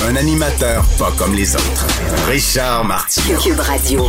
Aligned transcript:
Un 0.00 0.16
animateur 0.16 0.84
pas 0.98 1.12
comme 1.16 1.34
les 1.34 1.54
autres. 1.54 1.86
Richard 2.28 2.84
Martineau. 2.84 3.38
Cube 3.38 3.58
Radio. 3.60 4.06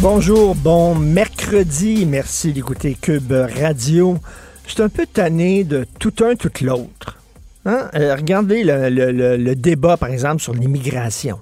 Bonjour, 0.00 0.54
bon 0.54 0.94
mercredi. 0.94 2.04
Merci 2.06 2.52
d'écouter 2.52 2.96
Cube 3.00 3.32
Radio. 3.32 4.18
Je 4.66 4.72
suis 4.72 4.82
un 4.82 4.88
peu 4.88 5.06
tanné 5.06 5.64
de 5.64 5.86
tout 5.98 6.12
un, 6.24 6.34
tout 6.34 6.50
l'autre. 6.62 7.18
Hein? 7.64 7.88
Euh, 7.94 8.14
regardez 8.16 8.64
le, 8.64 8.88
le- 8.90 9.12
le- 9.12 9.36
le 9.36 9.54
débat, 9.56 9.96
par 9.96 10.10
exemple, 10.10 10.42
sur 10.42 10.54
l'immigration. 10.54 11.38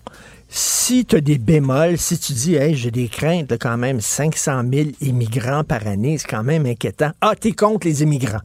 Si 0.49 1.05
tu 1.05 1.17
as 1.17 1.21
des 1.21 1.39
bémols, 1.39 1.99
si 1.99 2.19
tu 2.19 2.33
dis, 2.33 2.55
hey, 2.55 2.75
j'ai 2.77 2.91
des 2.91 3.09
craintes 3.09 3.49
de 3.51 3.57
quand 3.57 3.77
même 3.77 4.01
500 4.01 4.63
000 4.73 4.89
immigrants 5.01 5.65
par 5.65 5.87
année, 5.87 6.19
c'est 6.19 6.29
quand 6.29 6.45
même 6.45 6.67
inquiétant. 6.67 7.11
Ah, 7.21 7.35
t'es 7.39 7.53
contre 7.53 7.87
les 7.87 8.03
immigrants. 8.03 8.41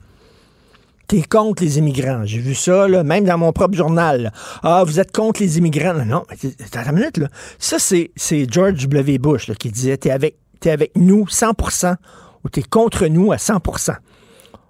T'es 1.12 1.23
contre 1.23 1.62
les 1.62 1.78
immigrants. 1.78 2.22
J'ai 2.23 2.40
vu 2.40 2.56
ça, 2.56 2.88
même 2.88 3.26
dans 3.26 3.38
mon 3.38 3.52
propre 3.52 3.76
journal. 3.76 4.31
Ah, 4.64 4.86
vous 4.86 4.98
êtes 4.98 5.12
contre 5.12 5.42
les 5.42 5.58
immigrants. 5.58 5.94
Non, 5.94 6.06
non, 6.06 6.23
attends 6.30 6.90
une 6.90 6.95
minute, 6.95 7.17
là. 7.17 7.28
Ça, 7.59 7.80
c'est, 7.80 8.12
George 8.50 8.88
W. 8.88 9.17
Bush 9.17 9.52
qui 9.59 9.72
disait, 9.72 9.98
t'es 9.98 10.09
avec, 10.09 10.38
avec 10.66 10.94
nous 10.95 11.26
100% 11.26 11.98
ou 12.45 12.50
t'es 12.50 12.62
contre 12.62 13.08
nous 13.08 13.34
à 13.34 13.36
100% 13.36 13.98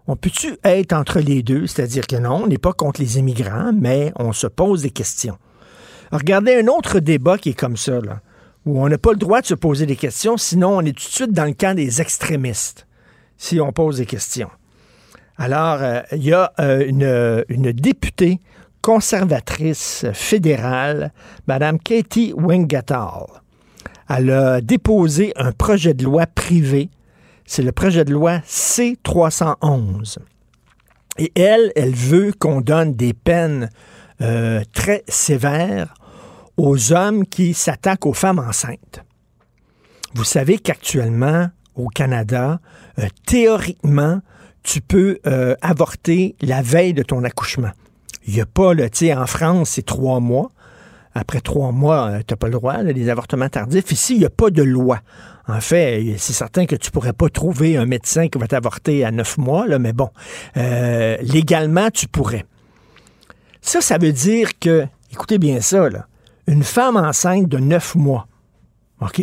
on 0.08 0.16
peut-tu 0.16 0.58
être 0.64 0.94
entre 0.94 1.20
les 1.20 1.44
deux? 1.44 1.68
C'est-à-dire 1.68 2.08
que 2.08 2.16
non, 2.16 2.46
on 2.46 2.48
n'est 2.48 2.58
pas 2.58 2.74
contre 2.74 3.02
les 3.02 3.20
immigrants, 3.20 3.72
mais 3.72 4.12
on 4.16 4.34
se 4.34 4.48
pose 4.48 4.82
des 4.82 4.90
questions. 4.90 5.38
Regardez 6.12 6.56
un 6.56 6.68
autre 6.70 7.00
débat 7.00 7.38
qui 7.38 7.50
est 7.50 7.54
comme 7.54 7.78
ça, 7.78 8.00
où 8.66 8.84
on 8.84 8.90
n'a 8.90 8.98
pas 8.98 9.12
le 9.12 9.18
droit 9.18 9.42
de 9.42 9.46
se 9.46 9.54
poser 9.54 9.86
des 9.86 9.96
questions, 9.96 10.38
sinon 10.38 10.78
on 10.78 10.82
est 10.82 10.98
tout 10.98 11.06
de 11.06 11.14
suite 11.14 11.34
dans 11.34 11.46
le 11.46 11.54
camp 11.54 11.76
des 11.76 12.02
extrémistes, 12.02 12.88
si 13.38 13.62
on 13.62 13.72
pose 13.72 13.98
des 13.98 14.08
questions. 14.08 14.50
Alors, 15.42 15.82
euh, 15.82 16.02
il 16.12 16.24
y 16.24 16.34
a 16.34 16.54
euh, 16.60 16.86
une, 16.88 17.44
une 17.50 17.72
députée 17.72 18.40
conservatrice 18.82 20.06
fédérale, 20.14 21.12
Mme 21.48 21.80
Katie 21.80 22.34
Wingatal. 22.36 23.26
Elle 24.10 24.30
a 24.30 24.62
déposé 24.62 25.34
un 25.36 25.52
projet 25.52 25.94
de 25.94 26.04
loi 26.04 26.26
privé 26.28 26.90
c'est 27.52 27.64
le 27.64 27.74
projet 27.74 28.06
de 28.06 28.14
loi 28.14 28.40
C-311. 28.46 30.20
Et 31.18 31.34
elle, 31.36 31.74
elle 31.76 31.94
veut 31.94 32.32
qu'on 32.32 32.62
donne 32.62 32.94
des 32.96 33.14
peines 33.14 33.70
euh, 34.22 34.64
très 34.74 35.04
sévères 35.10 35.94
aux 36.56 36.94
hommes 36.94 37.26
qui 37.26 37.54
s'attaquent 37.54 38.06
aux 38.06 38.14
femmes 38.14 38.40
enceintes. 38.40 39.04
Vous 40.14 40.24
savez 40.24 40.60
qu'actuellement, 40.60 41.50
au 41.76 41.88
Canada, 41.88 42.62
euh, 43.00 43.08
théoriquement, 43.26 44.22
tu 44.64 44.82
peux 44.82 45.20
euh, 45.26 45.56
avorter 45.62 46.36
la 46.42 46.62
veille 46.62 46.94
de 46.94 47.04
ton 47.04 47.24
accouchement. 47.24 47.72
Il 48.28 48.34
n'y 48.34 48.42
a 48.42 48.46
pas, 48.46 48.76
tu 48.76 48.90
sais, 48.94 49.14
en 49.14 49.26
France, 49.26 49.72
c'est 49.72 49.86
trois 49.86 50.20
mois. 50.20 50.52
Après 51.14 51.42
trois 51.42 51.72
mois, 51.72 52.20
tu 52.26 52.34
n'as 52.34 52.38
pas 52.38 52.48
le 52.48 52.54
droit, 52.54 52.78
là, 52.78 52.92
les 52.92 53.10
avortements 53.10 53.50
tardifs. 53.50 53.92
Ici, 53.92 54.14
il 54.14 54.20
n'y 54.20 54.26
a 54.26 54.30
pas 54.30 54.50
de 54.50 54.64
loi. 54.64 55.02
En 55.48 55.60
fait, 55.60 56.16
c'est 56.18 56.34
certain 56.34 56.66
que 56.66 56.76
tu 56.76 56.92
pourrais 56.92 57.14
pas 57.14 57.28
trouver 57.28 57.76
un 57.76 57.86
médecin 57.86 58.30
qui 58.30 58.38
va 58.38 58.48
t'avorter 58.48 59.04
à 59.04 59.12
neuf 59.12 59.38
mois, 59.38 59.68
là, 59.68 59.80
mais 59.80 59.92
bon, 59.92 60.10
euh, 60.56 61.18
légalement, 61.22 61.90
tu 61.90 62.08
pourrais. 62.08 62.46
Ça, 63.62 63.82
ça 63.82 63.98
veut 63.98 64.14
dire 64.14 64.58
que, 64.60 64.86
écoutez 65.12 65.40
bien 65.40 65.60
ça, 65.60 65.90
là, 65.90 66.08
une 66.48 66.64
femme 66.64 66.96
enceinte 66.96 67.48
de 67.48 67.58
neuf 67.58 67.96
mois, 67.96 68.28
OK? 69.02 69.22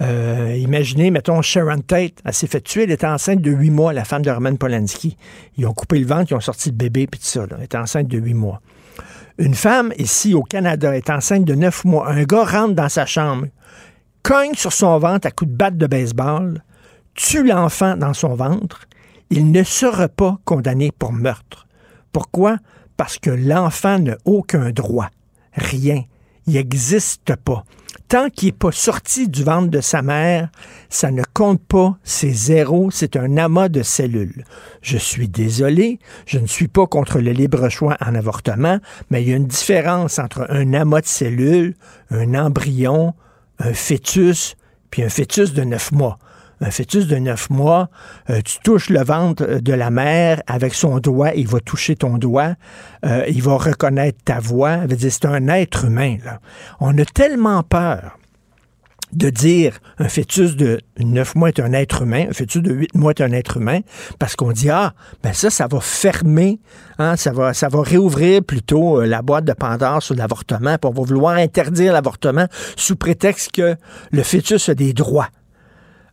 Euh, 0.00 0.56
imaginez, 0.58 1.10
mettons, 1.10 1.40
Sharon 1.40 1.80
Tate, 1.80 2.20
elle 2.24 2.34
s'est 2.34 2.46
fait 2.46 2.60
tuer, 2.60 2.82
elle 2.82 2.90
était 2.90 3.06
enceinte 3.06 3.40
de 3.40 3.50
huit 3.50 3.70
mois, 3.70 3.92
la 3.92 4.04
femme 4.04 4.22
de 4.22 4.30
Roman 4.30 4.56
Polanski. 4.56 5.16
Ils 5.56 5.66
ont 5.66 5.72
coupé 5.72 5.98
le 5.98 6.06
ventre, 6.06 6.32
ils 6.32 6.34
ont 6.34 6.40
sorti 6.40 6.70
le 6.70 6.76
bébé, 6.76 7.06
puis 7.06 7.20
tout 7.20 7.26
ça. 7.26 7.46
Elle 7.56 7.64
était 7.64 7.78
enceinte 7.78 8.08
de 8.08 8.18
huit 8.18 8.34
mois. 8.34 8.60
Une 9.38 9.54
femme, 9.54 9.92
ici, 9.98 10.34
au 10.34 10.42
Canada, 10.42 10.96
est 10.96 11.10
enceinte 11.10 11.44
de 11.44 11.54
neuf 11.54 11.84
mois. 11.84 12.08
Un 12.08 12.24
gars 12.24 12.44
rentre 12.44 12.74
dans 12.74 12.88
sa 12.88 13.06
chambre, 13.06 13.46
cogne 14.22 14.54
sur 14.54 14.72
son 14.72 14.98
ventre 14.98 15.26
à 15.26 15.30
coups 15.30 15.50
de 15.50 15.56
batte 15.56 15.76
de 15.76 15.86
baseball, 15.86 16.62
tue 17.14 17.44
l'enfant 17.44 17.96
dans 17.96 18.14
son 18.14 18.34
ventre, 18.34 18.88
il 19.30 19.50
ne 19.50 19.62
sera 19.62 20.08
pas 20.08 20.38
condamné 20.44 20.90
pour 20.96 21.12
meurtre. 21.12 21.66
Pourquoi? 22.12 22.58
Parce 22.96 23.18
que 23.18 23.30
l'enfant 23.30 23.98
n'a 23.98 24.16
aucun 24.24 24.70
droit. 24.70 25.10
Rien. 25.54 26.02
Il 26.46 26.54
n'existe 26.54 27.34
pas. 27.36 27.64
Tant 28.08 28.28
qu'il 28.28 28.48
n'est 28.48 28.52
pas 28.52 28.70
sorti 28.70 29.28
du 29.28 29.44
ventre 29.44 29.70
de 29.70 29.80
sa 29.80 30.02
mère, 30.02 30.50
ça 30.90 31.10
ne 31.10 31.22
compte 31.32 31.62
pas, 31.62 31.96
c'est 32.04 32.32
zéro, 32.32 32.90
c'est 32.90 33.16
un 33.16 33.38
amas 33.38 33.68
de 33.68 33.82
cellules. 33.82 34.44
Je 34.82 34.98
suis 34.98 35.28
désolé, 35.28 35.98
je 36.26 36.38
ne 36.38 36.46
suis 36.46 36.68
pas 36.68 36.86
contre 36.86 37.18
le 37.18 37.32
libre 37.32 37.68
choix 37.70 37.96
en 38.04 38.14
avortement, 38.14 38.78
mais 39.10 39.22
il 39.22 39.28
y 39.30 39.32
a 39.32 39.36
une 39.36 39.46
différence 39.46 40.18
entre 40.18 40.46
un 40.50 40.74
amas 40.74 41.00
de 41.00 41.06
cellules, 41.06 41.74
un 42.10 42.34
embryon, 42.34 43.14
un 43.58 43.72
fœtus, 43.72 44.56
puis 44.90 45.02
un 45.02 45.08
fœtus 45.08 45.54
de 45.54 45.62
neuf 45.62 45.90
mois. 45.90 46.18
Un 46.60 46.70
fœtus 46.70 47.06
de 47.06 47.16
neuf 47.16 47.50
mois, 47.50 47.88
euh, 48.30 48.40
tu 48.44 48.58
touches 48.62 48.90
le 48.90 49.02
ventre 49.02 49.60
de 49.60 49.72
la 49.72 49.90
mère 49.90 50.42
avec 50.46 50.74
son 50.74 50.98
doigt, 50.98 51.32
il 51.34 51.48
va 51.48 51.60
toucher 51.60 51.96
ton 51.96 52.18
doigt, 52.18 52.54
euh, 53.04 53.24
il 53.28 53.42
va 53.42 53.56
reconnaître 53.56 54.18
ta 54.24 54.40
voix. 54.40 54.78
C'est 54.98 55.26
un 55.26 55.48
être 55.48 55.84
humain. 55.84 56.16
Là. 56.24 56.40
On 56.80 56.96
a 56.98 57.04
tellement 57.04 57.62
peur 57.62 58.18
de 59.14 59.30
dire 59.30 59.78
un 59.98 60.08
fœtus 60.08 60.56
de 60.56 60.80
9 60.98 61.34
mois 61.36 61.48
est 61.48 61.60
un 61.60 61.72
être 61.72 62.02
humain, 62.02 62.26
un 62.28 62.32
fœtus 62.32 62.62
de 62.62 62.72
8 62.72 62.94
mois 62.94 63.12
est 63.12 63.20
un 63.20 63.32
être 63.32 63.58
humain, 63.58 63.80
parce 64.18 64.36
qu'on 64.36 64.52
dit, 64.52 64.70
ah, 64.70 64.94
ben 65.22 65.32
ça, 65.32 65.50
ça 65.50 65.66
va 65.66 65.80
fermer, 65.80 66.60
hein, 66.98 67.16
ça, 67.16 67.32
va, 67.32 67.54
ça 67.54 67.68
va 67.68 67.82
réouvrir 67.82 68.42
plutôt 68.42 69.00
euh, 69.00 69.06
la 69.06 69.22
boîte 69.22 69.44
de 69.44 69.52
Pandore 69.52 70.02
sur 70.02 70.14
l'avortement, 70.14 70.76
puis 70.78 70.90
on 70.90 71.00
va 71.00 71.02
vouloir 71.02 71.36
interdire 71.36 71.92
l'avortement 71.92 72.46
sous 72.76 72.96
prétexte 72.96 73.52
que 73.52 73.76
le 74.10 74.22
fœtus 74.22 74.68
a 74.68 74.74
des 74.74 74.92
droits. 74.92 75.28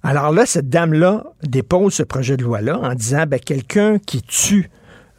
Alors 0.03 0.31
là, 0.31 0.45
cette 0.45 0.69
dame-là 0.69 1.25
dépose 1.43 1.93
ce 1.93 2.03
projet 2.03 2.37
de 2.37 2.43
loi-là 2.43 2.79
en 2.79 2.93
disant, 2.95 3.25
ben, 3.27 3.39
quelqu'un 3.39 3.99
qui 3.99 4.21
tue 4.21 4.69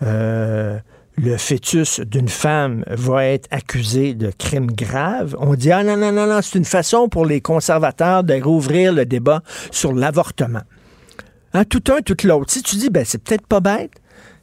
euh, 0.03 0.79
le 1.17 1.37
fœtus 1.37 2.01
d'une 2.01 2.29
femme 2.29 2.85
va 2.89 3.27
être 3.27 3.47
accusé 3.51 4.15
de 4.15 4.33
crime 4.37 4.67
grave. 4.73 5.37
On 5.39 5.55
dit, 5.55 5.71
ah 5.71 5.85
non, 5.85 5.97
non, 5.97 6.11
non, 6.11 6.27
non, 6.27 6.41
c'est 6.43 6.59
une 6.59 6.65
façon 6.65 7.09
pour 7.09 7.27
les 7.27 7.41
conservateurs 7.41 8.25
de 8.25 8.35
rouvrir 8.43 8.93
le 8.93 9.07
débat 9.07 9.43
sur 9.71 9.93
l'avortement. 9.93 10.63
Hein, 11.55 11.65
tout 11.65 11.85
un, 11.93 12.01
tout 12.01 12.17
l'autre. 12.25 12.51
Si 12.51 12.63
tu 12.63 12.77
dis, 12.77 12.91
ben, 12.91 13.05
c'est 13.05 13.23
peut-être 13.23 13.47
pas 13.47 13.61
bête, 13.61 13.93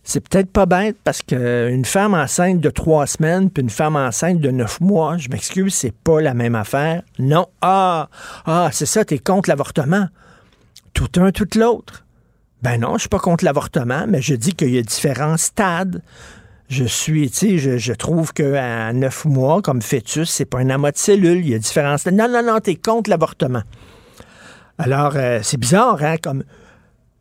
c'est 0.03 0.27
peut-être 0.27 0.51
pas 0.51 0.65
bête 0.65 0.95
parce 1.03 1.21
qu'une 1.21 1.85
femme 1.85 2.13
enceinte 2.13 2.61
de 2.61 2.69
trois 2.69 3.07
semaines 3.07 3.49
puis 3.49 3.61
une 3.61 3.69
femme 3.69 3.95
enceinte 3.95 4.39
de 4.39 4.49
neuf 4.51 4.79
mois, 4.79 5.17
je 5.17 5.29
m'excuse, 5.29 5.73
c'est 5.73 5.93
pas 5.93 6.21
la 6.21 6.33
même 6.33 6.55
affaire. 6.55 7.03
Non. 7.17 7.47
Ah, 7.61 8.09
ah, 8.45 8.69
c'est 8.71 8.85
ça, 8.85 9.03
t'es 9.03 9.19
contre 9.19 9.49
l'avortement. 9.49 10.07
Tout 10.93 11.09
un, 11.17 11.31
tout 11.31 11.47
l'autre. 11.55 12.05
Ben 12.61 12.79
non, 12.79 12.95
je 12.95 13.01
suis 13.01 13.09
pas 13.09 13.19
contre 13.19 13.45
l'avortement, 13.45 14.05
mais 14.07 14.21
je 14.21 14.35
dis 14.35 14.53
qu'il 14.53 14.71
y 14.71 14.77
a 14.77 14.81
différents 14.81 15.37
stades. 15.37 16.01
Je 16.67 16.83
suis, 16.83 17.31
tu 17.31 17.59
sais, 17.59 17.79
je, 17.79 17.93
trouve 17.93 18.33
qu'à 18.33 18.93
neuf 18.93 19.25
mois, 19.25 19.61
comme 19.61 19.81
fœtus, 19.81 20.29
c'est 20.29 20.45
pas 20.45 20.59
un 20.59 20.69
amas 20.69 20.91
de 20.91 20.97
cellules. 20.97 21.39
Il 21.39 21.49
y 21.49 21.55
a 21.55 21.59
différents 21.59 21.97
stades. 21.97 22.13
Non, 22.13 22.27
non, 22.29 22.43
non, 22.43 22.59
t'es 22.59 22.75
contre 22.75 23.09
l'avortement. 23.09 23.63
Alors, 24.77 25.13
euh, 25.15 25.39
c'est 25.41 25.57
bizarre, 25.57 26.03
hein, 26.03 26.17
comme 26.21 26.43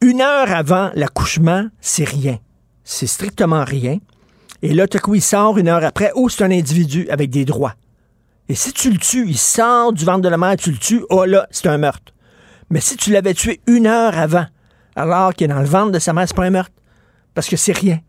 une 0.01 0.21
heure 0.21 0.53
avant 0.53 0.91
l'accouchement, 0.95 1.67
c'est 1.81 2.05
rien. 2.05 2.39
C'est 2.85 3.07
strictement 3.07 3.65
rien. 3.65 3.99
Et 4.63 4.75
là, 4.75 4.87
tout 4.87 4.99
coup, 4.99 5.15
il 5.15 5.23
sort 5.23 5.59
une 5.59 5.69
heure 5.69 5.85
après. 5.85 6.13
Oh, 6.15 6.29
c'est 6.29 6.45
un 6.45 6.51
individu 6.51 7.09
avec 7.11 7.31
des 7.31 7.45
droits. 7.45 7.75
Et 8.49 8.55
si 8.55 8.73
tu 8.73 8.91
le 8.91 8.99
tues, 8.99 9.27
il 9.29 9.39
sort 9.39 9.93
du 9.93 10.05
ventre 10.05 10.23
de 10.23 10.29
la 10.29 10.39
mère, 10.39 10.57
tu 10.57 10.71
le 10.71 10.79
tues, 10.79 11.05
oh 11.11 11.25
là, 11.25 11.47
c'est 11.51 11.67
un 11.67 11.79
meurtre. 11.79 12.13
Mais 12.71 12.81
si 12.81 12.97
tu 12.97 13.11
l'avais 13.11 13.35
tué 13.35 13.61
une 13.67 13.87
heure 13.87 14.17
avant, 14.19 14.47
alors 14.97 15.35
qu'il 15.35 15.47
est 15.47 15.55
dans 15.55 15.61
le 15.61 15.67
ventre 15.67 15.93
de 15.93 15.99
sa 15.99 16.13
mère, 16.13 16.27
c'est 16.27 16.37
pas 16.37 16.45
un. 16.45 16.65
Parce 17.35 17.49
que 17.49 17.57
c'est 17.57 17.73
rien. 17.73 18.01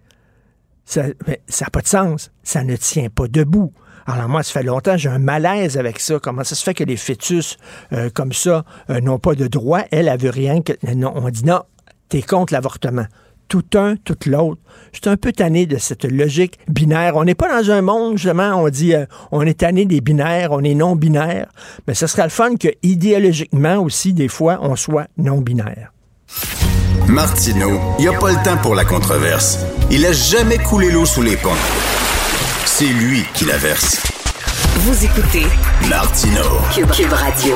Ça 0.85 1.03
n'a 1.07 1.69
pas 1.71 1.81
de 1.81 1.87
sens. 1.87 2.31
Ça 2.43 2.63
ne 2.63 2.75
tient 2.75 3.09
pas 3.09 3.27
debout. 3.27 3.71
Alors 4.07 4.27
moi, 4.27 4.41
ça 4.41 4.53
fait 4.53 4.63
longtemps, 4.63 4.97
j'ai 4.97 5.09
un 5.09 5.19
malaise 5.19 5.77
avec 5.77 5.99
ça. 5.99 6.17
Comment 6.19 6.43
ça 6.43 6.55
se 6.55 6.63
fait 6.63 6.73
que 6.73 6.83
les 6.83 6.97
fœtus 6.97 7.57
euh, 7.93 8.09
comme 8.11 8.33
ça 8.33 8.65
euh, 8.89 9.01
n'ont 9.01 9.19
pas 9.19 9.35
de 9.35 9.45
droit? 9.45 9.81
Elle, 9.91 10.07
elle 10.07 10.19
veut 10.19 10.31
rien 10.31 10.61
on 11.03 11.29
dit 11.29 11.45
non, 11.45 11.61
t'es 12.07 12.23
contre 12.23 12.53
l'avortement. 12.53 13.05
Tout 13.49 13.65
un, 13.73 13.95
tout 13.97 14.15
l'autre. 14.27 14.61
Je 14.93 14.99
suis 15.01 15.09
un 15.09 15.17
peu 15.17 15.31
tanné 15.31 15.65
de 15.65 15.77
cette 15.77 16.05
logique 16.05 16.59
binaire. 16.67 17.15
On 17.15 17.23
n'est 17.23 17.35
pas 17.35 17.61
dans 17.61 17.71
un 17.71 17.81
monde, 17.81 18.17
justement, 18.17 18.53
on 18.55 18.69
dit 18.69 18.93
euh, 18.93 19.05
on 19.31 19.41
est 19.41 19.59
tanné 19.59 19.85
des 19.85 20.01
binaires, 20.01 20.51
on 20.51 20.63
est 20.63 20.75
non-binaire. 20.75 21.47
Mais 21.87 21.95
ce 21.95 22.07
serait 22.07 22.23
le 22.23 22.29
fun 22.29 22.55
que, 22.55 22.67
idéologiquement 22.83 23.77
aussi, 23.77 24.13
des 24.13 24.27
fois, 24.27 24.59
on 24.61 24.75
soit 24.75 25.07
non-binaire. 25.17 25.91
Martineau, 27.07 27.79
il 27.97 28.03
n'y 28.03 28.07
a 28.07 28.19
pas 28.19 28.29
le 28.29 28.43
temps 28.43 28.57
pour 28.61 28.75
la 28.75 28.85
controverse. 28.85 29.57
Il 29.89 30.05
a 30.05 30.11
jamais 30.11 30.59
coulé 30.59 30.91
l'eau 30.91 31.05
sous 31.05 31.23
les 31.23 31.35
ponts. 31.35 31.49
C'est 32.65 32.85
lui 32.85 33.23
qui 33.33 33.45
la 33.45 33.57
verse. 33.57 33.99
Vous 34.75 35.05
écoutez 35.05 35.47
Martino. 35.89 36.43
Cube, 36.71 37.11
Radio. 37.11 37.55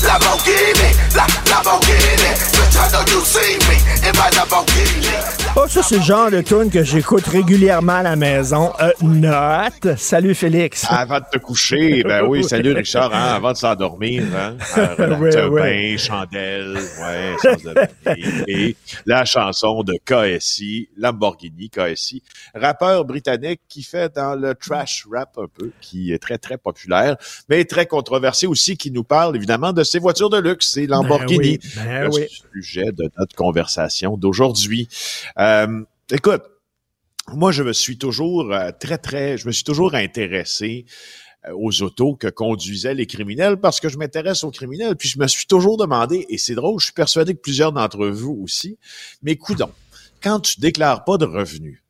Wildin' 0.00 0.08
in 0.08 0.08
my 0.08 0.08
Lamborghini, 0.08 1.14
La, 1.14 1.14
Lamborghini, 1.14 1.14
La, 1.14 1.26
Lamborghini. 1.50 2.30
Bitch, 2.52 2.76
I 2.76 2.88
know 2.90 3.04
you 3.12 3.20
see 3.24 3.58
me 3.68 3.76
in 4.08 4.12
my 4.16 4.30
Lamborghini. 4.36 5.40
Oh, 5.56 5.66
ça, 5.66 5.82
c'est 5.82 5.96
le 5.96 6.02
genre 6.02 6.30
de 6.30 6.42
tune 6.42 6.70
que 6.70 6.84
j'écoute 6.84 7.26
régulièrement 7.26 7.96
à 7.96 8.02
la 8.02 8.16
maison. 8.16 8.72
Euh, 8.80 8.92
note. 9.02 9.98
Salut, 9.98 10.34
Félix. 10.34 10.86
Avant 10.88 11.18
de 11.18 11.24
te 11.32 11.38
coucher, 11.38 12.04
ben 12.04 12.24
oui, 12.24 12.44
salut, 12.44 12.72
Richard, 12.72 13.12
hein, 13.12 13.34
avant 13.34 13.52
de 13.52 13.56
s'endormir, 13.56 14.22
hein. 14.36 14.56
Euh, 15.00 15.50
bain, 15.50 15.96
chandelle, 15.96 16.74
ouais, 16.74 17.36
sens 17.42 17.62
de 17.62 17.70
la 17.70 18.14
vie. 18.14 18.44
Et 18.46 18.76
la 19.06 19.24
chanson 19.24 19.82
de 19.82 19.94
KSI, 20.04 20.88
Lamborghini 20.96 21.68
KSI, 21.70 22.22
rappeur 22.54 23.04
britannique 23.04 23.60
qui 23.68 23.82
fait 23.82 24.14
dans 24.14 24.34
le 24.34 24.54
trash 24.54 25.06
rap 25.10 25.36
un 25.38 25.46
peu, 25.52 25.70
qui 25.80 26.12
est 26.12 26.18
très, 26.18 26.38
très 26.38 26.58
populaire, 26.58 27.16
mais 27.48 27.64
très 27.64 27.86
controversé 27.86 28.46
aussi, 28.46 28.76
qui 28.76 28.90
nous 28.90 29.04
parle 29.04 29.36
évidemment 29.36 29.72
de 29.72 29.82
ses 29.90 29.98
voitures 29.98 30.30
de 30.30 30.38
luxe, 30.38 30.70
c'est 30.72 30.86
Lamborghini. 30.86 31.58
Ben 31.58 31.58
oui, 31.58 31.84
ben 31.84 32.02
le 32.04 32.10
oui. 32.10 32.26
sujet 32.52 32.92
de 32.92 33.10
notre 33.18 33.34
conversation 33.34 34.16
d'aujourd'hui. 34.16 34.88
Euh, 35.38 35.82
écoute, 36.12 36.42
moi, 37.32 37.50
je 37.50 37.62
me 37.62 37.72
suis 37.72 37.98
toujours 37.98 38.52
euh, 38.52 38.70
très, 38.78 38.98
très, 38.98 39.36
je 39.36 39.46
me 39.46 39.52
suis 39.52 39.64
toujours 39.64 39.94
intéressé 39.94 40.86
euh, 41.46 41.52
aux 41.56 41.82
autos 41.82 42.14
que 42.14 42.28
conduisaient 42.28 42.94
les 42.94 43.06
criminels 43.06 43.56
parce 43.56 43.80
que 43.80 43.88
je 43.88 43.98
m'intéresse 43.98 44.44
aux 44.44 44.50
criminels. 44.50 44.94
Puis 44.94 45.08
je 45.08 45.18
me 45.18 45.26
suis 45.26 45.46
toujours 45.46 45.76
demandé, 45.76 46.24
et 46.28 46.38
c'est 46.38 46.54
drôle, 46.54 46.78
je 46.78 46.86
suis 46.86 46.94
persuadé 46.94 47.34
que 47.34 47.40
plusieurs 47.40 47.72
d'entre 47.72 48.06
vous 48.06 48.40
aussi, 48.44 48.78
mais 49.22 49.36
coudons, 49.36 49.72
quand 50.22 50.40
tu 50.40 50.60
déclares 50.60 51.04
pas 51.04 51.18
de 51.18 51.24
revenus, 51.24 51.82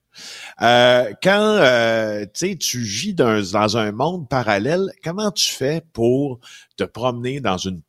euh, 0.62 1.12
quand 1.22 1.56
euh, 1.60 2.26
tu 2.34 2.78
vis 2.78 3.14
dans, 3.14 3.42
dans 3.52 3.76
un 3.76 3.92
monde 3.92 4.28
parallèle, 4.28 4.90
comment 5.02 5.30
tu 5.30 5.50
fais 5.50 5.82
pour 5.92 6.40
te 6.76 6.84
promener 6.84 7.40
dans 7.40 7.56
une 7.56 7.80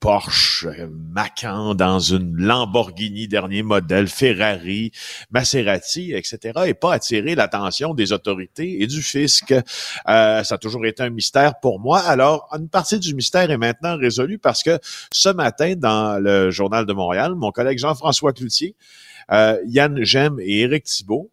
Porsche 0.00 0.66
euh, 0.66 0.88
Macan, 0.90 1.74
dans 1.74 1.98
une 1.98 2.36
Lamborghini 2.36 3.26
dernier 3.26 3.62
modèle, 3.62 4.08
Ferrari, 4.08 4.92
Maserati, 5.30 6.12
etc., 6.12 6.60
et 6.66 6.74
pas 6.74 6.94
attirer 6.94 7.34
l'attention 7.34 7.94
des 7.94 8.12
autorités 8.12 8.82
et 8.82 8.86
du 8.86 9.02
fisc. 9.02 9.52
Euh, 9.52 10.44
ça 10.44 10.54
a 10.54 10.58
toujours 10.58 10.86
été 10.86 11.02
un 11.02 11.10
mystère 11.10 11.58
pour 11.60 11.80
moi. 11.80 11.98
Alors, 12.00 12.48
une 12.56 12.68
partie 12.68 12.98
du 12.98 13.14
mystère 13.14 13.50
est 13.50 13.58
maintenant 13.58 13.96
résolue 13.96 14.38
parce 14.38 14.62
que 14.62 14.78
ce 15.12 15.28
matin, 15.28 15.74
dans 15.76 16.22
le 16.22 16.50
Journal 16.50 16.86
de 16.86 16.92
Montréal, 16.92 17.34
mon 17.34 17.50
collègue 17.50 17.78
Jean-François 17.78 18.32
Cloutier, 18.32 18.76
euh, 19.32 19.58
Yann 19.66 20.02
Gem 20.04 20.38
et 20.40 20.60
Éric 20.60 20.84
Thibault 20.84 21.30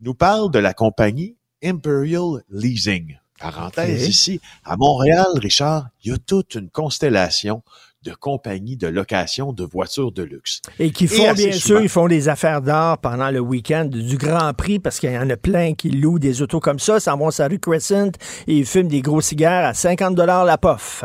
nous 0.00 0.14
parlent 0.14 0.50
de 0.50 0.58
la 0.58 0.74
compagnie 0.74 1.36
Imperial 1.62 2.42
Leasing. 2.50 3.18
Parenthèse 3.38 4.06
ici, 4.06 4.40
à 4.64 4.76
Montréal, 4.76 5.26
Richard, 5.34 5.88
il 6.04 6.12
y 6.12 6.14
a 6.14 6.18
toute 6.18 6.54
une 6.54 6.70
constellation 6.70 7.62
de 8.04 8.12
compagnies 8.12 8.76
de 8.76 8.88
location 8.88 9.52
de 9.52 9.64
voitures 9.64 10.12
de 10.12 10.22
luxe. 10.22 10.60
Et 10.78 10.90
qui 10.90 11.06
font, 11.06 11.32
bien 11.34 11.52
sûr, 11.52 11.80
ils 11.80 11.88
font 11.88 12.08
des 12.08 12.28
affaires 12.28 12.62
d'or 12.62 12.98
pendant 12.98 13.30
le 13.30 13.40
week-end 13.40 13.84
du 13.84 14.16
Grand 14.16 14.52
Prix 14.54 14.78
parce 14.78 14.98
qu'il 14.98 15.12
y 15.12 15.18
en 15.18 15.30
a 15.30 15.36
plein 15.36 15.74
qui 15.74 15.90
louent 15.90 16.18
des 16.18 16.42
autos 16.42 16.60
comme 16.60 16.78
ça, 16.78 17.00
s'en 17.00 17.16
vont 17.16 17.30
sur 17.30 17.44
la 17.44 17.48
rue 17.48 17.58
Crescent 17.58 18.12
et 18.46 18.56
ils 18.56 18.66
fument 18.66 18.88
des 18.88 19.02
gros 19.02 19.20
cigares 19.20 19.64
à 19.64 19.74
50 19.74 20.16
la 20.18 20.58
pof. 20.58 21.04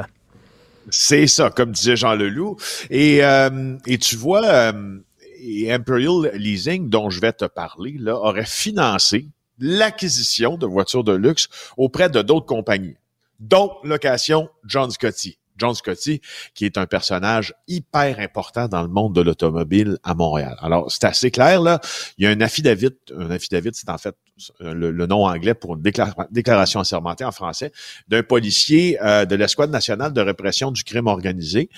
C'est 0.89 1.27
ça, 1.27 1.49
comme 1.49 1.71
disait 1.71 1.95
Jean 1.95 2.15
Leloup. 2.15 2.57
Et, 2.89 3.23
euh, 3.23 3.77
et 3.85 3.97
tu 3.97 4.15
vois, 4.15 4.45
euh, 4.45 4.99
et 5.41 5.71
Imperial 5.71 6.31
Leasing, 6.33 6.89
dont 6.89 7.09
je 7.09 7.19
vais 7.19 7.33
te 7.33 7.45
parler, 7.45 7.95
là, 7.99 8.15
aurait 8.15 8.45
financé 8.45 9.27
l'acquisition 9.59 10.57
de 10.57 10.65
voitures 10.65 11.03
de 11.03 11.13
luxe 11.13 11.47
auprès 11.77 12.09
de 12.09 12.21
d'autres 12.21 12.45
compagnies, 12.45 12.95
dont 13.39 13.71
Location 13.83 14.49
John 14.65 14.89
Scotty. 14.91 15.37
John 15.57 15.73
Scotty, 15.73 16.21
qui 16.53 16.65
est 16.65 16.77
un 16.77 16.85
personnage 16.85 17.53
hyper 17.67 18.19
important 18.19 18.67
dans 18.67 18.81
le 18.81 18.87
monde 18.87 19.13
de 19.13 19.21
l'automobile 19.21 19.97
à 20.03 20.13
Montréal. 20.13 20.55
Alors, 20.61 20.91
c'est 20.91 21.05
assez 21.05 21.31
clair, 21.31 21.61
là. 21.61 21.79
Il 22.17 22.25
y 22.25 22.27
a 22.27 22.31
un 22.31 22.41
affidavit. 22.41 22.89
Un 23.17 23.31
affidavit, 23.31 23.71
c'est 23.73 23.89
en 23.89 23.97
fait 23.97 24.15
le, 24.59 24.91
le 24.91 25.07
nom 25.07 25.25
anglais 25.25 25.53
pour 25.53 25.75
une 25.75 25.81
déclara- 25.81 26.27
déclaration 26.31 26.79
assermentée 26.79 27.25
en 27.25 27.31
français 27.31 27.71
d'un 28.07 28.21
policier 28.23 28.97
euh, 29.01 29.25
de 29.25 29.35
l'Escouade 29.35 29.71
nationale 29.71 30.13
de 30.13 30.21
répression 30.21 30.71
du 30.71 30.83
crime 30.83 31.07
organisé 31.07 31.69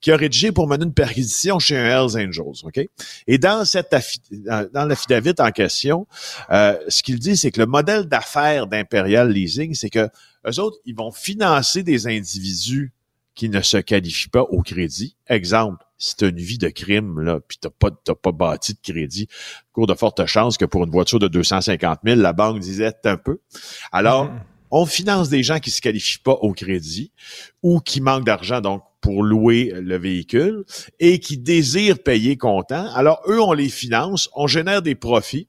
qui 0.00 0.10
a 0.10 0.16
rédigé 0.16 0.50
pour 0.50 0.66
mener 0.66 0.84
une 0.84 0.94
perquisition 0.94 1.58
chez 1.58 1.76
un 1.76 1.84
Hells 1.84 2.16
Angels. 2.16 2.64
OK? 2.64 2.80
Et 3.26 3.38
dans, 3.38 3.64
cette 3.64 3.94
dans 4.72 4.84
l'affidavit 4.84 5.34
en 5.38 5.50
question, 5.50 6.06
euh, 6.50 6.76
ce 6.88 7.02
qu'il 7.02 7.18
dit, 7.18 7.36
c'est 7.36 7.50
que 7.50 7.60
le 7.60 7.66
modèle 7.66 8.06
d'affaires 8.06 8.66
d'Imperial 8.66 9.30
Leasing, 9.30 9.74
c'est 9.74 9.90
que 9.90 10.08
eux 10.46 10.60
autres, 10.60 10.78
ils 10.84 10.94
vont 10.94 11.12
financer 11.12 11.82
des 11.82 12.06
individus 12.06 12.92
qui 13.38 13.48
ne 13.48 13.62
se 13.62 13.76
qualifient 13.76 14.30
pas 14.30 14.42
au 14.42 14.62
crédit. 14.62 15.14
Exemple, 15.28 15.84
si 15.96 16.16
tu 16.16 16.24
as 16.24 16.28
une 16.28 16.40
vie 16.40 16.58
de 16.58 16.68
crime, 16.70 17.20
là, 17.20 17.38
puis 17.38 17.56
tu 17.62 17.68
pas, 17.70 17.90
t'as 17.92 18.16
pas 18.16 18.32
bâti 18.32 18.74
de 18.74 18.80
crédit, 18.82 19.28
cours 19.72 19.86
de 19.86 19.94
forte 19.94 20.26
chance 20.26 20.58
que 20.58 20.64
pour 20.64 20.82
une 20.82 20.90
voiture 20.90 21.20
de 21.20 21.28
250 21.28 22.00
000, 22.04 22.20
la 22.20 22.32
banque 22.32 22.58
disait 22.58 22.92
un 23.04 23.16
peu. 23.16 23.38
Alors, 23.92 24.28
on 24.72 24.86
finance 24.86 25.28
des 25.28 25.44
gens 25.44 25.60
qui 25.60 25.70
se 25.70 25.80
qualifient 25.80 26.18
pas 26.18 26.32
au 26.32 26.52
crédit 26.52 27.12
ou 27.62 27.78
qui 27.78 28.00
manquent 28.00 28.26
d'argent, 28.26 28.60
donc 28.60 28.82
pour 29.00 29.22
louer 29.22 29.72
le 29.72 29.96
véhicule 29.96 30.64
et 30.98 31.20
qui 31.20 31.38
désirent 31.38 32.02
payer 32.02 32.36
comptant. 32.36 32.92
Alors, 32.94 33.22
eux, 33.28 33.40
on 33.40 33.52
les 33.52 33.68
finance, 33.68 34.28
on 34.34 34.48
génère 34.48 34.82
des 34.82 34.96
profits 34.96 35.46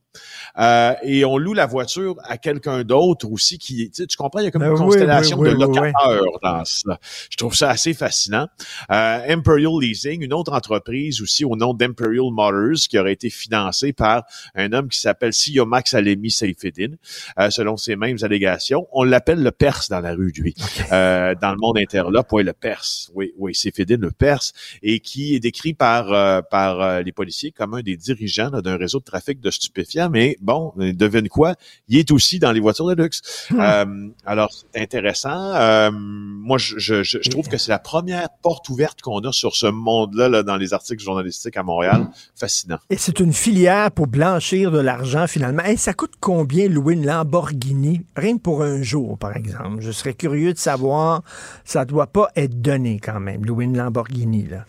euh, 0.57 0.93
et 1.03 1.25
on 1.25 1.37
loue 1.37 1.53
la 1.53 1.65
voiture 1.65 2.15
à 2.23 2.37
quelqu'un 2.37 2.83
d'autre 2.83 3.29
aussi 3.31 3.57
qui, 3.57 3.91
tu 3.91 4.05
comprends, 4.17 4.39
il 4.39 4.45
y 4.45 4.47
a 4.47 4.51
comme 4.51 4.63
une 4.63 4.71
oui, 4.71 4.77
constellation 4.77 5.37
oui, 5.37 5.49
oui, 5.49 5.55
de 5.55 5.65
oui, 5.65 5.75
locateurs 5.75 6.39
dans 6.41 6.65
ça. 6.65 6.99
Je 7.29 7.37
trouve 7.37 7.55
ça 7.55 7.69
assez 7.69 7.93
fascinant. 7.93 8.47
Euh, 8.91 9.19
Imperial 9.27 9.73
Leasing, 9.79 10.23
une 10.23 10.33
autre 10.33 10.53
entreprise 10.53 11.21
aussi 11.21 11.45
au 11.45 11.55
nom 11.55 11.73
d'Imperial 11.73 12.31
Motors 12.31 12.87
qui 12.89 12.97
aurait 12.97 13.13
été 13.13 13.29
financée 13.29 13.93
par 13.93 14.23
un 14.55 14.73
homme 14.73 14.89
qui 14.89 14.99
s'appelle 14.99 15.33
Siyomak 15.33 15.87
Salemi 15.87 16.31
Seyfedin, 16.31 16.95
euh, 17.39 17.49
selon 17.49 17.77
ses 17.77 17.95
mêmes 17.95 18.17
allégations. 18.21 18.87
On 18.91 19.03
l'appelle 19.03 19.43
le 19.43 19.51
Perse 19.51 19.89
dans 19.89 19.99
la 19.99 20.13
rue, 20.13 20.31
lui. 20.35 20.55
Euh, 20.91 21.35
dans 21.39 21.51
le 21.51 21.57
monde 21.57 21.77
interlope, 21.77 22.31
oui, 22.31 22.43
le 22.43 22.53
Perse. 22.53 23.11
Oui, 23.13 23.33
oui, 23.37 23.53
Seyfedin, 23.53 23.97
le 23.97 24.11
Perse, 24.11 24.53
et 24.81 24.99
qui 24.99 25.35
est 25.35 25.39
décrit 25.39 25.73
par, 25.73 26.11
euh, 26.11 26.41
par 26.41 26.81
euh, 26.81 27.01
les 27.01 27.11
policiers 27.11 27.51
comme 27.51 27.73
un 27.73 27.81
des 27.81 27.97
dirigeants 27.97 28.49
d'un 28.49 28.77
réseau 28.77 28.99
de 28.99 29.03
trafic 29.03 29.39
de 29.39 29.51
stupéfiants 29.51 29.98
Mais 30.07 30.37
bon, 30.39 30.71
devine 30.77 31.27
quoi? 31.27 31.55
Il 31.89 31.97
est 31.97 32.11
aussi 32.11 32.39
dans 32.39 32.53
les 32.53 32.61
voitures 32.61 32.87
de 32.87 32.93
luxe. 32.93 33.47
Euh, 33.51 34.09
alors, 34.25 34.51
c'est 34.53 34.81
intéressant. 34.81 35.53
Euh, 35.55 35.91
moi, 35.91 36.57
je, 36.57 36.77
je, 36.77 37.03
je, 37.03 37.17
je 37.21 37.29
trouve 37.29 37.49
que 37.49 37.57
c'est 37.57 37.71
la 37.71 37.79
première 37.79 38.29
porte 38.41 38.69
ouverte 38.69 39.01
qu'on 39.01 39.19
a 39.21 39.31
sur 39.31 39.55
ce 39.55 39.65
monde-là 39.65 40.29
là, 40.29 40.43
dans 40.43 40.57
les 40.57 40.73
articles 40.73 41.03
journalistiques 41.03 41.57
à 41.57 41.63
Montréal. 41.63 42.07
Fascinant. 42.35 42.77
Et 42.89 42.97
c'est 42.97 43.19
une 43.19 43.33
filière 43.33 43.91
pour 43.91 44.07
blanchir 44.07 44.71
de 44.71 44.79
l'argent, 44.79 45.27
finalement. 45.27 45.63
Et 45.63 45.75
ça 45.75 45.93
coûte 45.93 46.13
combien 46.19 46.69
louer 46.69 46.93
une 46.93 47.05
Lamborghini? 47.05 48.05
Rien 48.15 48.37
que 48.37 48.41
pour 48.41 48.61
un 48.61 48.81
jour, 48.81 49.17
par 49.17 49.35
exemple. 49.35 49.77
Je 49.79 49.91
serais 49.91 50.13
curieux 50.13 50.53
de 50.53 50.59
savoir. 50.59 51.23
Ça 51.65 51.85
doit 51.85 52.07
pas 52.07 52.29
être 52.35 52.61
donné, 52.61 52.99
quand 52.99 53.19
même, 53.19 53.45
louer 53.45 53.65
une 53.65 53.77
Lamborghini, 53.77 54.47
là. 54.47 54.65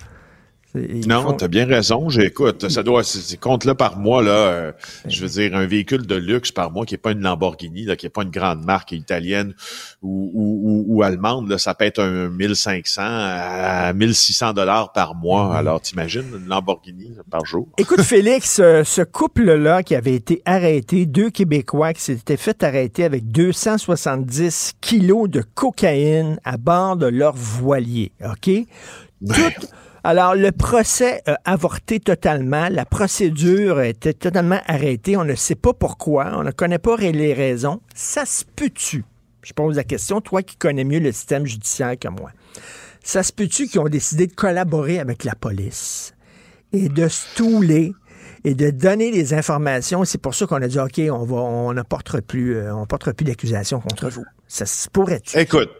Non, 0.74 1.22
font- 1.22 1.32
t'as 1.32 1.48
bien 1.48 1.66
raison. 1.66 2.08
J'écoute, 2.08 2.68
ça 2.68 2.82
doit, 2.82 3.02
compte 3.40 3.64
là 3.64 3.74
par 3.74 3.98
mois 3.98 4.22
là. 4.22 4.30
euh, 4.30 4.72
je 5.08 5.20
veux 5.22 5.28
dire 5.28 5.56
un 5.56 5.66
véhicule 5.66 6.06
de 6.06 6.14
luxe 6.14 6.52
par 6.52 6.70
mois 6.70 6.86
qui 6.86 6.94
est 6.94 6.98
pas 6.98 7.10
une 7.12 7.20
Lamborghini, 7.22 7.84
là, 7.84 7.96
qui 7.96 8.06
est 8.06 8.10
pas 8.10 8.22
une 8.22 8.30
grande 8.30 8.64
marque 8.64 8.92
italienne 8.92 9.54
ou, 10.02 10.30
ou, 10.32 10.60
ou, 10.62 10.96
ou 10.98 11.02
allemande. 11.02 11.48
Là, 11.48 11.58
ça 11.58 11.74
peut 11.74 11.84
être 11.86 12.00
un 12.00 12.28
1500 12.28 13.02
à 13.04 13.92
1600 13.92 14.52
dollars 14.52 14.92
par 14.92 15.14
mois. 15.14 15.56
Alors 15.56 15.80
t'imagines 15.80 16.24
une 16.36 16.46
Lamborghini 16.48 17.12
par 17.30 17.44
jour? 17.44 17.68
Écoute, 17.78 18.00
Félix, 18.02 18.60
euh, 18.60 18.84
ce 18.84 19.02
couple-là 19.02 19.82
qui 19.82 19.94
avait 19.94 20.14
été 20.14 20.40
arrêté, 20.44 21.06
deux 21.06 21.30
Québécois 21.30 21.92
qui 21.94 22.02
s'étaient 22.02 22.36
fait 22.36 22.62
arrêter 22.62 23.04
avec 23.04 23.26
270 23.30 24.74
kilos 24.80 25.28
de 25.28 25.42
cocaïne 25.54 26.38
à 26.44 26.56
bord 26.56 26.96
de 26.96 27.06
leur 27.06 27.34
voilier, 27.34 28.12
OK? 28.24 28.50
Tout- 29.26 29.66
alors, 30.04 30.34
le 30.34 30.52
procès 30.52 31.22
a 31.26 31.38
avorté 31.44 32.00
totalement. 32.00 32.68
La 32.70 32.84
procédure 32.84 33.80
était 33.80 34.14
totalement 34.14 34.60
arrêtée. 34.66 35.16
On 35.16 35.24
ne 35.24 35.34
sait 35.34 35.54
pas 35.54 35.72
pourquoi. 35.72 36.32
On 36.34 36.42
ne 36.42 36.50
connaît 36.50 36.78
pas 36.78 36.96
les 36.96 37.34
raisons. 37.34 37.80
Ça 37.94 38.24
se 38.24 38.44
peut-tu? 38.44 39.04
Je 39.42 39.52
pose 39.52 39.76
la 39.76 39.84
question, 39.84 40.20
toi 40.20 40.42
qui 40.42 40.56
connais 40.56 40.84
mieux 40.84 41.00
le 41.00 41.12
système 41.12 41.46
judiciaire 41.46 41.98
que 41.98 42.08
moi. 42.08 42.30
Ça 43.02 43.22
se 43.22 43.32
peut-tu 43.32 43.66
qu'ils 43.66 43.80
ont 43.80 43.88
décidé 43.88 44.26
de 44.26 44.34
collaborer 44.34 44.98
avec 44.98 45.24
la 45.24 45.34
police? 45.34 46.14
et 46.72 46.88
de 46.88 47.08
stouler 47.08 47.92
et 48.44 48.54
de 48.54 48.70
donner 48.70 49.10
des 49.10 49.34
informations? 49.34 50.04
C'est 50.04 50.20
pour 50.20 50.34
ça 50.34 50.46
qu'on 50.46 50.62
a 50.62 50.68
dit, 50.68 50.78
OK, 50.78 51.00
on 51.10 51.24
va, 51.24 51.36
on 51.36 51.72
ne 51.72 51.82
portera 51.82 52.20
plus, 52.20 52.56
euh, 52.56 52.84
plus 53.16 53.24
d'accusation 53.24 53.80
contre 53.80 54.08
vous. 54.08 54.24
Ça 54.48 54.66
se 54.66 54.88
pourrait-tu? 54.88 55.38
Écoute, 55.38 55.70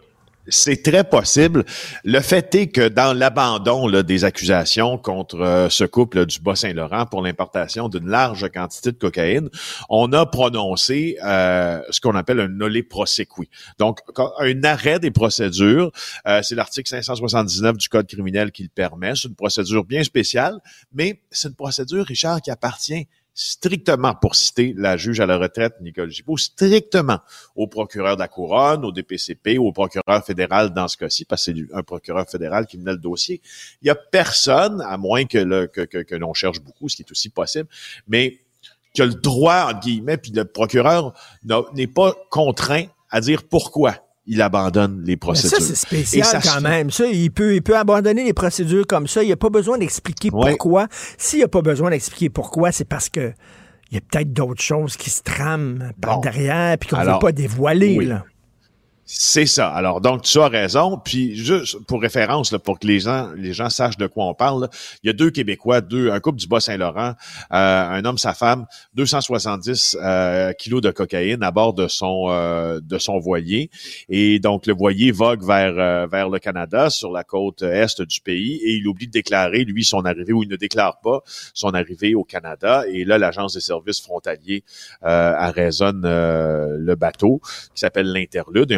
c'est 0.47 0.83
très 0.83 1.03
possible. 1.03 1.65
Le 2.03 2.19
fait 2.19 2.53
est 2.55 2.67
que 2.67 2.87
dans 2.87 3.17
l'abandon 3.17 3.89
des 4.01 4.25
accusations 4.25 4.97
contre 4.97 5.39
euh, 5.39 5.69
ce 5.69 5.83
couple 5.83 6.25
du 6.25 6.39
Bas-Saint-Laurent 6.39 7.05
pour 7.05 7.21
l'importation 7.21 7.89
d'une 7.89 8.07
large 8.07 8.49
quantité 8.51 8.91
de 8.91 8.97
cocaïne, 8.97 9.49
on 9.89 10.11
a 10.13 10.25
prononcé 10.25 11.17
euh, 11.23 11.81
ce 11.89 12.01
qu'on 12.01 12.15
appelle 12.15 12.39
un 12.39 12.47
nolle 12.47 12.83
prosequi. 12.83 13.49
Donc, 13.79 13.99
un 14.39 14.63
arrêt 14.63 14.99
des 14.99 15.11
procédures. 15.11 15.91
Euh, 16.27 16.41
c'est 16.41 16.55
l'article 16.55 16.89
579 16.89 17.77
du 17.77 17.89
Code 17.89 18.07
criminel 18.07 18.51
qui 18.51 18.63
le 18.63 18.69
permet. 18.69 19.13
C'est 19.15 19.27
une 19.27 19.35
procédure 19.35 19.83
bien 19.83 20.03
spéciale, 20.03 20.59
mais 20.93 21.21
c'est 21.31 21.49
une 21.49 21.55
procédure, 21.55 22.05
Richard, 22.05 22.41
qui 22.41 22.51
appartient 22.51 23.07
strictement, 23.33 24.13
pour 24.13 24.35
citer 24.35 24.73
la 24.77 24.97
juge 24.97 25.19
à 25.19 25.25
la 25.25 25.37
retraite, 25.37 25.75
Nicole 25.81 26.09
Gibault, 26.09 26.37
strictement 26.37 27.19
au 27.55 27.67
procureur 27.67 28.15
de 28.15 28.21
la 28.21 28.27
Couronne, 28.27 28.83
au 28.83 28.91
DPCP, 28.91 29.57
au 29.57 29.71
procureur 29.71 30.23
fédéral 30.25 30.73
dans 30.73 30.87
ce 30.87 30.97
cas-ci, 30.97 31.25
parce 31.25 31.45
que 31.45 31.53
c'est 31.53 31.75
un 31.75 31.83
procureur 31.83 32.29
fédéral 32.29 32.65
qui 32.65 32.77
menait 32.77 32.91
le 32.91 32.97
dossier. 32.97 33.41
Il 33.81 33.87
y 33.87 33.89
a 33.89 33.95
personne, 33.95 34.81
à 34.81 34.97
moins 34.97 35.25
que, 35.25 35.65
que, 35.67 35.81
que, 35.81 35.99
que 35.99 36.15
l'on 36.15 36.33
cherche 36.33 36.59
beaucoup, 36.59 36.89
ce 36.89 36.97
qui 36.97 37.03
est 37.03 37.11
aussi 37.11 37.29
possible, 37.29 37.69
mais 38.07 38.41
qui 38.93 39.01
a 39.01 39.05
le 39.05 39.13
droit, 39.13 39.69
entre 39.69 39.79
guillemets, 39.79 40.17
puis 40.17 40.31
le 40.31 40.45
procureur 40.45 41.13
n'est 41.73 41.87
pas 41.87 42.13
contraint 42.29 42.85
à 43.09 43.21
dire 43.21 43.43
pourquoi 43.43 43.95
il 44.33 44.41
abandonne 44.41 45.01
les 45.01 45.13
Mais 45.13 45.17
procédures. 45.17 45.57
ça, 45.59 45.63
c'est 45.63 45.75
spécial 45.75 46.25
ça 46.25 46.39
quand 46.41 46.61
même. 46.61 46.89
Ça, 46.89 47.05
il 47.05 47.29
peut, 47.31 47.53
il 47.53 47.61
peut 47.61 47.77
abandonner 47.77 48.23
les 48.23 48.33
procédures 48.33 48.87
comme 48.87 49.05
ça. 49.07 49.21
Il 49.21 49.27
n'y 49.27 49.31
a 49.33 49.37
pas 49.37 49.49
besoin 49.49 49.77
d'expliquer 49.77 50.29
Ouais. 50.31 50.51
pourquoi. 50.51 50.87
S'il 51.17 51.39
n'y 51.39 51.43
a 51.43 51.47
pas 51.49 51.61
besoin 51.61 51.89
d'expliquer 51.89 52.29
pourquoi, 52.29 52.71
c'est 52.71 52.85
parce 52.85 53.09
que 53.09 53.33
il 53.91 53.95
y 53.95 53.97
a 53.97 54.01
peut-être 54.09 54.31
d'autres 54.31 54.61
choses 54.61 54.95
qui 54.95 55.09
se 55.09 55.21
trament 55.21 55.91
par 55.99 56.15
Bon. 56.15 56.21
derrière 56.21 56.77
puis 56.77 56.89
qu'on 56.89 56.97
ne 56.97 57.05
veut 57.05 57.19
pas 57.19 57.33
dévoiler. 57.33 57.97
oui. 57.97 58.05
là. 58.05 58.23
C'est 59.13 59.45
ça. 59.45 59.67
Alors, 59.67 59.99
donc, 59.99 60.21
tu 60.21 60.39
as 60.39 60.47
raison. 60.47 60.97
Puis, 60.97 61.35
juste 61.35 61.79
pour 61.85 62.01
référence, 62.01 62.53
là, 62.53 62.59
pour 62.59 62.79
que 62.79 62.87
les 62.87 63.01
gens, 63.01 63.29
les 63.35 63.51
gens 63.51 63.69
sachent 63.69 63.97
de 63.97 64.07
quoi 64.07 64.25
on 64.25 64.33
parle, 64.33 64.69
il 65.03 65.07
y 65.07 65.09
a 65.09 65.13
deux 65.13 65.31
Québécois, 65.31 65.81
deux, 65.81 66.11
un 66.11 66.19
couple 66.21 66.39
du 66.39 66.47
Bas-Saint-Laurent, 66.47 67.15
euh, 67.51 67.89
un 67.89 68.05
homme, 68.05 68.17
sa 68.17 68.33
femme, 68.33 68.65
270 68.93 69.97
euh, 70.01 70.53
kilos 70.53 70.81
de 70.81 70.91
cocaïne 70.91 71.43
à 71.43 71.51
bord 71.51 71.73
de 71.73 71.89
son 71.89 72.27
euh, 72.29 72.79
de 72.81 72.97
son 72.97 73.19
voilier. 73.19 73.69
Et 74.07 74.39
donc, 74.39 74.65
le 74.65 74.73
voilier 74.73 75.11
vogue 75.11 75.45
vers 75.45 75.77
euh, 75.77 76.07
vers 76.07 76.29
le 76.29 76.39
Canada, 76.39 76.89
sur 76.89 77.11
la 77.11 77.25
côte 77.25 77.63
est 77.63 78.01
du 78.01 78.21
pays, 78.21 78.61
et 78.63 78.75
il 78.75 78.87
oublie 78.87 79.07
de 79.07 79.11
déclarer, 79.11 79.65
lui, 79.65 79.83
son 79.83 80.05
arrivée, 80.05 80.31
ou 80.31 80.43
il 80.43 80.49
ne 80.49 80.55
déclare 80.55 81.01
pas 81.01 81.19
son 81.53 81.73
arrivée 81.73 82.15
au 82.15 82.23
Canada. 82.23 82.85
Et 82.87 83.03
là, 83.03 83.17
l'Agence 83.17 83.55
des 83.55 83.59
services 83.59 83.99
frontaliers 83.99 84.63
euh, 85.03 85.33
arraisonne 85.35 86.03
euh, 86.05 86.77
le 86.79 86.95
bateau 86.95 87.41
qui 87.73 87.81
s'appelle 87.81 88.11
l'Interlude 88.11 88.71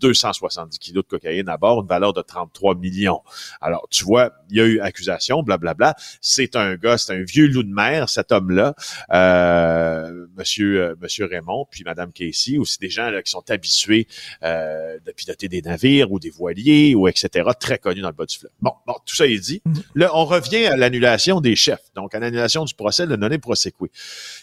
270 0.00 0.78
kilos 0.78 1.04
de 1.04 1.08
cocaïne 1.08 1.48
à 1.48 1.56
bord, 1.56 1.82
une 1.82 1.88
valeur 1.88 2.12
de 2.12 2.22
33 2.22 2.76
millions. 2.76 3.20
Alors, 3.60 3.86
tu 3.90 4.04
vois, 4.04 4.32
il 4.50 4.56
y 4.56 4.60
a 4.60 4.64
eu 4.64 4.80
accusation, 4.80 5.42
blablabla. 5.42 5.94
C'est 6.20 6.56
un 6.56 6.76
gars, 6.76 6.98
c'est 6.98 7.14
un 7.14 7.22
vieux 7.22 7.46
loup 7.46 7.62
de 7.62 7.72
mer, 7.72 8.08
cet 8.08 8.32
homme-là, 8.32 8.74
euh, 9.12 10.26
monsieur, 10.36 10.82
euh, 10.82 10.94
monsieur 11.00 11.26
Raymond, 11.26 11.66
puis 11.70 11.84
madame 11.84 12.12
Casey, 12.12 12.58
aussi 12.58 12.78
des 12.78 12.90
gens 12.90 13.10
là, 13.10 13.22
qui 13.22 13.30
sont 13.30 13.48
habitués 13.50 14.06
euh, 14.42 14.98
de 15.04 15.12
piloter 15.12 15.48
des 15.48 15.62
navires 15.62 16.12
ou 16.12 16.18
des 16.18 16.30
voiliers 16.30 16.94
ou 16.94 17.08
etc., 17.08 17.48
très 17.58 17.78
connus 17.78 18.02
dans 18.02 18.08
le 18.08 18.14
bas 18.14 18.26
du 18.26 18.36
fleuve. 18.36 18.52
Bon, 18.60 18.72
bon, 18.86 18.94
tout 19.04 19.14
ça 19.14 19.26
est 19.26 19.38
dit. 19.38 19.62
Là, 19.94 20.10
on 20.14 20.24
revient 20.24 20.66
à 20.66 20.76
l'annulation 20.76 21.40
des 21.40 21.56
chefs, 21.56 21.92
donc 21.94 22.14
à 22.14 22.18
l'annulation 22.18 22.64
du 22.64 22.74
procès, 22.74 23.06
le 23.06 23.16
nommé 23.16 23.38
prosequi. 23.38 23.72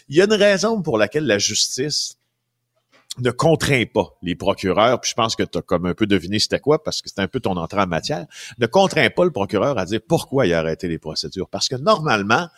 Il 0.08 0.16
y 0.16 0.20
a 0.20 0.24
une 0.24 0.32
raison 0.32 0.82
pour 0.82 0.98
laquelle 0.98 1.26
la 1.26 1.38
justice 1.38 2.19
ne 3.20 3.30
contraint 3.30 3.84
pas 3.92 4.16
les 4.22 4.34
procureurs, 4.34 5.00
puis 5.00 5.10
je 5.10 5.14
pense 5.14 5.36
que 5.36 5.42
tu 5.42 5.58
as 5.58 5.62
comme 5.62 5.86
un 5.86 5.94
peu 5.94 6.06
deviné 6.06 6.38
c'était 6.38 6.60
quoi, 6.60 6.82
parce 6.82 7.02
que 7.02 7.08
c'est 7.08 7.20
un 7.20 7.28
peu 7.28 7.40
ton 7.40 7.56
entrée 7.56 7.80
en 7.80 7.86
matière, 7.86 8.26
ne 8.58 8.66
contraint 8.66 9.10
pas 9.10 9.24
le 9.24 9.30
procureur 9.30 9.78
à 9.78 9.84
dire 9.84 10.00
pourquoi 10.06 10.46
il 10.46 10.54
a 10.54 10.58
arrêté 10.58 10.88
les 10.88 10.98
procédures. 10.98 11.48
Parce 11.48 11.68
que 11.68 11.76
normalement, 11.76 12.48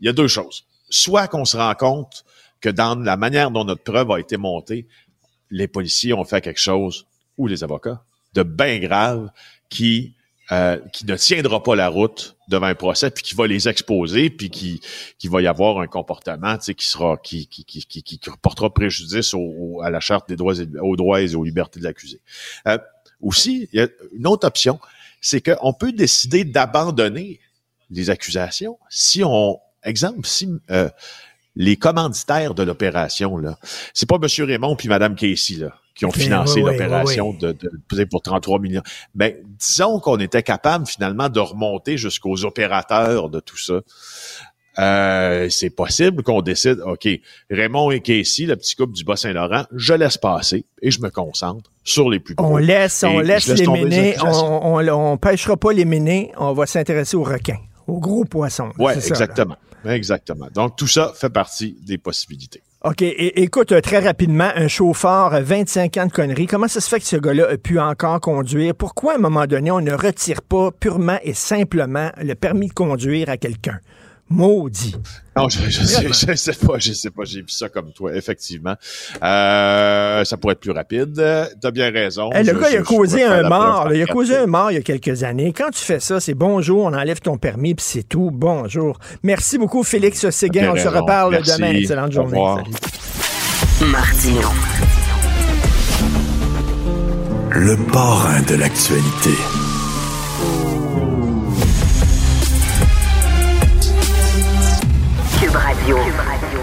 il 0.00 0.06
y 0.06 0.08
a 0.08 0.12
deux 0.12 0.28
choses. 0.28 0.64
Soit 0.90 1.28
qu'on 1.28 1.44
se 1.44 1.56
rend 1.56 1.74
compte 1.74 2.24
que 2.60 2.68
dans 2.68 2.98
la 2.98 3.16
manière 3.16 3.50
dont 3.50 3.64
notre 3.64 3.82
preuve 3.82 4.10
a 4.10 4.20
été 4.20 4.36
montée, 4.36 4.86
les 5.50 5.68
policiers 5.68 6.12
ont 6.12 6.24
fait 6.24 6.40
quelque 6.40 6.60
chose, 6.60 7.06
ou 7.38 7.46
les 7.46 7.64
avocats, 7.64 8.04
de 8.34 8.42
bien 8.42 8.78
grave 8.78 9.30
qui 9.68 10.14
euh, 10.50 10.78
qui 10.92 11.06
ne 11.06 11.16
tiendra 11.16 11.62
pas 11.62 11.76
la 11.76 11.88
route 11.88 12.36
devant 12.52 12.66
un 12.66 12.74
procès, 12.74 13.10
puis 13.10 13.22
qui 13.22 13.34
va 13.34 13.46
les 13.46 13.68
exposer, 13.68 14.30
puis 14.30 14.50
qui, 14.50 14.80
qui 15.18 15.28
va 15.28 15.42
y 15.42 15.46
avoir 15.46 15.80
un 15.80 15.86
comportement 15.86 16.56
tu 16.56 16.64
sais, 16.64 16.74
qui 16.74 16.86
sera 16.86 17.16
qui, 17.16 17.46
qui, 17.46 17.64
qui, 17.64 17.84
qui, 17.84 18.02
qui 18.02 18.20
portera 18.40 18.72
préjudice 18.72 19.34
au, 19.34 19.80
à 19.82 19.90
la 19.90 20.00
charte 20.00 20.28
des 20.28 20.36
droits 20.36 20.54
et, 20.54 20.68
aux 20.80 20.96
droits 20.96 21.22
et 21.22 21.34
aux 21.34 21.44
libertés 21.44 21.80
de 21.80 21.84
l'accusé. 21.84 22.20
Euh, 22.68 22.78
aussi, 23.20 23.68
il 23.72 23.78
y 23.78 23.82
a 23.82 23.88
une 24.12 24.26
autre 24.26 24.46
option, 24.46 24.78
c'est 25.20 25.40
qu'on 25.40 25.72
peut 25.72 25.92
décider 25.92 26.44
d'abandonner 26.44 27.40
les 27.90 28.10
accusations 28.10 28.78
si 28.88 29.22
on, 29.24 29.58
exemple, 29.84 30.26
si 30.26 30.48
euh, 30.70 30.88
les 31.54 31.76
commanditaires 31.76 32.54
de 32.54 32.62
l'opération, 32.62 33.36
là, 33.36 33.58
c'est 33.94 34.08
pas 34.08 34.16
M. 34.16 34.46
Raymond 34.46 34.76
puis 34.76 34.88
Mme 34.88 35.14
Casey, 35.14 35.56
là, 35.56 35.81
qui 35.94 36.04
ont 36.04 36.10
financé 36.10 36.56
oui, 36.56 36.62
oui, 36.62 36.72
l'opération 36.72 37.30
oui, 37.30 37.38
de, 37.38 37.56
de, 37.90 38.04
pour 38.04 38.22
33 38.22 38.58
millions. 38.58 38.82
Ben, 39.14 39.34
disons 39.58 40.00
qu'on 40.00 40.18
était 40.18 40.42
capable 40.42 40.86
finalement 40.86 41.28
de 41.28 41.40
remonter 41.40 41.96
jusqu'aux 41.96 42.44
opérateurs 42.44 43.28
de 43.28 43.40
tout 43.40 43.58
ça. 43.58 43.80
Euh, 44.78 45.50
c'est 45.50 45.68
possible 45.68 46.22
qu'on 46.22 46.40
décide, 46.40 46.80
OK, 46.86 47.06
Raymond 47.50 47.90
et 47.90 48.00
Casey, 48.00 48.46
le 48.46 48.56
petit 48.56 48.74
couple 48.74 48.94
du 48.94 49.04
Bas-Saint-Laurent, 49.04 49.64
je 49.74 49.92
laisse 49.92 50.16
passer 50.16 50.64
et 50.80 50.90
je 50.90 51.00
me 51.02 51.10
concentre 51.10 51.70
sur 51.84 52.08
les 52.08 52.20
plus 52.20 52.34
gros. 52.34 52.54
On 52.54 52.56
laisse, 52.56 53.04
on 53.04 53.20
laisse 53.20 53.48
les 53.48 53.66
ménés. 53.66 54.16
On, 54.22 54.78
on, 54.78 54.88
on 54.88 55.16
pêchera 55.18 55.58
pas 55.58 55.72
les 55.72 55.84
ménés. 55.84 56.32
On 56.38 56.54
va 56.54 56.64
s'intéresser 56.64 57.18
aux 57.18 57.22
requins, 57.22 57.58
aux 57.86 58.00
gros 58.00 58.24
poissons. 58.24 58.70
Ça, 58.78 58.84
là. 58.84 58.94
exactement. 58.94 59.56
Exactement. 59.84 60.46
Donc, 60.54 60.76
tout 60.76 60.86
ça 60.86 61.12
fait 61.14 61.30
partie 61.30 61.76
des 61.82 61.98
possibilités. 61.98 62.62
OK. 62.84 63.00
Écoute, 63.00 63.70
euh, 63.70 63.80
très 63.80 64.00
rapidement, 64.00 64.50
un 64.56 64.66
chauffeur, 64.66 65.34
euh, 65.34 65.40
25 65.40 65.96
ans 65.98 66.06
de 66.06 66.10
conneries. 66.10 66.48
Comment 66.48 66.66
ça 66.66 66.80
se 66.80 66.88
fait 66.88 66.98
que 66.98 67.06
ce 67.06 67.14
gars-là 67.14 67.50
a 67.50 67.56
pu 67.56 67.78
encore 67.78 68.20
conduire? 68.20 68.74
Pourquoi, 68.74 69.12
à 69.12 69.16
un 69.16 69.20
moment 69.20 69.46
donné, 69.46 69.70
on 69.70 69.80
ne 69.80 69.92
retire 69.92 70.42
pas 70.42 70.72
purement 70.72 71.18
et 71.22 71.32
simplement 71.32 72.10
le 72.20 72.34
permis 72.34 72.66
de 72.66 72.72
conduire 72.72 73.28
à 73.28 73.36
quelqu'un? 73.36 73.78
Maudit. 74.30 74.94
Non, 75.36 75.48
je, 75.50 75.58
je 75.68 75.84
sais, 75.84 76.08
je 76.08 76.34
sais 76.34 76.52
pas, 76.54 76.78
je 76.78 76.92
sais 76.94 77.10
pas, 77.10 77.24
j'ai 77.24 77.40
vu 77.40 77.48
ça 77.48 77.68
comme 77.68 77.92
toi, 77.92 78.14
effectivement. 78.14 78.76
Euh, 79.22 80.24
ça 80.24 80.36
pourrait 80.38 80.52
être 80.52 80.60
plus 80.60 80.70
rapide. 80.70 81.12
T'as 81.60 81.70
bien 81.70 81.90
raison. 81.90 82.30
Hey, 82.32 82.44
le 82.44 82.54
Je- 82.54 82.58
gars, 82.58 82.70
il 82.70 82.76
a 82.78 82.82
causé 82.82 83.22
un 83.24 83.46
mort. 83.48 83.88
là. 83.90 83.94
Il 83.94 84.02
a 84.02 84.06
causé 84.06 84.36
un 84.36 84.46
mort 84.46 84.70
il 84.70 84.74
y 84.74 84.78
a 84.78 84.82
quelques 84.82 85.22
années. 85.22 85.52
Quand 85.52 85.70
tu 85.70 85.80
fais 85.84 86.00
ça, 86.00 86.18
c'est 86.18 86.32
bonjour, 86.34 86.84
on 86.84 86.94
enlève 86.94 87.20
ton 87.20 87.36
permis, 87.36 87.74
puis 87.74 87.84
c'est 87.86 88.04
tout. 88.08 88.30
Bonjour. 88.32 88.98
Merci 89.22 89.58
beaucoup, 89.58 89.82
Félix 89.82 90.28
Séguin. 90.30 90.72
On 90.72 90.76
se 90.76 90.88
reparle 90.88 91.32
Merci. 91.32 91.52
demain. 91.56 91.70
Excellente 91.72 92.12
journée. 92.12 92.38
revoir. 92.38 92.58
Salut. 93.78 93.90
Martino. 93.90 94.48
Le 97.50 97.76
parrain 97.92 98.40
de 98.42 98.54
l'actualité. 98.54 99.30
Cube 105.84 105.98
Radio. 106.16 106.60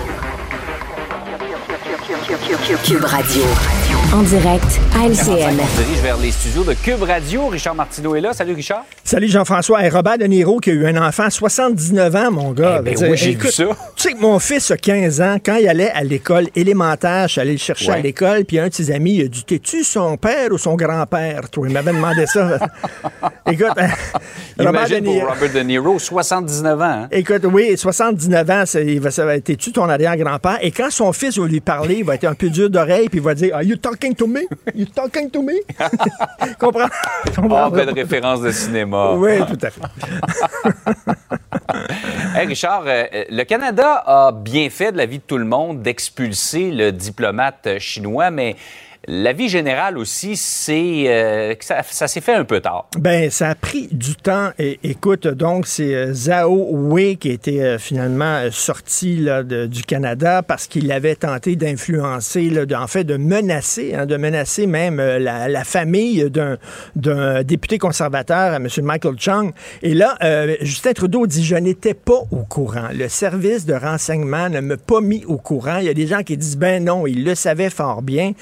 Cube 2.85 3.05
Radio. 3.05 3.78
En 4.13 4.24
direct 4.24 4.79
à 4.96 5.06
LCN. 5.06 5.60
On 5.62 5.68
se 5.68 5.84
dirige 5.84 6.01
vers 6.01 6.18
les 6.18 6.32
studios 6.32 6.63
de 6.63 6.74
Cube 6.74 7.03
Radio? 7.03 7.48
Richard 7.48 7.75
Martineau 7.75 8.15
est 8.15 8.22
là. 8.22 8.34
Salut, 8.34 8.53
Richard. 8.56 8.84
Salut 9.03 9.27
Jean-François. 9.27 9.86
Et 9.86 9.89
Robert 9.89 10.18
De 10.18 10.25
Niro 10.25 10.60
qui 10.60 10.72
a 10.72 10.74
eu 10.74 10.88
un 10.88 10.98
enfant 11.08 11.24
à 11.25 11.29
79 11.29 12.15
ans, 12.15 12.32
mon 12.32 12.51
gars. 12.51 12.77
Eh 12.79 12.84
ben 12.84 12.96
dire, 12.96 13.10
oui, 13.12 13.18
j'ai 13.18 13.32
écoute, 13.32 13.46
vu 13.46 13.51
ça. 13.51 13.65
Tu 13.96 14.01
sais 14.10 14.13
que 14.13 14.20
mon 14.20 14.39
fils 14.39 14.72
a 14.72 14.77
15 14.77 15.22
ans, 15.22 15.38
quand 15.46 15.58
il 15.58 15.68
allait 15.68 15.91
à 15.91 16.03
l'école 16.03 16.48
élémentaire, 16.56 17.27
je 17.27 17.34
suis 17.34 17.41
allé 17.41 17.51
le 17.51 17.58
chercher 17.60 17.91
à 17.91 18.00
l'école, 18.00 18.46
puis 18.46 18.58
un 18.58 18.68
de 18.70 18.74
ses 18.74 18.89
amis, 18.89 19.15
il 19.18 19.25
a 19.25 19.27
dit 19.27 19.44
T'es-tu 19.44 19.84
son 19.84 20.18
père 20.18 20.51
ou 20.51 20.58
son 20.58 20.75
grand-père 20.75 21.48
Toi, 21.51 21.68
il 21.68 21.74
m'avait 21.74 21.94
demandé 21.94 22.25
ça. 22.25 22.58
Écoute, 23.51 23.68
Robert 23.68 23.94
De 24.58 24.63
Imagine 24.63 25.03
Niro. 25.03 25.20
pour 25.27 25.36
Robert 25.36 25.53
De 25.53 25.60
Niro, 25.60 26.00
79 26.00 26.82
ans. 26.82 26.84
hein? 26.84 27.08
Écoute, 27.12 27.44
oui, 27.46 27.77
79 27.77 28.50
ans, 28.50 28.63
c'est- 28.65 28.86
il 28.88 29.00
va, 29.00 29.12
ça 29.12 29.24
va 29.25 29.36
être 29.36 29.56
tu 29.56 29.72
ton 29.72 29.88
arrière-grand-père? 29.88 30.58
Et 30.62 30.72
quand 30.72 30.89
son 30.89 31.13
fils 31.13 31.38
va 31.38 31.46
lui 31.46 31.60
parler, 31.62 31.98
il 32.00 32.03
va 32.06 32.15
être 32.15 32.25
un 32.25 32.34
peu 32.34 32.50
dur 32.50 32.70
d'oreille, 32.72 33.08
puis 33.08 33.20
il 33.20 33.24
va 33.24 33.36
dire 33.36 33.56
Are 33.56 33.62
you 33.63 33.75
talking 33.89 34.15
to 34.15 34.27
me? 34.27 34.48
You 34.75 34.86
talking 34.86 35.29
to 35.31 35.41
me? 35.41 35.62
Comprends? 36.60 36.93
Comprends? 37.36 37.67
Oh, 37.67 37.72
belle 37.72 37.91
référence 37.91 38.41
de 38.41 38.51
cinéma. 38.51 39.13
Oui, 39.15 39.39
tout 39.48 39.58
à 39.62 39.69
fait. 39.69 39.81
Hey, 42.36 42.48
Richard, 42.48 42.84
euh, 42.86 43.05
euh, 43.13 43.25
le 43.29 43.43
Canada 43.43 44.03
a 44.05 44.31
bien 44.31 44.69
fait 44.69 44.91
de 44.91 44.98
la 44.98 45.05
vie 45.05 45.17
de 45.17 45.24
tout 45.24 45.38
le 45.38 45.46
monde 45.46 45.81
d'expulser 45.81 46.72
le 46.72 46.91
diplomate 46.91 47.79
chinois, 47.79 48.31
mais 48.31 48.55
la 49.08 49.34
vie 49.34 49.50
générale 49.50 49.98
aussi, 49.98 50.36
c'est 50.36 51.06
euh, 51.08 51.56
que 51.56 51.65
ça, 51.65 52.08
s'est 52.08 52.22
fait 52.22 52.34
un 52.34 52.44
peu 52.44 52.60
tard. 52.60 52.88
Ben, 52.98 53.32
ça 53.32 53.50
a 53.50 53.56
pris 53.56 53.88
du 53.91 54.15
temps. 54.15 54.50
Et 54.60 54.79
écoute, 54.84 55.25
donc, 55.27 55.68
c'est 55.68 55.96
euh, 55.96 56.13
Zhao 56.13 56.68
Wei 56.72 57.15
qui 57.15 57.29
été 57.29 57.63
euh, 57.63 57.77
finalement 57.77 58.25
euh, 58.25 58.50
sorti 58.51 59.15
là, 59.15 59.44
du 59.44 59.84
Canada 59.84 60.44
parce 60.44 60.68
qu'il 60.68 60.91
avait 60.91 61.15
tenté 61.15 61.56
d'influencer, 61.56 62.51
en 62.75 62.88
fait, 62.88 63.03
de 63.03 63.18
menacer, 63.18 63.96
hein, 63.96 64.06
de 64.06 64.18
menacer 64.18 64.68
même 64.68 64.98
la, 64.98 65.63
famille 65.63 66.29
d'un, 66.29 66.58
député 67.44 67.77
conservateur, 67.77 68.53
M. 68.56 68.68
Michael 68.82 69.15
Chung. 69.18 69.51
Et 69.82 69.94
là, 69.94 70.18
Justin 70.62 70.94
Trudeau 70.94 71.25
dit 71.27 71.44
Je 71.44 71.56
n'étais 71.56 71.94
pas 71.94 72.22
au 72.32 72.44
courant. 72.44 72.89
Le 72.94 73.08
service 73.08 73.65
de 73.65 73.74
renseignement 73.74 74.50
ne 74.50 74.60
m'a 74.60 74.77
pas 74.77 75.01
mis 75.01 75.24
au 75.25 75.38
courant. 75.38 75.77
Il 75.77 75.86
y 75.86 75.89
a 75.89 75.94
des 75.94 76.08
gens 76.08 76.24
qui 76.24 76.38
disent 76.38 76.58
Ben 76.58 76.84
non, 76.84 77.08
il 77.08 77.24
le 77.24 77.36
savait 77.36 77.70
fort 77.70 78.01
bien. 78.01 78.34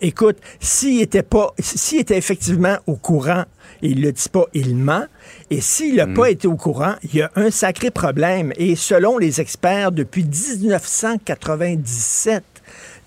Écoute, 0.00 0.38
s'il 0.60 1.02
était 1.02 1.22
pas, 1.22 1.52
s'il 1.58 2.00
était 2.00 2.16
effectivement 2.16 2.78
au 2.86 2.96
courant, 2.96 3.44
il 3.82 4.00
le 4.02 4.12
dit 4.12 4.28
pas, 4.30 4.46
il 4.54 4.74
ment. 4.76 5.04
Et 5.50 5.60
s'il 5.60 5.96
n'a 5.96 6.06
pas 6.06 6.30
été 6.30 6.48
au 6.48 6.56
courant, 6.56 6.94
il 7.02 7.16
y 7.16 7.22
a 7.22 7.30
un 7.36 7.50
sacré 7.50 7.90
problème. 7.90 8.52
Et 8.56 8.76
selon 8.76 9.18
les 9.18 9.40
experts, 9.40 9.92
depuis 9.92 10.24
1997, 10.24 12.42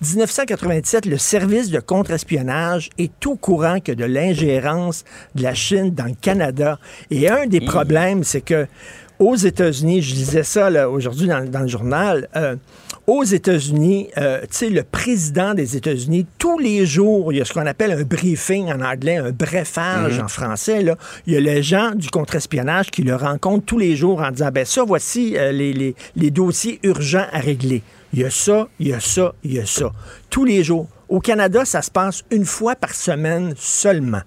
1997, 0.02 1.06
le 1.06 1.16
service 1.16 1.70
de 1.70 1.80
contre-espionnage 1.80 2.90
est 2.98 3.26
au 3.26 3.36
courant 3.36 3.80
que 3.80 3.92
de 3.92 4.04
l'ingérence 4.04 5.04
de 5.34 5.42
la 5.42 5.54
Chine 5.54 5.88
dans 5.90 6.04
le 6.04 6.14
Canada. 6.20 6.78
Et 7.10 7.30
un 7.30 7.46
des 7.46 7.62
problèmes, 7.62 8.22
c'est 8.22 8.42
que 8.42 8.66
aux 9.18 9.34
États-Unis, 9.36 10.02
je 10.02 10.14
disais 10.14 10.42
ça 10.42 10.88
aujourd'hui 10.90 11.26
dans, 11.28 11.44
dans 11.48 11.60
le 11.60 11.68
journal, 11.68 12.28
euh, 12.36 12.56
aux 13.06 13.22
États-Unis, 13.22 14.08
euh, 14.18 14.40
tu 14.42 14.46
sais, 14.50 14.68
le 14.68 14.82
président 14.82 15.54
des 15.54 15.76
États-Unis, 15.76 16.26
tous 16.38 16.58
les 16.58 16.86
jours, 16.86 17.32
il 17.32 17.38
y 17.38 17.40
a 17.40 17.44
ce 17.44 17.52
qu'on 17.52 17.64
appelle 17.66 17.92
un 17.92 18.02
briefing 18.02 18.66
en 18.72 18.80
anglais, 18.80 19.16
un 19.16 19.30
brefage 19.30 20.18
en 20.18 20.26
français. 20.28 20.82
Là. 20.82 20.96
Il 21.26 21.32
y 21.34 21.36
a 21.36 21.40
les 21.40 21.62
gens 21.62 21.92
du 21.94 22.08
contre-espionnage 22.10 22.90
qui 22.90 23.02
le 23.02 23.14
rencontrent 23.14 23.64
tous 23.64 23.78
les 23.78 23.94
jours 23.96 24.20
en 24.22 24.30
disant, 24.32 24.50
ben 24.52 24.64
ça, 24.64 24.82
voici 24.84 25.36
euh, 25.36 25.52
les, 25.52 25.72
les- 25.72 25.94
les 26.16 26.30
dossiers 26.32 26.80
urgents 26.82 27.26
à 27.32 27.38
régler. 27.38 27.82
Il 28.12 28.20
y 28.20 28.24
a 28.24 28.30
ça, 28.30 28.66
il 28.80 28.88
y 28.88 28.92
a 28.92 29.00
ça, 29.00 29.34
il 29.44 29.54
y 29.54 29.60
a 29.60 29.66
ça. 29.66 29.92
Tous 30.28 30.44
les 30.44 30.64
jours. 30.64 30.88
Au 31.08 31.20
Canada, 31.20 31.64
ça 31.64 31.82
se 31.82 31.90
passe 31.90 32.24
une 32.32 32.44
fois 32.44 32.74
par 32.74 32.92
semaine 32.92 33.54
seulement. 33.56 34.22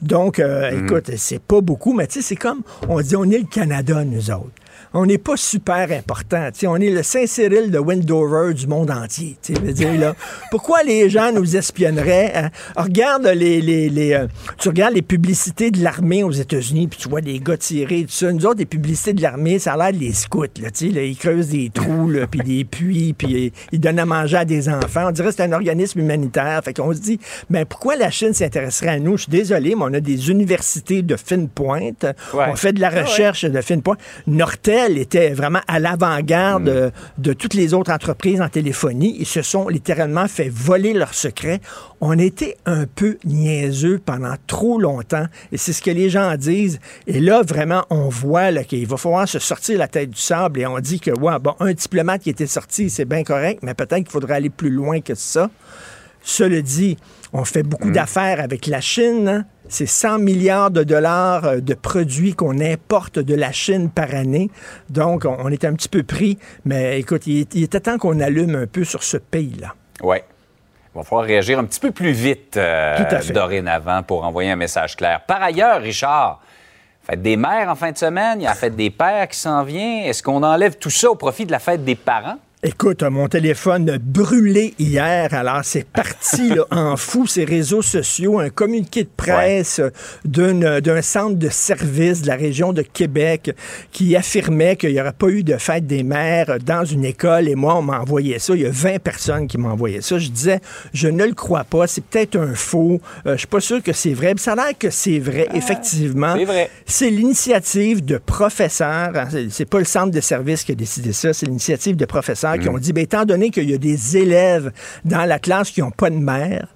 Donc, 0.00 0.38
euh, 0.38 0.84
écoute, 0.84 1.10
c'est 1.16 1.42
pas 1.42 1.60
beaucoup, 1.60 1.92
mais 1.92 2.06
tu 2.06 2.14
sais, 2.14 2.22
c'est 2.22 2.36
comme, 2.36 2.62
on 2.88 3.00
dit, 3.00 3.16
on 3.16 3.24
est 3.24 3.38
le 3.38 3.46
Canada, 3.46 4.04
nous 4.04 4.30
autres. 4.30 4.50
On 4.94 5.04
n'est 5.06 5.18
pas 5.18 5.36
super 5.36 5.90
important. 5.92 6.48
on 6.64 6.76
est 6.76 6.90
le 6.90 7.02
Saint-Cyril 7.02 7.70
de 7.70 7.78
Wendover 7.78 8.54
du 8.54 8.66
monde 8.66 8.90
entier. 8.90 9.36
tu 9.42 9.52
sais, 9.54 9.60
je 9.60 9.66
veux 9.66 9.72
dire, 9.72 9.92
là. 9.98 10.14
Pourquoi 10.50 10.82
les 10.82 11.10
gens 11.10 11.30
nous 11.32 11.56
espionneraient? 11.56 12.32
hein? 12.34 12.50
Regarde 12.76 13.26
les, 13.26 13.60
les, 13.60 13.90
les, 13.90 14.14
euh, 14.14 14.26
tu 14.58 14.68
regardes 14.68 14.94
les 14.94 15.02
publicités 15.02 15.70
de 15.70 15.82
l'armée 15.82 16.22
aux 16.24 16.30
États-Unis, 16.32 16.88
puis 16.88 16.98
tu 17.00 17.08
vois 17.08 17.20
des 17.20 17.38
gars 17.38 17.56
tirer, 17.58 18.02
tout 18.04 18.12
ça. 18.12 18.32
Nous 18.32 18.46
autres, 18.46 18.58
les 18.60 18.66
publicités 18.66 19.12
de 19.12 19.20
l'armée, 19.22 19.58
ça 19.58 19.74
a 19.74 19.90
l'air 19.90 19.98
des 19.98 20.12
scouts. 20.12 20.44
Là, 20.62 20.68
ils 21.02 21.16
creusent 21.18 21.48
des 21.48 21.70
trous, 21.70 22.10
puis 22.30 22.40
des 22.40 22.64
puits, 22.64 23.12
puis 23.16 23.52
ils 23.72 23.80
donnent 23.80 23.98
à 23.98 24.06
manger 24.06 24.38
à 24.38 24.44
des 24.44 24.68
enfants. 24.68 25.08
On 25.08 25.10
dirait 25.10 25.28
que 25.28 25.34
c'est 25.34 25.42
un 25.42 25.52
organisme 25.52 26.00
humanitaire. 26.00 26.60
Fait 26.64 26.72
qu'on 26.74 26.92
se 26.94 27.00
dit, 27.00 27.18
ben 27.50 27.64
pourquoi 27.66 27.96
la 27.96 28.10
Chine 28.10 28.32
s'intéresserait 28.32 28.88
à 28.88 28.98
nous? 28.98 29.16
Je 29.16 29.24
suis 29.24 29.30
désolé, 29.32 29.74
mais 29.74 29.82
on 29.84 29.92
a 29.94 30.00
des 30.00 30.30
universités 30.30 31.02
de 31.02 31.16
fine 31.16 31.48
pointe. 31.48 32.06
Ouais. 32.32 32.46
On 32.48 32.56
fait 32.56 32.72
de 32.72 32.80
la 32.80 32.88
Ah 32.88 32.94
ouais. 32.94 33.02
recherche 33.02 33.44
de 33.44 33.60
fine 33.60 33.82
pointe. 33.82 33.98
Nortel 34.26 34.77
était 34.86 35.30
vraiment 35.30 35.60
à 35.66 35.78
l'avant-garde 35.80 36.92
Mm. 37.18 37.22
de 37.22 37.32
toutes 37.32 37.54
les 37.54 37.74
autres 37.74 37.90
entreprises 37.92 38.40
en 38.40 38.48
téléphonie. 38.48 39.16
Ils 39.18 39.26
se 39.26 39.42
sont 39.42 39.68
littéralement 39.68 40.28
fait 40.28 40.48
voler 40.48 40.92
leurs 40.92 41.14
secrets. 41.14 41.60
On 42.00 42.18
était 42.18 42.56
un 42.66 42.84
peu 42.86 43.18
niaiseux 43.24 44.00
pendant 44.04 44.34
trop 44.46 44.78
longtemps 44.80 45.26
et 45.52 45.56
c'est 45.56 45.72
ce 45.72 45.82
que 45.82 45.90
les 45.90 46.10
gens 46.10 46.34
disent. 46.36 46.78
Et 47.06 47.20
là, 47.20 47.42
vraiment, 47.42 47.84
on 47.90 48.08
voit 48.08 48.52
qu'il 48.64 48.86
va 48.86 48.96
falloir 48.96 49.28
se 49.28 49.38
sortir 49.38 49.78
la 49.78 49.88
tête 49.88 50.10
du 50.10 50.20
sable 50.20 50.60
et 50.60 50.66
on 50.66 50.78
dit 50.78 51.00
que, 51.00 51.10
ouais, 51.10 51.38
bon, 51.40 51.54
un 51.60 51.72
diplomate 51.72 52.22
qui 52.22 52.30
était 52.30 52.46
sorti, 52.46 52.88
c'est 52.90 53.04
bien 53.04 53.24
correct, 53.24 53.60
mais 53.62 53.74
peut-être 53.74 53.96
qu'il 54.02 54.10
faudrait 54.10 54.34
aller 54.36 54.50
plus 54.50 54.70
loin 54.70 55.00
que 55.00 55.14
ça. 55.14 55.50
Cela 56.22 56.60
dit, 56.60 56.96
on 57.32 57.44
fait 57.44 57.62
beaucoup 57.62 57.90
d'affaires 57.90 58.40
avec 58.40 58.66
la 58.66 58.80
Chine. 58.80 59.28
hein. 59.28 59.44
C'est 59.68 59.86
100 59.86 60.18
milliards 60.18 60.70
de 60.70 60.82
dollars 60.82 61.44
euh, 61.44 61.60
de 61.60 61.74
produits 61.74 62.34
qu'on 62.34 62.58
importe 62.60 63.18
de 63.18 63.34
la 63.34 63.52
Chine 63.52 63.90
par 63.90 64.14
année. 64.14 64.50
Donc, 64.88 65.24
on, 65.26 65.48
est 65.50 65.64
un 65.64 65.74
petit 65.74 65.88
peu 65.88 66.02
pris. 66.02 66.38
Mais 66.64 66.98
écoute, 66.98 67.26
il, 67.26 67.62
était 67.62 67.80
temps 67.80 67.98
qu'on 67.98 68.20
allume 68.20 68.54
un 68.54 68.66
peu 68.66 68.84
sur 68.84 69.02
ce 69.02 69.18
pays-là. 69.18 69.74
Oui. 70.02 70.16
Il 70.94 70.98
va 70.98 71.04
falloir 71.04 71.26
réagir 71.26 71.58
un 71.58 71.64
petit 71.64 71.80
peu 71.80 71.90
plus 71.90 72.12
vite 72.12 72.56
euh, 72.56 72.96
Tout 72.96 73.14
à 73.14 73.20
fait. 73.20 73.32
dorénavant 73.32 74.02
pour 74.02 74.24
envoyer 74.24 74.50
un 74.50 74.56
message 74.56 74.96
clair. 74.96 75.20
Par 75.26 75.42
ailleurs, 75.42 75.82
Richard, 75.82 76.40
fête 77.02 77.20
des 77.20 77.36
mères 77.36 77.68
en 77.68 77.74
fin 77.74 77.92
de 77.92 77.98
semaine, 77.98 78.40
il 78.40 78.44
y 78.44 78.46
a 78.46 78.50
la 78.50 78.56
fête 78.56 78.74
des 78.74 78.90
pères 78.90 79.28
qui 79.28 79.38
s'en 79.38 79.62
vient. 79.64 80.02
Est-ce 80.04 80.22
qu'on 80.22 80.42
enlève 80.42 80.78
tout 80.78 80.90
ça 80.90 81.10
au 81.10 81.14
profit 81.14 81.44
de 81.44 81.52
la 81.52 81.58
fête 81.58 81.84
des 81.84 81.94
parents? 81.94 82.38
Écoute, 82.64 83.04
mon 83.04 83.28
téléphone 83.28 83.88
a 83.88 83.98
brûlé 83.98 84.74
hier, 84.80 85.32
alors 85.32 85.60
c'est 85.62 85.86
parti 85.86 86.48
là, 86.48 86.64
en 86.72 86.96
fou, 86.96 87.24
ces 87.24 87.44
réseaux 87.44 87.82
sociaux, 87.82 88.40
un 88.40 88.50
communiqué 88.50 89.04
de 89.04 89.10
presse 89.16 89.80
d'un 90.24 91.00
centre 91.02 91.36
de 91.36 91.50
service 91.50 92.22
de 92.22 92.26
la 92.26 92.34
région 92.34 92.72
de 92.72 92.82
Québec 92.82 93.54
qui 93.92 94.16
affirmait 94.16 94.74
qu'il 94.74 94.92
n'y 94.92 95.00
aurait 95.00 95.12
pas 95.12 95.28
eu 95.28 95.44
de 95.44 95.56
fête 95.56 95.86
des 95.86 96.02
mères 96.02 96.58
dans 96.58 96.84
une 96.84 97.04
école. 97.04 97.46
Et 97.46 97.54
moi, 97.54 97.76
on 97.76 97.82
m'a 97.82 98.00
envoyé 98.00 98.40
ça. 98.40 98.56
Il 98.56 98.62
y 98.62 98.66
a 98.66 98.72
20 98.72 98.98
personnes 98.98 99.46
qui 99.46 99.56
m'ont 99.56 99.70
envoyé 99.70 100.00
ça. 100.00 100.18
Je 100.18 100.28
disais, 100.28 100.58
je 100.92 101.06
ne 101.06 101.26
le 101.26 101.34
crois 101.34 101.62
pas, 101.62 101.86
c'est 101.86 102.02
peut-être 102.02 102.34
un 102.34 102.56
faux. 102.56 103.00
Euh, 103.24 103.34
je 103.34 103.38
suis 103.38 103.46
pas 103.46 103.60
sûr 103.60 103.80
que 103.84 103.92
c'est 103.92 104.14
vrai. 104.14 104.34
Puis 104.34 104.42
ça 104.42 104.54
a 104.54 104.56
l'air 104.56 104.76
que 104.76 104.90
c'est 104.90 105.20
vrai, 105.20 105.46
effectivement. 105.54 106.34
c'est 106.36 106.44
vrai. 106.44 106.70
C'est 106.86 107.10
l'initiative 107.10 108.04
de 108.04 108.18
professeurs. 108.18 109.12
C'est 109.48 109.70
pas 109.70 109.78
le 109.78 109.84
centre 109.84 110.10
de 110.10 110.20
service 110.20 110.64
qui 110.64 110.72
a 110.72 110.74
décidé 110.74 111.12
ça, 111.12 111.32
c'est 111.32 111.46
l'initiative 111.46 111.94
de 111.94 112.04
professeurs 112.04 112.47
qui 112.56 112.68
ont 112.68 112.78
dit, 112.78 112.92
ben, 112.92 113.02
étant 113.02 113.24
donné 113.24 113.50
qu'il 113.50 113.68
y 113.68 113.74
a 113.74 113.78
des 113.78 114.16
élèves 114.16 114.70
dans 115.04 115.24
la 115.24 115.38
classe 115.38 115.70
qui 115.70 115.80
n'ont 115.80 115.90
pas 115.90 116.10
de 116.10 116.16
mère, 116.16 116.68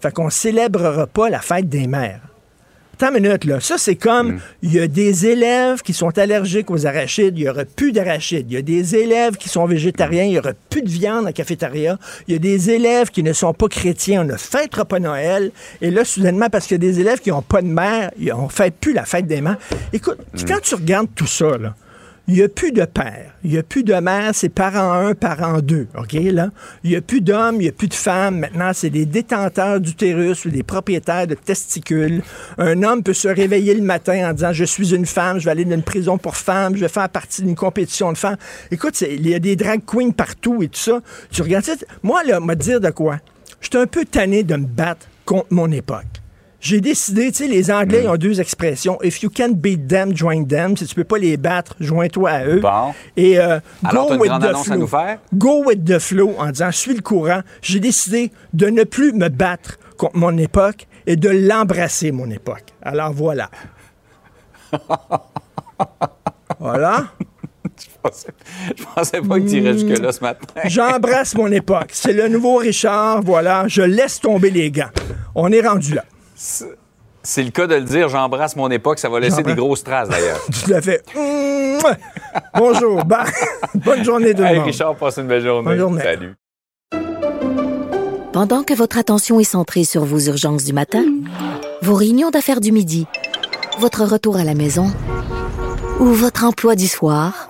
fait 0.00 0.12
qu'on 0.12 0.30
célébrera 0.30 1.06
pas 1.06 1.28
la 1.28 1.40
fête 1.40 1.68
des 1.68 1.86
mères. 1.86 2.20
Attends 2.94 3.14
une 3.14 3.22
minute, 3.22 3.44
là. 3.46 3.60
Ça, 3.60 3.76
c'est 3.78 3.96
comme, 3.96 4.40
il 4.60 4.74
y 4.74 4.78
a 4.78 4.86
des 4.86 5.26
élèves 5.26 5.80
qui 5.80 5.94
sont 5.94 6.18
allergiques 6.18 6.70
aux 6.70 6.86
arachides, 6.86 7.38
il 7.38 7.44
y 7.44 7.48
aura 7.48 7.64
plus 7.64 7.92
d'arachides. 7.92 8.44
Il 8.50 8.54
y 8.54 8.58
a 8.58 8.62
des 8.62 8.94
élèves 8.94 9.36
qui 9.36 9.48
sont 9.48 9.64
végétariens, 9.64 10.24
il 10.24 10.32
y 10.32 10.38
aura 10.38 10.52
plus 10.68 10.82
de 10.82 10.88
viande 10.90 11.24
à 11.24 11.28
la 11.28 11.32
cafétéria. 11.32 11.98
Il 12.28 12.34
y 12.34 12.36
a 12.36 12.38
des 12.38 12.68
élèves 12.68 13.08
qui 13.08 13.22
ne 13.22 13.32
sont 13.32 13.54
pas 13.54 13.68
chrétiens, 13.68 14.20
on 14.20 14.24
ne 14.24 14.36
fêtera 14.36 14.84
pas 14.84 14.98
Noël. 14.98 15.50
Et 15.80 15.90
là, 15.90 16.04
soudainement, 16.04 16.50
parce 16.50 16.66
qu'il 16.66 16.74
y 16.74 16.86
a 16.86 16.92
des 16.92 17.00
élèves 17.00 17.20
qui 17.20 17.30
n'ont 17.30 17.40
pas 17.40 17.62
de 17.62 17.68
mère, 17.68 18.10
on 18.34 18.44
ne 18.44 18.48
fête 18.50 18.74
plus 18.78 18.92
la 18.92 19.06
fête 19.06 19.26
des 19.26 19.40
mères. 19.40 19.56
Écoute, 19.94 20.18
quand 20.46 20.60
tu 20.60 20.74
regardes 20.74 21.08
tout 21.14 21.26
ça, 21.26 21.56
là, 21.56 21.74
il 22.28 22.34
n'y 22.34 22.42
a 22.42 22.48
plus 22.48 22.70
de 22.70 22.84
père, 22.84 23.34
il 23.42 23.50
n'y 23.50 23.58
a 23.58 23.62
plus 23.62 23.82
de 23.82 23.94
mère, 23.94 24.30
c'est 24.34 24.48
parent 24.48 24.92
1, 24.92 25.14
parent 25.14 25.58
2, 25.60 25.88
OK, 25.98 26.12
là? 26.12 26.50
Il 26.84 26.90
n'y 26.90 26.96
a 26.96 27.00
plus 27.00 27.20
d'hommes, 27.20 27.56
il 27.56 27.62
n'y 27.62 27.68
a 27.68 27.72
plus 27.72 27.88
de 27.88 27.94
femmes. 27.94 28.38
Maintenant, 28.38 28.70
c'est 28.72 28.90
des 28.90 29.04
détenteurs 29.04 29.80
d'utérus 29.80 30.44
ou 30.44 30.50
des 30.50 30.62
propriétaires 30.62 31.26
de 31.26 31.34
testicules. 31.34 32.22
Un 32.58 32.82
homme 32.82 33.02
peut 33.02 33.14
se 33.14 33.26
réveiller 33.26 33.74
le 33.74 33.82
matin 33.82 34.30
en 34.30 34.32
disant, 34.32 34.52
je 34.52 34.64
suis 34.64 34.94
une 34.94 35.06
femme, 35.06 35.40
je 35.40 35.46
vais 35.46 35.50
aller 35.50 35.64
dans 35.64 35.74
une 35.74 35.82
prison 35.82 36.18
pour 36.18 36.36
femmes, 36.36 36.76
je 36.76 36.82
vais 36.82 36.88
faire 36.88 37.08
partie 37.08 37.42
d'une 37.42 37.56
compétition 37.56 38.12
de 38.12 38.18
femmes. 38.18 38.36
Écoute, 38.70 39.00
il 39.00 39.28
y 39.28 39.34
a 39.34 39.38
des 39.38 39.56
drag 39.56 39.80
queens 39.84 40.10
partout 40.10 40.62
et 40.62 40.68
tout 40.68 40.78
ça. 40.78 41.00
Tu 41.32 41.42
regardes 41.42 41.64
ça, 41.64 41.72
moi, 42.02 42.22
là, 42.24 42.38
me 42.38 42.54
dire 42.54 42.80
de 42.80 42.90
quoi? 42.90 43.18
Je 43.60 43.68
suis 43.68 43.78
un 43.78 43.86
peu 43.86 44.04
tanné 44.04 44.42
de 44.42 44.56
me 44.56 44.66
battre 44.66 45.06
contre 45.24 45.48
mon 45.50 45.70
époque. 45.72 46.19
J'ai 46.60 46.82
décidé, 46.82 47.32
tu 47.32 47.44
sais, 47.44 47.48
les 47.48 47.70
Anglais 47.70 48.06
ont 48.06 48.16
deux 48.16 48.38
expressions. 48.38 48.98
If 49.02 49.22
you 49.22 49.30
can't 49.30 49.54
beat 49.54 49.88
them, 49.88 50.14
join 50.14 50.44
them. 50.44 50.76
Si 50.76 50.86
tu 50.86 50.94
peux 50.94 51.04
pas 51.04 51.16
les 51.16 51.38
battre, 51.38 51.74
joins-toi 51.80 52.30
à 52.30 52.44
eux. 52.44 52.60
Bon. 52.60 52.92
Et 53.16 53.38
euh, 53.38 53.60
Alors, 53.82 54.08
go 54.08 54.16
with 54.16 54.32
the 54.40 54.56
flow. 54.56 54.88
Go 55.34 55.64
with 55.64 55.84
the 55.84 55.98
flow 55.98 56.34
en 56.38 56.50
disant, 56.50 56.70
je 56.70 56.76
suis 56.76 56.94
le 56.94 57.00
courant. 57.00 57.40
J'ai 57.62 57.80
décidé 57.80 58.30
de 58.52 58.66
ne 58.66 58.84
plus 58.84 59.12
me 59.14 59.28
battre 59.28 59.78
contre 59.96 60.18
mon 60.18 60.36
époque 60.36 60.86
et 61.06 61.16
de 61.16 61.30
l'embrasser, 61.30 62.12
mon 62.12 62.30
époque. 62.30 62.74
Alors 62.82 63.12
voilà. 63.12 63.50
voilà. 66.60 67.06
Je 67.64 67.86
pensais, 68.02 68.28
je 68.76 68.84
pensais 68.94 69.20
pas 69.22 69.40
que 69.40 69.48
tu 69.48 69.56
irais 69.56 69.72
jusque-là 69.72 70.12
ce 70.12 70.20
matin. 70.20 70.46
J'embrasse 70.66 71.34
mon 71.34 71.50
époque. 71.50 71.90
C'est 71.92 72.12
le 72.12 72.28
nouveau 72.28 72.56
Richard. 72.56 73.22
Voilà. 73.22 73.64
Je 73.66 73.80
laisse 73.80 74.20
tomber 74.20 74.50
les 74.50 74.70
gants. 74.70 74.90
On 75.34 75.50
est 75.50 75.66
rendu 75.66 75.94
là. 75.94 76.04
C'est 77.22 77.42
le 77.42 77.50
cas 77.50 77.66
de 77.66 77.74
le 77.74 77.82
dire, 77.82 78.08
j'embrasse 78.08 78.56
mon 78.56 78.70
époque, 78.70 78.98
ça 78.98 79.10
va 79.10 79.20
laisser 79.20 79.42
des 79.42 79.54
grosses 79.54 79.84
traces 79.84 80.08
d'ailleurs. 80.08 80.40
Tout 80.64 80.72
à 80.72 80.80
fait. 80.80 81.04
Bonjour. 82.54 83.04
Bah, 83.04 83.24
bonne 83.74 84.02
journée 84.02 84.32
le 84.32 84.44
Hey. 84.44 84.58
Richard, 84.60 84.96
passe 84.96 85.18
une 85.18 85.26
belle 85.26 85.42
journée. 85.42 85.68
Bonne 85.68 85.78
journée. 85.78 86.02
Salut. 86.02 86.34
Pendant 88.32 88.62
que 88.62 88.72
votre 88.72 88.96
attention 88.96 89.38
est 89.38 89.44
centrée 89.44 89.84
sur 89.84 90.04
vos 90.04 90.18
urgences 90.18 90.64
du 90.64 90.72
matin, 90.72 91.04
vos 91.82 91.94
réunions 91.94 92.30
d'affaires 92.30 92.60
du 92.60 92.72
midi, 92.72 93.06
votre 93.78 94.04
retour 94.04 94.36
à 94.36 94.44
la 94.44 94.54
maison 94.54 94.86
ou 95.98 96.06
votre 96.06 96.44
emploi 96.44 96.74
du 96.74 96.86
soir, 96.86 97.49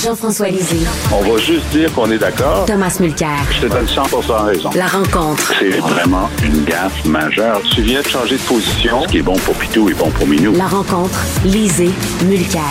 Jean-François 0.00 0.48
Lisée. 0.48 0.86
On 1.12 1.20
va 1.22 1.38
juste 1.38 1.68
dire 1.70 1.92
qu'on 1.92 2.10
est 2.10 2.18
d'accord. 2.18 2.64
Thomas 2.64 2.96
Mulcair. 2.98 3.28
Je 3.52 3.66
te 3.66 3.72
donne 3.72 3.86
100 3.86 4.02
raison. 4.44 4.70
La 4.74 4.86
rencontre. 4.86 5.52
C'est 5.58 5.68
vraiment 5.78 6.30
une 6.42 6.64
gaffe 6.64 7.04
majeure. 7.04 7.60
Tu 7.74 7.82
viens 7.82 8.00
de 8.00 8.06
changer 8.08 8.36
de 8.36 8.42
position. 8.42 9.02
Ce 9.02 9.08
qui 9.08 9.18
est 9.18 9.22
bon 9.22 9.36
pour 9.40 9.54
Pitou 9.54 9.90
est 9.90 9.94
bon 9.94 10.10
pour 10.10 10.26
Minou. 10.26 10.52
La 10.56 10.66
rencontre. 10.66 11.20
Lisée. 11.44 11.90
Mulcair. 12.24 12.62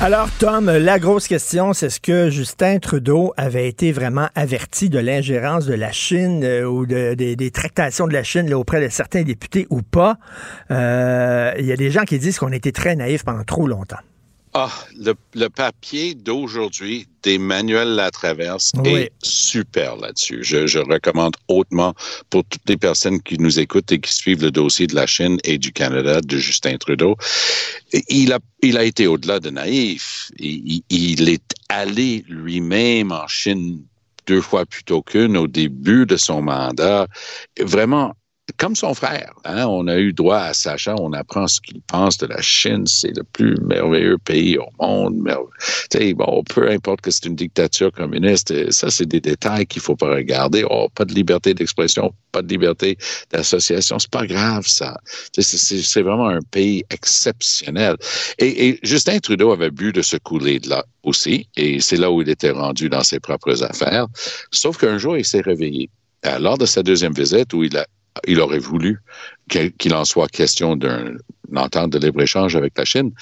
Alors, 0.00 0.28
Tom, 0.38 0.70
la 0.70 0.98
grosse 0.98 1.28
question, 1.28 1.74
c'est 1.74 1.86
est-ce 1.86 2.00
que 2.00 2.30
Justin 2.30 2.78
Trudeau 2.78 3.34
avait 3.36 3.68
été 3.68 3.92
vraiment 3.92 4.28
averti 4.34 4.88
de 4.88 4.98
l'ingérence 4.98 5.66
de 5.66 5.74
la 5.74 5.92
Chine 5.92 6.40
euh, 6.42 6.64
ou 6.64 6.86
de- 6.86 7.12
des- 7.12 7.36
des 7.36 7.50
tractations 7.50 8.06
de 8.06 8.14
la 8.14 8.22
Chine 8.22 8.48
là, 8.48 8.56
auprès 8.58 8.80
de 8.80 8.88
certains 8.90 9.22
députés 9.24 9.66
ou 9.68 9.82
pas? 9.82 10.16
Euh, 10.70 11.52
Il 11.58 11.66
y 11.66 11.72
a 11.72 11.76
des 11.76 11.90
gens 11.90 12.04
qui 12.04 12.18
disent 12.18 12.38
qu'on 12.38 12.50
été 12.50 12.72
très 12.72 12.96
naïfs 12.96 13.24
pendant 13.24 13.44
trop 13.44 13.66
longtemps. 13.66 13.98
Ah, 14.52 14.72
le, 14.98 15.14
le 15.34 15.48
papier 15.48 16.14
d'aujourd'hui 16.16 17.06
d'Emmanuel 17.22 17.94
Latraverse 17.94 18.72
Oui. 18.78 18.94
est 18.94 19.12
super 19.22 19.94
là-dessus. 19.96 20.40
Je, 20.42 20.66
je 20.66 20.80
recommande 20.80 21.36
hautement 21.46 21.94
pour 22.30 22.42
toutes 22.44 22.68
les 22.68 22.76
personnes 22.76 23.22
qui 23.22 23.38
nous 23.38 23.60
écoutent 23.60 23.92
et 23.92 24.00
qui 24.00 24.12
suivent 24.12 24.42
le 24.42 24.50
dossier 24.50 24.88
de 24.88 24.96
la 24.96 25.06
Chine 25.06 25.38
et 25.44 25.56
du 25.56 25.70
Canada 25.72 26.20
de 26.20 26.36
Justin 26.38 26.78
Trudeau. 26.78 27.16
Il 28.08 28.32
a, 28.32 28.40
il 28.62 28.76
a 28.76 28.82
été 28.84 29.06
au-delà 29.06 29.38
de 29.38 29.50
naïf. 29.50 30.32
Il, 30.38 30.72
il- 30.72 30.82
il 30.90 31.28
est 31.28 31.54
allé 31.68 32.24
lui-même 32.28 33.12
en 33.12 33.28
Chine 33.28 33.84
deux 34.26 34.40
fois 34.40 34.66
plutôt 34.66 35.02
qu'une 35.02 35.36
au 35.36 35.46
début 35.46 36.06
de 36.06 36.16
son 36.16 36.42
mandat. 36.42 37.06
Vraiment, 37.60 38.14
comme 38.56 38.76
son 38.76 38.94
frère, 38.94 39.32
hein, 39.44 39.66
on 39.66 39.86
a 39.88 39.96
eu 39.98 40.12
droit 40.12 40.38
à 40.38 40.54
Sacha, 40.54 40.94
on 40.98 41.12
apprend 41.12 41.46
ce 41.48 41.60
qu'il 41.60 41.80
pense 41.82 42.18
de 42.18 42.26
la 42.26 42.40
Chine, 42.40 42.86
c'est 42.86 43.16
le 43.16 43.22
plus 43.22 43.56
merveilleux 43.62 44.18
pays 44.18 44.58
au 44.58 44.66
monde. 44.80 45.16
merve- 45.16 45.48
Tu 45.90 45.98
sais, 45.98 46.14
bon, 46.14 46.42
peu 46.44 46.70
importe 46.70 47.00
que 47.02 47.10
c'est 47.10 47.26
une 47.26 47.36
dictature 47.36 47.92
communiste, 47.92 48.50
euh, 48.50 48.70
ça 48.70 48.90
c'est 48.90 49.06
des 49.06 49.20
détails 49.20 49.66
qu'il 49.66 49.82
faut 49.82 49.96
pas 49.96 50.10
regarder. 50.10 50.64
Oh, 50.70 50.88
pas 50.94 51.04
de 51.04 51.12
liberté 51.14 51.54
d'expression, 51.54 52.12
pas 52.32 52.42
de 52.42 52.48
liberté 52.48 52.96
d'association, 53.30 53.98
c'est 53.98 54.10
pas 54.10 54.26
grave 54.26 54.66
ça. 54.66 54.96
C'est 55.38 56.02
vraiment 56.02 56.28
un 56.28 56.40
pays 56.50 56.84
exceptionnel. 56.90 57.96
Et, 58.38 58.78
Justin 58.82 59.18
Trudeau 59.18 59.52
avait 59.52 59.70
bu 59.70 59.92
de 59.92 60.02
ce 60.02 60.16
coulé 60.16 60.58
de 60.60 60.68
là 60.68 60.84
aussi, 61.02 61.48
et 61.56 61.80
c'est 61.80 61.96
là 61.96 62.10
où 62.10 62.22
il 62.22 62.28
était 62.28 62.50
rendu 62.50 62.88
dans 62.88 63.02
ses 63.02 63.20
propres 63.20 63.62
affaires. 63.62 64.06
Sauf 64.50 64.76
qu'un 64.78 64.98
jour, 64.98 65.16
il 65.16 65.24
s'est 65.24 65.40
réveillé. 65.40 65.90
Euh, 66.26 66.38
Lors 66.38 66.58
de 66.58 66.66
sa 66.66 66.82
deuxième 66.82 67.14
visite, 67.14 67.52
où 67.54 67.64
il 67.64 67.76
a 67.76 67.86
il 68.26 68.40
aurait 68.40 68.58
voulu 68.58 69.00
qu'il 69.48 69.94
en 69.94 70.04
soit 70.04 70.28
question 70.28 70.76
d'un- 70.76 71.14
d'une 71.48 71.58
entente 71.58 71.90
de 71.90 71.98
libre-échange 71.98 72.56
avec 72.56 72.76
la 72.78 72.84
Chine. 72.84 73.12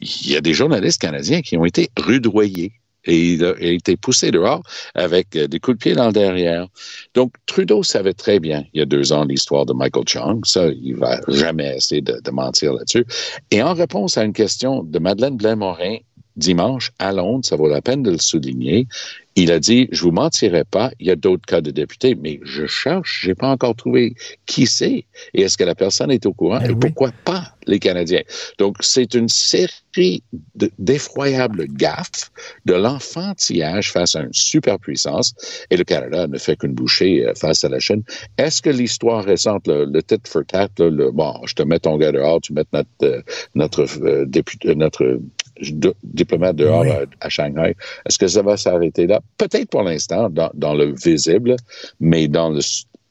Il 0.00 0.30
y 0.30 0.36
a 0.36 0.40
des 0.40 0.54
journalistes 0.54 1.00
canadiens 1.00 1.42
qui 1.42 1.56
ont 1.56 1.64
été 1.64 1.90
rudoyés 1.98 2.72
et 3.04 3.32
il 3.34 3.44
a, 3.44 3.54
été 3.60 3.96
poussé 3.96 4.30
dehors 4.30 4.62
avec 4.94 5.34
euh, 5.36 5.48
des 5.48 5.58
coups 5.58 5.78
de 5.78 5.82
pied 5.82 5.94
dans 5.94 6.06
le 6.06 6.12
derrière. 6.12 6.68
Donc, 7.14 7.32
Trudeau 7.46 7.82
savait 7.82 8.12
très 8.12 8.38
bien, 8.38 8.64
il 8.72 8.78
y 8.78 8.82
a 8.82 8.86
deux 8.86 9.12
ans, 9.12 9.24
l'histoire 9.24 9.66
de 9.66 9.72
Michael 9.72 10.04
Chung. 10.06 10.44
Ça, 10.44 10.68
il 10.68 10.96
va 10.96 11.20
jamais 11.28 11.76
essayer 11.76 12.00
de, 12.00 12.30
mentir 12.30 12.74
là-dessus. 12.74 13.04
Et 13.50 13.62
en 13.62 13.74
réponse 13.74 14.16
à 14.16 14.24
une 14.24 14.32
question 14.32 14.82
de 14.84 14.98
Madeleine 14.98 15.36
Blain-Morin 15.36 15.96
dimanche 16.36 16.92
à 16.98 17.12
Londres, 17.12 17.44
ça 17.44 17.56
vaut 17.56 17.68
la 17.68 17.82
peine 17.82 18.02
de 18.02 18.10
le 18.10 18.18
souligner, 18.18 18.86
il 19.34 19.50
a 19.50 19.58
dit, 19.58 19.88
je 19.92 20.02
vous 20.02 20.10
mentirai 20.10 20.64
pas, 20.64 20.90
il 21.00 21.06
y 21.06 21.10
a 21.10 21.16
d'autres 21.16 21.46
cas 21.46 21.60
de 21.60 21.70
députés, 21.70 22.14
mais 22.14 22.40
je 22.42 22.66
cherche, 22.66 23.20
j'ai 23.22 23.34
pas 23.34 23.48
encore 23.48 23.74
trouvé 23.74 24.14
qui 24.46 24.66
c'est. 24.66 25.06
Et 25.34 25.42
est-ce 25.42 25.56
que 25.56 25.64
la 25.64 25.74
personne 25.74 26.10
est 26.10 26.26
au 26.26 26.32
courant 26.32 26.60
et 26.60 26.74
pourquoi 26.74 27.12
pas? 27.24 27.51
Les 27.66 27.78
Canadiens. 27.78 28.22
Donc, 28.58 28.76
c'est 28.80 29.14
une 29.14 29.28
série 29.28 30.22
de- 30.54 30.70
d'effroyables 30.78 31.66
gaffes 31.66 32.30
de 32.64 32.74
l'enfantillage 32.74 33.92
face 33.92 34.16
à 34.16 34.20
une 34.20 34.32
superpuissance 34.32 35.34
et 35.70 35.76
le 35.76 35.84
Canada 35.84 36.26
ne 36.26 36.38
fait 36.38 36.56
qu'une 36.56 36.74
bouchée 36.74 37.26
euh, 37.26 37.34
face 37.34 37.64
à 37.64 37.68
la 37.68 37.78
Chine. 37.78 38.02
Est-ce 38.38 38.62
que 38.62 38.70
l'histoire 38.70 39.24
récente, 39.24 39.66
le, 39.66 39.84
le 39.84 40.02
tit 40.02 40.16
for 40.26 40.44
tat, 40.46 40.68
le, 40.78 41.10
bon, 41.10 41.34
je 41.46 41.54
te 41.54 41.62
mets 41.62 41.78
ton 41.78 41.96
gars 41.98 42.12
dehors, 42.12 42.40
tu 42.40 42.52
mets 42.52 42.64
notre, 42.72 42.88
euh, 43.02 43.20
notre 43.54 43.86
euh, 44.02 44.24
député, 44.26 44.74
notre 44.74 45.20
de- 45.60 45.94
diplomate 46.02 46.56
dehors 46.56 46.86
à, 46.86 47.26
à 47.26 47.28
Shanghai. 47.28 47.76
Est-ce 48.06 48.18
que 48.18 48.26
ça 48.28 48.42
va 48.42 48.56
s'arrêter 48.56 49.06
là? 49.06 49.20
Peut-être 49.38 49.68
pour 49.68 49.82
l'instant, 49.82 50.30
dans, 50.30 50.50
dans 50.54 50.74
le 50.74 50.94
visible, 50.94 51.56
mais 52.00 52.28
dans 52.28 52.50
le 52.50 52.60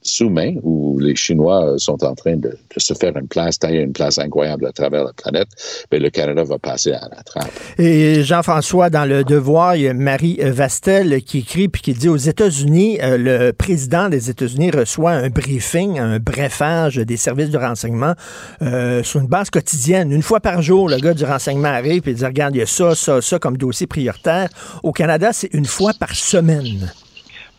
sous-main, 0.01 0.55
où 0.63 0.99
les 0.99 1.15
Chinois 1.15 1.65
euh, 1.65 1.77
sont 1.77 2.03
en 2.03 2.15
train 2.15 2.35
de, 2.35 2.57
se 2.77 2.93
faire 2.93 3.15
une 3.17 3.27
place, 3.27 3.59
tailler 3.59 3.81
une 3.81 3.93
place 3.93 4.17
incroyable 4.17 4.65
à 4.65 4.71
travers 4.71 5.03
la 5.03 5.13
planète, 5.13 5.47
ben, 5.91 6.01
le 6.01 6.09
Canada 6.09 6.43
va 6.43 6.57
passer 6.57 6.91
à 6.91 7.07
la 7.09 7.23
trappe. 7.23 7.51
Et 7.77 8.23
Jean-François, 8.23 8.89
dans 8.89 9.05
le 9.05 9.23
Devoir, 9.23 9.75
il 9.75 9.83
y 9.83 9.87
a 9.87 9.93
Marie 9.93 10.39
Vastel 10.41 11.21
qui 11.23 11.39
écrit 11.39 11.67
puis 11.67 11.81
qui 11.81 11.93
dit 11.93 12.09
aux 12.09 12.17
États-Unis, 12.17 12.99
euh, 13.01 13.17
le 13.17 13.53
président 13.53 14.09
des 14.09 14.29
États-Unis 14.29 14.71
reçoit 14.71 15.11
un 15.11 15.29
briefing, 15.29 15.99
un 15.99 16.19
brefage 16.19 16.97
des 16.97 17.17
services 17.17 17.49
de 17.49 17.57
renseignement 17.57 18.13
euh, 18.61 19.03
sur 19.03 19.19
une 19.19 19.27
base 19.27 19.49
quotidienne. 19.49 20.11
Une 20.11 20.23
fois 20.23 20.39
par 20.39 20.61
jour, 20.61 20.89
le 20.89 20.97
gars 20.97 21.13
du 21.13 21.25
renseignement 21.25 21.69
arrive 21.69 22.07
et 22.07 22.13
dit 22.13 22.25
Regarde, 22.25 22.55
il 22.55 22.59
y 22.59 22.63
a 22.63 22.65
ça, 22.65 22.95
ça, 22.95 23.21
ça 23.21 23.39
comme 23.39 23.57
dossier 23.57 23.87
prioritaire. 23.87 24.49
Au 24.83 24.91
Canada, 24.91 25.29
c'est 25.33 25.53
une 25.53 25.65
fois 25.65 25.93
par 25.99 26.15
semaine. 26.15 26.91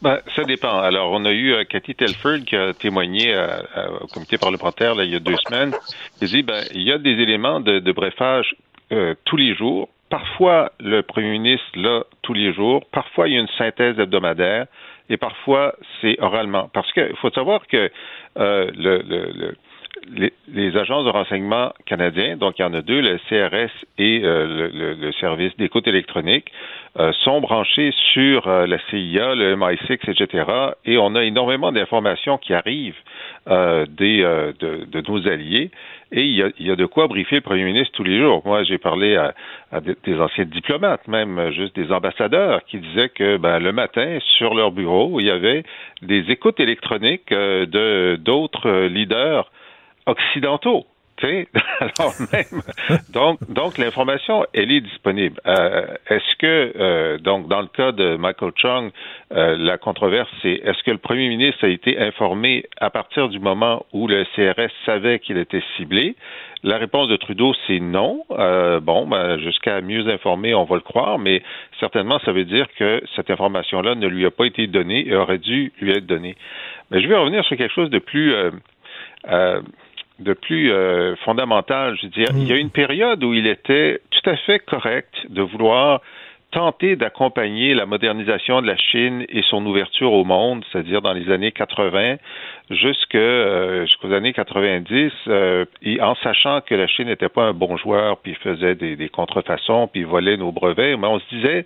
Ben, 0.03 0.19
ça 0.35 0.43
dépend. 0.43 0.81
Alors, 0.81 1.13
on 1.13 1.25
a 1.25 1.31
eu 1.31 1.53
euh, 1.53 1.63
Cathy 1.63 1.95
Telford 1.95 2.41
qui 2.45 2.57
a 2.57 2.75
témoigné 2.75 3.33
euh, 3.33 3.47
euh, 3.77 3.99
au 4.01 4.09
comité 4.09 4.37
parlementaire 4.37 4.97
là, 4.97 5.05
il 5.05 5.13
y 5.13 5.15
a 5.15 5.21
deux 5.21 5.37
semaines. 5.37 5.73
Elle 6.21 6.27
dit, 6.29 6.43
ben, 6.43 6.65
il 6.75 6.83
y 6.83 6.91
a 6.91 6.99
des 6.99 7.13
éléments 7.13 7.61
de, 7.61 7.79
de 7.79 7.93
brefage 7.93 8.57
euh, 8.91 9.15
tous 9.25 9.37
les 9.37 9.55
jours. 9.55 9.89
Parfois, 10.11 10.73
le 10.81 11.03
premier 11.03 11.31
ministre 11.31 11.67
l'a 11.77 12.03
tous 12.23 12.35
les 12.35 12.53
jours. 12.53 12.85
Parfois, 12.91 13.29
il 13.29 13.35
y 13.35 13.37
a 13.37 13.41
une 13.41 13.49
synthèse 13.57 13.97
hebdomadaire. 14.01 14.67
Et 15.09 15.17
parfois, 15.17 15.75
c'est 16.01 16.21
oralement. 16.21 16.69
Parce 16.73 16.91
qu'il 16.93 17.17
faut 17.21 17.31
savoir 17.31 17.67
que 17.69 17.91
le, 18.37 18.71
le, 18.75 19.33
le 19.33 19.57
les, 20.49 20.77
agences 20.77 21.05
de 21.05 21.11
renseignement 21.11 21.73
canadiens, 21.87 22.37
donc 22.37 22.59
il 22.59 22.63
y 22.63 22.65
en 22.65 22.75
a 22.75 22.83
deux, 22.83 23.01
le 23.01 23.19
CRS 23.29 23.71
et 23.99 24.21
euh, 24.25 24.97
le, 24.99 25.13
service 25.13 25.57
d'écoute 25.57 25.87
électronique, 25.87 26.51
euh, 26.99 27.13
sont 27.25 27.41
branchés 27.41 27.93
sur 28.13 28.47
euh, 28.47 28.67
la 28.67 28.79
CIA, 28.91 29.35
le 29.35 29.57
MI6, 29.57 30.11
etc. 30.11 30.45
Et 30.85 30.99
on 30.99 31.15
a 31.15 31.25
énormément 31.25 31.73
d'informations 31.73 32.39
qui 32.39 32.55
arrivent 32.55 32.99
de, 33.47 35.09
nos 35.09 35.29
alliés. 35.29 35.71
Et 36.15 36.25
il 36.25 36.53
y, 36.59 36.71
a, 36.71 36.77
de 36.77 36.87
quoi 36.87 37.07
briefer 37.07 37.37
le 37.37 37.41
premier 37.41 37.65
ministre 37.65 37.93
tous 37.95 38.05
les 38.05 38.19
jours. 38.19 38.43
Moi, 38.45 38.65
j'ai 38.65 38.77
parlé 38.77 39.17
à, 39.17 39.35
à, 39.73 39.81
des 39.81 40.21
anciens 40.21 40.45
diplomates, 40.45 41.09
même 41.09 41.51
juste 41.53 41.75
des 41.75 41.91
ambassadeurs, 41.91 42.63
qui 42.65 42.79
disaient 42.79 43.09
que 43.09 43.39
ben, 43.39 43.59
le 43.59 43.73
matin, 43.73 44.19
sur 44.21 44.55
leur 44.55 44.73
bureau, 44.73 45.19
il 45.21 45.27
y 45.27 45.31
avait 45.31 45.65
des 46.03 46.31
écoutes 46.31 46.61
électroniques 46.61 47.31
de 47.31 48.19
d'autres 48.21 48.87
leaders 48.89 49.51
occidentaux. 50.07 50.87
Alors 51.23 52.15
même, 52.33 52.63
donc, 53.13 53.39
donc 53.49 53.79
l'information, 53.79 54.45
elle 54.53 54.73
est 54.73 54.81
disponible. 54.81 55.41
Euh, 55.47 55.87
est-ce 56.09 56.37
que, 56.39 56.73
euh, 56.77 57.19
donc, 57.19 57.49
dans 57.49 57.61
le 57.61 57.69
cas 57.69 57.93
de 57.93 58.17
Michael 58.17 58.53
Chung, 58.57 58.91
euh, 59.33 59.57
la 59.57 59.79
controverse, 59.79 60.29
c'est 60.43 60.61
est-ce 60.65 60.83
que 60.83 60.91
le 60.91 60.99
premier 60.99 61.29
ministre 61.29 61.65
a 61.65 61.69
été 61.69 61.99
informé 61.99 62.65
à 62.81 62.91
partir 62.91 63.29
du 63.29 63.39
moment 63.39 63.87
où 63.93 64.09
le 64.09 64.25
CRS 64.35 64.73
savait 64.85 65.21
qu'il 65.21 65.39
était 65.39 65.63
ciblé? 65.77 66.17
La 66.65 66.77
réponse 66.77 67.09
de 67.09 67.17
Trudeau, 67.17 67.55
c'est 67.67 67.81
non. 67.81 68.25
Bon, 68.29 69.07
ben, 69.07 69.39
jusqu'à 69.39 69.81
mieux 69.81 70.09
informer, 70.09 70.55
on 70.55 70.65
va 70.65 70.77
le 70.77 70.83
croire, 70.83 71.19
mais 71.19 71.43
certainement, 71.81 72.21
ça 72.25 72.31
veut 72.31 72.45
dire 72.45 72.67
que 72.79 73.03
cette 73.17 73.31
information-là 73.31 73.97
ne 73.97 74.07
lui 74.07 74.25
a 74.27 74.31
pas 74.31 74.47
été 74.47 74.69
donnée 74.69 75.09
et 75.09 75.17
aurait 75.17 75.39
dû 75.39 75.73
lui 75.81 75.91
être 75.91 76.07
donnée. 76.07 76.37
Mais 76.91 77.03
je 77.03 77.09
vais 77.09 77.17
revenir 77.17 77.45
sur 77.45 77.57
quelque 77.57 77.75
chose 77.75 77.91
de 77.91 77.99
plus 77.99 78.33
de 80.23 80.33
plus 80.33 80.73
euh, 80.73 81.17
fondamental. 81.25 81.97
Je 81.97 82.07
veux 82.07 82.13
dire, 82.13 82.29
il 82.35 82.47
y 82.47 82.53
a 82.53 82.57
une 82.57 82.71
période 82.71 83.23
où 83.25 83.35
il 83.35 83.47
était 83.47 84.01
tout 84.11 84.31
à 84.31 84.37
fait 84.37 84.59
correct 84.61 85.15
de 85.29 85.43
vouloir 85.43 86.01
tenter 86.53 86.97
d'accompagner 86.97 87.75
la 87.75 87.87
modernisation 87.87 88.61
de 88.61 88.67
la 88.67 88.77
Chine 88.77 89.25
et 89.31 89.43
son 89.43 89.65
ouverture 89.65 90.13
au 90.13 90.25
monde, 90.25 90.65
c'est-à-dire 90.71 91.01
dans 91.01 91.15
les 91.15 91.31
années 91.31 91.51
80 91.51 92.17
jusque, 92.71 93.15
euh, 93.15 93.87
jusqu'aux 93.87 94.13
années 94.13 94.35
90, 94.35 95.13
euh, 95.29 95.65
et 95.83 96.01
en 96.01 96.15
sachant 96.17 96.61
que 96.61 96.75
la 96.75 96.87
Chine 96.87 97.07
n'était 97.07 97.31
pas 97.31 97.45
un 97.45 97.53
bon 97.55 97.77
joueur, 97.77 98.19
puis 98.19 98.35
faisait 98.35 98.75
des, 98.75 98.97
des 98.97 99.09
contrefaçons, 99.09 99.89
puis 99.89 100.05
volait 100.05 100.37
nos 100.37 100.53
brevets, 100.53 100.97
mais 100.99 101.07
on 101.07 101.19
se 101.19 101.35
disait, 101.35 101.65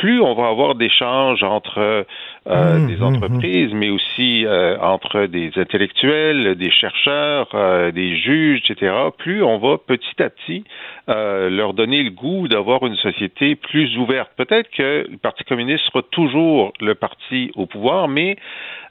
plus 0.00 0.22
on 0.22 0.32
va 0.32 0.48
avoir 0.48 0.76
d'échanges 0.76 1.42
entre 1.42 2.06
euh, 2.46 2.78
mmh, 2.78 2.86
des 2.86 2.96
mmh, 2.96 3.02
entreprises, 3.02 3.74
mmh. 3.74 3.78
mais 3.78 3.90
aussi 3.90 4.46
euh, 4.46 4.78
entre 4.80 5.26
des 5.26 5.50
intellectuels, 5.56 6.54
des 6.54 6.70
chercheurs, 6.70 7.48
euh, 7.52 7.90
des 7.90 8.16
juges, 8.16 8.62
etc., 8.66 8.94
plus 9.18 9.42
on 9.42 9.58
va 9.58 9.76
petit 9.76 10.22
à 10.22 10.30
petit 10.30 10.64
euh, 11.10 11.50
leur 11.50 11.74
donner 11.74 12.02
le 12.02 12.10
goût 12.10 12.48
d'avoir 12.48 12.86
une 12.86 12.96
société 12.96 13.56
plus 13.56 13.98
ouverte. 13.98 14.30
Peut-être 14.38 14.70
que 14.70 15.06
le 15.10 15.18
Parti 15.18 15.44
communiste 15.44 15.84
sera 15.84 16.00
toujours 16.02 16.72
le 16.80 16.94
parti 16.94 17.50
au 17.54 17.66
pouvoir, 17.66 18.08
mais 18.08 18.36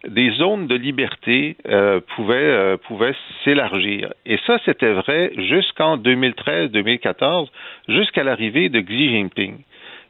des 0.07 0.29
zones 0.33 0.67
de 0.67 0.75
liberté 0.75 1.57
euh, 1.67 2.01
pouvaient, 2.15 2.77
pouvaient 2.87 3.15
s'élargir. 3.43 4.13
Et 4.27 4.37
ça, 4.45 4.59
c'était 4.63 4.93
vrai 4.93 5.31
jusqu'en 5.37 5.97
2013-2014, 5.97 7.47
jusqu'à 7.87 8.23
l'arrivée 8.23 8.69
de 8.69 8.79
Xi 8.79 9.09
Jinping. 9.09 9.63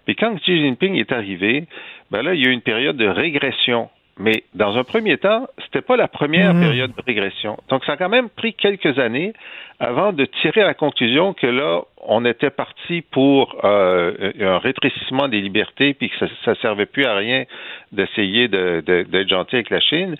Et 0.09 0.15
quand 0.15 0.35
Xi 0.37 0.57
Jinping 0.57 0.95
est 0.95 1.11
arrivé, 1.11 1.65
ben 2.09 2.23
là, 2.23 2.33
il 2.33 2.41
y 2.41 2.47
a 2.47 2.49
eu 2.49 2.51
une 2.51 2.61
période 2.61 2.97
de 2.97 3.07
régression. 3.07 3.89
Mais 4.17 4.43
dans 4.55 4.75
un 4.75 4.83
premier 4.83 5.17
temps, 5.17 5.47
c'était 5.63 5.83
pas 5.83 5.95
la 5.95 6.07
première 6.07 6.55
mmh. 6.55 6.61
période 6.61 6.91
de 6.95 7.01
régression. 7.05 7.57
Donc, 7.69 7.85
ça 7.85 7.91
a 7.91 7.97
quand 7.97 8.09
même 8.09 8.27
pris 8.27 8.55
quelques 8.55 8.97
années 8.97 9.33
avant 9.79 10.11
de 10.11 10.25
tirer 10.25 10.61
la 10.61 10.73
conclusion 10.73 11.33
que 11.33 11.45
là, 11.45 11.83
on 12.01 12.25
était 12.25 12.49
parti 12.49 13.01
pour 13.11 13.55
euh, 13.63 14.31
un 14.41 14.57
rétrécissement 14.57 15.27
des 15.27 15.41
libertés, 15.41 15.93
puis 15.93 16.09
que 16.09 16.17
ça, 16.17 16.27
ça 16.43 16.55
servait 16.55 16.87
plus 16.87 17.05
à 17.05 17.15
rien 17.15 17.43
d'essayer 17.91 18.47
d'être 18.47 18.85
de, 18.85 19.03
de, 19.03 19.29
gentil 19.29 19.57
avec 19.57 19.69
la 19.69 19.79
Chine. 19.79 20.15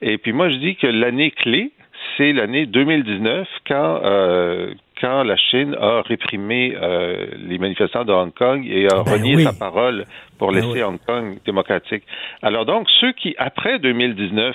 Et 0.00 0.18
puis 0.18 0.32
moi, 0.32 0.50
je 0.50 0.56
dis 0.56 0.76
que 0.76 0.86
l'année 0.86 1.32
clé, 1.32 1.72
c'est 2.16 2.32
l'année 2.32 2.66
2019, 2.66 3.48
quand 3.66 4.00
euh, 4.04 4.72
quand 5.02 5.24
la 5.24 5.36
Chine 5.36 5.76
a 5.80 6.00
réprimé 6.02 6.74
euh, 6.80 7.26
les 7.36 7.58
manifestants 7.58 8.04
de 8.04 8.12
Hong 8.12 8.32
Kong 8.32 8.64
et 8.64 8.86
a 8.86 9.02
ben 9.02 9.12
renié 9.12 9.36
oui. 9.36 9.42
sa 9.42 9.52
parole 9.52 10.04
pour 10.38 10.52
ben 10.52 10.60
laisser 10.60 10.68
oui. 10.68 10.82
Hong 10.82 10.98
Kong 11.04 11.38
démocratique. 11.44 12.04
Alors 12.40 12.64
donc, 12.64 12.88
ceux 13.00 13.12
qui, 13.12 13.34
après 13.36 13.80
2019, 13.80 14.54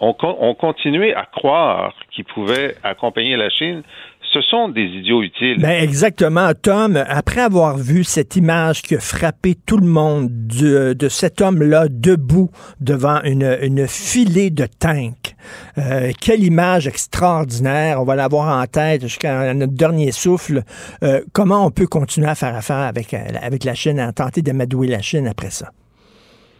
ont, 0.00 0.16
ont 0.22 0.54
continué 0.54 1.14
à 1.14 1.26
croire 1.26 1.94
qu'ils 2.10 2.24
pouvaient 2.24 2.76
accompagner 2.82 3.36
la 3.36 3.50
Chine, 3.50 3.82
ce 4.32 4.40
sont 4.42 4.68
des 4.68 4.84
idiots 4.84 5.22
utiles. 5.22 5.58
Ben 5.60 5.82
exactement, 5.82 6.52
Tom. 6.54 7.02
Après 7.08 7.40
avoir 7.40 7.76
vu 7.76 8.04
cette 8.04 8.36
image 8.36 8.82
qui 8.82 8.94
a 8.94 9.00
frappé 9.00 9.54
tout 9.54 9.78
le 9.78 9.86
monde 9.86 10.28
de, 10.30 10.92
de 10.92 11.08
cet 11.08 11.40
homme-là 11.40 11.86
debout 11.88 12.50
devant 12.80 13.22
une, 13.22 13.58
une 13.62 13.86
filée 13.86 14.50
de 14.50 14.66
tanks, 14.66 15.34
euh, 15.78 16.12
quelle 16.20 16.44
image 16.44 16.86
extraordinaire. 16.86 18.00
On 18.00 18.04
va 18.04 18.16
l'avoir 18.16 18.60
en 18.60 18.66
tête 18.66 19.02
jusqu'à 19.02 19.54
notre 19.54 19.74
dernier 19.74 20.12
souffle. 20.12 20.62
Euh, 21.02 21.22
comment 21.32 21.64
on 21.66 21.70
peut 21.70 21.86
continuer 21.86 22.28
à 22.28 22.34
faire 22.34 22.54
affaire 22.54 22.76
avec, 22.76 23.14
euh, 23.14 23.18
avec 23.40 23.64
la 23.64 23.74
Chine, 23.74 23.98
à 23.98 24.12
tenter 24.12 24.42
d'amadouer 24.42 24.88
la 24.88 25.00
Chine 25.00 25.26
après 25.26 25.50
ça? 25.50 25.70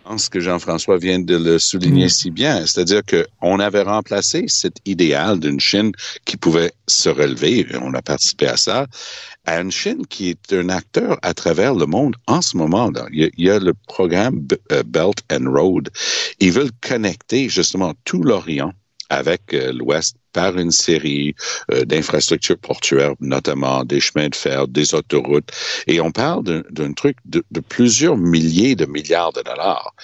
Pense 0.09 0.31
que 0.31 0.41
Jean-François 0.41 0.97
vient 0.97 1.19
de 1.19 1.37
le 1.37 1.59
souligner 1.59 2.07
mmh. 2.07 2.21
si 2.21 2.31
bien, 2.31 2.65
c'est-à-dire 2.65 3.03
qu'on 3.05 3.61
avait 3.61 3.83
remplacé 3.83 4.47
cet 4.49 4.77
idéal 4.87 5.39
d'une 5.39 5.61
Chine 5.61 5.93
qui 6.25 6.39
pouvait 6.39 6.73
se 6.87 7.11
relever, 7.11 7.61
et 7.61 7.77
on 7.83 7.93
a 7.93 8.01
participé 8.01 8.47
à 8.47 8.57
ça, 8.57 8.87
à 9.45 9.61
une 9.61 9.71
Chine 9.71 10.07
qui 10.07 10.31
est 10.31 10.53
un 10.55 10.71
acteur 10.71 11.19
à 11.21 11.35
travers 11.35 11.75
le 11.75 11.85
monde 11.85 12.17
en 12.27 12.41
ce 12.41 12.57
moment. 12.57 12.91
Il 13.13 13.21
y 13.21 13.25
a, 13.25 13.29
il 13.37 13.45
y 13.45 13.51
a 13.51 13.59
le 13.59 13.75
programme 13.87 14.47
euh, 14.73 14.83
Belt 14.83 15.19
and 15.31 15.51
Road. 15.51 15.91
Ils 16.41 16.53
veulent 16.53 16.73
connecter 16.81 17.51
justement 17.51 17.93
tout 18.05 18.23
l'Orient 18.23 18.73
avec 19.11 19.53
euh, 19.53 19.73
l'Ouest 19.75 20.17
par 20.33 20.59
une 20.59 20.71
série 20.71 21.35
euh, 21.73 21.85
d'infrastructures 21.85 22.59
portuaires, 22.59 23.15
notamment 23.21 23.85
des 23.85 24.01
chemins 24.01 24.29
de 24.29 24.35
fer, 24.35 24.69
des 24.69 24.95
autoroutes. 24.95 25.51
Et 25.87 26.01
on 26.01 26.11
parle 26.11 26.45
d'un 26.71 26.93
truc 26.93 27.17
de, 27.25 27.43
plusieurs 27.69 28.17
milliers 28.17 28.77
de 28.77 28.87
milliards 28.87 29.33
de 29.33 29.43
dollars. 29.43 29.95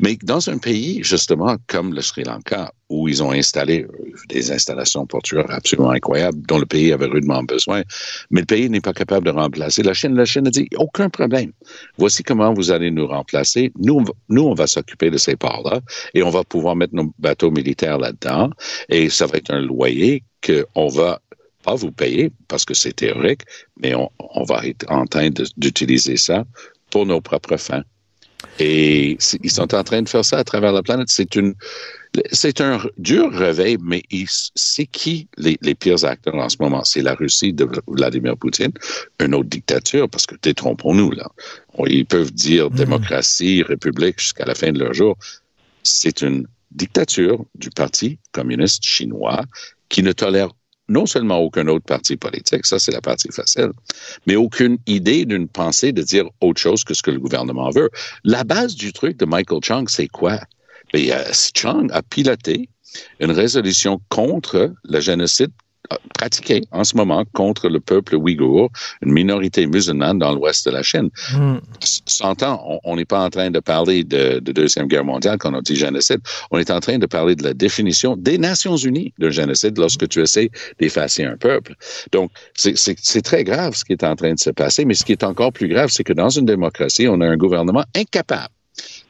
Mais 0.00 0.16
dans 0.22 0.48
un 0.48 0.58
pays, 0.58 1.02
justement, 1.02 1.56
comme 1.66 1.94
le 1.94 2.00
Sri 2.00 2.24
Lanka, 2.24 2.72
où 2.90 3.06
ils 3.08 3.22
ont 3.22 3.32
installé 3.32 3.82
euh, 3.82 4.12
des 4.28 4.50
installations 4.50 5.06
portuaires 5.06 5.50
absolument 5.50 5.90
incroyables 5.90 6.40
dont 6.46 6.58
le 6.58 6.66
pays 6.66 6.92
avait 6.92 7.06
rudement 7.06 7.42
besoin, 7.42 7.82
mais 8.30 8.40
le 8.40 8.46
pays 8.46 8.70
n'est 8.70 8.80
pas 8.80 8.92
capable 8.94 9.26
de 9.26 9.30
remplacer. 9.30 9.82
La 9.82 9.94
Chine, 9.94 10.14
la 10.14 10.24
Chine 10.24 10.46
a 10.46 10.50
dit, 10.50 10.68
aucun 10.76 11.10
problème. 11.10 11.52
Voici 11.98 12.22
comment 12.22 12.52
vous 12.54 12.70
allez 12.70 12.90
nous 12.90 13.06
remplacer. 13.06 13.72
Nous, 13.78 14.04
nous 14.28 14.42
on 14.42 14.54
va 14.54 14.66
s'occuper 14.66 15.10
de 15.10 15.18
ces 15.18 15.36
ports-là 15.36 15.80
et 16.14 16.22
on 16.22 16.30
va 16.30 16.44
pouvoir 16.44 16.76
mettre 16.76 16.94
nos 16.94 17.12
bateaux 17.18 17.50
militaires 17.50 17.98
là-dedans 17.98 18.50
et 18.88 19.10
ça 19.10 19.26
va 19.26 19.36
être 19.36 19.52
loyer 19.68 20.22
qu'on 20.44 20.88
va 20.88 21.20
pas 21.62 21.74
vous 21.74 21.92
payer 21.92 22.32
parce 22.48 22.64
que 22.64 22.74
c'est 22.74 22.92
théorique, 22.92 23.42
mais 23.80 23.94
on, 23.94 24.10
on, 24.18 24.44
va 24.44 24.66
être 24.66 24.84
en 24.90 25.06
train 25.06 25.30
d'utiliser 25.56 26.16
ça 26.16 26.44
pour 26.90 27.06
nos 27.06 27.20
propres 27.20 27.56
fins. 27.56 27.84
Et 28.60 29.18
ils 29.42 29.50
sont 29.50 29.74
en 29.74 29.82
train 29.82 30.02
de 30.02 30.08
faire 30.08 30.24
ça 30.24 30.38
à 30.38 30.44
travers 30.44 30.72
la 30.72 30.82
planète. 30.82 31.08
C'est 31.10 31.34
une, 31.34 31.54
c'est 32.30 32.60
un 32.60 32.80
dur 32.96 33.32
réveil, 33.32 33.76
mais 33.82 34.02
c'est 34.54 34.86
qui 34.86 35.28
les, 35.36 35.58
les, 35.60 35.74
pires 35.74 36.04
acteurs 36.04 36.36
en 36.36 36.48
ce 36.48 36.56
moment? 36.60 36.84
C'est 36.84 37.02
la 37.02 37.14
Russie 37.14 37.52
de 37.52 37.68
Vladimir 37.88 38.36
Poutine, 38.36 38.72
une 39.20 39.34
autre 39.34 39.48
dictature, 39.48 40.08
parce 40.08 40.26
que 40.26 40.36
détrompons-nous, 40.40 41.10
là. 41.12 41.28
Ils 41.86 42.06
peuvent 42.06 42.32
dire 42.32 42.70
mmh. 42.70 42.74
démocratie, 42.74 43.62
république 43.62 44.20
jusqu'à 44.20 44.44
la 44.44 44.54
fin 44.54 44.72
de 44.72 44.78
leur 44.78 44.94
jour. 44.94 45.16
C'est 45.82 46.22
une 46.22 46.46
dictature 46.70 47.44
du 47.54 47.70
Parti 47.70 48.18
communiste 48.32 48.84
chinois 48.84 49.44
qui 49.88 50.02
ne 50.02 50.12
tolère 50.12 50.50
non 50.88 51.06
seulement 51.06 51.38
aucun 51.38 51.68
autre 51.68 51.84
parti 51.84 52.16
politique, 52.16 52.64
ça 52.64 52.78
c'est 52.78 52.92
la 52.92 53.00
partie 53.00 53.28
facile, 53.30 53.70
mais 54.26 54.36
aucune 54.36 54.78
idée 54.86 55.26
d'une 55.26 55.48
pensée 55.48 55.92
de 55.92 56.02
dire 56.02 56.24
autre 56.40 56.60
chose 56.60 56.82
que 56.82 56.94
ce 56.94 57.02
que 57.02 57.10
le 57.10 57.20
gouvernement 57.20 57.70
veut. 57.70 57.90
La 58.24 58.44
base 58.44 58.74
du 58.74 58.92
truc 58.92 59.18
de 59.18 59.26
Michael 59.26 59.60
Chung, 59.62 59.88
c'est 59.88 60.08
quoi? 60.08 60.40
Et, 60.94 61.12
euh, 61.12 61.22
Chung 61.54 61.90
a 61.92 62.02
piloté 62.02 62.70
une 63.20 63.32
résolution 63.32 64.00
contre 64.08 64.72
le 64.82 65.00
génocide 65.00 65.52
pratiqué 66.14 66.62
en 66.70 66.84
ce 66.84 66.96
moment 66.96 67.24
contre 67.32 67.68
le 67.68 67.80
peuple 67.80 68.16
ouïghour, 68.16 68.70
une 69.02 69.12
minorité 69.12 69.66
musulmane 69.66 70.18
dans 70.18 70.34
l'ouest 70.34 70.66
de 70.66 70.72
la 70.72 70.82
Chine. 70.82 71.10
Mm. 71.32 71.56
S'entend, 71.80 72.80
on 72.84 72.96
n'est 72.96 73.04
pas 73.04 73.24
en 73.24 73.30
train 73.30 73.50
de 73.50 73.60
parler 73.60 74.04
de, 74.04 74.38
de 74.40 74.52
Deuxième 74.52 74.86
Guerre 74.86 75.04
mondiale 75.04 75.38
quand 75.38 75.54
on 75.54 75.60
dit 75.60 75.76
génocide, 75.76 76.20
on 76.50 76.58
est 76.58 76.70
en 76.70 76.80
train 76.80 76.98
de 76.98 77.06
parler 77.06 77.36
de 77.36 77.44
la 77.44 77.54
définition 77.54 78.16
des 78.16 78.38
Nations 78.38 78.76
Unies 78.76 79.12
d'un 79.18 79.30
génocide 79.30 79.78
lorsque 79.78 80.08
tu 80.08 80.20
essaies 80.20 80.50
d'effacer 80.78 81.24
un 81.24 81.36
peuple. 81.36 81.74
Donc, 82.12 82.30
c'est 82.54 83.22
très 83.22 83.44
grave 83.44 83.74
ce 83.74 83.84
qui 83.84 83.92
est 83.92 84.04
en 84.04 84.16
train 84.16 84.34
de 84.34 84.38
se 84.38 84.50
passer, 84.50 84.84
mais 84.84 84.94
ce 84.94 85.04
qui 85.04 85.12
est 85.12 85.24
encore 85.24 85.52
plus 85.52 85.68
grave, 85.68 85.90
c'est 85.90 86.04
que 86.04 86.12
dans 86.12 86.30
une 86.30 86.46
démocratie, 86.46 87.08
on 87.08 87.20
a 87.20 87.26
un 87.26 87.36
gouvernement 87.36 87.84
incapable 87.94 88.52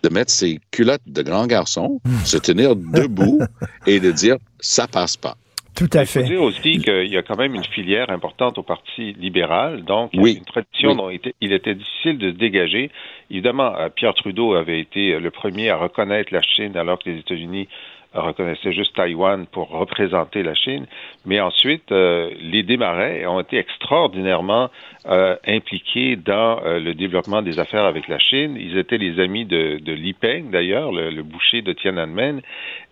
de 0.03 0.09
mettre 0.09 0.31
ses 0.31 0.61
culottes 0.71 1.03
de 1.07 1.23
grand 1.23 1.47
garçon, 1.47 2.01
se 2.25 2.37
tenir 2.37 2.77
debout 2.77 3.41
et 3.87 4.01
de 4.01 4.11
dire 4.13 4.37
ça 4.61 4.87
passe 4.87 5.17
pas. 5.17 5.37
Tout 5.79 5.89
à 5.97 6.03
Il 6.03 6.07
fait. 6.07 6.21
faut 6.23 6.27
dire 6.29 6.43
aussi 6.43 6.79
qu'il 6.81 7.07
y 7.07 7.17
a 7.17 7.23
quand 7.23 7.39
même 7.39 7.55
une 7.55 7.65
filière 7.65 8.11
importante 8.11 8.59
au 8.59 8.63
Parti 8.65 9.13
libéral, 9.13 9.85
donc 9.85 10.11
il 10.13 10.17
y 10.17 10.21
a 10.21 10.23
Oui. 10.25 10.35
une 10.39 10.45
tradition 10.45 10.91
Oui. 10.91 10.97
dont 10.97 11.11
il 11.11 11.15
était, 11.17 11.35
il 11.41 11.53
était 11.53 11.75
difficile 11.77 12.19
de 12.19 12.33
se 12.33 12.37
dégager. 12.37 12.91
Évidemment, 13.31 13.75
euh, 13.77 13.89
Pierre 13.89 14.15
Trudeau 14.15 14.55
avait 14.55 14.81
été 14.81 15.19
le 15.21 15.31
premier 15.31 15.71
à 15.71 15.77
reconnaître 15.77 16.35
la 16.35 16.43
Chine 16.43 16.77
alors 16.77 16.99
que 16.99 17.09
les 17.11 17.19
États-Unis 17.21 17.69
reconnaissaient 18.15 18.73
juste 18.73 18.97
Taïwan 18.97 19.47
pour 19.47 19.69
représenter 19.69 20.43
la 20.43 20.55
Chine. 20.55 20.87
Mais 21.27 21.41
ensuite, 21.41 21.93
euh, 21.93 22.31
les 22.41 22.63
Desmarais 22.63 23.27
ont 23.27 23.41
été 23.41 23.59
extraordinairement 23.59 24.71
euh, 25.07 25.37
impliqués 25.47 26.17
dans 26.17 26.61
euh, 26.65 26.79
le 26.81 26.95
développement 26.95 27.43
des 27.43 27.59
affaires 27.59 27.85
avec 27.85 28.09
la 28.09 28.19
Chine. 28.19 28.57
Ils 28.59 28.79
étaient 28.79 28.99
les 28.99 29.21
amis 29.21 29.45
de, 29.45 29.79
de 29.79 29.93
Li 29.93 30.13
Peng, 30.15 30.51
d'ailleurs, 30.51 30.93
le, 30.93 31.11
le 31.11 31.23
boucher 31.23 31.63
de 31.63 31.73
Tiananmen. 31.73 32.41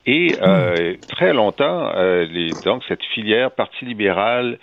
Et 0.09 0.37
euh, 0.41 0.95
très 1.09 1.33
longtemps, 1.33 1.91
les, 1.97 2.51
donc 2.65 2.85
cette 2.87 3.03
filière 3.03 3.51
Parti 3.51 3.85
libéral, 3.85 4.59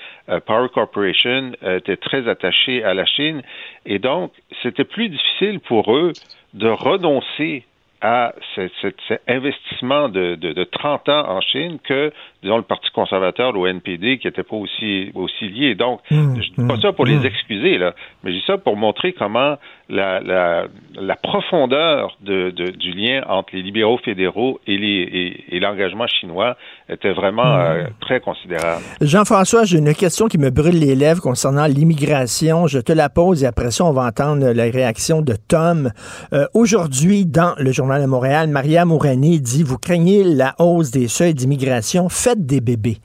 Power 0.45 0.69
Corporation 0.73 1.51
était 1.61 1.97
très 1.97 2.29
attachée 2.29 2.81
à 2.81 2.93
la 2.93 3.05
Chine. 3.05 3.41
Et 3.85 3.99
donc, 3.99 4.31
c'était 4.61 4.85
plus 4.85 5.09
difficile 5.09 5.59
pour 5.59 5.93
eux 5.93 6.13
de 6.53 6.69
renoncer 6.69 7.65
à 8.03 8.33
ce- 8.55 8.67
ce- 8.81 8.87
cet 9.07 9.21
investissement 9.27 10.09
de, 10.09 10.35
de, 10.35 10.51
de 10.53 10.63
30 10.65 11.07
ans 11.09 11.27
en 11.29 11.41
Chine 11.41 11.79
que, 11.79 12.11
disons, 12.43 12.57
le 12.57 12.63
Parti 12.63 12.89
conservateur, 12.93 13.51
le 13.53 13.67
NPD, 13.69 14.19
qui 14.19 14.27
n'était 14.27 14.43
pas 14.43 14.55
aussi, 14.55 15.09
aussi 15.15 15.47
lié. 15.49 15.73
Donc, 15.75 15.99
Mmh, 16.11 16.35
je 16.35 16.61
dis 16.61 16.67
pas 16.67 16.77
ça 16.79 16.93
pour 16.93 17.05
les 17.05 17.25
excuser, 17.25 17.77
là, 17.79 17.93
mais 18.23 18.31
je 18.31 18.37
dis 18.37 18.43
ça 18.45 18.57
pour 18.57 18.75
montrer 18.77 19.13
comment 19.13 19.55
la, 19.89 20.19
la, 20.21 20.65
la 20.95 21.15
profondeur 21.15 22.17
de, 22.21 22.51
de- 22.51 22.71
du 22.71 22.91
lien 22.91 23.21
entre 23.27 23.49
les 23.53 23.61
libéraux 23.61 23.97
fédéraux 23.97 24.59
et 24.67 24.77
les- 24.77 25.09
et, 25.49 25.55
et 25.55 25.59
l'engagement 25.59 26.07
chinois 26.07 26.55
était 26.89 27.11
vraiment 27.13 27.43
euh, 27.45 27.83
très 28.01 28.19
considérable. 28.19 28.83
Jean-François, 29.01 29.65
j'ai 29.65 29.77
une 29.79 29.93
question 29.93 30.27
qui 30.27 30.37
me 30.37 30.49
brûle 30.51 30.79
les 30.79 30.95
lèvres 30.95 31.21
concernant 31.21 31.65
l'immigration. 31.65 32.67
Je 32.67 32.79
te 32.79 32.91
la 32.93 33.09
pose 33.09 33.43
et 33.43 33.47
après 33.47 33.71
ça, 33.71 33.85
on 33.85 33.91
va 33.93 34.05
entendre 34.05 34.51
la 34.51 34.63
réaction 34.63 35.21
de 35.21 35.33
Tom. 35.47 35.91
Euh, 36.33 36.45
Aujourd'hui, 36.53 37.25
dans 37.25 37.53
le 37.57 37.71
Journal 37.71 38.01
de 38.01 38.07
Montréal, 38.07 38.47
Maria 38.49 38.85
Mourani 38.85 39.39
dit 39.41 39.63
Vous 39.63 39.77
craignez 39.77 40.23
la 40.23 40.55
hausse 40.59 40.91
des 40.91 41.07
seuils 41.07 41.33
d'immigration, 41.33 42.09
faites 42.09 42.32
des 42.39 42.61
bébés. 42.61 42.97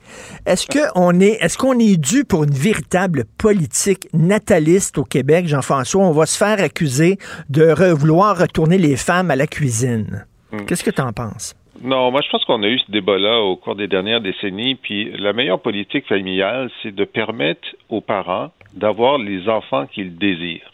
Est-ce 0.45 0.67
qu'on 0.67 1.19
est, 1.19 1.37
est, 1.43 1.57
qu'on 1.57 1.77
est 1.79 1.97
dû 1.97 2.25
pour 2.25 2.43
une 2.43 2.53
véritable 2.53 3.25
politique 3.37 4.07
nataliste 4.13 4.97
au 4.97 5.03
Québec, 5.03 5.47
Jean-François? 5.47 6.01
On 6.01 6.11
va 6.11 6.25
se 6.25 6.37
faire 6.37 6.61
accuser 6.63 7.17
de 7.49 7.63
re- 7.63 7.93
vouloir 7.93 8.37
retourner 8.37 8.77
les 8.77 8.95
femmes 8.97 9.31
à 9.31 9.35
la 9.35 9.47
cuisine. 9.47 10.25
Hmm. 10.51 10.65
Qu'est-ce 10.65 10.83
que 10.83 10.91
tu 10.91 11.01
en 11.01 11.13
penses? 11.13 11.55
Non, 11.81 12.11
moi 12.11 12.19
je 12.25 12.29
pense 12.29 12.43
qu'on 12.43 12.61
a 12.63 12.67
eu 12.67 12.77
ce 12.79 12.91
débat-là 12.91 13.39
au 13.41 13.55
cours 13.55 13.75
des 13.75 13.87
dernières 13.87 14.19
décennies, 14.19 14.75
puis 14.75 15.11
la 15.17 15.31
meilleure 15.31 15.61
politique 15.61 16.05
familiale, 16.07 16.69
c'est 16.83 16.93
de 16.93 17.05
permettre 17.05 17.65
aux 17.87 18.01
parents 18.01 18.51
d'avoir 18.73 19.17
les 19.17 19.47
enfants 19.47 19.85
qu'ils 19.87 20.17
désirent. 20.17 20.69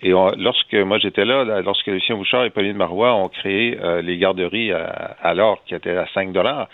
Et 0.00 0.14
on- 0.14 0.30
lorsque 0.38 0.74
moi 0.74 0.98
j'étais 1.00 1.24
là, 1.24 1.60
lorsque 1.62 1.88
Lucien 1.88 2.14
Bouchard 2.14 2.44
et 2.44 2.50
Pauline 2.50 2.76
Marois 2.76 3.16
ont 3.16 3.28
créé 3.28 3.76
euh, 3.82 4.00
les 4.00 4.16
garderies 4.16 4.70
à, 4.70 5.34
l'or 5.34 5.58
qui 5.66 5.74
étaient 5.74 5.96
à 5.96 6.06
5 6.14 6.30
dollars, 6.32 6.68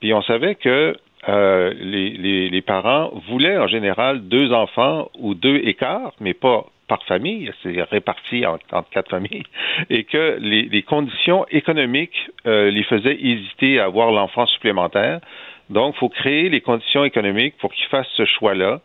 puis 0.00 0.12
on 0.14 0.22
savait 0.22 0.54
que 0.54 0.96
euh, 1.28 1.72
les, 1.80 2.62
parents 2.62 3.10
voulaient 3.28 3.58
en 3.58 3.66
général 3.66 4.28
deux 4.28 4.52
enfants 4.52 5.10
ou 5.18 5.34
deux 5.34 5.56
écarts, 5.64 6.12
mais 6.20 6.34
pas 6.34 6.66
par 6.88 7.02
famille, 7.04 7.50
c'est 7.62 7.82
réparti 7.82 8.46
en- 8.46 8.58
entre 8.72 8.88
quatre 8.90 9.10
familles, 9.10 9.42
et 9.90 10.04
que 10.04 10.38
les, 10.40 10.62
les 10.62 10.82
conditions 10.82 11.44
économiques 11.50 12.30
euh, 12.46 12.70
les 12.70 12.84
faisaient 12.84 13.18
hésiter 13.20 13.80
à 13.80 13.86
avoir 13.86 14.12
l'enfant 14.12 14.46
supplémentaire. 14.46 15.20
Donc, 15.68 15.94
il 15.96 15.98
faut 15.98 16.08
créer 16.08 16.48
les 16.48 16.60
conditions 16.60 17.04
économiques 17.04 17.56
pour 17.58 17.72
qu'ils 17.72 17.86
fassent 17.88 18.06
ce 18.14 18.24
choix-là. 18.24 18.80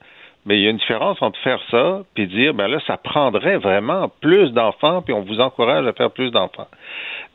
Mais 0.45 0.58
il 0.58 0.63
y 0.63 0.67
a 0.67 0.71
une 0.71 0.77
différence 0.77 1.21
entre 1.21 1.39
faire 1.39 1.60
ça 1.69 2.01
puis 2.15 2.27
dire, 2.27 2.54
ben 2.54 2.67
là, 2.67 2.80
ça 2.88 2.97
prendrait 2.97 3.58
vraiment 3.58 4.12
plus 4.21 4.51
d'enfants, 4.51 5.01
puis 5.01 5.13
on 5.13 5.21
vous 5.21 5.39
encourage 5.39 5.86
à 5.86 5.93
faire 5.93 6.12
plus 6.12 6.32
d'enfants. 6.32 6.67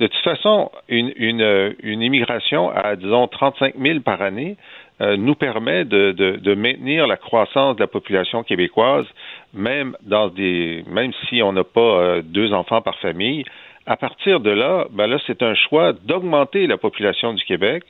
De 0.01 0.09
toute 0.09 0.23
façon, 0.23 0.71
une, 0.89 1.13
une, 1.17 1.41
euh, 1.41 1.73
une 1.83 2.03
immigration 2.03 2.71
à, 2.71 2.97
disons, 2.97 3.29
35 3.29 3.75
000 3.79 4.01
par 4.01 4.21
année 4.23 4.57
euh, 5.01 5.17
nous 5.17 5.35
permet 5.35 5.85
de, 5.85 6.13
de, 6.13 6.55
maintenir 6.55 7.07
la 7.07 7.17
croissance 7.17 7.77
de 7.77 7.81
la 7.81 7.87
population 7.87 8.43
québécoise, 8.43 9.07
même 9.53 9.95
dans 10.03 10.29
des, 10.29 10.85
même 10.89 11.13
si 11.29 11.43
on 11.43 11.53
n'a 11.53 11.65
pas 11.65 11.81
euh, 11.81 12.23
deux 12.23 12.53
enfants 12.55 12.81
par 12.81 12.99
famille. 12.99 13.45
À 13.85 13.97
partir 13.97 14.41
de 14.41 14.51
là, 14.51 14.87
ben 14.91 15.07
là, 15.07 15.19
c'est 15.27 15.43
un 15.43 15.55
choix 15.55 15.93
d'augmenter 15.93 16.67
la 16.67 16.79
population 16.79 17.35
du 17.35 17.45
Québec, 17.45 17.85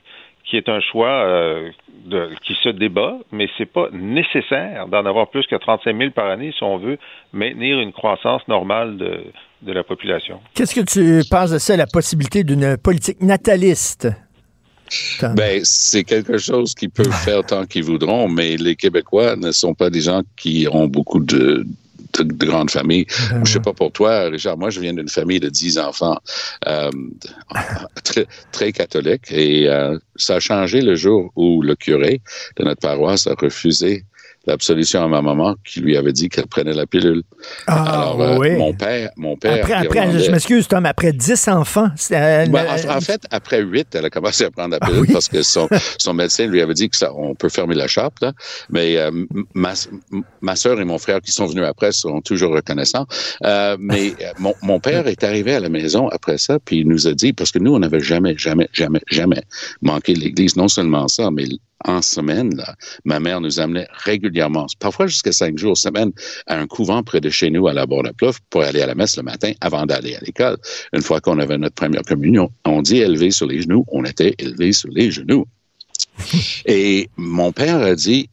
qui 0.49 0.57
est 0.57 0.69
un 0.69 0.79
choix 0.79 1.09
euh, 1.09 1.69
de, 2.05 2.29
qui 2.45 2.55
se 2.63 2.69
débat, 2.69 3.17
mais 3.31 3.47
c'est 3.57 3.65
pas 3.65 3.89
nécessaire 3.91 4.87
d'en 4.87 5.05
avoir 5.05 5.29
plus 5.29 5.45
que 5.45 5.55
35 5.55 5.97
000 5.97 6.11
par 6.11 6.27
année 6.27 6.53
si 6.57 6.63
on 6.63 6.77
veut 6.77 6.97
maintenir 7.33 7.79
une 7.79 7.91
croissance 7.91 8.47
normale 8.47 8.97
de, 8.97 9.25
de 9.61 9.71
la 9.73 9.83
population. 9.83 10.39
Qu'est-ce 10.53 10.73
que 10.73 10.81
tu 10.81 11.27
penses 11.29 11.51
de 11.51 11.57
ça, 11.57 11.75
la 11.75 11.87
possibilité 11.87 12.43
d'une 12.43 12.77
politique 12.77 13.21
nataliste? 13.21 14.07
Ben, 15.21 15.59
c'est 15.63 16.05
quelque 16.05 16.37
chose 16.37 16.73
qu'ils 16.73 16.91
peuvent 16.91 17.11
faire 17.11 17.43
tant 17.43 17.65
qu'ils 17.65 17.83
voudront, 17.83 18.29
mais 18.29 18.55
les 18.55 18.77
Québécois 18.77 19.35
ne 19.35 19.51
sont 19.51 19.73
pas 19.73 19.89
des 19.89 19.99
gens 19.99 20.21
qui 20.37 20.65
ont 20.71 20.87
beaucoup 20.87 21.19
de, 21.19 21.65
de, 22.13 22.23
de 22.23 22.45
grandes 22.45 22.71
familles. 22.71 23.05
Ben 23.31 23.45
Je 23.45 23.53
sais 23.53 23.59
pas 23.59 23.73
pour 23.73 23.91
toi, 23.91 24.23
Richard, 24.29 24.57
moi, 24.57 24.69
je 24.69 24.79
viens 24.79 24.93
d'une 24.93 25.09
famille 25.09 25.39
de 25.39 25.49
10 25.49 25.79
enfants, 25.79 26.17
euh, 26.67 26.91
très, 28.03 28.27
très 28.51 28.71
catholique, 28.71 29.31
et 29.31 29.67
euh, 29.67 29.97
ça 30.15 30.35
a 30.35 30.39
changé 30.39 30.81
le 30.81 30.95
jour 30.95 31.31
où 31.35 31.61
le 31.61 31.75
curé 31.75 32.21
de 32.57 32.63
notre 32.63 32.81
paroisse 32.81 33.27
a 33.27 33.33
refusé 33.35 34.03
l'absolution 34.47 35.03
à 35.03 35.07
ma 35.07 35.21
maman 35.21 35.55
qui 35.65 35.81
lui 35.81 35.97
avait 35.97 36.13
dit 36.13 36.29
qu'elle 36.29 36.47
prenait 36.47 36.73
la 36.73 36.85
pilule. 36.87 37.23
Ah, 37.67 37.91
Alors, 37.93 38.21
euh, 38.21 38.37
oui. 38.37 38.51
mon 38.55 38.73
père, 38.73 39.11
mon 39.17 39.35
père. 39.35 39.55
Après, 39.55 39.73
après 39.73 40.19
je 40.19 40.31
m'excuse, 40.31 40.67
Tom, 40.67 40.85
après 40.85 41.13
10 41.13 41.47
enfants. 41.49 41.89
euh, 42.11 42.45
ben, 42.47 42.65
en, 42.67 42.97
en 42.97 43.01
fait, 43.01 43.21
après 43.31 43.61
huit, 43.61 43.93
elle 43.93 44.05
a 44.05 44.09
commencé 44.09 44.45
à 44.45 44.51
prendre 44.51 44.71
la 44.71 44.79
pilule 44.79 45.01
oui? 45.01 45.09
parce 45.13 45.27
que 45.27 45.43
son, 45.43 45.67
son 45.99 46.13
médecin 46.13 46.47
lui 46.47 46.61
avait 46.61 46.73
dit 46.73 46.89
que 46.89 46.95
ça, 46.97 47.13
on 47.13 47.35
peut 47.35 47.49
fermer 47.49 47.75
la 47.75 47.87
chape. 47.87 48.19
Là. 48.21 48.33
Mais 48.69 48.97
euh, 48.97 49.11
ma, 49.53 49.73
ma 50.41 50.55
soeur 50.55 50.79
et 50.79 50.85
mon 50.85 50.97
frère 50.97 51.21
qui 51.21 51.31
sont 51.31 51.45
venus 51.45 51.65
après 51.65 51.91
sont 51.91 52.21
toujours 52.21 52.53
reconnaissants. 52.53 53.05
Euh, 53.43 53.75
mais 53.79 54.13
euh, 54.21 54.31
mon, 54.39 54.53
mon 54.63 54.79
père 54.79 55.07
est 55.07 55.23
arrivé 55.23 55.53
à 55.55 55.59
la 55.59 55.69
maison 55.69 56.07
après 56.09 56.37
ça, 56.37 56.57
puis 56.63 56.79
il 56.79 56.87
nous 56.87 57.07
a 57.07 57.13
dit, 57.13 57.33
parce 57.33 57.51
que 57.51 57.59
nous, 57.59 57.73
on 57.75 57.79
n'avait 57.79 57.99
jamais, 57.99 58.37
jamais, 58.37 58.69
jamais, 58.73 59.01
jamais 59.09 59.41
manqué 59.81 60.13
l'église. 60.15 60.55
Non 60.55 60.67
seulement 60.67 61.07
ça, 61.07 61.29
mais 61.31 61.45
en 61.85 62.01
semaine, 62.01 62.55
là, 62.55 62.75
ma 63.05 63.19
mère 63.19 63.41
nous 63.41 63.59
amenait 63.59 63.87
régulièrement, 63.91 64.65
parfois 64.79 65.07
jusqu'à 65.07 65.31
cinq 65.31 65.57
jours 65.57 65.77
semaine, 65.77 66.11
à 66.47 66.57
un 66.59 66.67
couvent 66.67 67.03
près 67.03 67.21
de 67.21 67.29
chez 67.29 67.49
nous 67.49 67.67
à 67.67 67.73
la 67.73 67.85
Bourne-Plouffe 67.85 68.39
pour 68.49 68.63
aller 68.63 68.81
à 68.81 68.87
la 68.87 68.95
messe 68.95 69.17
le 69.17 69.23
matin 69.23 69.51
avant 69.61 69.85
d'aller 69.85 70.15
à 70.15 70.19
l'école. 70.21 70.57
Une 70.93 71.01
fois 71.01 71.21
qu'on 71.21 71.39
avait 71.39 71.57
notre 71.57 71.75
première 71.75 72.03
communion, 72.03 72.51
on 72.65 72.81
dit 72.81 72.97
élevé 72.97 73.31
sur 73.31 73.47
les 73.47 73.61
genoux, 73.61 73.85
on 73.89 74.03
était 74.05 74.35
élevé 74.39 74.73
sur 74.73 74.89
les 74.89 75.11
genoux. 75.11 75.45
Et 76.65 77.09
mon 77.17 77.51
père 77.51 77.77
a 77.77 77.95
dit, 77.95 78.29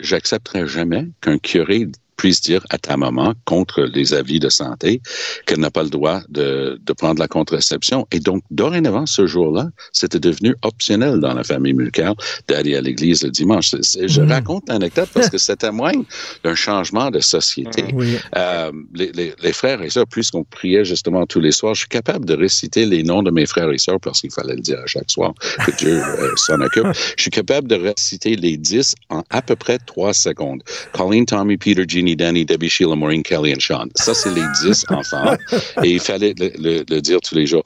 j'accepterai 0.00 0.66
jamais 0.66 1.08
qu'un 1.20 1.38
curé 1.38 1.88
puisse 2.22 2.40
dire 2.40 2.62
à 2.70 2.78
ta 2.78 2.96
maman, 2.96 3.34
contre 3.46 3.80
les 3.82 4.14
avis 4.14 4.38
de 4.38 4.48
santé, 4.48 5.00
qu'elle 5.46 5.58
n'a 5.58 5.72
pas 5.72 5.82
le 5.82 5.88
droit 5.98 6.20
de, 6.28 6.78
de 6.88 6.92
prendre 6.92 7.18
la 7.18 7.26
contraception. 7.26 8.06
Et 8.12 8.20
donc, 8.20 8.44
dorénavant, 8.52 9.06
ce 9.06 9.26
jour-là, 9.26 9.64
c'était 9.92 10.20
devenu 10.20 10.54
optionnel 10.62 11.18
dans 11.18 11.34
la 11.34 11.42
famille 11.42 11.72
Mulcair 11.74 12.14
d'aller 12.46 12.76
à 12.76 12.80
l'église 12.80 13.24
le 13.24 13.30
dimanche. 13.30 13.70
Je 14.16 14.20
raconte 14.22 14.68
l'anecdote 14.68 15.08
parce 15.12 15.30
que 15.30 15.38
ça 15.38 15.56
témoigne 15.56 16.04
d'un 16.44 16.54
changement 16.54 17.10
de 17.10 17.18
société. 17.18 17.84
Oui. 17.92 18.16
Euh, 18.36 18.70
les, 18.94 19.10
les- 19.18 19.34
les 19.42 19.52
frères 19.52 19.82
et 19.82 19.90
sœurs, 19.90 20.06
puisqu'on 20.06 20.44
priait 20.44 20.84
justement 20.84 21.26
tous 21.26 21.40
les 21.40 21.50
soirs, 21.52 21.74
je 21.74 21.80
suis 21.80 21.88
capable 21.88 22.24
de 22.24 22.34
réciter 22.36 22.86
les 22.86 23.02
noms 23.02 23.24
de 23.24 23.32
mes 23.32 23.46
frères 23.46 23.70
et 23.72 23.78
sœurs 23.78 23.98
parce 24.00 24.20
qu'il 24.20 24.30
fallait 24.30 24.54
le 24.54 24.60
dire 24.60 24.78
à 24.78 24.86
chaque 24.86 25.10
soir, 25.10 25.32
que 25.66 25.72
Dieu 25.80 25.96
euh, 26.00 26.30
s'en 26.36 26.60
occupe. 26.60 26.86
Je 27.16 27.22
suis 27.24 27.30
capable 27.32 27.66
de 27.66 27.74
réciter 27.74 28.36
les 28.36 28.56
dix 28.56 28.94
en 29.10 29.22
à 29.30 29.42
peu 29.42 29.56
près 29.56 29.78
trois 29.78 30.14
secondes. 30.14 30.62
Colleen, 30.92 31.26
Tommy, 31.26 31.56
Peter, 31.56 31.84
Jeannie, 31.88 32.11
Danny, 32.16 32.44
Debbie, 32.44 32.68
Sheila, 32.68 32.94
Maureen, 32.96 33.22
Kelly 33.22 33.50
et 33.52 33.60
Sean. 33.60 33.86
Ça, 33.96 34.14
c'est 34.14 34.34
les 34.34 34.44
dix 34.62 34.84
enfants. 34.90 35.36
Et 35.82 35.90
il 35.90 36.00
fallait 36.00 36.34
le, 36.38 36.50
le- 36.58 36.84
le 36.88 37.00
dire 37.00 37.20
tous 37.20 37.34
les 37.34 37.46
jours. 37.46 37.62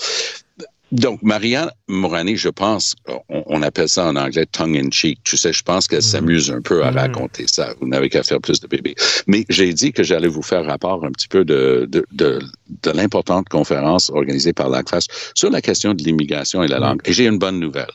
Donc, 0.93 1.21
Marianne 1.21 1.69
Morani, 1.89 2.37
je 2.37 2.49
pense, 2.49 2.95
on, 3.29 3.43
on 3.47 3.63
appelle 3.63 3.89
ça 3.89 4.07
en 4.07 4.15
anglais 4.15 4.47
tongue 4.47 4.77
in 4.77 4.89
cheek. 4.93 5.19
Tu 5.25 5.37
sais, 5.37 5.53
je 5.53 5.63
pense 5.65 5.89
qu'elle 5.89 6.01
s'amuse 6.03 6.49
un 6.53 6.61
peu 6.61 6.85
à 6.85 6.93
raconter 6.93 7.47
ça. 7.49 7.75
Vous 7.81 7.89
n'avez 7.89 8.09
qu'à 8.09 8.23
faire 8.23 8.41
plus 8.41 8.61
de 8.61 8.69
bébés. 8.69 8.95
Mais 9.27 9.45
j'ai 9.49 9.73
dit 9.73 9.93
que 9.93 10.05
j'allais 10.05 10.29
vous 10.29 10.43
faire 10.43 10.65
rapport 10.65 11.05
un 11.05 11.11
petit 11.11 11.27
peu 11.27 11.45
de, 11.45 11.89
de, 11.91 12.07
de, 12.13 12.39
de 12.85 12.91
l'importante 12.93 13.49
conférence 13.49 14.11
organisée 14.11 14.53
par 14.53 14.69
l'ACFAS 14.69 15.07
sur 15.35 15.51
la 15.51 15.61
question 15.61 15.93
de 15.93 16.05
l'immigration 16.05 16.63
et 16.63 16.69
la 16.69 16.79
langue. 16.79 17.01
Et 17.05 17.13
j'ai 17.13 17.27
une 17.27 17.39
bonne 17.39 17.59
nouvelle. 17.59 17.91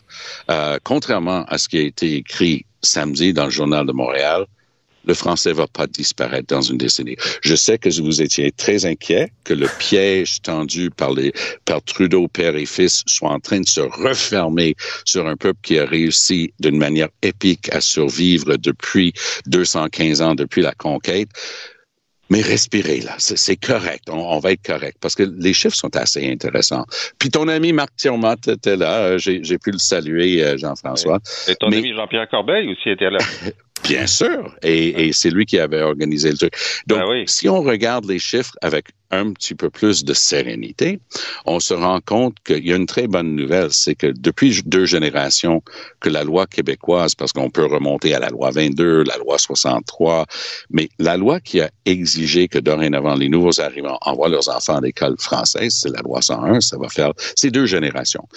Euh, 0.50 0.78
contrairement 0.84 1.46
à 1.48 1.58
ce 1.58 1.70
qui 1.70 1.78
a 1.78 1.82
été 1.84 2.16
écrit 2.16 2.66
samedi 2.84 3.32
dans 3.32 3.46
le 3.46 3.52
Journal 3.52 3.86
de 3.88 3.94
Montréal, 3.94 4.46
le 5.06 5.14
français 5.14 5.54
va 5.54 5.68
pas 5.68 5.88
disparaître 5.88 6.48
dans 6.48 6.62
une 6.62 6.78
décennie. 6.78 7.16
Je 7.44 7.56
sais 7.56 7.78
que 7.78 7.90
vous 8.02 8.22
étiez 8.22 8.52
très 8.52 8.86
inquiet 8.86 9.32
que 9.44 9.54
le 9.54 9.68
piège 9.80 10.42
tendu 10.42 10.90
par 10.90 11.14
les 11.14 11.34
par 11.66 11.82
Trudeau 11.84 12.28
père 12.28 12.56
et 12.56 12.66
fils 12.66 13.04
soit 13.08 13.32
en 13.32 13.40
train 13.40 13.62
de 13.62 13.68
se 13.68 13.82
refermer 13.82 14.76
sur 15.06 15.28
un 15.28 15.36
peuple 15.36 15.60
qui 15.64 15.80
a 15.80 15.86
réussi 15.86 16.54
d'une 16.60 16.78
manière 16.78 17.10
épique 17.22 17.74
à 17.74 17.82
survivre 17.82 18.58
depuis 18.58 19.14
215 19.48 20.22
ans 20.22 20.36
depuis 20.36 20.62
la 20.62 20.74
conquête. 20.74 21.30
Mais 22.30 22.42
respirez 22.42 23.02
là, 23.02 23.16
c'est 23.18 23.58
correct, 23.58 24.06
on, 24.10 24.40
va 24.40 24.54
être 24.54 24.66
correct 24.66 24.98
parce 25.02 25.16
que 25.16 25.24
les 25.24 25.54
chiffres 25.54 25.76
sont 25.76 25.94
assez 25.98 26.32
intéressants. 26.32 26.86
Puis 27.20 27.30
ton 27.30 27.50
ami 27.50 27.74
Marc 27.74 27.94
Thiermat 27.98 28.38
était 28.48 28.78
là, 28.78 29.18
j'ai 29.18 29.58
pu 29.58 29.72
le 29.72 29.78
saluer, 29.78 30.42
euh, 30.42 30.58
Jean-François. 30.58 31.20
Et 31.50 31.56
ton 31.56 31.68
ami 31.68 31.94
Jean-Pierre 31.94 32.30
Corbeil 32.30 32.72
aussi 32.72 32.90
était 32.90 33.10
là. 33.10 33.20
Bien 33.84 34.08
sûr, 34.08 34.56
et, 34.62 35.08
et 35.08 35.14
c'est 35.14 35.30
lui 35.30 35.46
qui 35.46 35.60
avait 35.60 35.82
organisé 35.82 36.32
le 36.32 36.38
truc. 36.38 36.54
Donc, 36.88 37.00
Ben 37.00 37.24
si 37.28 37.50
on 37.50 37.62
regarde 37.62 38.06
les 38.06 38.20
chiffres 38.20 38.56
avec 38.62 38.90
un 39.12 39.34
petit 39.34 39.56
peu 39.56 39.70
plus 39.70 40.04
de 40.04 40.14
sérénité, 40.14 41.00
on 41.46 41.60
se 41.60 41.74
rend 41.74 42.00
compte 42.02 42.38
qu'il 42.46 42.66
y 42.66 42.74
a 42.74 42.76
une 42.76 42.86
très 42.86 43.08
bonne 43.08 43.36
nouvelle, 43.36 43.72
c'est 43.72 43.96
que 43.96 44.08
depuis 44.08 44.62
deux 44.66 44.86
générations 44.86 45.62
que 46.00 46.10
la 46.10 46.24
loi 46.24 46.48
québécoise, 46.48 47.16
parce 47.16 47.34
qu'on 47.34 47.50
peut 47.50 47.66
remonter 47.66 48.14
à 48.14 48.20
la 48.20 48.30
loi 48.30 48.52
22, 48.52 49.04
la 49.04 49.18
loi 49.18 49.38
63, 49.38 50.26
mais 50.70 50.90
la 51.00 51.18
loi 51.18 51.40
qui 51.40 51.62
a 51.62 51.70
exigé 51.86 52.48
que 52.48 52.60
dorénavant 52.60 53.16
les 53.16 53.30
nouveaux 53.30 53.60
arrivants 53.60 53.98
envoient 54.02 54.30
leurs 54.30 54.50
enfants 54.50 54.78
à 54.78 54.82
l'école 54.82 55.16
française, 55.20 55.78
c'est 55.82 55.90
la 55.90 56.02
loi 56.02 56.22
101, 56.22 56.62
ça 56.62 56.78
va 56.78 56.90
faire 56.90 57.14
ces 57.36 57.52
deux 57.52 57.66
générations 57.66 58.28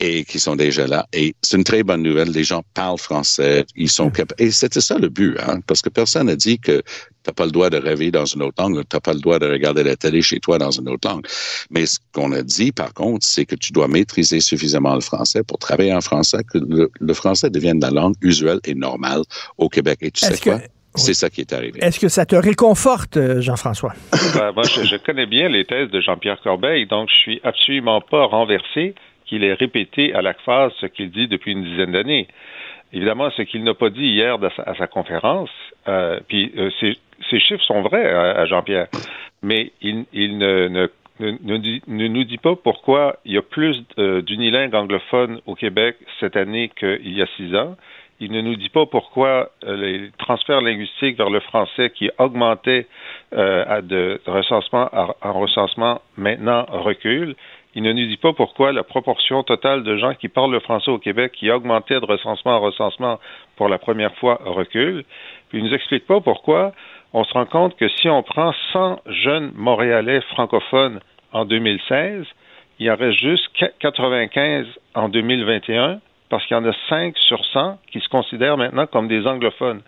et 0.00 0.24
qui 0.24 0.38
sont 0.38 0.56
déjà 0.56 0.86
là. 0.86 1.06
Et 1.12 1.34
c'est 1.42 1.56
une 1.56 1.64
très 1.64 1.82
bonne 1.82 2.02
nouvelle. 2.02 2.30
Les 2.30 2.44
gens 2.44 2.62
parlent 2.74 2.98
français, 2.98 3.64
ils 3.76 3.90
sont 3.90 4.10
capables. 4.10 4.42
Et 4.42 4.50
c'était 4.50 4.80
ça 4.80 4.98
le 4.98 5.08
but, 5.08 5.36
hein, 5.40 5.60
parce 5.66 5.82
que 5.82 5.88
personne 5.88 6.26
n'a 6.26 6.36
dit 6.36 6.58
que 6.58 6.82
t'as 7.22 7.32
pas 7.32 7.44
le 7.44 7.52
droit 7.52 7.70
de 7.70 7.76
rêver 7.76 8.10
dans 8.10 8.24
une 8.24 8.42
autre 8.42 8.60
langue, 8.62 8.82
t'as 8.88 9.00
pas 9.00 9.12
le 9.12 9.20
droit 9.20 9.38
de 9.38 9.46
regarder 9.46 9.84
la 9.84 9.96
télé 9.96 10.21
chez 10.22 10.40
toi 10.40 10.58
dans 10.58 10.70
une 10.70 10.88
autre 10.88 11.08
langue. 11.08 11.26
Mais 11.70 11.86
ce 11.86 11.98
qu'on 12.12 12.32
a 12.32 12.42
dit, 12.42 12.72
par 12.72 12.92
contre, 12.94 13.24
c'est 13.26 13.44
que 13.44 13.56
tu 13.56 13.72
dois 13.72 13.88
maîtriser 13.88 14.40
suffisamment 14.40 14.94
le 14.94 15.00
français 15.00 15.42
pour 15.42 15.58
travailler 15.58 15.92
en 15.94 16.00
français, 16.00 16.38
que 16.50 16.58
le, 16.58 16.90
le 17.00 17.14
français 17.14 17.50
devienne 17.50 17.80
la 17.80 17.90
langue 17.90 18.14
usuelle 18.22 18.60
et 18.64 18.74
normale 18.74 19.22
au 19.58 19.68
Québec. 19.68 19.98
Et 20.02 20.10
tu 20.10 20.24
sais 20.24 20.38
que- 20.38 20.50
quoi? 20.50 20.60
C'est 20.94 21.14
ça 21.14 21.30
qui 21.30 21.40
est 21.40 21.54
arrivé. 21.54 21.80
Est-ce 21.82 21.98
que 21.98 22.08
ça 22.10 22.26
te 22.26 22.36
réconforte, 22.36 23.16
euh, 23.16 23.40
Jean-François? 23.40 23.94
Ben, 24.34 24.52
moi, 24.52 24.64
je, 24.64 24.84
je 24.84 24.96
connais 24.96 25.24
bien 25.24 25.48
les 25.48 25.64
thèses 25.64 25.90
de 25.90 26.02
Jean-Pierre 26.02 26.38
Corbeil, 26.42 26.86
donc 26.86 27.08
je 27.08 27.14
suis 27.14 27.40
absolument 27.44 28.02
pas 28.02 28.26
renversé 28.26 28.94
qu'il 29.24 29.42
ait 29.42 29.54
répété 29.54 30.12
à 30.12 30.20
la 30.20 30.34
phase 30.34 30.70
ce 30.82 30.86
qu'il 30.86 31.10
dit 31.10 31.28
depuis 31.28 31.52
une 31.52 31.64
dizaine 31.64 31.92
d'années. 31.92 32.28
Évidemment, 32.92 33.30
ce 33.30 33.42
qu'il 33.42 33.64
n'a 33.64 33.74
pas 33.74 33.90
dit 33.90 34.06
hier 34.06 34.36
à 34.66 34.74
sa, 34.74 34.86
conférence, 34.86 35.50
euh, 35.88 36.20
puis 36.28 36.52
euh, 36.58 36.70
ces, 36.80 37.40
chiffres 37.40 37.64
sont 37.64 37.82
vrais 37.82 38.10
à, 38.10 38.40
à 38.40 38.46
Jean-Pierre, 38.46 38.88
mais 39.42 39.72
il, 39.80 40.04
ne, 40.38 40.88
nous 41.18 42.24
dit 42.24 42.38
pas 42.38 42.54
pourquoi 42.56 43.16
il 43.24 43.32
y 43.32 43.38
a 43.38 43.42
plus 43.42 43.82
euh, 43.98 44.22
d'unilingues 44.22 44.74
anglophones 44.74 45.40
au 45.46 45.54
Québec 45.54 45.96
cette 46.20 46.36
année 46.36 46.70
qu'il 46.78 47.16
y 47.16 47.22
a 47.22 47.26
six 47.36 47.54
ans. 47.56 47.76
Il 48.20 48.30
ne 48.30 48.40
nous 48.40 48.54
dit 48.54 48.68
pas 48.68 48.86
pourquoi 48.86 49.50
euh, 49.64 49.76
les 49.76 50.10
transferts 50.18 50.60
linguistiques 50.60 51.16
vers 51.16 51.30
le 51.30 51.40
français 51.40 51.90
qui 51.90 52.08
augmentaient 52.18 52.86
euh, 53.32 53.80
de, 53.80 54.20
recensement 54.26 54.88
en 54.92 55.32
recensement 55.32 56.00
maintenant 56.16 56.64
reculent. 56.68 57.34
Il 57.74 57.82
ne 57.82 57.92
nous 57.92 58.06
dit 58.06 58.18
pas 58.18 58.34
pourquoi 58.34 58.72
la 58.72 58.82
proportion 58.82 59.42
totale 59.42 59.82
de 59.82 59.96
gens 59.96 60.14
qui 60.14 60.28
parlent 60.28 60.52
le 60.52 60.60
français 60.60 60.90
au 60.90 60.98
Québec 60.98 61.32
qui 61.32 61.50
augmentait 61.50 62.00
de 62.00 62.04
recensement 62.04 62.56
en 62.56 62.60
recensement 62.60 63.18
pour 63.56 63.68
la 63.68 63.78
première 63.78 64.14
fois 64.16 64.40
recule. 64.44 65.04
Puis 65.48 65.58
il 65.58 65.64
nous 65.64 65.74
explique 65.74 66.06
pas 66.06 66.20
pourquoi 66.20 66.72
on 67.14 67.24
se 67.24 67.32
rend 67.32 67.46
compte 67.46 67.76
que 67.76 67.88
si 67.88 68.08
on 68.08 68.22
prend 68.22 68.52
100 68.72 69.00
jeunes 69.06 69.52
Montréalais 69.54 70.20
francophones 70.32 71.00
en 71.32 71.46
2016, 71.46 72.26
il 72.78 72.90
en 72.90 72.96
reste 72.96 73.18
juste 73.18 73.48
95 73.80 74.66
en 74.94 75.08
2021 75.08 76.00
parce 76.28 76.44
qu'il 76.46 76.56
y 76.56 76.60
en 76.60 76.64
a 76.64 76.74
5 76.88 77.16
sur 77.18 77.44
100 77.44 77.78
qui 77.90 78.00
se 78.00 78.08
considèrent 78.08 78.56
maintenant 78.56 78.86
comme 78.86 79.08
des 79.08 79.26
anglophones. 79.26 79.82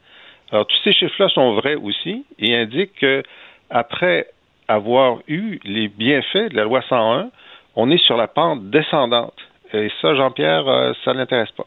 Alors 0.53 0.66
tous 0.66 0.76
ces 0.85 0.93
chiffres-là 0.93 1.28
sont 1.28 1.55
vrais 1.55 1.74
aussi 1.74 2.24
et 2.39 2.55
indiquent 2.55 2.95
que 2.95 3.22
après 3.68 4.28
avoir 4.68 5.18
eu 5.28 5.59
les 5.64 5.89
bienfaits 5.89 6.51
de 6.51 6.57
la 6.57 6.64
loi 6.64 6.82
101, 6.89 7.30
on 7.77 7.91
est 7.91 8.03
sur 8.05 8.16
la 8.16 8.29
pente 8.29 8.70
descendante. 8.70 9.35
Et 9.72 9.91
ça, 10.01 10.14
Jean-Pierre, 10.14 10.68
euh, 10.68 10.93
ça 11.05 11.12
ne 11.12 11.18
l'intéresse 11.18 11.51
pas. 11.57 11.66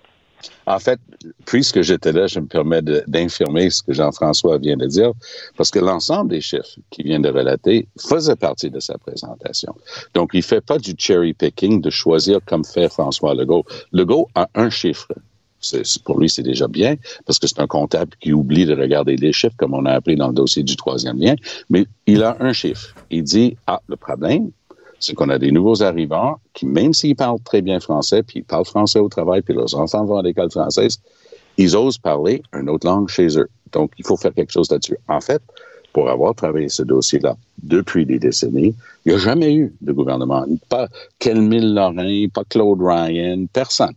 En 0.65 0.79
fait, 0.79 0.99
puisque 1.45 1.81
j'étais 1.81 2.11
là, 2.11 2.27
je 2.27 2.39
me 2.39 2.45
permets 2.45 2.81
d'infirmer 2.81 3.69
ce 3.69 3.81
que 3.81 3.93
Jean-François 3.93 4.57
vient 4.59 4.77
de 4.77 4.85
dire, 4.85 5.11
parce 5.57 5.71
que 5.71 5.79
l'ensemble 5.79 6.29
des 6.29 6.41
chiffres 6.41 6.77
qu'il 6.91 7.05
vient 7.05 7.19
de 7.19 7.29
relater 7.29 7.87
faisait 7.99 8.35
partie 8.35 8.69
de 8.69 8.79
sa 8.79 8.97
présentation. 8.97 9.73
Donc, 10.13 10.31
il 10.33 10.43
fait 10.43 10.61
pas 10.61 10.77
du 10.77 10.93
cherry 10.97 11.33
picking 11.33 11.81
de 11.81 11.89
choisir 11.89 12.39
comme 12.45 12.63
fait 12.63 12.89
François 12.89 13.33
Legault. 13.33 13.65
Legault 13.91 14.29
a 14.35 14.47
un 14.55 14.69
chiffre. 14.69 15.07
Pour 16.05 16.19
lui, 16.19 16.29
c'est 16.29 16.43
déjà 16.43 16.67
bien, 16.67 16.95
parce 17.25 17.39
que 17.39 17.47
c'est 17.47 17.59
un 17.59 17.67
comptable 17.67 18.11
qui 18.19 18.31
oublie 18.31 18.65
de 18.65 18.75
regarder 18.75 19.15
les 19.15 19.33
chiffres, 19.33 19.55
comme 19.57 19.73
on 19.73 19.85
a 19.85 19.93
appris 19.93 20.15
dans 20.15 20.27
le 20.27 20.33
dossier 20.33 20.61
du 20.61 20.75
troisième 20.75 21.19
lien, 21.19 21.35
mais 21.69 21.87
il 22.05 22.23
a 22.23 22.37
un 22.39 22.53
chiffre. 22.53 22.93
Il 23.09 23.23
dit, 23.23 23.57
ah, 23.65 23.81
le 23.87 23.95
problème, 23.95 24.51
c'est 24.99 25.13
qu'on 25.13 25.29
a 25.29 25.37
des 25.37 25.51
nouveaux 25.51 25.83
arrivants 25.83 26.39
qui, 26.53 26.65
même 26.65 26.93
s'ils 26.93 27.15
parlent 27.15 27.41
très 27.43 27.61
bien 27.61 27.79
français, 27.79 28.23
puis 28.23 28.39
ils 28.39 28.43
parlent 28.43 28.65
français 28.65 28.99
au 28.99 29.09
travail, 29.09 29.41
puis 29.41 29.53
leurs 29.53 29.75
enfants 29.75 30.05
vont 30.05 30.17
à 30.17 30.23
l'école 30.23 30.51
française, 30.51 30.99
ils 31.57 31.75
osent 31.75 31.97
parler 31.97 32.41
une 32.53 32.69
autre 32.69 32.87
langue 32.87 33.09
chez 33.09 33.37
eux. 33.37 33.49
Donc, 33.71 33.91
il 33.97 34.05
faut 34.05 34.17
faire 34.17 34.33
quelque 34.33 34.51
chose 34.51 34.69
là-dessus. 34.71 34.97
En 35.07 35.21
fait, 35.21 35.41
pour 35.93 36.09
avoir 36.09 36.35
travaillé 36.35 36.69
ce 36.69 36.83
dossier-là 36.83 37.35
depuis 37.61 38.05
des 38.05 38.19
décennies, 38.19 38.75
il 39.05 39.09
n'y 39.09 39.15
a 39.15 39.17
jamais 39.17 39.53
eu 39.53 39.73
de 39.81 39.91
gouvernement, 39.91 40.45
pas 40.69 40.87
Kelmil 41.19 41.73
Lorrain, 41.73 42.27
pas 42.33 42.43
Claude 42.43 42.81
Ryan, 42.81 43.45
personne 43.51 43.93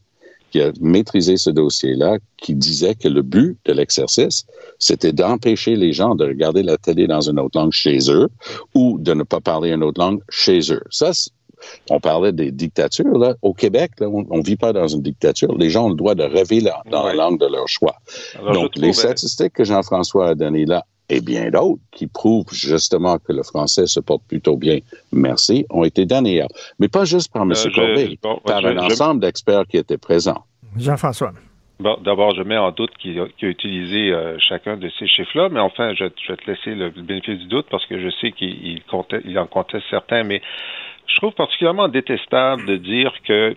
qui 0.51 0.61
a 0.61 0.73
maîtrisé 0.81 1.37
ce 1.37 1.51
dossier-là, 1.51 2.19
qui 2.37 2.55
disait 2.55 2.95
que 2.95 3.09
le 3.09 3.23
but 3.23 3.59
de 3.65 3.73
l'exercice, 3.73 4.47
c'était 4.79 5.13
d'empêcher 5.13 5.77
les 5.77 5.93
gens 5.93 6.15
de 6.15 6.27
regarder 6.27 6.63
la 6.63 6.77
télé 6.77 7.07
dans 7.07 7.21
une 7.21 7.39
autre 7.39 7.59
langue 7.59 7.73
chez 7.73 7.99
eux 8.11 8.29
ou 8.75 8.99
de 8.99 9.15
ne 9.15 9.23
pas 9.23 9.41
parler 9.41 9.71
une 9.71 9.83
autre 9.83 10.01
langue 10.01 10.21
chez 10.29 10.73
eux. 10.73 10.83
Ça, 10.91 11.13
on 11.91 12.01
parlait 12.01 12.33
des 12.33 12.51
dictatures. 12.51 13.19
Là. 13.19 13.35
Au 13.43 13.53
Québec, 13.53 13.93
là, 14.01 14.09
on 14.09 14.39
ne 14.39 14.43
vit 14.43 14.57
pas 14.57 14.73
dans 14.73 14.89
une 14.89 15.03
dictature. 15.03 15.55
Les 15.57 15.71
gens 15.71 15.87
ont 15.87 15.91
le 15.91 15.95
droit 15.95 16.15
de 16.15 16.25
rêver 16.25 16.63
dans 16.91 17.05
la 17.05 17.15
langue 17.15 17.39
de 17.39 17.47
leur 17.47 17.69
choix. 17.69 17.97
Alors, 18.39 18.55
Donc, 18.55 18.77
les 18.77 18.89
euh, 18.89 18.93
statistiques 18.93 19.53
que 19.53 19.65
Jean-François 19.65 20.29
a 20.29 20.35
données 20.35 20.67
là, 20.67 20.85
et 21.11 21.21
bien 21.21 21.51
d'autres, 21.51 21.81
qui 21.93 22.07
prouvent 22.07 22.47
justement 22.53 23.19
que 23.19 23.33
le 23.33 23.43
français 23.43 23.87
se 23.87 24.01
porte 24.01 24.23
plutôt 24.29 24.57
bien, 24.57 24.79
merci, 25.13 25.67
ont 25.71 25.85
été 25.85 26.07
données 26.07 26.35
hier. 26.35 26.47
Mais 26.79 26.89
pas 26.89 27.05
juste 27.05 27.33
par 27.33 27.43
M. 27.43 27.51
Euh, 27.51 27.55
je- 27.55 27.69
Corbeil, 27.75 28.19
bon, 28.23 28.41
par 28.45 28.61
je- 28.63 28.67
un 28.69 28.79
je- 28.89 28.93
ensemble 28.93 29.21
d'experts 29.21 29.67
qui 29.67 29.77
étaient 29.77 29.99
présents. 29.99 30.45
Jean-François. 30.79 31.33
Bon, 31.81 31.97
d'abord, 32.05 32.35
je 32.35 32.43
mets 32.43 32.59
en 32.59 32.71
doute 32.73 32.91
qu'il 33.01 33.19
a, 33.19 33.27
utilisé 33.43 34.13
euh, 34.13 34.37
chacun 34.39 34.77
de 34.77 34.91
ces 34.99 35.07
chiffres-là, 35.09 35.49
mais 35.51 35.61
enfin, 35.61 35.95
je, 35.95 36.05
je 36.27 36.33
vais 36.33 36.37
te 36.37 36.51
laisser 36.51 36.75
le, 36.75 36.91
le 36.95 37.03
bénéfice 37.03 37.39
du 37.39 37.47
doute 37.47 37.67
parce 37.71 37.87
que 37.87 37.99
je 38.01 38.11
sais 38.21 38.33
qu'il 38.33 38.51
il 38.67 38.83
conteste- 38.85 39.25
il 39.27 39.39
en 39.39 39.47
conteste 39.47 39.85
certains, 39.91 40.23
mais 40.23 40.43
je 41.07 41.17
trouve 41.17 41.33
particulièrement 41.33 41.89
détestable 41.89 42.67
de 42.67 42.77
dire 42.77 43.13
que 43.27 43.57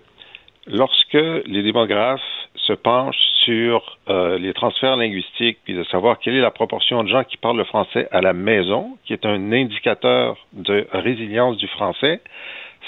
lorsque 0.68 1.14
les 1.14 1.64
démographes 1.64 2.22
se 2.56 2.74
penchent 2.74 3.20
sur 3.44 3.98
euh, 4.10 4.38
les 4.38 4.54
transferts 4.54 4.96
linguistiques, 4.96 5.58
puis 5.66 5.74
de 5.74 5.84
savoir 5.86 6.20
quelle 6.20 6.36
est 6.36 6.42
la 6.42 6.52
proportion 6.52 7.04
de 7.04 7.10
gens 7.10 7.24
qui 7.24 7.38
parlent 7.38 7.58
le 7.58 7.66
français 7.66 8.08
à 8.12 8.22
la 8.22 8.34
maison, 8.34 8.98
qui 9.06 9.14
est 9.14 9.26
un 9.26 9.52
indicateur 9.52 10.38
de 10.54 10.88
résilience 10.92 11.58
du 11.58 11.68
français, 11.68 12.22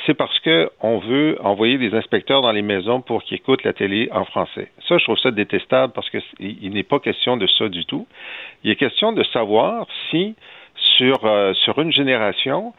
c'est 0.05 0.13
parce 0.13 0.37
que 0.39 0.69
on 0.81 0.99
veut 0.99 1.37
envoyer 1.41 1.77
des 1.77 1.93
inspecteurs 1.95 2.41
dans 2.41 2.51
les 2.51 2.61
maisons 2.61 3.01
pour 3.01 3.23
qu'ils 3.23 3.37
écoutent 3.37 3.63
la 3.63 3.73
télé 3.73 4.09
en 4.11 4.25
français. 4.25 4.69
Ça, 4.87 4.97
je 4.97 5.03
trouve 5.03 5.17
ça 5.17 5.31
détestable 5.31 5.93
parce 5.93 6.09
que 6.09 6.19
c- 6.19 6.25
il 6.39 6.71
n'est 6.71 6.83
pas 6.83 6.99
question 6.99 7.37
de 7.37 7.47
ça 7.47 7.69
du 7.69 7.85
tout. 7.85 8.05
Il 8.63 8.71
est 8.71 8.75
question 8.75 9.13
de 9.13 9.23
savoir 9.23 9.87
si 10.09 10.35
sur 10.97 11.25
euh, 11.25 11.53
sur 11.53 11.79
une 11.79 11.91
génération, 11.93 12.73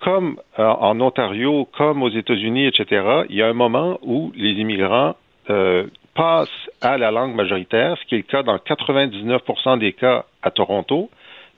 comme 0.00 0.38
euh, 0.58 0.66
en 0.66 1.00
Ontario, 1.00 1.68
comme 1.76 2.02
aux 2.02 2.10
États-Unis, 2.10 2.66
etc., 2.66 3.24
il 3.28 3.36
y 3.36 3.42
a 3.42 3.48
un 3.48 3.54
moment 3.54 3.98
où 4.02 4.32
les 4.34 4.52
immigrants 4.52 5.14
euh, 5.50 5.86
passent 6.14 6.48
à 6.80 6.98
la 6.98 7.10
langue 7.10 7.34
majoritaire, 7.34 7.96
ce 7.98 8.04
qui 8.06 8.14
est 8.14 8.18
le 8.18 8.24
cas 8.24 8.42
dans 8.42 8.56
99% 8.56 9.78
des 9.78 9.92
cas 9.92 10.24
à 10.42 10.50
Toronto, 10.50 11.10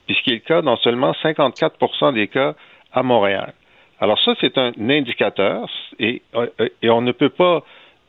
puis 0.07 0.17
ce 0.17 0.23
qui 0.23 0.31
est 0.31 0.35
le 0.35 0.41
cas 0.41 0.63
dans 0.63 0.77
seulement 0.77 1.13
54% 1.23 2.15
des 2.15 2.29
cas 2.29 2.55
à 2.93 3.03
Montréal. 3.03 3.55
Alors 4.01 4.21
ça, 4.21 4.35
c'est 4.41 4.59
un 4.59 4.73
indicateur 4.79 5.69
et, 5.99 6.23
euh, 6.35 6.49
et 6.83 6.91
on 6.91 7.01
ne 7.01 7.13
peut 7.13 7.29
pas 7.29 7.63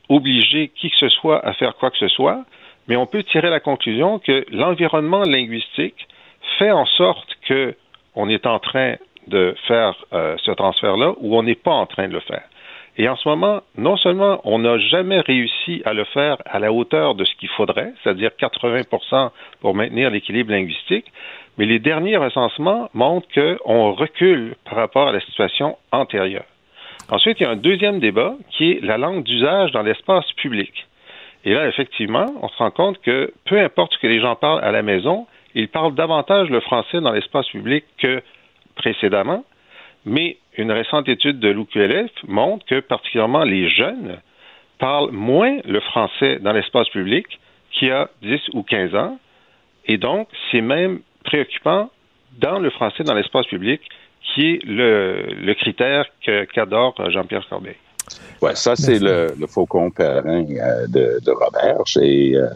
obliger 0.10 0.70
qui 0.70 0.90
que 0.90 0.98
ce 0.98 1.10
soit 1.10 1.46
à 1.46 1.54
faire 1.54 1.76
quoi 1.76 1.92
que 1.92 1.98
ce 1.98 2.08
soit, 2.08 2.44
mais 2.88 2.96
on 2.96 3.06
peut 3.06 3.24
tirer 3.24 3.50
la 3.50 3.60
conclusion 3.60 4.20
que 4.20 4.46
l'environnement 4.52 5.22
linguistique 5.22 6.08
fait 6.58 6.72
en 6.72 6.86
sorte 6.86 7.30
que 7.48 7.76
on 8.16 8.30
est 8.30 8.46
en 8.46 8.60
train 8.60 8.96
de 9.28 9.56
faire 9.68 9.96
euh, 10.14 10.36
ce 10.44 10.52
transfert-là 10.52 11.14
ou 11.20 11.38
on 11.38 11.44
n'est 11.44 11.56
pas 11.56 11.72
en 11.72 11.86
train 11.86 12.08
de 12.08 12.14
le 12.14 12.20
faire. 12.20 12.44
Et 12.98 13.10
en 13.10 13.16
ce 13.16 13.28
moment, 13.28 13.62
non 13.76 13.98
seulement 13.98 14.40
on 14.44 14.60
n'a 14.60 14.78
jamais 14.78 15.20
réussi 15.20 15.82
à 15.86 15.94
le 15.94 16.04
faire 16.04 16.38
à 16.46 16.60
la 16.60 16.72
hauteur 16.72 17.16
de 17.16 17.26
ce 17.26 17.36
qu'il 17.36 17.50
faudrait, 17.50 17.92
c'est-à-dire 18.04 18.32
80% 18.40 19.32
pour 19.62 19.74
maintenir 19.74 20.12
l'équilibre 20.12 20.52
linguistique, 20.52 21.12
mais 21.58 21.66
les 21.66 21.80
derniers 21.80 22.18
recensements 22.18 22.90
montrent 22.94 23.28
qu'on 23.34 23.94
recule 23.94 24.56
par 24.66 24.76
rapport 24.76 25.08
à 25.08 25.12
la 25.12 25.22
situation 25.22 25.78
antérieure. 25.92 26.46
Ensuite, 27.10 27.40
il 27.40 27.44
y 27.44 27.46
a 27.46 27.50
un 27.50 27.56
deuxième 27.56 28.00
débat 28.00 28.36
qui 28.52 28.72
est 28.72 28.84
la 28.84 28.98
langue 28.98 29.24
d'usage 29.24 29.72
dans 29.72 29.82
l'espace 29.82 30.32
public. 30.34 30.88
Et 31.46 31.54
là, 31.54 31.68
effectivement, 31.68 32.28
on 32.42 32.48
se 32.48 32.58
rend 32.58 32.72
compte 32.72 33.02
que 33.02 33.34
peu 33.46 33.60
importe 33.60 33.94
ce 33.94 34.00
que 34.00 34.08
les 34.08 34.22
gens 34.22 34.36
parlent 34.36 34.64
à 34.64 34.72
la 34.72 34.82
maison, 34.82 35.28
ils 35.56 35.68
parlent 35.68 35.94
davantage 35.94 36.50
le 36.50 36.60
français 36.62 37.02
dans 37.02 37.12
l'espace 37.12 37.48
public 37.50 37.84
que 37.98 38.22
précédemment, 38.76 39.44
mais 40.06 40.38
une 40.58 40.72
récente 40.72 41.08
étude 41.08 41.40
de 41.40 41.50
l'UQLF 41.50 42.12
montre 42.28 42.66
que 42.66 42.80
particulièrement 42.80 43.44
les 43.44 43.70
jeunes 43.70 44.18
parlent 44.80 45.12
moins 45.12 45.60
le 45.66 45.80
français 45.80 46.40
dans 46.40 46.52
l'espace 46.52 46.90
public 46.90 47.40
qu'il 47.72 47.88
y 47.88 47.92
a 47.92 48.10
10 48.22 48.40
ou 48.54 48.64
15 48.64 48.96
ans, 48.96 49.20
et 49.86 49.98
donc 49.98 50.28
c'est 50.52 50.62
même 50.62 51.00
préoccupant 51.24 51.90
dans 52.40 52.60
le 52.60 52.70
français 52.70 53.04
dans 53.04 53.14
l'espace 53.14 53.48
public 53.48 53.82
qui 54.34 54.54
est 54.54 54.60
le, 54.64 55.54
critère 55.54 56.06
qu'adore 56.54 56.96
Jean-Pierre 57.10 57.48
Corbeil. 57.50 57.76
Oui, 58.42 58.52
ça, 58.56 58.76
c'est 58.76 59.00
le, 59.00 59.34
faucon 59.48 59.90
perrin 59.90 60.44
euh, 60.44 60.88
de, 60.88 61.32
Robert. 61.32 61.84
Et 62.02 62.36
euh, 62.36 62.48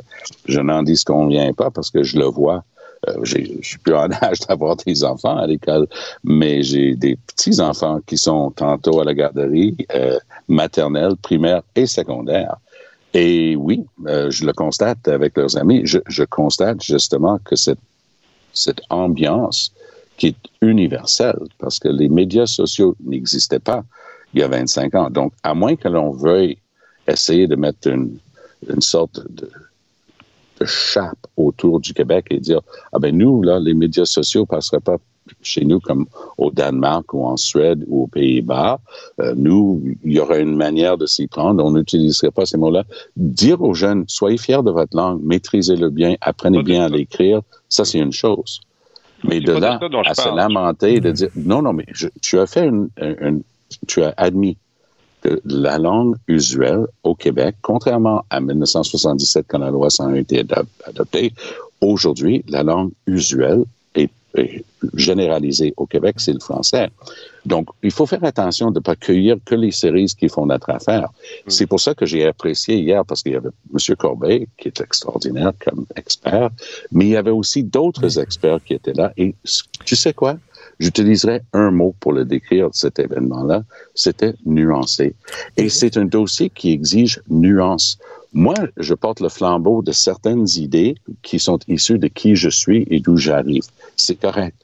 je 0.47 0.59
n'en 0.59 0.83
dis 0.83 1.01
qu'on 1.03 1.27
vient 1.27 1.53
pas 1.53 1.71
parce 1.71 1.89
que 1.89 2.03
je 2.03 2.17
le 2.17 2.25
vois 2.25 2.57
euh, 2.57 2.76
je 3.23 3.37
suis 3.61 3.77
plus 3.79 3.95
en 3.95 4.11
âge 4.11 4.39
d'avoir 4.49 4.75
des 4.75 5.03
enfants 5.03 5.37
à 5.37 5.47
l'école, 5.47 5.87
mais 6.23 6.63
j'ai 6.63 6.95
des 6.95 7.15
petits 7.15 7.59
enfants 7.59 7.99
qui 8.05 8.17
sont 8.17 8.51
tantôt 8.51 8.99
à 8.99 9.05
la 9.05 9.13
garderie 9.13 9.75
euh, 9.93 10.17
maternelle, 10.47 11.15
primaire 11.21 11.61
et 11.75 11.85
secondaire. 11.85 12.57
Et 13.13 13.55
oui, 13.55 13.85
euh, 14.05 14.29
je 14.29 14.45
le 14.45 14.53
constate 14.53 15.07
avec 15.07 15.37
leurs 15.37 15.57
amis. 15.57 15.81
Je, 15.85 16.23
constate 16.23 16.83
justement 16.83 17.39
que 17.39 17.55
cette, 17.55 17.79
ambiance 18.89 19.71
qui 20.17 20.27
est 20.27 20.35
universelle, 20.61 21.39
parce 21.59 21.79
que 21.79 21.89
les 21.89 22.09
médias 22.09 22.47
sociaux 22.47 22.95
n'existaient 23.03 23.59
pas 23.59 23.83
il 24.33 24.41
y 24.41 24.43
a 24.43 24.47
25 24.47 24.95
ans. 24.95 25.09
Donc, 25.09 25.31
à 25.43 25.53
moins 25.53 25.75
que 25.75 25.87
l'on 25.87 26.11
veuille 26.11 26.57
essayer 27.07 27.47
de 27.47 27.55
mettre 27.55 27.87
une 27.87 28.81
sorte 28.81 29.21
de, 29.29 29.49
chape 30.65 31.27
autour 31.35 31.79
du 31.79 31.93
Québec 31.93 32.27
et 32.31 32.39
dire 32.39 32.61
ah 32.93 32.99
ben 32.99 33.15
nous 33.15 33.41
là 33.41 33.59
les 33.59 33.73
médias 33.73 34.05
sociaux 34.05 34.45
passeraient 34.45 34.79
pas 34.79 34.97
chez 35.41 35.65
nous 35.65 35.79
comme 35.79 36.05
au 36.37 36.51
Danemark 36.51 37.13
ou 37.13 37.25
en 37.25 37.37
Suède 37.37 37.83
ou 37.87 38.03
aux 38.03 38.07
Pays-Bas. 38.07 38.79
Euh, 39.19 39.33
nous, 39.35 39.81
il 40.03 40.13
y 40.13 40.19
aurait 40.19 40.41
une 40.41 40.55
manière 40.55 40.97
de 40.97 41.05
s'y 41.05 41.27
prendre. 41.27 41.63
On 41.63 41.71
n'utiliserait 41.71 42.31
pas 42.31 42.45
ces 42.45 42.57
mots-là. 42.57 42.83
Dire 43.15 43.61
aux 43.61 43.73
jeunes, 43.73 44.05
soyez 44.07 44.37
fiers 44.37 44.63
de 44.63 44.71
votre 44.71 44.95
langue, 44.95 45.21
maîtrisez-le 45.23 45.89
bien, 45.89 46.15
apprenez 46.21 46.63
bien 46.63 46.85
à 46.85 46.89
l'écrire, 46.89 47.41
ça 47.69 47.85
c'est 47.85 47.99
une 47.99 48.13
chose. 48.13 48.61
Mais 49.23 49.39
de 49.39 49.51
là 49.51 49.79
à 50.05 50.13
se 50.13 50.33
lamenter 50.33 50.95
et 50.95 50.99
de 50.99 51.11
dire, 51.11 51.29
non, 51.35 51.61
non, 51.61 51.73
mais 51.73 51.85
tu 52.21 52.39
as 52.39 52.45
fait 52.45 52.67
une, 52.67 52.89
tu 53.87 54.03
as 54.03 54.13
admis 54.15 54.57
la 55.45 55.77
langue 55.77 56.15
usuelle 56.27 56.85
au 57.03 57.15
Québec, 57.15 57.55
contrairement 57.61 58.23
à 58.29 58.39
1977 58.39 59.45
quand 59.47 59.59
la 59.59 59.71
loi 59.71 59.89
101 59.89 60.13
a 60.13 60.17
été 60.17 60.43
adoptée, 60.85 61.33
aujourd'hui, 61.81 62.43
la 62.47 62.63
langue 62.63 62.91
usuelle 63.05 63.63
est, 63.95 64.09
généralisée 64.93 65.73
au 65.77 65.87
Québec, 65.87 66.15
c'est 66.19 66.33
le 66.33 66.39
français. 66.39 66.89
Donc, 67.45 67.69
il 67.81 67.89
faut 67.89 68.05
faire 68.05 68.23
attention 68.23 68.69
de 68.69 68.77
ne 68.77 68.83
pas 68.83 68.95
cueillir 68.95 69.37
que 69.43 69.55
les 69.55 69.71
séries 69.71 70.13
qui 70.15 70.29
font 70.29 70.45
notre 70.45 70.69
affaire. 70.69 71.09
Mm. 71.45 71.49
C'est 71.49 71.65
pour 71.65 71.79
ça 71.79 71.95
que 71.95 72.05
j'ai 72.05 72.27
apprécié 72.27 72.77
hier, 72.77 73.03
parce 73.03 73.23
qu'il 73.23 73.31
y 73.31 73.35
avait 73.35 73.49
M. 73.73 73.95
Corbeil, 73.95 74.47
qui 74.57 74.67
est 74.67 74.79
extraordinaire 74.79 75.53
comme 75.65 75.87
expert, 75.95 76.51
mais 76.91 77.05
il 77.05 77.11
y 77.11 77.15
avait 77.15 77.31
aussi 77.31 77.63
d'autres 77.63 78.19
experts 78.19 78.63
qui 78.63 78.75
étaient 78.75 78.93
là. 78.93 79.11
Et 79.17 79.33
tu 79.85 79.95
sais 79.95 80.13
quoi? 80.13 80.37
J'utiliserai 80.79 81.41
un 81.53 81.71
mot 81.71 81.95
pour 81.99 82.13
le 82.13 82.25
décrire, 82.25 82.69
cet 82.71 82.99
événement-là, 82.99 83.63
c'était 83.95 84.33
nuancé. 84.45 85.15
Et 85.57 85.69
c'est 85.69 85.97
un 85.97 86.05
dossier 86.05 86.49
qui 86.49 86.71
exige 86.71 87.21
nuance. 87.29 87.97
Moi, 88.33 88.55
je 88.77 88.93
porte 88.93 89.19
le 89.19 89.29
flambeau 89.29 89.81
de 89.81 89.91
certaines 89.91 90.47
idées 90.55 90.95
qui 91.23 91.39
sont 91.39 91.59
issues 91.67 91.97
de 91.97 92.07
qui 92.07 92.35
je 92.35 92.49
suis 92.49 92.85
et 92.91 92.99
d'où 92.99 93.17
j'arrive. 93.17 93.63
C'est 93.95 94.19
correct. 94.19 94.55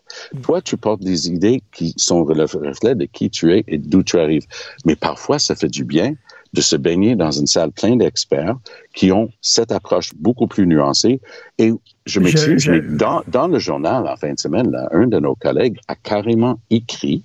Toi, 0.43 0.61
tu 0.61 0.77
portes 0.77 1.01
des 1.01 1.29
idées 1.29 1.63
qui 1.73 1.93
sont 1.97 2.23
le 2.25 2.43
reflet 2.43 2.93
de 2.93 3.05
qui 3.05 3.29
tu 3.29 3.53
es 3.53 3.63
et 3.67 3.79
d'où 3.79 4.03
tu 4.03 4.19
arrives. 4.19 4.45
Mais 4.85 4.95
parfois, 4.95 5.39
ça 5.39 5.55
fait 5.55 5.69
du 5.69 5.85
bien 5.85 6.13
de 6.53 6.61
se 6.61 6.75
baigner 6.75 7.15
dans 7.15 7.31
une 7.31 7.47
salle 7.47 7.71
pleine 7.71 7.97
d'experts 7.97 8.55
qui 8.93 9.11
ont 9.11 9.29
cette 9.41 9.71
approche 9.71 10.11
beaucoup 10.15 10.47
plus 10.47 10.67
nuancée. 10.67 11.19
Et 11.57 11.71
je 12.05 12.19
m'excuse, 12.19 12.67
mais 12.67 12.81
dans, 12.81 13.23
dans, 13.27 13.47
le 13.47 13.59
journal, 13.59 14.07
en 14.07 14.15
fin 14.15 14.33
de 14.33 14.39
semaine, 14.39 14.71
là, 14.71 14.87
un 14.91 15.07
de 15.07 15.19
nos 15.19 15.35
collègues 15.35 15.79
a 15.87 15.95
carrément 15.95 16.59
écrit 16.69 17.23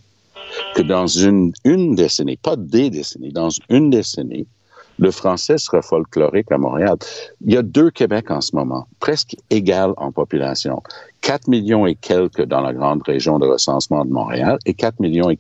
que 0.74 0.83
dans 0.83 1.07
une, 1.07 1.53
une 1.64 1.95
décennie, 1.95 2.37
pas 2.37 2.57
des 2.57 2.91
décennies, 2.91 3.33
dans 3.33 3.51
une 3.68 3.91
décennie, 3.91 4.47
le 4.99 5.11
français 5.11 5.59
sera 5.59 5.82
folklorique 5.82 6.51
à 6.51 6.59
Montréal. 6.59 6.96
Il 7.44 7.53
y 7.53 7.57
a 7.57 7.62
deux 7.62 7.90
Québec 7.90 8.30
en 8.30 8.40
ce 8.40 8.55
moment, 8.55 8.86
presque 9.01 9.36
égal 9.51 9.92
en 9.96 10.12
population. 10.12 10.82
4 11.20 11.49
millions 11.49 11.86
et 11.86 11.94
quelques 11.94 12.44
dans 12.44 12.61
la 12.61 12.72
grande 12.72 13.03
région 13.03 13.38
de 13.38 13.46
recensement 13.46 14.05
de 14.05 14.11
Montréal 14.11 14.59
et 14.66 14.74
4 14.74 15.01
millions 15.01 15.30
et, 15.30 15.38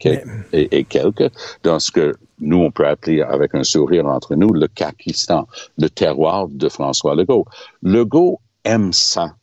et, 0.52 0.84
quelques 0.84 1.30
dans 1.62 1.78
ce 1.78 1.90
que 1.90 2.16
nous, 2.40 2.58
on 2.58 2.70
peut 2.70 2.86
appeler 2.86 3.22
avec 3.22 3.54
un 3.54 3.64
sourire 3.64 4.06
entre 4.06 4.34
nous 4.34 4.52
le 4.52 4.68
Kakistan, 4.68 5.46
le 5.76 5.88
terroir 5.88 6.48
de 6.48 6.68
François 6.68 7.14
Legault. 7.14 7.46
Legault 7.82 8.40
aime 8.64 8.92
ça 8.92 9.34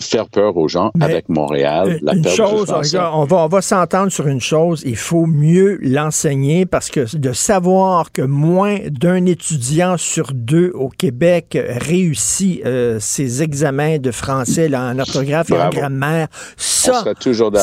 faire 0.00 0.28
peur 0.28 0.56
aux 0.56 0.68
gens 0.68 0.90
avec 1.00 1.28
Montréal, 1.28 1.98
la 2.02 2.14
une 2.14 2.26
chose, 2.26 2.72
on 2.94 3.24
va, 3.24 3.36
on 3.36 3.48
va 3.48 3.60
s'entendre 3.60 4.10
sur 4.10 4.26
une 4.26 4.40
chose, 4.40 4.82
il 4.86 4.96
faut 4.96 5.26
mieux 5.26 5.78
l'enseigner 5.82 6.66
parce 6.66 6.88
que 6.90 7.16
de 7.16 7.32
savoir 7.32 8.12
que 8.12 8.22
moins 8.22 8.78
d'un 8.90 9.26
étudiant 9.26 9.96
sur 9.96 10.32
deux 10.32 10.72
au 10.74 10.88
Québec 10.88 11.58
réussit 11.68 12.64
euh, 12.64 12.98
ses 13.00 13.42
examens 13.42 13.98
de 13.98 14.10
français 14.10 14.74
en 14.74 14.98
orthographe 14.98 15.50
et 15.50 15.58
en 15.58 15.70
grammaire, 15.70 16.28
ça, 16.56 17.04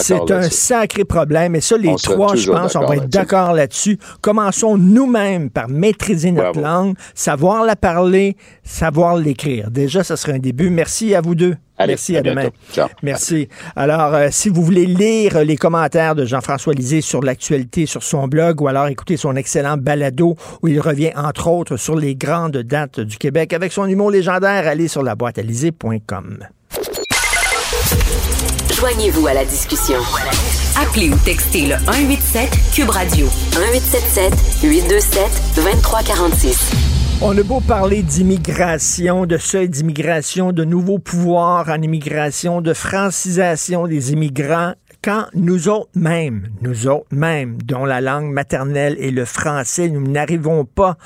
c'est 0.01 0.31
un 0.31 0.49
sacré 0.49 1.05
problème. 1.05 1.55
Et 1.55 1.61
ça, 1.61 1.77
les 1.77 1.95
trois, 1.95 2.35
je 2.35 2.51
pense, 2.51 2.75
on 2.75 2.85
va 2.85 2.97
être 2.97 3.09
d'accord 3.09 3.53
là-dessus. 3.53 3.97
Commençons 4.21 4.77
nous-mêmes 4.77 5.49
par 5.49 5.69
maîtriser 5.69 6.31
notre 6.31 6.59
langue, 6.59 6.95
savoir 7.15 7.63
la 7.63 7.75
parler, 7.75 8.35
savoir 8.63 9.15
l'écrire. 9.17 9.71
Déjà, 9.71 10.03
ça 10.03 10.17
serait 10.17 10.33
un 10.33 10.39
début. 10.39 10.69
Merci 10.69 11.15
à 11.15 11.21
vous 11.21 11.35
deux. 11.35 11.55
Merci, 11.88 12.17
à, 12.17 12.21
demain. 12.21 12.49
Merci. 13.01 13.47
Alors, 13.75 14.13
euh, 14.13 14.27
si 14.31 14.49
vous 14.49 14.63
voulez 14.63 14.86
lire 14.86 15.43
les 15.43 15.57
commentaires 15.57 16.15
de 16.15 16.25
Jean-François 16.25 16.73
Lisée 16.73 17.01
sur 17.01 17.21
l'actualité 17.21 17.86
sur 17.86 18.03
son 18.03 18.27
blog 18.27 18.61
ou 18.61 18.67
alors 18.67 18.88
écouter 18.88 19.17
son 19.17 19.36
excellent 19.36 19.77
balado 19.77 20.36
où 20.61 20.67
il 20.67 20.79
revient 20.79 21.11
entre 21.15 21.47
autres 21.47 21.77
sur 21.77 21.95
les 21.95 22.15
grandes 22.15 22.57
dates 22.57 22.99
du 22.99 23.17
Québec 23.17 23.53
avec 23.53 23.71
son 23.71 23.86
humour 23.86 24.11
légendaire, 24.11 24.67
allez 24.67 24.88
sur 24.88 25.03
la 25.03 25.15
boîte 25.15 25.39
Joignez-vous 28.73 29.27
à 29.27 29.34
la 29.34 29.45
discussion. 29.45 29.99
Appelez 30.81 31.09
ou 31.09 31.17
textez 31.23 31.67
le 31.67 31.75
187 31.86 32.49
Cube 32.73 32.89
Radio 32.89 33.27
1877 33.55 34.34
827 34.63 35.55
2346. 35.55 36.92
On 37.26 37.38
a 37.38 37.41
beau 37.41 37.61
parler 37.61 38.03
d'immigration, 38.03 39.26
de 39.26 39.38
seuil 39.38 39.69
d'immigration, 39.69 40.51
de 40.51 40.65
nouveaux 40.65 40.99
pouvoirs 40.99 41.69
en 41.69 41.82
immigration, 41.82 42.59
de 42.59 42.74
francisation 42.74 43.88
des 43.88 44.11
immigrants, 44.11 44.74
quand 45.03 45.25
nous 45.33 45.67
autres 45.67 45.89
mêmes, 45.95 46.47
nous 46.61 46.87
autres 46.87 47.07
mêmes, 47.11 47.61
dont 47.61 47.83
la 47.83 47.99
langue 47.99 48.31
maternelle 48.31 48.95
est 49.01 49.11
le 49.11 49.25
français, 49.25 49.89
nous 49.89 50.07
n'arrivons 50.07 50.63
pas 50.63 50.97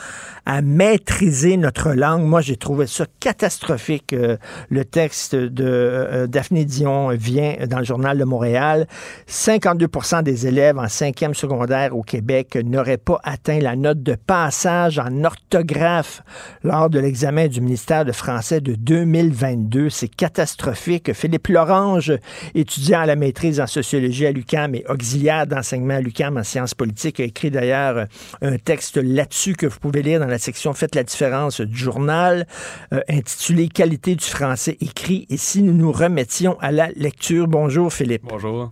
à 0.45 0.61
maîtriser 0.61 1.57
notre 1.57 1.93
langue, 1.93 2.23
moi 2.23 2.41
j'ai 2.41 2.57
trouvé 2.57 2.85
ça 2.85 3.05
catastrophique. 3.19 4.13
Euh, 4.13 4.37
le 4.69 4.85
texte 4.85 5.35
de 5.35 5.65
euh, 5.65 6.27
Daphné 6.27 6.63
Dion 6.63 7.09
vient 7.09 7.55
dans 7.67 7.79
le 7.79 7.83
journal 7.83 8.19
de 8.19 8.23
Montréal. 8.23 8.87
52 9.25 9.87
des 10.21 10.45
élèves 10.45 10.77
en 10.77 10.87
cinquième 10.87 11.33
secondaire 11.33 11.97
au 11.97 12.03
Québec 12.03 12.55
n'auraient 12.63 12.97
pas 12.97 13.19
atteint 13.23 13.59
la 13.59 13.75
note 13.75 14.03
de 14.03 14.13
passage 14.13 14.99
en 14.99 15.23
orthographe 15.23 16.21
lors 16.63 16.91
de 16.91 16.99
l'examen 16.99 17.47
du 17.47 17.61
ministère 17.61 18.05
de 18.05 18.11
français 18.11 18.61
de 18.61 18.75
2022. 18.75 19.89
C'est 19.89 20.07
catastrophique. 20.07 21.13
Philippe 21.13 21.47
Lorange, 21.47 22.13
étudiant 22.53 23.01
à 23.01 23.05
la 23.07 23.15
maîtrise 23.15 23.59
en 23.59 23.65
sociologie, 23.65 23.86
sociologie 23.88 24.25
à 24.25 24.31
l'UCAM 24.31 24.75
et 24.75 24.83
auxiliaire 24.89 25.47
d'enseignement 25.47 25.95
à 25.95 26.01
l'UCAM 26.01 26.38
en 26.38 26.43
sciences 26.43 26.73
politiques, 26.73 27.21
a 27.21 27.23
écrit 27.23 27.49
d'ailleurs 27.49 28.07
un 28.41 28.57
texte 28.57 28.97
là-dessus 28.97 29.55
que 29.55 29.65
vous 29.65 29.79
pouvez 29.79 30.01
lire 30.01 30.19
dans 30.19 30.27
la 30.27 30.39
section 30.39 30.73
Faites 30.73 30.93
la 30.93 31.03
différence 31.03 31.61
du 31.61 31.77
journal, 31.77 32.45
euh, 32.93 32.99
intitulé 33.09 33.69
Qualité 33.69 34.15
du 34.15 34.25
français 34.25 34.77
écrit. 34.81 35.25
Et 35.29 35.38
si 35.38 35.61
nous 35.61 35.73
nous 35.73 35.91
remettions 35.91 36.59
à 36.59 36.71
la 36.71 36.89
lecture, 36.95 37.47
bonjour 37.47 37.93
Philippe. 37.93 38.23
Bonjour. 38.23 38.71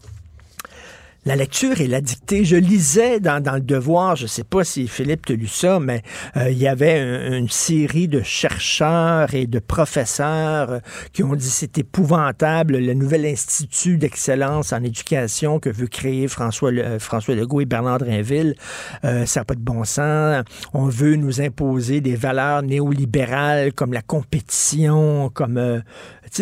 La 1.28 1.36
lecture 1.36 1.82
et 1.82 1.88
la 1.88 2.02
dictée. 2.02 2.46
Je 2.46 2.56
lisais 2.56 3.20
dans, 3.20 3.42
dans 3.42 3.56
le 3.56 3.62
Devoir, 3.62 4.16
je 4.16 4.28
sais 4.28 4.44
pas 4.44 4.64
si 4.64 4.88
Philippe 4.88 5.26
te 5.26 5.34
lu 5.34 5.48
ça, 5.48 5.80
mais 5.80 6.04
euh, 6.38 6.52
il 6.52 6.58
y 6.60 6.68
avait 6.68 7.00
un- 7.00 7.38
une 7.40 7.50
série 7.50 8.08
de 8.08 8.22
chercheurs 8.22 9.34
et 9.34 9.48
de 9.48 9.58
professeurs 9.58 10.70
euh, 10.70 10.80
qui 11.14 11.24
ont 11.24 11.34
dit 11.34 11.50
c'est 11.50 11.80
épouvantable 11.80 12.78
le 12.78 12.94
nouvel 12.94 13.26
institut 13.26 13.98
d'excellence 13.98 14.72
en 14.72 14.84
éducation 14.84 15.60
que 15.60 15.70
veut 15.72 15.88
créer 15.88 16.28
François, 16.28 16.70
euh, 16.72 17.00
François 17.00 17.34
Legault 17.34 17.62
et 17.62 17.66
Bernard 17.66 17.98
Drinville. 17.98 18.54
Euh, 19.04 19.26
ça 19.26 19.40
n'a 19.40 19.46
pas 19.46 19.56
de 19.56 19.62
bon 19.62 19.84
sens. 19.84 20.44
On 20.76 20.86
veut 20.86 21.16
nous 21.16 21.42
imposer 21.42 22.02
des 22.02 22.16
valeurs 22.16 22.62
néolibérales 22.62 23.74
comme 23.74 23.94
la 23.94 24.04
compétition, 24.04 25.32
comme 25.34 25.58
euh, 25.58 25.80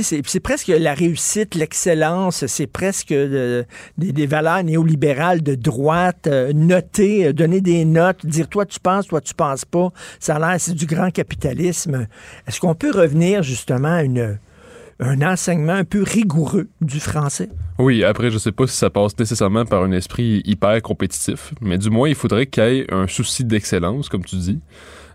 c'est- 0.01 0.39
presque 0.39 0.67
la 0.67 0.93
réussite, 0.93 1.55
l'excellence, 1.55 2.45
c'est 2.47 2.67
presque 2.67 3.11
euh, 3.11 3.63
des, 3.97 4.25
valeurs 4.25 4.63
néolibérales 4.63 5.43
de 5.43 5.55
droite, 5.55 6.27
euh, 6.27 6.51
noter, 6.53 7.27
euh, 7.27 7.33
donner 7.33 7.61
des 7.61 7.85
notes, 7.85 8.25
dire 8.25 8.47
toi 8.47 8.65
tu 8.65 8.79
penses, 8.79 9.07
toi 9.07 9.21
tu 9.21 9.33
penses 9.33 9.65
pas. 9.65 9.89
Ça 10.19 10.37
a 10.37 10.39
l'air, 10.39 10.55
c'est 10.59 10.73
du 10.73 10.85
grand 10.85 11.11
capitalisme. 11.11 12.07
Est-ce 12.47 12.59
qu'on 12.59 12.75
peut 12.75 12.91
revenir 12.91 13.43
justement 13.43 13.89
à 13.99 15.05
un 15.05 15.21
enseignement 15.21 15.73
un 15.73 15.83
peu 15.83 16.01
rigoureux 16.01 16.69
du 16.81 16.99
français? 16.99 17.49
Oui, 17.77 18.03
après, 18.03 18.31
je 18.31 18.37
sais 18.37 18.51
pas 18.51 18.65
si 18.67 18.77
ça 18.77 18.89
passe 18.89 19.17
nécessairement 19.19 19.65
par 19.65 19.83
un 19.83 19.91
esprit 19.91 20.41
hyper 20.45 20.81
compétitif, 20.81 21.53
mais 21.61 21.77
du 21.77 21.89
moins, 21.89 22.09
il 22.09 22.15
faudrait 22.15 22.45
qu'il 22.45 22.63
y 22.63 22.79
ait 22.79 22.93
un 22.93 23.07
souci 23.07 23.43
d'excellence, 23.43 24.09
comme 24.09 24.23
tu 24.23 24.37
dis. 24.37 24.59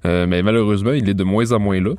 Mais 0.05 0.43
malheureusement, 0.43 0.93
il 0.93 1.09
est 1.09 1.15
de 1.15 1.25
moins 1.25 1.51
en 1.53 1.59
moins 1.59 1.81
là. 1.81 1.95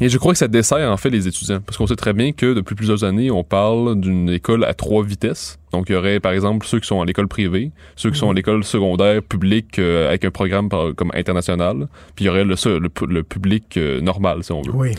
Et 0.00 0.08
je 0.08 0.18
crois 0.18 0.32
que 0.32 0.38
ça 0.38 0.48
dessert 0.48 0.90
en 0.90 0.96
fait 0.96 1.10
les 1.10 1.28
étudiants, 1.28 1.60
parce 1.64 1.76
qu'on 1.78 1.86
sait 1.86 1.94
très 1.94 2.12
bien 2.12 2.32
que 2.32 2.52
depuis 2.52 2.74
plusieurs 2.74 3.04
années, 3.04 3.30
on 3.30 3.44
parle 3.44 4.00
d'une 4.00 4.28
école 4.28 4.64
à 4.64 4.74
trois 4.74 5.04
vitesses. 5.04 5.58
Donc, 5.72 5.86
il 5.88 5.92
y 5.92 5.96
aurait, 5.96 6.20
par 6.20 6.32
exemple, 6.32 6.66
ceux 6.66 6.80
qui 6.80 6.86
sont 6.86 7.00
à 7.00 7.04
l'école 7.04 7.28
privée, 7.28 7.70
ceux 7.96 8.10
qui 8.10 8.18
sont 8.18 8.30
à 8.30 8.34
l'école 8.34 8.64
secondaire 8.64 9.22
publique 9.22 9.78
euh, 9.78 10.08
avec 10.08 10.24
un 10.24 10.30
programme 10.30 10.68
par- 10.68 10.94
comme 10.96 11.10
international, 11.14 11.88
puis 12.16 12.24
il 12.24 12.26
y 12.26 12.30
aurait 12.30 12.44
le, 12.44 12.54
le, 12.78 12.90
le 13.06 13.22
public 13.22 13.76
euh, 13.76 14.00
normal, 14.00 14.42
si 14.42 14.52
on 14.52 14.62
veut. 14.62 14.72
Oui. 14.74 14.90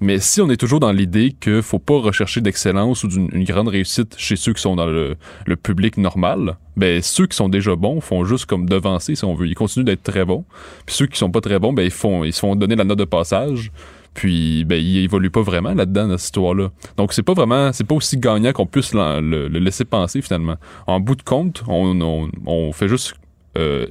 Mais 0.00 0.18
si 0.18 0.40
on 0.40 0.50
est 0.50 0.56
toujours 0.56 0.80
dans 0.80 0.90
l'idée 0.92 1.34
qu'il 1.40 1.62
faut 1.62 1.78
pas 1.78 1.98
rechercher 1.98 2.40
d'excellence 2.40 3.04
ou 3.04 3.08
d'une 3.08 3.28
une 3.32 3.44
grande 3.44 3.68
réussite 3.68 4.16
chez 4.18 4.34
ceux 4.36 4.52
qui 4.52 4.60
sont 4.60 4.74
dans 4.74 4.86
le, 4.86 5.14
le 5.46 5.56
public 5.56 5.96
normal, 5.96 6.56
ben 6.76 7.00
ceux 7.00 7.26
qui 7.28 7.36
sont 7.36 7.48
déjà 7.48 7.76
bons 7.76 8.00
font 8.00 8.24
juste 8.24 8.46
comme 8.46 8.68
devancer 8.68 9.14
si 9.14 9.24
on 9.24 9.34
veut. 9.34 9.46
Ils 9.46 9.54
continuent 9.54 9.84
d'être 9.84 10.02
très 10.02 10.24
bons. 10.24 10.44
Puis 10.84 10.96
ceux 10.96 11.06
qui 11.06 11.16
sont 11.16 11.30
pas 11.30 11.40
très 11.40 11.60
bons, 11.60 11.72
ben 11.72 11.84
ils 11.84 11.92
font 11.92 12.24
ils 12.24 12.32
se 12.32 12.40
font 12.40 12.56
donner 12.56 12.74
la 12.74 12.84
note 12.84 12.98
de 12.98 13.04
passage. 13.04 13.70
Puis 14.14 14.64
ben 14.64 14.76
ils 14.80 15.04
évoluent 15.04 15.30
pas 15.30 15.42
vraiment 15.42 15.74
là-dedans 15.74 16.08
dans 16.08 16.16
cette 16.16 16.26
histoire-là. 16.26 16.70
Donc 16.96 17.12
c'est 17.12 17.22
pas 17.22 17.34
vraiment 17.34 17.72
c'est 17.72 17.84
pas 17.84 17.94
aussi 17.94 18.16
gagnant 18.16 18.52
qu'on 18.52 18.66
puisse 18.66 18.94
le 18.94 19.48
laisser 19.48 19.84
penser 19.84 20.22
finalement. 20.22 20.56
En 20.86 21.00
bout 21.00 21.16
de 21.16 21.22
compte, 21.22 21.62
on, 21.68 22.00
on, 22.00 22.30
on 22.46 22.72
fait 22.72 22.88
juste 22.88 23.14
euh, 23.56 23.86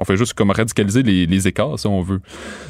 on 0.00 0.04
fait 0.04 0.16
juste 0.16 0.34
comme 0.34 0.50
radicaliser 0.50 1.02
les, 1.02 1.26
les 1.26 1.48
écarts, 1.48 1.78
si 1.78 1.86
on 1.88 2.02
veut. 2.02 2.20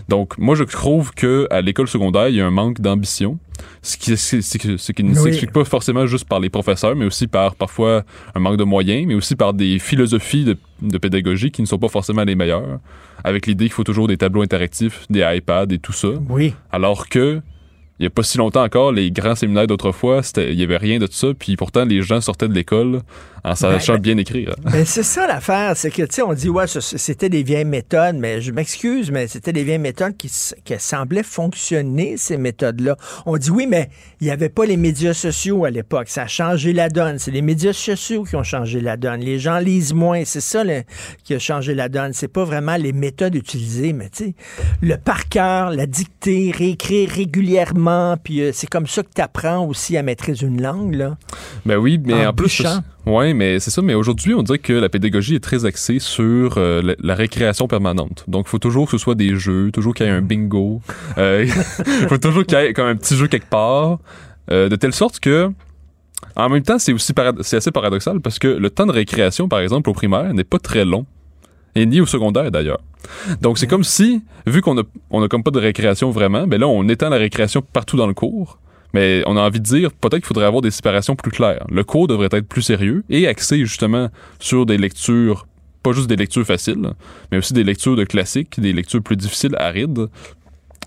Donc, 0.09 0.39
moi, 0.39 0.55
je 0.55 0.65
trouve 0.65 1.13
que 1.13 1.47
à 1.51 1.61
l'école 1.61 1.87
secondaire, 1.89 2.29
il 2.29 2.37
y 2.37 2.41
a 2.41 2.47
un 2.47 2.51
manque 2.51 2.81
d'ambition, 2.81 3.39
ce 3.83 3.99
qui, 3.99 4.13
que- 4.13 4.77
ce 4.79 4.93
qui 4.93 5.05
ne 5.05 5.11
Oui. 5.11 5.17
s'explique 5.17 5.53
pas 5.53 5.65
forcément 5.65 6.07
juste 6.07 6.27
par 6.27 6.41
les 6.41 6.49
professeurs, 6.49 6.97
mais 6.97 7.05
aussi 7.05 7.27
par 7.27 7.55
parfois 7.55 8.03
un 8.35 8.41
manque 8.41 8.57
de 8.57 8.65
moyens, 8.65 9.07
mais 9.07 9.15
aussi 9.15 9.37
par 9.37 9.53
des 9.53 9.79
philosophies 9.79 10.45
de, 10.45 10.57
de 10.81 10.97
pédagogie 10.99 11.51
qui 11.51 11.61
ne 11.61 11.67
sont 11.67 11.79
pas 11.79 11.89
forcément 11.89 12.25
les 12.25 12.35
meilleures, 12.35 12.79
avec 13.25 13.47
l'idée 13.47 13.65
qu'il 13.67 13.75
faut 13.75 13.85
toujours 13.85 14.09
des 14.09 14.17
tableaux 14.17 14.43
interactifs, 14.43 15.05
des 15.11 15.21
iPads 15.23 15.67
et 15.71 15.79
tout 15.79 15.93
ça. 15.93 16.09
Oui. 16.31 16.55
Alors 16.73 17.09
que 17.11 17.41
il 18.01 18.05
y 18.05 18.07
a 18.07 18.11
pas 18.11 18.23
si 18.23 18.39
longtemps 18.39 18.63
encore, 18.63 18.93
les 18.93 19.11
grands 19.11 19.35
séminaires 19.35 19.67
d'autrefois, 19.67 20.21
il 20.37 20.55
y 20.55 20.63
avait 20.63 20.77
rien 20.77 21.01
de 21.01 21.07
tout 21.09 21.15
ça, 21.15 21.29
puis 21.37 21.57
pourtant 21.57 21.85
les 21.85 22.01
gens 22.01 22.21
sortaient 22.21 22.47
de 22.47 22.55
l'école 22.55 23.03
en 23.45 23.55
sachant 23.55 23.95
Ben, 23.95 24.01
bien 24.01 24.17
écrire. 24.19 24.55
Ben, 24.65 24.85
c'est 24.85 25.03
ça 25.03 25.27
l'affaire, 25.27 25.77
c'est 25.77 25.91
que, 25.91 26.03
tu 26.03 26.09
sais, 26.17 26.23
on 26.23 26.33
dit, 26.33 26.49
ouais, 26.49 26.67
c'était 26.67 27.29
des 27.29 27.43
vieilles 27.43 27.65
méthodes, 27.65 28.17
mais 28.17 28.41
je 28.41 28.53
m'excuse, 28.53 29.11
mais 29.11 29.27
c'était 29.27 29.53
des 29.53 29.65
vieilles 29.65 29.79
méthodes 29.79 30.17
qui, 30.17 30.29
semblaient 30.79 31.23
fonctionner, 31.23 32.17
ces 32.17 32.37
méthodes-là. 32.37 32.97
On 33.27 33.37
dit, 33.37 33.51
oui, 33.51 33.67
mais 33.69 33.91
il 34.21 34.25
n'y 34.27 34.31
avait 34.31 34.49
pas 34.49 34.65
les 34.67 34.77
médias 34.77 35.15
sociaux 35.15 35.65
à 35.65 35.71
l'époque. 35.71 36.09
Ça 36.09 36.23
a 36.23 36.27
changé 36.27 36.73
la 36.73 36.89
donne. 36.89 37.19
C'est 37.19 37.31
les 37.31 37.43
médias 37.43 37.73
sociaux 37.73 38.25
qui 38.25 38.37
ont 38.37 38.43
changé 38.43 38.81
la 38.81 38.97
donne. 38.97 39.21
Les 39.21 39.39
gens 39.39 39.59
lisent 39.59 39.93
moins. 39.95 40.25
C'est 40.25 40.41
ça 40.41 40.65
le- 40.65 40.83
qui 41.25 41.35
a 41.35 41.39
changé 41.39 41.75
la 41.75 41.89
donne. 41.89 42.13
C'est 42.13 42.29
pas 42.29 42.45
vraiment 42.45 42.77
les 42.77 42.93
méthodes 42.93 43.35
utilisées, 43.35 43.93
mais 43.93 44.09
tu 44.11 44.25
sais, 44.27 44.35
le 44.83 44.97
par 44.97 45.29
cœur, 45.29 45.71
la 45.71 45.87
dictée, 45.87 46.53
réécrire 46.57 47.09
régulièrement, 47.11 48.17
puis 48.23 48.41
euh, 48.43 48.51
c'est 48.53 48.69
comme 48.69 48.87
ça 48.87 49.03
que 49.03 49.09
tu 49.15 49.21
apprends 49.23 49.67
aussi 49.67 49.97
à 49.97 50.03
maîtriser 50.03 50.47
une 50.47 50.61
langue, 50.63 50.95
là. 50.95 51.17
Ben 51.65 51.77
oui, 51.77 52.01
mais 52.05 52.27
En 52.27 52.31
en, 52.31 52.33
plus. 52.35 52.63
Ouais, 53.07 53.35
mais 53.35 53.59
c'est 53.61 53.71
ça. 53.71 53.83
Mais 53.83 53.95
aujourd'hui, 53.95 54.35
on 54.35 54.43
dirait 54.43 54.59
que 54.59 54.73
la 54.73 54.89
pédagogie 54.89 55.35
est 55.35 55.41
très 55.43 55.65
axée 55.65 55.99
sur 55.99 56.55
euh, 56.59 56.83
la, 56.83 56.95
la 57.01 57.15
récréation 57.15 57.69
permanente. 57.69 58.25
Donc, 58.29 58.47
il 58.47 58.51
faut 58.51 58.59
toujours 58.59 58.87
que 58.87 58.93
ce 58.93 58.99
soit 58.99 59.15
des 59.15 59.37
jeux, 59.37 59.71
toujours 59.73 59.95
qu'il 59.95 60.07
y 60.07 60.09
ait 60.09 60.13
un 60.13 60.23
bingo, 60.23 60.81
euh, 61.19 61.45
il 61.47 61.53
faut 62.09 62.19
toujours 62.19 62.45
qu'il 62.45 62.59
y 62.59 62.63
ait 62.63 62.73
comme 62.73 62.87
un 62.89 62.97
petit 62.97 63.17
jeu 63.17 63.29
quelque 63.29 63.49
part, 63.49 63.99
euh, 64.51 64.69
de 64.69 64.77
telle 64.77 64.95
sorte 64.95 65.21
que, 65.21 65.51
en 66.37 66.49
même 66.49 66.63
temps, 66.63 66.79
c'est 66.79 66.93
aussi 66.93 67.13
parad- 67.13 67.43
c'est 67.43 67.57
assez 67.57 67.71
paradoxal 67.71 68.21
parce 68.21 68.39
que 68.39 68.49
le 68.49 68.71
temps 68.71 68.87
de 68.87 68.93
récréation, 68.93 69.49
par 69.49 69.61
exemple, 69.61 69.89
au 69.91 69.93
primaire, 69.93 70.33
n'est 70.35 70.45
pas 70.45 70.59
très 70.59 70.85
long. 70.85 71.07
Et 71.75 71.87
ni 71.87 72.01
au 72.01 72.07
secondaire 72.07 72.51
d'ailleurs. 72.51 72.81
Donc 73.41 73.59
c'est 73.59 73.69
comme 73.69 73.85
si, 73.85 74.23
vu 74.47 74.63
qu'on 74.63 74.77
a, 74.79 74.83
on 75.11 75.23
a 75.23 75.29
comme 75.29 75.45
pas 75.45 75.53
de 75.53 75.61
récréation 75.61 76.11
vraiment, 76.11 76.47
ben 76.47 76.59
là 76.61 76.67
on 76.67 76.89
étend 76.89 77.09
la 77.09 77.19
récréation 77.19 77.63
partout 77.63 77.97
dans 77.97 78.09
le 78.09 78.15
cours. 78.15 78.59
Mais 78.95 79.23
on 79.27 79.37
a 79.37 79.41
envie 79.41 79.61
de 79.61 79.65
dire, 79.65 79.93
peut-être 79.93 80.21
qu'il 80.21 80.27
faudrait 80.27 80.47
avoir 80.47 80.63
des 80.63 80.71
séparations 80.71 81.15
plus 81.15 81.31
claires. 81.31 81.65
Le 81.71 81.85
cours 81.85 82.09
devrait 82.09 82.29
être 82.33 82.49
plus 82.49 82.63
sérieux 82.63 83.05
et 83.11 83.27
axé 83.27 83.59
justement 83.59 84.09
sur 84.39 84.67
des 84.67 84.79
lectures, 84.79 85.47
pas 85.83 85.93
juste 85.93 86.09
des 86.09 86.17
lectures 86.17 86.47
faciles, 86.47 86.93
mais 87.31 87.39
aussi 87.39 87.53
des 87.53 87.65
lectures 87.65 87.97
de 87.97 88.05
classiques, 88.05 88.59
des 88.61 88.73
lectures 88.73 89.03
plus 89.03 89.17
difficiles, 89.17 89.55
arides. 89.59 90.09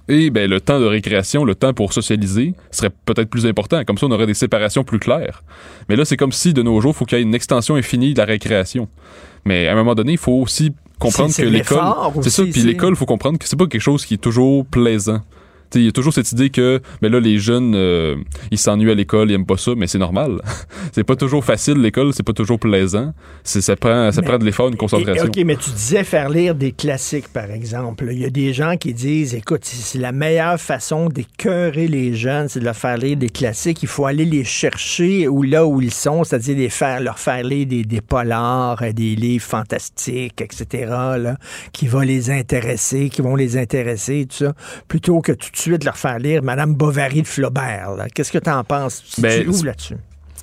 Et 0.08 0.30
ben, 0.30 0.50
le 0.50 0.60
temps 0.60 0.80
de 0.80 0.86
récréation, 0.86 1.46
le 1.46 1.56
temps 1.56 1.74
pour 1.74 1.94
socialiser 1.94 2.54
serait 2.72 2.90
peut-être 3.06 3.30
plus 3.30 3.46
important. 3.46 3.84
Comme 3.86 3.98
ça, 3.98 4.08
on 4.08 4.12
aurait 4.12 4.26
des 4.26 4.34
séparations 4.34 4.84
plus 4.84 5.00
claires. 5.00 5.44
Mais 5.88 5.96
là, 5.96 6.04
c'est 6.06 6.18
comme 6.18 6.32
si 6.32 6.54
de 6.54 6.62
nos 6.64 6.82
jours, 6.82 6.94
il 6.96 6.98
faut 6.98 7.06
qu'il 7.06 7.20
y 7.20 7.22
ait 7.22 7.24
une 7.24 7.36
extension 7.36 7.76
infinie 7.76 8.14
de 8.14 8.20
la 8.20 8.26
récréation. 8.26 8.90
Mais 9.46 9.68
à 9.68 9.74
un 9.74 9.76
moment 9.76 9.96
donné, 9.96 10.14
il 10.14 10.18
faut 10.18 10.34
aussi 10.34 10.74
comprendre 11.00 11.36
que 11.36 11.44
l'école. 11.44 11.80
C'est 12.22 12.30
ça, 12.30 12.44
puis 12.44 12.64
l'école, 12.64 12.94
il 12.94 12.96
faut 12.96 13.06
comprendre 13.06 13.38
que 13.38 13.48
c'est 13.48 13.56
pas 13.56 13.68
quelque 13.68 13.82
chose 13.82 14.06
qui 14.06 14.16
est 14.16 14.22
toujours 14.22 14.66
plaisant. 14.66 15.22
Il 15.76 15.84
y 15.84 15.88
a 15.88 15.92
toujours 15.92 16.14
cette 16.14 16.32
idée 16.32 16.50
que 16.50 16.82
mais 17.02 17.10
là 17.10 17.20
les 17.20 17.38
jeunes 17.40 17.74
euh, 17.76 18.16
ils 18.52 18.58
s'ennuient 18.58 18.92
à 18.92 18.96
l'école 18.96 19.32
ils 19.32 19.36
aiment 19.36 19.46
pas 19.46 19.58
ça 19.58 19.72
mais 19.78 19.88
c'est 19.88 19.98
normal 20.00 20.42
c'est 20.92 21.04
pas 21.04 21.16
toujours 21.16 21.46
facile 21.46 21.76
l'école 21.82 22.14
c'est 22.14 22.24
pas 22.24 22.34
toujours 22.34 22.60
plaisant 22.60 23.14
ça 23.44 23.76
prend 23.76 24.12
ça 24.12 24.22
Mais- 24.22 24.28
prend 24.28 24.38
de 24.38 24.46
l'effort 24.46 24.68
une 24.68 24.76
concentration 24.76 25.26
Et- 25.26 25.28
OK, 25.28 25.46
mais 25.46 25.56
tu 25.56 25.70
disais 25.72 26.04
faire 26.04 26.30
lire 26.30 26.56
des 26.56 26.72
classiques, 26.72 27.28
par 27.30 27.50
exemple. 27.52 28.08
Il 28.12 28.20
y 28.20 28.26
a 28.26 28.30
des 28.30 28.54
gens 28.54 28.76
qui 28.78 28.94
disent, 28.94 29.34
écoute, 29.36 29.62
c'est 29.64 29.98
la 30.00 30.12
meilleure 30.12 30.60
façon 30.60 31.08
d'écœurer 31.10 31.88
les 31.88 32.14
jeunes, 32.14 32.48
c'est 32.50 32.60
de 32.60 32.66
leur 32.66 32.76
faire 32.76 32.98
lire 32.98 33.18
des 33.18 33.30
classiques. 33.30 33.82
Il 33.84 33.88
faut 33.88 34.06
aller 34.06 34.26
les 34.26 34.44
chercher 34.44 35.28
où 35.28 35.44
là 35.44 35.66
où 35.66 35.82
ils 35.82 35.94
sont, 35.94 36.24
c'est-à-dire 36.24 36.58
les 36.58 36.70
faire, 36.70 37.00
leur 37.02 37.20
faire 37.20 37.44
lire 37.44 37.66
des, 37.68 37.84
des 37.84 38.02
polars, 38.02 38.82
des 38.94 39.16
livres 39.16 39.44
fantastiques, 39.46 40.42
etc., 40.42 40.66
là, 41.18 41.38
qui 41.72 41.88
vont 41.88 42.00
les 42.02 42.30
intéresser, 42.30 43.10
qui 43.10 43.22
vont 43.22 43.36
les 43.36 43.58
intéresser, 43.58 44.26
tout 44.30 44.46
ça, 44.46 44.54
plutôt 44.88 45.22
que 45.22 45.32
tout 45.32 45.50
suite 45.62 45.84
leur 45.84 45.98
faire 45.98 46.20
lire 46.20 46.44
Madame 46.44 46.76
Bovary 46.76 47.22
de 47.22 47.28
Flaubert. 47.28 47.92
là. 47.98 48.08
Qu'est-ce 48.10 48.32
que 48.32 48.38
tu 48.40 48.50
en 48.50 48.64
penses? 48.64 49.04
Tu 49.16 49.22
Ben, 49.22 49.44
tu 49.44 49.50
ouvres 49.50 49.66
là-dessus? 49.66 49.96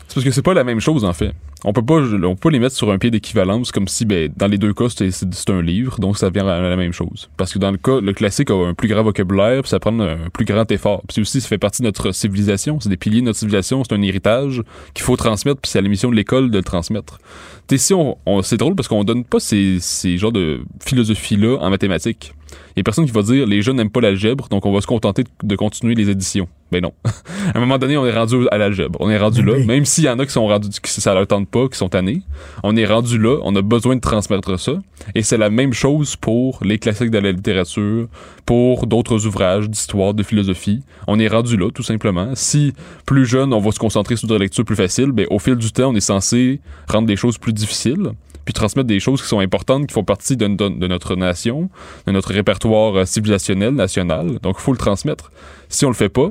C'est 0.07 0.15
parce 0.15 0.25
que 0.25 0.31
c'est 0.31 0.43
pas 0.43 0.55
la 0.55 0.65
même 0.65 0.81
chose 0.81 1.05
en 1.05 1.13
fait. 1.13 1.33
On 1.65 1.73
peut 1.73 1.83
pas, 1.85 1.97
on 2.25 2.37
peut 2.37 2.51
les 2.51 2.61
mettre 2.61 2.77
sur 2.77 2.89
un 2.93 2.99
pied 2.99 3.11
d'équivalence 3.11 3.73
comme 3.73 3.89
si, 3.89 4.05
ben, 4.05 4.31
dans 4.37 4.47
les 4.47 4.59
deux 4.59 4.73
cas, 4.73 4.85
c'est, 4.89 5.51
un 5.51 5.61
livre, 5.61 5.99
donc 5.99 6.17
ça 6.17 6.31
vient 6.31 6.47
à 6.47 6.61
la 6.61 6.77
même 6.77 6.93
chose. 6.93 7.29
Parce 7.37 7.53
que 7.53 7.59
dans 7.59 7.73
le 7.73 7.79
cas, 7.79 8.01
le 8.01 8.13
classique 8.13 8.51
a 8.51 8.55
un 8.55 8.75
plus 8.75 8.87
grand 8.87 9.03
vocabulaire, 9.03 9.63
puis 9.63 9.69
ça 9.69 9.81
prend 9.81 9.99
un 9.99 10.31
plus 10.33 10.45
grand 10.45 10.71
effort. 10.71 11.03
Puis 11.09 11.21
aussi, 11.21 11.41
ça 11.41 11.49
fait 11.49 11.59
partie 11.59 11.83
de 11.83 11.89
notre 11.89 12.13
civilisation, 12.13 12.79
c'est 12.79 12.89
des 12.89 12.97
piliers 12.97 13.21
de 13.23 13.27
notre 13.27 13.41
civilisation, 13.41 13.83
c'est 13.83 13.93
un 13.93 14.03
héritage 14.03 14.63
qu'il 14.95 15.03
faut 15.05 15.17
transmettre, 15.17 15.61
puis 15.61 15.69
c'est 15.69 15.81
à 15.81 15.83
la 15.83 15.89
mission 15.89 16.11
de 16.11 16.15
l'école 16.15 16.53
de 16.53 16.59
le 16.59 16.65
transmettre. 16.65 17.19
T'sais, 17.67 17.79
si 17.79 17.93
on, 17.93 18.17
on- 18.25 18.41
c'est 18.43 18.57
drôle 18.57 18.77
parce 18.77 18.87
qu'on 18.87 19.03
donne 19.03 19.25
pas 19.25 19.41
ces, 19.41 19.79
ces 19.81 20.17
genres 20.17 20.31
de 20.33 20.61
philosophie-là 20.81 21.59
en 21.61 21.71
mathématiques. 21.71 22.35
Il 22.77 22.79
y 22.79 22.81
a 22.81 22.85
personne 22.85 23.07
qui 23.07 23.13
va 23.13 23.23
dire 23.23 23.47
les 23.47 23.63
jeunes 23.63 23.77
n'aiment 23.77 23.91
pas 23.91 24.01
l'algèbre, 24.01 24.49
donc 24.49 24.65
on 24.67 24.73
va 24.73 24.81
se 24.81 24.87
contenter 24.87 25.25
de, 25.43 25.57
continuer 25.57 25.95
les 25.95 26.11
éditions. 26.11 26.49
Ben 26.71 26.83
non. 26.83 26.93
à 27.05 27.57
un 27.57 27.61
moment 27.61 27.79
donné, 27.79 27.97
on 27.97 28.07
est 28.07 28.13
rendu 28.13 28.47
à 28.51 28.59
l'algèbre. 28.59 28.99
On 29.01 29.09
est 29.09 29.19
rendu 29.19 29.43
là. 29.43 29.59
Même 29.65 29.85
s'il 29.85 30.05
y 30.05 30.09
en 30.09 30.19
a 30.19 30.27
qui 30.27 30.33
sont 30.33 30.47
rendus, 30.47 30.69
qui 30.83 30.91
ça 30.91 31.15
leur 31.15 31.27
tente 31.27 31.49
pas, 31.49 31.67
qui 31.69 31.79
sont 31.79 31.89
tannés. 31.89 32.23
On 32.63 32.77
est 32.77 32.85
rendu 32.85 33.19
là. 33.19 33.39
On 33.43 33.57
a 33.57 33.63
besoin 33.63 33.97
de 33.97 34.01
transmettre 34.01 34.59
ça. 34.61 34.73
Et 35.15 35.23
c'est 35.23 35.39
la 35.39 35.49
même 35.49 35.73
chose 35.73 36.15
pour 36.17 36.61
les 36.63 36.79
classiques 36.79 37.11
de 37.11 37.19
la 37.19 37.33
littérature, 37.33 38.07
pour 38.45 38.87
d'autres 38.87 39.27
ouvrages 39.27 39.71
d'histoire, 39.71 40.13
de 40.13 40.23
philosophie. 40.23 40.83
On 41.07 41.19
est 41.19 41.29
rendu 41.29 41.57
là, 41.57 41.71
tout 41.75 41.83
simplement. 41.83 42.33
Si 42.35 42.75
plus 43.07 43.25
jeune, 43.25 43.55
on 43.55 43.61
va 43.61 43.71
se 43.73 43.79
concentrer 43.79 44.17
sur 44.17 44.29
des 44.29 44.39
lectures 44.39 44.65
plus 44.65 44.77
faciles, 44.77 45.13
ben, 45.13 45.27
au 45.31 45.39
fil 45.39 45.57
du 45.57 45.73
temps, 45.73 45.91
on 45.91 45.95
est 45.95 46.01
censé 46.01 46.61
rendre 46.89 47.07
des 47.07 47.17
choses 47.17 47.39
plus 47.39 47.53
difficiles 47.55 48.13
puis 48.49 48.55
transmettre 48.55 48.87
des 48.87 48.99
choses 48.99 49.21
qui 49.21 49.29
sont 49.29 49.41
importantes, 49.41 49.87
qui 49.89 49.93
font 49.93 50.05
partie 50.05 50.35
de, 50.35 50.47
de- 50.47 50.71
de 50.71 50.87
notre 50.87 51.17
nation, 51.17 51.69
de 52.07 52.13
notre 52.13 52.33
répertoire 52.33 52.48
euh, 52.97 53.05
civilisationnel, 53.05 53.75
national. 53.75 54.39
Donc, 54.41 54.57
il 54.59 54.63
faut 54.63 54.73
le 54.73 54.79
transmettre. 54.79 55.31
Si 55.69 55.85
on 55.85 55.89
le 55.89 55.95
fait 55.95 56.09
pas, 56.09 56.31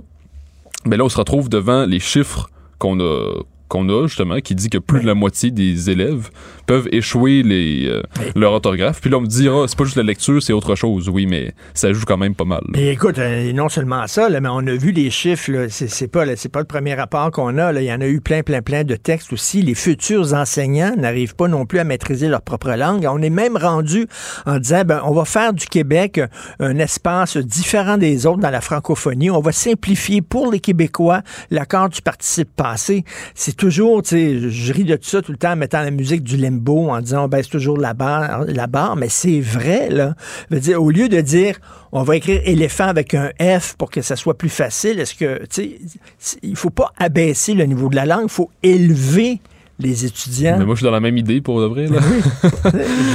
ben 0.85 0.97
là, 0.97 1.03
on 1.03 1.09
se 1.09 1.17
retrouve 1.17 1.49
devant 1.49 1.85
les 1.85 1.99
chiffres 1.99 2.49
qu'on 2.79 2.99
a 2.99 3.41
qu'on 3.67 3.87
a, 3.89 4.07
justement, 4.07 4.39
qui 4.39 4.55
dit 4.55 4.69
que 4.69 4.77
plus 4.77 5.01
de 5.01 5.07
la 5.07 5.13
moitié 5.13 5.51
des 5.51 5.89
élèves 5.89 6.29
peuvent 6.65 6.87
échouer 6.91 7.43
les, 7.43 7.87
euh, 7.87 8.01
leur 8.35 8.53
orthographe. 8.53 9.01
Puis 9.01 9.09
là, 9.09 9.17
on 9.17 9.21
me 9.21 9.27
dit, 9.27 9.47
ah, 9.47 9.65
c'est 9.67 9.77
pas 9.77 9.85
juste 9.85 9.97
la 9.97 10.03
lecture, 10.03 10.41
c'est 10.41 10.53
autre 10.53 10.75
chose. 10.75 11.09
Oui, 11.09 11.25
mais 11.25 11.53
ça 11.73 11.91
joue 11.93 12.03
quand 12.05 12.17
même 12.17 12.35
pas 12.35 12.45
mal. 12.45 12.61
Mais 12.69 12.89
écoute, 12.89 13.17
euh, 13.19 13.51
non 13.53 13.69
seulement 13.69 14.05
ça, 14.07 14.29
là, 14.29 14.41
mais 14.41 14.49
on 14.49 14.65
a 14.67 14.73
vu 14.73 14.91
les 14.91 15.09
chiffres. 15.09 15.67
C'est 15.69 15.87
c'est 15.89 16.07
pas, 16.07 16.25
là, 16.25 16.33
pas 16.51 16.59
le 16.59 16.65
premier 16.65 16.93
rapport 16.93 17.31
qu'on 17.31 17.57
a. 17.57 17.71
là. 17.71 17.81
Il 17.81 17.85
y 17.85 17.93
en 17.93 18.01
a 18.01 18.07
eu 18.07 18.21
plein, 18.21 18.43
plein, 18.43 18.61
plein 18.61 18.83
de 18.83 18.95
textes 18.95 19.33
aussi. 19.33 19.61
Les 19.61 19.75
futurs 19.75 20.33
enseignants 20.33 20.93
n'arrivent 20.97 21.35
pas 21.35 21.47
non 21.47 21.65
plus 21.65 21.79
à 21.79 21.83
maîtriser 21.83 22.27
leur 22.27 22.41
propre 22.41 22.71
langue. 22.71 23.07
On 23.09 23.21
est 23.21 23.29
même 23.29 23.57
rendu 23.57 24.07
en 24.45 24.59
disant, 24.59 24.83
ben, 24.85 25.01
on 25.05 25.13
va 25.13 25.25
faire 25.25 25.53
du 25.53 25.65
Québec 25.65 26.21
un 26.59 26.77
espace 26.77 27.37
différent 27.37 27.97
des 27.97 28.25
autres 28.25 28.39
dans 28.39 28.49
la 28.49 28.61
francophonie. 28.61 29.29
On 29.29 29.39
va 29.39 29.51
simplifier 29.51 30.21
pour 30.21 30.51
les 30.51 30.59
Québécois 30.59 31.21
l'accord 31.49 31.89
du 31.89 32.01
participe 32.01 32.55
passé. 32.55 33.03
C'est 33.35 33.56
toujours, 33.57 34.01
tu 34.03 34.09
sais, 34.09 34.49
je 34.49 34.73
ris 34.73 34.85
de 34.85 34.95
tout 34.95 35.09
ça 35.09 35.21
tout 35.21 35.31
le 35.31 35.37
temps 35.37 35.51
en 35.51 35.55
mettant 35.55 35.81
la 35.81 35.91
musique 35.91 36.23
du 36.23 36.37
limbo, 36.37 36.89
en 36.89 37.01
disant, 37.01 37.25
on 37.25 37.27
baisse 37.27 37.49
toujours 37.49 37.77
la 37.77 37.93
barre, 37.93 38.45
la 38.47 38.67
barre, 38.67 38.95
mais 38.95 39.09
c'est 39.09 39.41
vrai, 39.41 39.89
là. 39.89 40.15
Je 40.49 40.55
veux 40.55 40.61
dire, 40.61 40.81
au 40.81 40.89
lieu 40.89 41.09
de 41.09 41.19
dire, 41.19 41.57
on 41.91 42.03
va 42.03 42.15
écrire 42.15 42.41
éléphant 42.45 42.87
avec 42.87 43.13
un 43.13 43.31
F 43.39 43.75
pour 43.77 43.89
que 43.89 44.01
ça 44.01 44.15
soit 44.15 44.37
plus 44.37 44.49
facile, 44.49 44.99
est-ce 44.99 45.15
que, 45.15 45.45
tu 45.47 45.79
sais, 46.19 46.39
il 46.43 46.55
faut 46.55 46.69
pas 46.69 46.91
abaisser 46.97 47.53
le 47.53 47.65
niveau 47.65 47.89
de 47.89 47.95
la 47.95 48.05
langue, 48.05 48.23
il 48.25 48.29
faut 48.29 48.51
élever 48.63 49.41
les 49.79 50.05
étudiants. 50.05 50.57
Mais 50.57 50.65
moi, 50.65 50.75
je 50.75 50.79
suis 50.79 50.85
dans 50.85 50.91
la 50.91 50.99
même 50.99 51.17
idée 51.17 51.41
pour 51.41 51.61
de 51.61 51.65
vrai. 51.65 51.87
Là. 51.87 51.99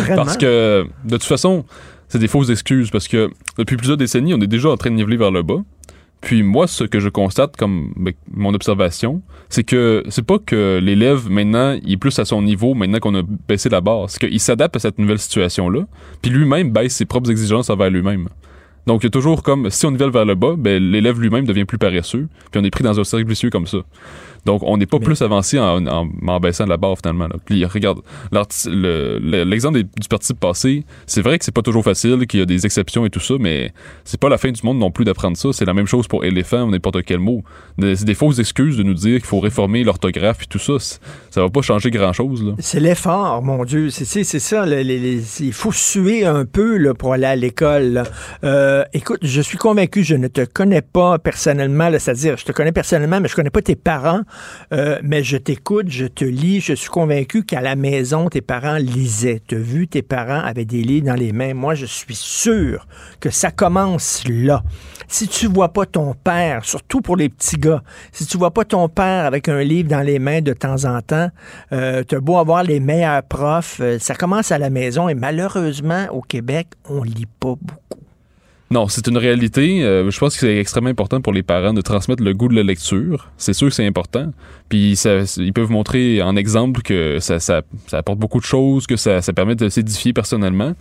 Vraiment. 0.05 0.25
parce 0.25 0.37
que, 0.37 0.87
de 1.05 1.17
toute 1.17 1.25
façon, 1.25 1.65
c'est 2.09 2.19
des 2.19 2.29
fausses 2.29 2.51
excuses. 2.51 2.91
Parce 2.91 3.09
que 3.09 3.31
depuis 3.59 3.77
plusieurs 3.77 3.97
décennies, 3.97 4.35
on 4.35 4.41
est 4.41 4.47
déjà 4.47 4.71
en 4.71 4.77
train 4.77 4.91
de 4.91 4.97
niveler 4.97 5.17
vers 5.17 5.31
le 5.31 5.43
bas. 5.43 5.63
Puis 6.23 6.45
moi, 6.45 6.69
ce 6.69 6.85
que 6.85 7.01
je 7.01 7.09
constate 7.09 7.57
comme 7.57 7.93
ben, 7.97 8.15
mon 8.33 8.55
observation, 8.55 9.23
c'est 9.49 9.65
que 9.65 10.05
c'est 10.09 10.25
pas 10.25 10.39
que 10.39 10.81
l'élève 10.81 11.29
maintenant 11.29 11.77
il 11.85 11.93
est 11.93 11.97
plus 11.97 12.17
à 12.19 12.25
son 12.25 12.43
niveau 12.43 12.75
maintenant 12.75 13.01
qu'on 13.01 13.15
a 13.17 13.23
baissé 13.49 13.69
la 13.69 13.81
barre, 13.81 14.09
c'est 14.09 14.21
qu'il 14.21 14.41
s'adapte 14.41 14.77
à 14.77 14.79
cette 14.79 14.99
nouvelle 14.99 15.19
situation-là, 15.19 15.81
puis 16.23 16.31
lui-même 16.31 16.71
baisse 16.71 16.95
ses 16.95 17.07
propres 17.07 17.31
exigences 17.31 17.71
envers 17.71 17.91
lui-même. 17.91 18.29
Donc 18.87 19.03
il 19.03 19.11
toujours 19.11 19.43
comme 19.43 19.69
si 19.71 19.85
on 19.85 19.91
nivelle 19.91 20.11
vers 20.11 20.25
le 20.25 20.37
bas, 20.37 20.55
ben 20.57 20.83
l'élève 20.83 21.21
lui-même 21.21 21.45
devient 21.45 21.65
plus 21.65 21.79
paresseux, 21.79 22.29
puis 22.51 22.61
on 22.61 22.65
est 22.65 22.71
pris 22.71 22.85
dans 22.85 22.99
un 22.99 23.05
cercle 23.05 23.29
vicieux 23.29 23.51
comme 23.51 23.67
ça. 23.67 23.79
Donc 24.45 24.63
on 24.65 24.77
n'est 24.77 24.87
pas 24.87 24.99
plus 24.99 25.23
avancé 25.23 25.59
en, 25.59 25.87
en, 25.87 26.09
en 26.27 26.41
baissant 26.41 26.67
la 26.67 26.77
barre 26.77 26.97
finalement. 26.97 27.29
Là. 27.29 27.37
Puis 27.45 27.65
regarde, 27.65 28.01
le- 28.33 29.19
le- 29.19 29.45
l'exemple 29.45 29.75
des- 29.79 29.85
du 29.85 30.09
parti 30.09 30.35
passé, 30.35 30.85
c'est 31.07 31.23
vrai 31.23 31.39
que 31.39 31.45
c'est 31.45 31.55
pas 31.55 31.63
toujours 31.63 31.85
facile, 31.85 32.27
qu'il 32.27 32.41
y 32.41 32.43
a 32.43 32.47
des 32.47 32.65
exceptions 32.67 33.05
et 33.07 33.11
tout 33.11 33.21
ça, 33.21 33.35
mais 33.39 33.73
c'est 34.05 34.19
pas 34.21 34.29
la 34.29 34.39
fin 34.39 34.51
du 34.51 34.61
monde 34.65 34.79
non 34.79 34.91
plus 34.91 35.05
d'apprendre 35.05 35.37
ça. 35.37 35.51
C'est 35.53 35.65
la 35.65 35.75
même 35.75 35.87
chose 35.87 36.07
pour 36.09 36.25
éléphant 36.25 36.63
ou 36.63 36.71
n'importe 36.71 37.03
quel 37.05 37.19
mot. 37.19 37.43
C'est 37.81 38.05
des 38.05 38.15
fausses 38.15 38.39
excuses 38.39 38.77
de 38.77 38.83
nous 38.83 38.95
dire 38.95 39.19
qu'il 39.19 39.27
faut 39.27 39.41
réformer 39.41 39.85
l'orthographe 39.85 40.43
et 40.43 40.47
tout 40.47 40.59
ça. 40.59 40.75
Ça 41.31 41.41
va 41.43 41.49
pas 41.51 41.63
changer 41.63 41.91
grand-chose. 41.91 42.55
C'est 42.59 42.81
l'effort, 42.81 43.43
mon 43.43 43.65
Dieu. 43.65 43.91
C'est 43.91 44.25
ça. 44.25 44.67
le- 44.67 44.83
les- 44.83 44.99
les- 44.99 45.23
il 45.43 45.53
faut 45.53 45.73
suer 45.73 46.25
un 46.25 46.45
peu 46.45 46.77
là, 46.77 46.95
pour 46.95 47.13
aller 47.13 47.27
à 47.27 47.37
l'école. 47.37 48.03
Euh, 48.45 48.85
écoute, 48.93 49.21
je 49.23 49.41
suis 49.41 49.59
convaincu, 49.59 50.03
je 50.05 50.15
ne 50.17 50.29
te 50.29 50.45
connais 50.45 50.83
pas 50.83 51.19
personnellement, 51.19 51.91
c'est-à-dire, 51.99 52.37
je 52.37 52.45
te 52.45 52.53
connais 52.53 52.73
personnellement, 52.73 53.21
mais 53.21 53.29
je 53.29 53.35
connais 53.35 53.51
pas 53.51 53.63
tes 53.63 53.77
parents. 53.77 54.21
Euh, 54.73 54.99
mais 55.03 55.23
je 55.23 55.37
t'écoute, 55.37 55.87
je 55.89 56.07
te 56.07 56.25
lis. 56.25 56.61
Je 56.61 56.75
suis 56.75 56.91
convaincu 56.91 57.45
qu'à 57.45 57.61
la 57.61 57.77
maison, 57.77 58.29
tes 58.29 58.41
parents 58.41 58.77
lisaient. 58.77 59.41
Tu 59.47 59.57
as 59.57 59.59
vu, 59.59 59.89
tes 59.89 60.03
parents 60.03 60.41
avaient 60.41 60.65
des 60.65 60.83
livres 60.83 61.07
dans 61.07 61.15
les 61.15 61.33
mains. 61.33 61.55
Moi, 61.55 61.75
je 61.75 61.87
suis 61.87 62.15
sûr 62.15 62.87
que 63.21 63.31
ça 63.31 63.51
commence 63.51 64.25
là. 64.29 64.63
Si 65.09 65.29
tu 65.29 65.47
vois 65.47 65.73
pas 65.73 65.85
ton 65.85 66.15
père, 66.15 66.65
surtout 66.65 67.01
pour 67.01 67.17
les 67.17 67.29
petits 67.29 67.57
gars, 67.57 67.83
si 68.13 68.27
tu 68.27 68.39
vois 68.39 68.53
pas 68.53 68.65
ton 68.65 68.89
père 68.89 69.27
avec 69.27 69.49
un 69.49 69.63
livre 69.63 69.89
dans 69.89 70.01
les 70.01 70.19
mains 70.19 70.41
de 70.41 70.53
temps 70.53 70.85
en 70.85 71.01
temps, 71.03 71.29
euh, 71.73 72.03
t'as 72.03 72.21
beau 72.21 72.39
avoir 72.39 72.63
les 72.63 72.81
meilleurs 72.81 73.23
profs, 73.23 73.81
euh, 73.81 73.99
ça 73.99 74.15
commence 74.15 74.53
à 74.53 74.59
la 74.59 74.71
maison 74.71 75.09
et 75.09 75.15
malheureusement, 75.15 76.07
au 76.13 76.23
Québec, 76.23 76.69
on 76.89 77.03
lit 77.03 77.27
pas 77.41 77.55
beaucoup. 77.61 77.97
Non, 78.73 78.89
c'est 78.89 79.07
une 79.07 79.19
réalité. 79.19 79.85
Euh, 79.85 80.11
je 80.11 80.19
pense 80.19 80.33
que 80.33 80.41
c'est 80.41 80.57
extrêmement 80.57 80.89
important 80.89 81.21
pour 81.21 81.35
les 81.35 81.43
parents 81.43 81.75
de 81.75 81.83
transmettre 81.83 82.23
le 82.23 82.33
goût 82.33 82.49
de 82.49 82.55
la 82.55 82.63
lecture. 82.63 83.31
C'est 83.37 83.53
sûr 83.53 83.69
que 83.69 83.75
c'est 83.75 83.87
important. 83.87 84.33
Puis 84.71 84.97
ça, 84.97 85.19
ils 85.37 85.53
peuvent 85.53 85.71
montrer 85.71 86.23
en 86.23 86.37
exemple 86.37 86.81
que 86.81 87.19
ça, 87.21 87.39
ça, 87.39 87.61
apporte 87.93 88.19
beaucoup 88.19 88.41
de 88.41 88.47
choses, 88.47 88.87
que 88.87 88.97
ça, 88.97 89.21
ça 89.21 89.35
permet 89.35 89.57
de 89.57 89.69
s'édifier 89.69 90.15
personnellement. 90.15 90.73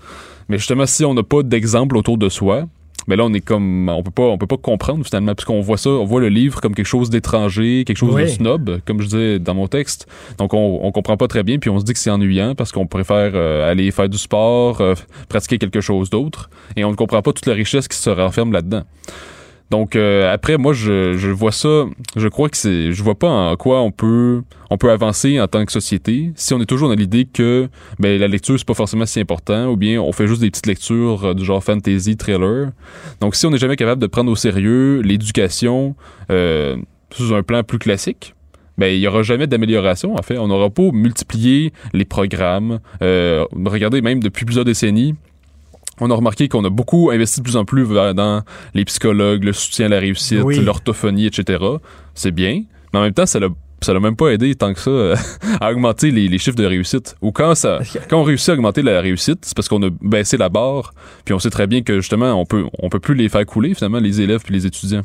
Mais 0.47 0.57
justement, 0.57 0.85
si 0.85 1.03
on 1.03 1.13
n'a 1.13 1.23
pas 1.23 1.43
d'exemple 1.43 1.97
autour 1.97 2.17
de 2.17 2.29
soi, 2.29 2.65
mais 3.07 3.15
là 3.15 3.23
on 3.25 3.33
est 3.33 3.41
comme 3.41 3.89
on 3.89 4.03
peut 4.03 4.11
pas 4.11 4.23
on 4.23 4.37
peut 4.37 4.47
pas 4.47 4.57
comprendre 4.57 5.05
finalement 5.05 5.33
puisqu'on 5.35 5.61
voit 5.61 5.77
ça 5.77 5.89
on 5.89 6.05
voit 6.05 6.21
le 6.21 6.29
livre 6.29 6.61
comme 6.61 6.75
quelque 6.75 6.85
chose 6.85 7.09
d'étranger 7.09 7.83
quelque 7.85 7.97
chose 7.97 8.13
Oui. 8.13 8.23
de 8.23 8.27
snob 8.27 8.79
comme 8.85 8.99
je 9.01 9.05
disais 9.07 9.39
dans 9.39 9.55
mon 9.55 9.67
texte 9.67 10.07
donc 10.37 10.53
on, 10.53 10.79
on 10.83 10.91
comprend 10.91 11.17
pas 11.17 11.27
très 11.27 11.43
bien 11.43 11.57
puis 11.59 11.69
on 11.69 11.79
se 11.79 11.85
dit 11.85 11.93
que 11.93 11.99
c'est 11.99 12.09
ennuyant 12.11 12.55
parce 12.55 12.71
qu'on 12.71 12.87
préfère 12.87 13.31
euh, 13.33 13.69
aller 13.69 13.91
faire 13.91 14.09
du 14.09 14.17
sport 14.17 14.81
euh, 14.81 14.93
pratiquer 15.29 15.57
quelque 15.57 15.81
chose 15.81 16.09
d'autre 16.09 16.49
et 16.75 16.83
on 16.85 16.91
ne 16.91 16.95
comprend 16.95 17.21
pas 17.21 17.33
toute 17.33 17.45
la 17.47 17.53
richesse 17.53 17.87
qui 17.87 17.97
se 17.97 18.09
renferme 18.09 18.51
là-dedans 18.51 18.83
donc 19.71 19.95
euh, 19.95 20.31
après 20.31 20.57
moi 20.57 20.73
je, 20.73 21.31
vois 21.31 21.53
ça 21.53 21.85
je 22.15 22.27
crois 22.27 22.49
que 22.49 22.57
c'est 22.57 22.91
je 22.91 23.03
vois 23.03 23.15
pas 23.15 23.29
en 23.29 23.55
quoi 23.55 23.81
on 23.81 23.91
peut 23.91 24.43
on 24.69 24.77
peut 24.77 24.91
avancer 24.91 25.39
en 25.39 25.47
tant 25.47 25.65
que 25.65 25.71
société 25.71 26.33
si 26.35 26.53
on 26.53 26.59
est 26.59 26.65
toujours 26.65 26.89
dans 26.89 26.95
l'idée 26.95 27.25
que 27.25 27.69
ben 27.97 28.19
la 28.19 28.27
lecture 28.27 28.59
c'est 28.59 28.67
pas 28.67 28.73
forcément 28.73 29.05
si 29.05 29.21
important 29.21 29.67
ou 29.67 29.77
bien 29.77 29.99
on 30.01 30.11
fait 30.11 30.27
juste 30.27 30.41
des 30.41 30.51
petites 30.51 30.67
lectures 30.67 31.23
euh, 31.23 31.33
du 31.33 31.45
genre 31.45 31.63
fantasy 31.63 32.17
thriller 32.17 32.71
donc 33.21 33.35
si 33.35 33.45
on 33.45 33.51
n'est 33.51 33.57
jamais 33.57 33.77
capable 33.77 34.01
de 34.01 34.07
prendre 34.07 34.29
au 34.29 34.35
sérieux 34.35 35.01
l'éducation 35.01 35.95
euh, 36.29 36.75
sous 37.09 37.33
un 37.33 37.41
plan 37.41 37.63
plus 37.63 37.79
classique 37.79 38.35
ben, 38.77 38.87
il 38.87 38.99
n'y 38.99 39.05
aura 39.05 39.21
jamais 39.21 39.45
d'amélioration, 39.45 40.15
en 40.15 40.23
fait. 40.23 40.39
On 40.39 40.47
n'aura 40.47 40.71
pas 40.71 40.89
multiplié 40.91 41.71
les 41.93 42.05
programmes. 42.05 42.79
Euh, 43.03 43.45
regardez, 43.65 44.01
même 44.01 44.21
depuis 44.21 44.43
plusieurs 44.43 44.65
décennies, 44.65 45.13
on 45.99 46.09
a 46.09 46.15
remarqué 46.15 46.47
qu'on 46.47 46.63
a 46.65 46.69
beaucoup 46.69 47.11
investi 47.11 47.39
de 47.41 47.43
plus 47.43 47.57
en 47.57 47.65
plus 47.65 47.85
dans 47.87 48.43
les 48.73 48.85
psychologues, 48.85 49.43
le 49.43 49.53
soutien 49.53 49.87
à 49.87 49.89
la 49.89 49.99
réussite, 49.99 50.41
Oui. 50.43 50.59
l'orthophonie, 50.63 51.25
etc. 51.27 51.63
C'est 52.15 52.31
bien, 52.31 52.63
mais 52.93 52.99
en 52.99 53.01
même 53.03 53.13
temps, 53.13 53.25
ça 53.25 53.39
l'a 53.39 53.49
ça 53.81 53.93
l'a 53.93 53.99
même 53.99 54.15
pas 54.15 54.29
aidé 54.29 54.53
tant 54.55 54.73
que 54.73 54.79
ça 54.79 54.89
euh, 54.91 55.15
à 55.61 55.71
augmenter 55.71 56.11
les, 56.11 56.27
les 56.27 56.37
chiffres 56.37 56.55
de 56.57 56.65
réussite. 56.65 57.15
Ou 57.21 57.31
quand 57.31 57.55
ça, 57.55 57.79
quand 58.09 58.19
on 58.19 58.23
réussit 58.23 58.49
à 58.49 58.53
augmenter 58.53 58.81
la 58.81 59.01
réussite, 59.01 59.39
c'est 59.43 59.55
parce 59.55 59.67
qu'on 59.67 59.81
a 59.83 59.89
baissé 60.01 60.37
la 60.37 60.49
barre, 60.49 60.93
puis 61.25 61.33
on 61.33 61.39
sait 61.39 61.49
très 61.49 61.67
bien 61.67 61.81
que 61.81 61.95
justement 61.99 62.33
on 62.33 62.45
peut 62.45 62.65
on 62.79 62.89
peut 62.89 62.99
plus 62.99 63.15
les 63.15 63.29
faire 63.29 63.45
couler 63.45 63.73
finalement 63.73 63.99
les 63.99 64.21
élèves 64.21 64.41
puis 64.43 64.53
les 64.53 64.65
étudiants. 64.65 65.01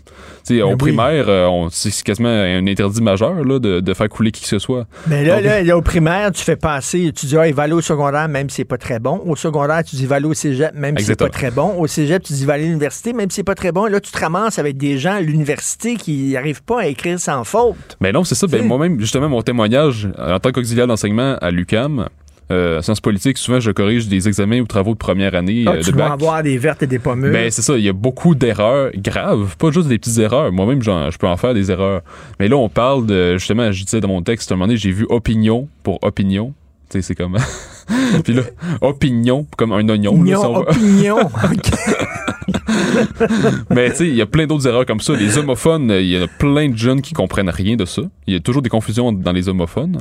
Tu 0.46 0.56
sais, 0.56 0.62
au 0.62 0.70
oui. 0.70 0.76
primaire, 0.76 1.28
euh, 1.28 1.46
on- 1.46 1.68
c'est 1.70 1.90
quasiment 2.02 2.28
un 2.28 2.66
interdit 2.66 3.02
majeur 3.02 3.44
là, 3.44 3.58
de, 3.58 3.80
de 3.80 3.94
faire 3.94 4.08
couler 4.08 4.30
qui 4.30 4.42
que 4.42 4.48
ce 4.48 4.58
soit. 4.58 4.86
Mais 5.06 5.24
là, 5.24 5.36
Donc, 5.36 5.44
là, 5.44 5.62
là, 5.62 5.76
au 5.76 5.82
primaire, 5.82 6.30
tu 6.32 6.42
fais 6.42 6.56
passer, 6.56 7.12
tu 7.14 7.26
dis, 7.26 7.36
ah, 7.36 7.48
il 7.48 7.54
va 7.54 7.64
aller 7.64 7.72
au 7.72 7.80
secondaire, 7.80 8.28
même 8.28 8.48
si 8.50 8.56
c'est 8.56 8.64
pas 8.64 8.78
très 8.78 8.98
bon. 8.98 9.20
Au 9.26 9.36
secondaire, 9.36 9.82
tu 9.84 9.96
dis, 9.96 10.06
va 10.06 10.16
aller 10.16 10.26
au 10.26 10.34
cégep, 10.34 10.74
même 10.74 10.96
si 10.98 11.04
c'est 11.04 11.16
pas 11.16 11.28
très 11.28 11.50
bon. 11.50 11.74
Au 11.78 11.86
cégep, 11.86 12.22
tu 12.22 12.32
dis, 12.32 12.44
va 12.44 12.54
aller 12.54 12.64
à 12.64 12.66
l'université, 12.66 13.12
même 13.12 13.30
si 13.30 13.36
c'est 13.36 13.42
pas 13.44 13.54
très 13.54 13.72
bon. 13.72 13.86
Et 13.86 13.90
là, 13.90 14.00
tu 14.00 14.10
te 14.12 14.18
ramasses 14.18 14.58
avec 14.58 14.76
des 14.76 14.98
gens 14.98 15.14
à 15.14 15.20
l'université 15.20 15.96
qui 15.96 16.32
n'arrivent 16.32 16.62
pas 16.62 16.80
à 16.82 16.86
écrire 16.86 17.18
sans 17.18 17.44
faute. 17.44 17.96
Ben 18.00 18.12
non, 18.12 18.24
c'est 18.24 18.34
ça. 18.34 18.46
Ben. 18.46 18.65
Moi-même, 18.66 19.00
justement, 19.00 19.28
mon 19.28 19.42
témoignage 19.42 20.08
euh, 20.18 20.34
en 20.36 20.38
tant 20.40 20.52
qu'auxiliaire 20.52 20.86
d'enseignement 20.86 21.36
à 21.40 21.50
l'UCAM, 21.50 22.08
euh, 22.52 22.80
sciences 22.80 23.00
politiques, 23.00 23.38
souvent 23.38 23.58
je 23.58 23.72
corrige 23.72 24.06
des 24.06 24.28
examens 24.28 24.60
ou 24.60 24.66
travaux 24.66 24.92
de 24.92 24.98
première 24.98 25.34
année 25.34 25.64
Ah, 25.66 25.72
euh, 25.72 25.80
tu 25.82 25.90
de 25.90 25.96
vas 25.96 26.04
bac. 26.04 26.12
avoir 26.12 26.42
des 26.44 26.58
vertes 26.58 26.82
et 26.84 26.86
des 26.86 27.00
pommures. 27.00 27.32
Ben 27.32 27.50
c'est 27.50 27.62
ça, 27.62 27.76
il 27.76 27.82
y 27.82 27.88
a 27.88 27.92
beaucoup 27.92 28.36
d'erreurs 28.36 28.90
graves, 28.94 29.56
pas 29.56 29.72
juste 29.72 29.88
des 29.88 29.98
petites 29.98 30.18
erreurs. 30.18 30.52
Moi-même, 30.52 30.80
je 30.82 31.18
peux 31.18 31.26
en 31.26 31.36
faire 31.36 31.54
des 31.54 31.70
erreurs. 31.72 32.02
Mais 32.38 32.46
là, 32.46 32.56
on 32.56 32.68
parle 32.68 33.04
de, 33.06 33.36
justement, 33.36 33.72
je 33.72 33.82
disais 33.84 34.00
dans 34.00 34.08
mon 34.08 34.22
texte, 34.22 34.52
à 34.52 34.54
un 34.54 34.58
moment 34.58 34.68
donné, 34.68 34.78
j'ai 34.78 34.92
vu 34.92 35.06
opinion 35.08 35.68
pour 35.82 35.98
opinion. 36.02 36.54
Tu 36.88 36.98
sais, 36.98 37.02
c'est 37.02 37.14
comme... 37.14 37.36
Puis 38.24 38.32
là, 38.34 38.42
opinion, 38.80 39.46
comme 39.56 39.72
un 39.72 39.88
oignon. 39.88 40.12
là, 40.24 40.38
Opinion, 40.38 40.40
si 40.40 40.46
on 40.46 40.52
va- 40.52 40.60
opinion. 40.70 41.18
OK. 41.44 41.70
Mais 43.70 43.90
tu 43.90 43.96
sais, 43.96 44.08
il 44.08 44.14
y 44.14 44.22
a 44.22 44.26
plein 44.26 44.46
d'autres 44.46 44.66
erreurs 44.66 44.86
comme 44.86 45.00
ça. 45.00 45.14
Les 45.14 45.38
homophones, 45.38 45.90
il 45.90 46.06
y 46.08 46.16
a 46.16 46.26
plein 46.26 46.68
de 46.68 46.76
jeunes 46.76 47.02
qui 47.02 47.14
comprennent 47.14 47.48
rien 47.50 47.76
de 47.76 47.84
ça. 47.84 48.02
Il 48.26 48.34
y 48.34 48.36
a 48.36 48.40
toujours 48.40 48.62
des 48.62 48.68
confusions 48.70 49.12
dans 49.12 49.32
les 49.32 49.48
homophones. 49.48 49.98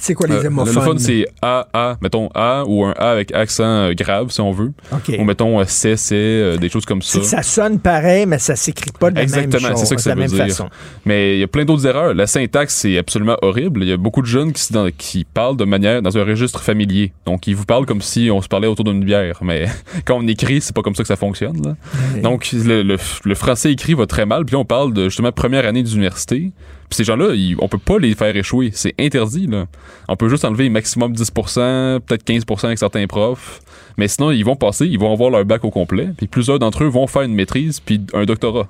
C'est 0.00 0.14
quoi 0.14 0.28
les 0.28 0.36
Euh, 0.36 0.46
homophones? 0.46 0.98
C'est 0.98 1.26
A, 1.42 1.66
A, 1.72 1.96
mettons 2.00 2.28
A 2.34 2.62
ou 2.66 2.84
un 2.84 2.92
A 2.92 3.10
avec 3.10 3.34
accent 3.34 3.64
euh, 3.64 3.92
grave, 3.94 4.30
si 4.30 4.40
on 4.40 4.52
veut. 4.52 4.72
OK. 4.92 5.12
Ou 5.18 5.24
mettons 5.24 5.58
euh, 5.60 5.64
C, 5.66 5.96
C, 5.96 6.14
euh, 6.14 6.56
des 6.56 6.68
choses 6.68 6.84
comme 6.86 7.02
ça. 7.02 7.20
ça 7.22 7.42
sonne 7.42 7.80
pareil, 7.80 8.24
mais 8.24 8.38
ça 8.38 8.54
s'écrit 8.56 8.92
pas 8.92 9.10
de 9.10 9.16
la 9.16 9.22
Exactement, 9.24 9.60
même 9.62 9.70
chose. 9.72 9.80
c'est 9.80 9.86
ça 9.86 9.96
que 9.96 10.00
ça 10.02 10.14
veut 10.14 10.24
dire. 10.26 10.38
façon. 10.46 10.68
Mais 11.04 11.36
il 11.36 11.40
y 11.40 11.42
a 11.42 11.48
plein 11.48 11.64
d'autres 11.64 11.86
erreurs. 11.86 12.14
La 12.14 12.26
syntaxe, 12.28 12.76
c'est 12.76 12.96
absolument 12.96 13.36
horrible. 13.42 13.82
Il 13.82 13.88
y 13.88 13.92
a 13.92 13.96
beaucoup 13.96 14.22
de 14.22 14.26
jeunes 14.26 14.52
qui, 14.52 14.62
se- 14.62 14.72
dans- 14.72 14.88
qui 14.96 15.24
parlent 15.24 15.56
de 15.56 15.64
manière 15.64 16.00
dans 16.00 16.16
un 16.16 16.24
registre 16.24 16.60
familier. 16.62 17.12
Donc, 17.26 17.46
ils 17.48 17.56
vous 17.56 17.64
parlent 17.64 17.86
comme 17.86 18.00
si 18.02 18.30
on 18.32 18.40
se 18.40 18.48
parlait 18.48 18.68
autour 18.68 18.84
d'une 18.84 19.04
bière. 19.04 19.38
Mais 19.42 19.66
quand 20.04 20.16
on 20.16 20.26
écrit, 20.28 20.60
c'est 20.60 20.74
pas 20.74 20.82
comme 20.82 20.94
ça 20.94 21.02
que 21.02 21.08
ça 21.08 21.16
fonctionne. 21.16 21.60
là. 21.64 21.74
Donc, 22.22 22.50
le, 22.52 22.82
le- 22.82 22.96
le 23.24 23.34
français 23.34 23.72
écrit 23.72 23.94
va 23.94 24.06
très 24.06 24.26
mal. 24.26 24.44
Puis 24.44 24.52
là, 24.54 24.60
on 24.60 24.64
parle 24.64 24.92
de 24.92 25.04
justement 25.08 25.32
première 25.32 25.66
année 25.66 25.82
d'université. 25.82 26.52
Puis 26.88 26.96
ces 26.96 27.04
gens-là, 27.04 27.34
ils- 27.34 27.56
on 27.60 27.68
peut 27.68 27.78
pas 27.78 27.98
les 27.98 28.14
faire 28.14 28.34
échouer. 28.34 28.70
C'est 28.72 28.94
interdit. 28.98 29.46
Là. 29.46 29.66
On 30.08 30.16
peut 30.16 30.28
juste 30.28 30.44
enlever 30.44 30.68
maximum 30.70 31.12
10%, 31.12 32.00
peut-être 32.00 32.24
15% 32.24 32.66
avec 32.68 32.78
certains 32.78 33.06
profs. 33.06 33.60
Mais 33.96 34.08
sinon, 34.08 34.30
ils 34.30 34.44
vont 34.44 34.56
passer, 34.56 34.86
ils 34.86 34.98
vont 34.98 35.12
avoir 35.12 35.30
leur 35.30 35.44
bac 35.44 35.64
au 35.64 35.70
complet. 35.70 36.08
Puis 36.16 36.26
plusieurs 36.26 36.58
d'entre 36.58 36.84
eux 36.84 36.88
vont 36.88 37.06
faire 37.06 37.22
une 37.22 37.34
maîtrise 37.34 37.80
puis 37.80 38.00
un 38.14 38.24
doctorat. 38.24 38.68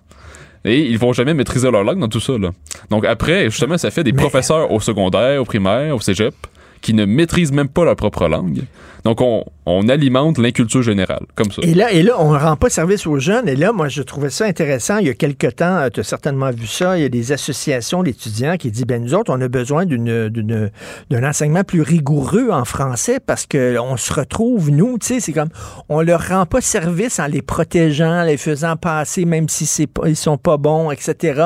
Et 0.65 0.81
ils 0.87 0.99
vont 0.99 1.13
jamais 1.13 1.35
maîtriser 1.35 1.71
leur 1.71 1.85
langue 1.85 2.01
dans 2.01 2.09
tout 2.09 2.19
ça. 2.21 2.37
Là. 2.37 2.51
Donc 2.91 3.05
après, 3.05 3.45
justement, 3.45 3.79
ça 3.79 3.91
fait 3.91 4.03
des 4.03 4.13
professeurs 4.13 4.73
au 4.73 4.81
secondaire, 4.81 5.41
au 5.41 5.45
primaire, 5.45 5.95
au 5.95 6.01
cégep, 6.01 6.35
qui 6.81 6.95
ne 6.95 7.05
maîtrisent 7.05 7.53
même 7.53 7.69
pas 7.69 7.85
leur 7.85 7.97
propre 7.97 8.29
langue. 8.29 8.63
Donc, 9.05 9.21
on, 9.21 9.89
alimente 9.89 10.39
l'inculture 10.39 10.83
générale, 10.83 11.25
comme 11.35 11.51
ça. 11.51 11.63
Et 11.63 11.73
là, 11.73 11.93
et 11.93 12.03
là, 12.03 12.15
on 12.19 12.33
ne 12.33 12.39
rend 12.39 12.57
pas 12.57 12.69
service 12.69 13.07
aux 13.07 13.19
jeunes. 13.19 13.49
Et 13.49 13.57
là, 13.57 13.73
moi, 13.73 13.89
je 13.89 14.03
trouvais 14.03 14.29
ça 14.29 14.45
intéressant. 14.45 14.99
Il 14.99 15.07
y 15.07 15.11
a 15.11 15.15
quelque 15.15 15.47
temps, 15.47 15.89
tu 15.93 16.01
as 16.01 16.05
certainement 16.05 16.51
vu 16.51 16.67
ça, 16.67 16.99
il 16.99 17.03
y 17.03 17.05
a 17.05 17.09
des 17.09 17.33
associations 17.33 18.03
d'étudiants 18.03 18.57
qui 18.57 18.71
disent, 18.71 18.87
ben 18.87 19.03
nous 19.03 19.15
autres, 19.15 19.33
on 19.33 19.41
a 19.41 19.49
besoin 19.49 19.87
d'un 19.87 21.29
enseignement 21.29 21.65
plus 21.65 21.83
rigoureux 21.83 22.51
en 22.51 22.65
français 22.65 23.19
parce 23.25 23.47
qu'on 23.47 23.97
se 23.97 24.13
retrouve, 24.13 24.71
nous, 24.71 24.99
tu 24.99 25.07
sais, 25.07 25.21
c'est 25.21 25.33
comme, 25.33 25.51
on 25.89 26.03
leur 26.03 26.29
rend 26.29 26.45
pas 26.45 26.61
service 26.61 27.19
en 27.19 27.27
les 27.27 27.43
protégeant, 27.43 28.25
les 28.25 28.37
faisant 28.37 28.77
passer, 28.77 29.25
même 29.25 29.49
si 29.49 29.67
c'est 29.67 29.89
ils 30.07 30.17
sont 30.17 30.39
pas 30.39 30.57
bons, 30.57 30.91
etc. 30.91 31.43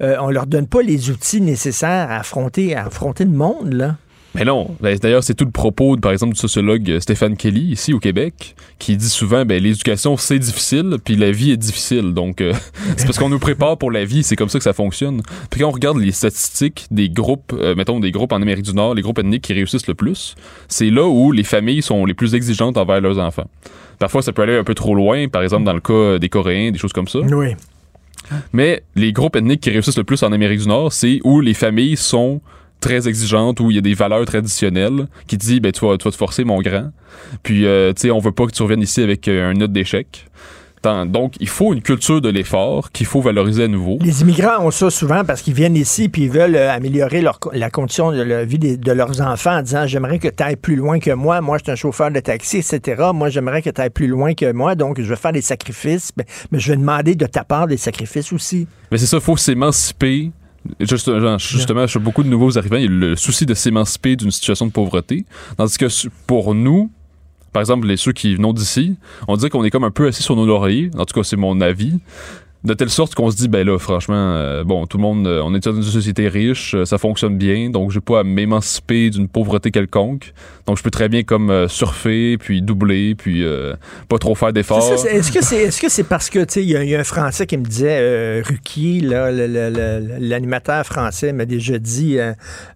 Euh, 0.00 0.16
on 0.20 0.30
leur 0.30 0.46
donne 0.46 0.66
pas 0.66 0.82
les 0.82 1.10
outils 1.10 1.40
nécessaires 1.40 2.10
à 2.10 2.16
affronter, 2.16 2.74
à 2.74 2.86
affronter 2.86 3.24
le 3.24 3.30
monde, 3.30 3.72
là. 3.72 3.96
Mais 4.34 4.44
non. 4.44 4.76
Ben, 4.80 4.98
D'ailleurs, 4.98 5.22
c'est 5.22 5.34
tout 5.34 5.44
le 5.44 5.50
propos, 5.50 5.96
par 5.96 6.12
exemple, 6.12 6.34
du 6.34 6.40
sociologue 6.40 6.90
euh, 6.90 7.00
Stéphane 7.00 7.36
Kelly, 7.36 7.72
ici 7.72 7.92
au 7.92 8.00
Québec, 8.00 8.56
qui 8.78 8.96
dit 8.96 9.08
souvent, 9.08 9.44
ben, 9.44 9.62
l'éducation, 9.62 10.16
c'est 10.16 10.38
difficile, 10.38 10.96
puis 11.04 11.14
la 11.16 11.30
vie 11.30 11.52
est 11.52 11.56
difficile. 11.56 12.14
Donc, 12.14 12.40
euh, 12.40 12.52
c'est 12.96 13.06
parce 13.06 13.18
qu'on 13.18 13.28
nous 13.28 13.38
prépare 13.38 13.78
pour 13.78 13.90
la 13.90 14.04
vie, 14.04 14.22
c'est 14.22 14.36
comme 14.36 14.48
ça 14.48 14.58
que 14.58 14.64
ça 14.64 14.72
fonctionne. 14.72 15.22
Puis 15.50 15.60
quand 15.60 15.68
on 15.68 15.72
regarde 15.72 15.98
les 15.98 16.12
statistiques 16.12 16.86
des 16.90 17.08
groupes, 17.08 17.52
euh, 17.52 17.74
mettons, 17.74 18.00
des 18.00 18.10
groupes 18.10 18.32
en 18.32 18.42
Amérique 18.42 18.64
du 18.64 18.74
Nord, 18.74 18.94
les 18.94 19.02
groupes 19.02 19.18
ethniques 19.18 19.42
qui 19.42 19.52
réussissent 19.52 19.86
le 19.86 19.94
plus, 19.94 20.34
c'est 20.68 20.90
là 20.90 21.06
où 21.06 21.30
les 21.30 21.44
familles 21.44 21.82
sont 21.82 22.04
les 22.04 22.14
plus 22.14 22.34
exigeantes 22.34 22.76
envers 22.76 23.00
leurs 23.00 23.18
enfants. 23.18 23.48
Parfois, 23.98 24.22
ça 24.22 24.32
peut 24.32 24.42
aller 24.42 24.56
un 24.56 24.64
peu 24.64 24.74
trop 24.74 24.94
loin, 24.94 25.28
par 25.28 25.42
exemple, 25.42 25.64
dans 25.64 25.72
le 25.72 25.80
cas 25.80 26.18
des 26.18 26.28
Coréens, 26.28 26.72
des 26.72 26.78
choses 26.78 26.92
comme 26.92 27.08
ça. 27.08 27.20
Oui. 27.20 27.54
Mais 28.52 28.82
les 28.96 29.12
groupes 29.12 29.36
ethniques 29.36 29.60
qui 29.60 29.70
réussissent 29.70 29.98
le 29.98 30.04
plus 30.04 30.22
en 30.22 30.32
Amérique 30.32 30.60
du 30.60 30.68
Nord, 30.68 30.92
c'est 30.92 31.20
où 31.24 31.40
les 31.40 31.54
familles 31.54 31.96
sont 31.96 32.40
très 32.84 33.08
exigeantes, 33.08 33.60
où 33.60 33.70
il 33.70 33.76
y 33.76 33.78
a 33.78 33.82
des 33.82 33.94
valeurs 33.94 34.24
traditionnelles, 34.26 35.06
qui 35.26 35.38
te 35.38 35.44
dit, 35.44 35.60
ben, 35.60 35.72
tu 35.72 35.86
vas, 35.86 35.96
tu 35.96 36.04
vas 36.04 36.10
te 36.10 36.16
forcer, 36.16 36.44
mon 36.44 36.60
grand. 36.60 36.90
Puis, 37.42 37.64
euh, 37.64 37.92
tu 37.92 38.02
sais, 38.02 38.10
on 38.10 38.18
veut 38.18 38.32
pas 38.32 38.46
que 38.46 38.52
tu 38.52 38.62
reviennes 38.62 38.82
ici 38.82 39.02
avec 39.02 39.26
euh, 39.26 39.50
un 39.50 39.54
note 39.54 39.72
d'échec. 39.72 40.26
Donc, 41.06 41.34
il 41.40 41.48
faut 41.48 41.72
une 41.72 41.80
culture 41.80 42.20
de 42.20 42.28
l'effort 42.28 42.90
qu'il 42.90 43.06
faut 43.06 43.22
valoriser 43.22 43.64
à 43.64 43.68
nouveau. 43.68 43.98
Les 44.02 44.20
immigrants 44.20 44.66
ont 44.66 44.70
ça 44.70 44.90
souvent 44.90 45.24
parce 45.24 45.40
qu'ils 45.40 45.54
viennent 45.54 45.76
ici 45.76 46.10
puis 46.10 46.24
ils 46.24 46.30
veulent 46.30 46.56
euh, 46.56 46.70
améliorer 46.70 47.22
leur, 47.22 47.38
la 47.54 47.70
condition 47.70 48.12
de 48.12 48.20
la 48.20 48.44
vie 48.44 48.58
de 48.58 48.92
leurs 48.92 49.22
enfants 49.22 49.56
en 49.56 49.62
disant 49.62 49.86
j'aimerais 49.86 50.18
que 50.18 50.28
tu 50.28 50.42
ailles 50.42 50.56
plus 50.56 50.76
loin 50.76 50.98
que 50.98 51.10
moi. 51.12 51.40
Moi, 51.40 51.56
je 51.56 51.62
suis 51.62 51.72
un 51.72 51.76
chauffeur 51.76 52.10
de 52.10 52.20
taxi, 52.20 52.58
etc. 52.58 53.02
Moi, 53.14 53.30
j'aimerais 53.30 53.62
que 53.62 53.70
tu 53.70 53.80
ailles 53.80 53.88
plus 53.88 54.08
loin 54.08 54.34
que 54.34 54.52
moi. 54.52 54.74
Donc, 54.74 55.00
je 55.00 55.08
vais 55.08 55.16
faire 55.16 55.32
des 55.32 55.40
sacrifices. 55.40 56.10
Ben, 56.14 56.26
Mais 56.52 56.58
je 56.58 56.72
vais 56.72 56.76
demander 56.76 57.14
de 57.14 57.24
ta 57.24 57.44
part 57.44 57.66
des 57.66 57.78
sacrifices 57.78 58.30
aussi. 58.34 58.66
Mais 58.92 58.98
c'est 58.98 59.06
ça, 59.06 59.16
il 59.16 59.22
faut 59.22 59.38
s'émanciper. 59.38 60.32
Juste- 60.80 61.18
genre, 61.18 61.38
justement, 61.38 61.86
chez 61.86 61.98
beaucoup 61.98 62.22
de 62.22 62.28
nouveaux 62.28 62.56
arrivants, 62.58 62.76
il 62.76 62.82
y 62.82 62.86
a 62.86 62.90
le 62.90 63.16
souci 63.16 63.46
de 63.46 63.54
s'émanciper 63.54 64.16
d'une 64.16 64.30
situation 64.30 64.66
de 64.66 64.72
pauvreté. 64.72 65.24
Tandis 65.56 65.76
que 65.76 65.86
pour 66.26 66.54
nous, 66.54 66.90
par 67.52 67.60
exemple, 67.60 67.86
les 67.86 67.96
ceux 67.96 68.12
qui 68.12 68.34
venons 68.34 68.52
d'ici, 68.52 68.96
on 69.28 69.36
dirait 69.36 69.50
qu'on 69.50 69.62
est 69.64 69.70
comme 69.70 69.84
un 69.84 69.90
peu 69.90 70.08
assis 70.08 70.22
sur 70.22 70.36
nos 70.36 70.46
lauriers. 70.46 70.90
En 70.98 71.04
tout 71.04 71.14
cas, 71.14 71.22
c'est 71.22 71.36
mon 71.36 71.60
avis. 71.60 72.00
De 72.64 72.72
telle 72.72 72.88
sorte 72.88 73.14
qu'on 73.14 73.30
se 73.30 73.36
dit, 73.36 73.48
ben 73.48 73.66
là, 73.66 73.78
franchement, 73.78 74.14
euh, 74.16 74.64
bon, 74.64 74.86
tout 74.86 74.96
le 74.96 75.02
monde, 75.02 75.26
euh, 75.26 75.42
on 75.44 75.54
est 75.54 75.62
dans 75.62 75.74
une 75.76 75.82
société 75.82 76.28
riche, 76.28 76.74
euh, 76.74 76.86
ça 76.86 76.96
fonctionne 76.96 77.36
bien, 77.36 77.68
donc 77.68 77.90
j'ai 77.90 78.00
pas 78.00 78.20
à 78.20 78.24
m'émanciper 78.24 79.10
d'une 79.10 79.28
pauvreté 79.28 79.70
quelconque. 79.70 80.32
Donc 80.66 80.78
je 80.78 80.82
peux 80.82 80.90
très 80.90 81.10
bien 81.10 81.24
comme 81.24 81.68
surfer, 81.68 82.38
puis 82.38 82.62
doubler, 82.62 83.14
puis 83.14 83.44
euh, 83.44 83.74
pas 84.08 84.16
trop 84.18 84.34
faire 84.34 84.52
d'efforts. 84.54 84.80
Est-ce 85.06 85.30
que 85.30 85.44
c'est 85.44 85.56
est-ce 85.64 85.78
que 85.80 85.90
c'est 85.90 86.04
parce 86.04 86.30
que 86.30 86.38
tu 86.38 86.54
sais 86.54 86.62
il 86.64 86.70
y, 86.70 86.88
y 86.90 86.94
a 86.96 87.00
un 87.00 87.04
Français 87.04 87.46
qui 87.46 87.58
me 87.58 87.64
disait 87.64 87.98
euh, 88.00 88.42
le- 88.76 90.18
l'animateur 90.18 90.84
français 90.86 91.32
m'a 91.34 91.44
déjà 91.44 91.78
dit 91.78 92.16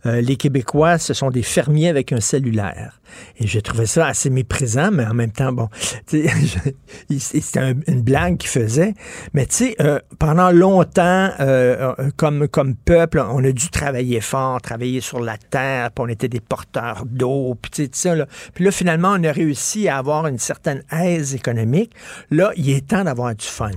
les 0.05 0.36
Québécois 0.36 0.99
ce 0.99 1.14
sont 1.14 1.30
des 1.30 1.43
fermiers 1.43 1.89
avec 1.89 2.12
un 2.12 2.20
cellulaire. 2.20 2.97
Et 3.38 3.46
j'ai 3.46 3.62
trouvé 3.62 3.86
ça 3.86 4.06
assez 4.06 4.30
méprisant, 4.30 4.90
mais 4.90 5.04
en 5.06 5.14
même 5.14 5.32
temps 5.32 5.52
bon, 5.52 5.68
c'était 6.06 7.59
un- 7.59 7.74
une 7.86 8.02
blague 8.02 8.36
qu'il 8.38 8.50
faisait. 8.50 8.94
Mais 9.34 9.46
tu 9.46 9.54
sais 9.56 9.76
euh, 9.80 9.98
pendant 10.18 10.50
longtemps 10.50 11.30
euh, 11.40 11.92
euh, 11.98 12.11
comme 12.16 12.48
comme 12.48 12.74
peuple 12.74 13.18
on 13.20 13.42
a 13.44 13.52
dû 13.52 13.68
travailler 13.70 14.20
fort, 14.20 14.61
travailler 14.61 15.00
sur 15.00 15.20
la 15.20 15.36
terre, 15.38 15.90
puis 15.90 16.04
on 16.04 16.09
était 16.09 16.28
des 16.28 16.40
porteurs 16.40 17.04
d'eau, 17.06 17.56
puis 17.61 17.88
ça 17.92 18.14
là. 18.14 18.26
Puis 18.54 18.64
là 18.64 18.70
finalement 18.70 19.14
on 19.18 19.24
a 19.24 19.32
réussi 19.32 19.88
à 19.88 19.98
avoir 19.98 20.26
une 20.26 20.38
certaine 20.38 20.82
aise 20.90 21.34
économique. 21.34 21.92
Là, 22.30 22.52
il 22.56 22.70
est 22.70 22.86
temps 22.88 23.04
d'avoir 23.04 23.34
du 23.34 23.46
fun. 23.46 23.70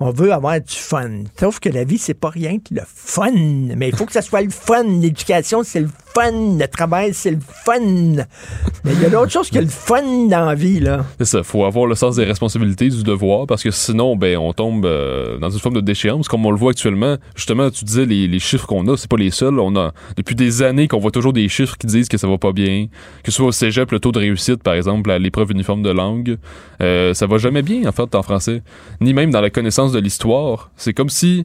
On 0.00 0.10
veut 0.10 0.32
avoir 0.32 0.60
du 0.60 0.74
fun. 0.74 1.10
Sauf 1.38 1.58
que 1.58 1.68
la 1.68 1.82
vie, 1.82 1.98
c'est 1.98 2.14
pas 2.14 2.30
rien 2.30 2.58
que 2.58 2.72
le 2.72 2.82
fun. 2.86 3.32
Mais 3.76 3.88
il 3.88 3.96
faut 3.96 4.06
que 4.06 4.12
ça 4.12 4.22
soit 4.22 4.42
le 4.42 4.50
fun. 4.50 4.84
L'éducation, 4.84 5.64
c'est 5.64 5.80
le 5.80 5.88
fun. 6.14 6.30
Le 6.56 6.66
travail, 6.66 7.12
c'est 7.14 7.32
le 7.32 7.40
fun. 7.64 7.80
Mais 7.80 8.92
il 8.92 9.02
y 9.02 9.04
a 9.04 9.10
d'autres 9.10 9.32
choses 9.32 9.50
que 9.50 9.58
le 9.58 9.66
fun 9.66 10.28
dans 10.28 10.46
la 10.46 10.54
vie, 10.54 10.78
là. 10.78 11.04
C'est 11.18 11.24
ça, 11.24 11.42
faut 11.42 11.64
avoir 11.64 11.86
le 11.86 11.96
sens 11.96 12.14
des 12.14 12.24
responsabilités, 12.24 12.88
du 12.88 13.02
devoir, 13.02 13.46
parce 13.46 13.62
que 13.62 13.72
sinon, 13.72 14.14
ben, 14.14 14.38
on 14.38 14.52
tombe 14.52 14.86
euh, 14.86 15.36
dans 15.38 15.50
une 15.50 15.58
forme 15.58 15.74
de 15.74 15.80
déchéance, 15.80 16.28
comme 16.28 16.46
on 16.46 16.52
le 16.52 16.56
voit 16.56 16.70
actuellement. 16.70 17.16
Justement, 17.34 17.68
tu 17.70 17.84
disais 17.84 18.06
les, 18.06 18.38
chiffres 18.38 18.66
qu'on 18.66 18.86
a, 18.86 18.96
c'est 18.96 19.10
pas 19.10 19.16
les 19.16 19.32
seuls. 19.32 19.58
On 19.58 19.74
a 19.74 19.92
depuis 20.16 20.36
des 20.36 20.62
années 20.62 20.86
qu'on 20.86 21.00
voit 21.00 21.10
toujours 21.10 21.32
des 21.32 21.48
chiffres 21.48 21.76
qui 21.76 21.88
disent 21.88 22.08
que 22.08 22.18
ça 22.18 22.28
va 22.28 22.38
pas 22.38 22.52
bien, 22.52 22.86
que 23.24 23.32
ce 23.32 23.36
soit 23.36 23.46
au 23.46 23.52
cégep, 23.52 23.90
le 23.90 23.98
taux 23.98 24.12
de 24.12 24.20
réussite, 24.20 24.62
par 24.62 24.74
exemple, 24.74 25.10
à 25.10 25.18
l'épreuve 25.18 25.50
uniforme 25.50 25.82
de 25.82 25.90
langue, 25.90 26.38
euh, 26.80 27.14
ça 27.14 27.26
va 27.26 27.38
jamais 27.38 27.62
bien 27.62 27.88
en 27.88 27.92
fait 27.92 28.14
en 28.14 28.22
français, 28.22 28.62
ni 29.00 29.12
même 29.12 29.32
dans 29.32 29.40
la 29.40 29.50
connaissance 29.50 29.87
de 29.92 29.98
l'histoire. 29.98 30.70
C'est 30.76 30.94
comme 30.94 31.08
si 31.10 31.44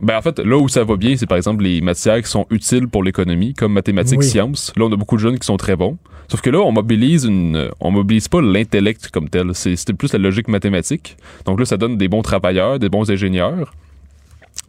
ben 0.00 0.18
en 0.18 0.20
fait, 0.22 0.38
là 0.40 0.58
où 0.58 0.68
ça 0.68 0.84
va 0.84 0.96
bien, 0.96 1.16
c'est 1.16 1.26
par 1.26 1.38
exemple 1.38 1.64
les 1.64 1.80
matières 1.80 2.20
qui 2.22 2.28
sont 2.28 2.46
utiles 2.50 2.86
pour 2.86 3.02
l'économie, 3.02 3.54
comme 3.54 3.72
mathématiques, 3.72 4.18
Oui. 4.18 4.26
sciences. 4.26 4.70
Là, 4.76 4.84
on 4.84 4.92
a 4.92 4.96
beaucoup 4.96 5.16
de 5.16 5.20
jeunes 5.22 5.38
qui 5.38 5.46
sont 5.46 5.56
très 5.56 5.74
bons. 5.74 5.96
Sauf 6.30 6.42
que 6.42 6.50
là, 6.50 6.58
on 6.60 6.70
mobilise 6.72 7.24
une, 7.24 7.70
on 7.80 7.90
mobilise 7.90 8.28
pas 8.28 8.42
l'intellect 8.42 9.08
comme 9.10 9.30
tel. 9.30 9.52
C'est 9.54 9.74
c'était 9.76 9.94
plus 9.94 10.12
la 10.12 10.18
logique 10.18 10.48
mathématique. 10.48 11.16
Donc 11.46 11.58
là, 11.58 11.64
ça 11.64 11.78
donne 11.78 11.96
des 11.96 12.08
bons 12.08 12.20
travailleurs, 12.22 12.78
des 12.78 12.90
bons 12.90 13.10
ingénieurs. 13.10 13.72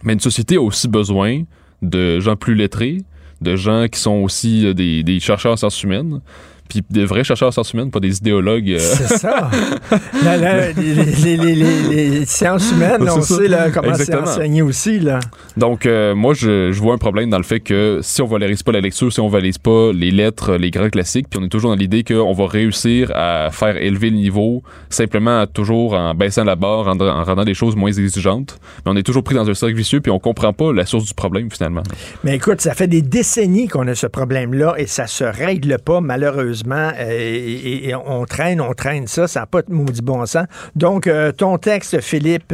Mais 0.03 0.13
une 0.13 0.19
société 0.21 0.55
a 0.55 0.61
aussi 0.61 0.87
besoin 0.87 1.43
de 1.81 2.19
gens 2.21 2.35
plus 2.37 2.55
lettrés, 2.55 2.99
de 3.41 3.55
gens 3.55 3.87
qui 3.91 3.99
sont 3.99 4.15
aussi 4.23 4.65
euh, 4.65 4.73
des, 4.73 5.03
des 5.03 5.19
chercheurs 5.19 5.53
en 5.53 5.57
sciences 5.57 5.83
humaines, 5.83 6.21
puis 6.69 6.83
des 6.89 7.05
vrais 7.05 7.23
chercheurs 7.23 7.49
en 7.49 7.51
sciences 7.51 7.73
humaines, 7.73 7.91
pas 7.91 7.99
des 7.99 8.17
idéologues. 8.17 8.71
euh, 8.71 8.79
C'est 8.79 9.17
ça. 9.17 9.49
La- 10.23 10.37
la- 10.37 10.71
les, 10.71 10.93
les- 10.93 11.37
les- 11.37 11.55
les- 11.55 12.09
les 12.09 12.25
sciences 12.25 12.71
humaines, 12.71 13.07
on 13.09 13.21
ça. 13.21 13.35
sait 13.37 13.47
là, 13.47 13.69
comment 13.71 13.93
c'est 13.93 14.13
enseigné 14.15 14.61
aussi. 14.61 14.99
Là. 14.99 15.19
Donc, 15.55 15.85
euh, 15.85 16.13
moi, 16.15 16.33
je, 16.33 16.71
je 16.71 16.79
vois 16.81 16.93
un 16.93 16.97
problème 16.97 17.29
dans 17.29 17.37
le 17.37 17.43
fait 17.43 17.59
que 17.59 17.99
si 18.01 18.21
on 18.21 18.27
valorise 18.27 18.63
pas 18.63 18.71
la 18.71 18.81
lecture, 18.81 19.11
si 19.11 19.19
on 19.19 19.27
valise 19.27 19.57
pas 19.57 19.91
les 19.93 20.11
lettres, 20.11 20.55
les 20.55 20.71
grands 20.71 20.89
classiques, 20.89 21.27
puis 21.29 21.39
on 21.41 21.45
est 21.45 21.49
toujours 21.49 21.71
dans 21.71 21.75
l'idée 21.77 22.03
qu'on 22.03 22.33
va 22.33 22.47
réussir 22.47 23.11
à 23.15 23.49
faire 23.51 23.77
élever 23.77 24.09
le 24.09 24.17
niveau 24.17 24.63
simplement 24.89 25.45
toujours 25.47 25.93
en 25.93 26.13
baissant 26.13 26.43
la 26.43 26.55
barre, 26.55 26.87
en, 26.87 26.99
en 26.99 27.23
rendant 27.23 27.43
des 27.45 27.53
choses 27.53 27.75
moins 27.75 27.91
exigeantes. 27.91 28.57
Mais 28.85 28.91
on 28.91 28.95
est 28.95 29.03
toujours 29.03 29.23
pris 29.23 29.35
dans 29.35 29.49
un 29.49 29.53
cercle 29.53 29.75
vicieux, 29.75 30.01
puis 30.01 30.11
on 30.11 30.19
comprend 30.19 30.53
pas 30.53 30.73
la 30.73 30.85
source 30.85 31.05
du 31.05 31.13
problème 31.13 31.49
finalement. 31.51 31.83
Mais 32.23 32.35
écoute, 32.35 32.61
ça 32.61 32.73
fait 32.73 32.87
des 32.87 33.01
décennies 33.01 33.67
qu'on 33.67 33.87
a 33.87 33.95
ce 33.95 34.07
problème-là 34.07 34.75
et 34.77 34.87
ça 34.87 35.07
se 35.07 35.23
règle 35.23 35.77
pas, 35.83 36.01
malheureusement. 36.01 36.56
Euh, 36.67 37.09
et, 37.11 37.53
et- 37.53 37.89
et 37.89 37.95
on 37.95 38.25
traîne, 38.25 38.61
on 38.61 38.73
traîne 38.73 39.07
ça, 39.07 39.27
ça 39.27 39.41
n'a 39.41 39.45
pas 39.45 39.61
de 39.61 39.71
maudit 39.71 40.01
bon 40.01 40.25
sens. 40.25 40.45
Donc, 40.75 41.07
euh, 41.07 41.31
ton 41.31 41.57
texte, 41.57 42.01
Philippe, 42.01 42.53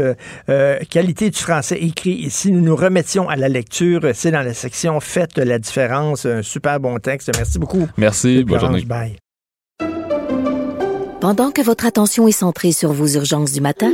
euh, 0.50 0.80
qualité 0.90 1.30
du 1.30 1.40
français 1.40 1.78
écrit 1.80 2.12
ici, 2.14 2.52
nous 2.52 2.62
nous 2.62 2.76
remettions 2.76 3.30
à 3.30 3.36
la 3.36 3.50
lecture, 3.50 4.02
c'est 4.14 4.32
dans 4.32 4.42
la 4.42 4.54
section 4.54 5.00
Faites 5.00 5.38
la 5.38 5.60
différence. 5.60 6.26
Un 6.26 6.42
super 6.42 6.80
bon 6.80 6.98
texte. 7.00 7.32
Merci 7.38 7.60
beaucoup. 7.60 7.88
Merci, 7.98 8.44
bonne 8.44 8.60
journée. 8.60 8.82
bye. 8.86 9.16
Pendant 11.22 11.52
que 11.52 11.62
votre 11.62 11.86
attention 11.86 12.28
est 12.28 12.32
centrée 12.34 12.72
sur 12.74 12.92
vos 12.92 13.08
urgences 13.08 13.54
du 13.54 13.62
matin, 13.62 13.92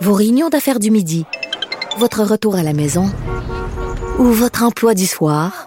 vos 0.00 0.12
réunions 0.14 0.50
d'affaires 0.50 0.78
du 0.78 0.90
midi, 0.92 1.24
votre 1.98 2.22
retour 2.22 2.54
à 2.56 2.62
la 2.62 2.72
maison 2.72 3.10
ou 4.18 4.24
votre 4.24 4.62
emploi 4.62 4.94
du 4.94 5.06
soir, 5.06 5.66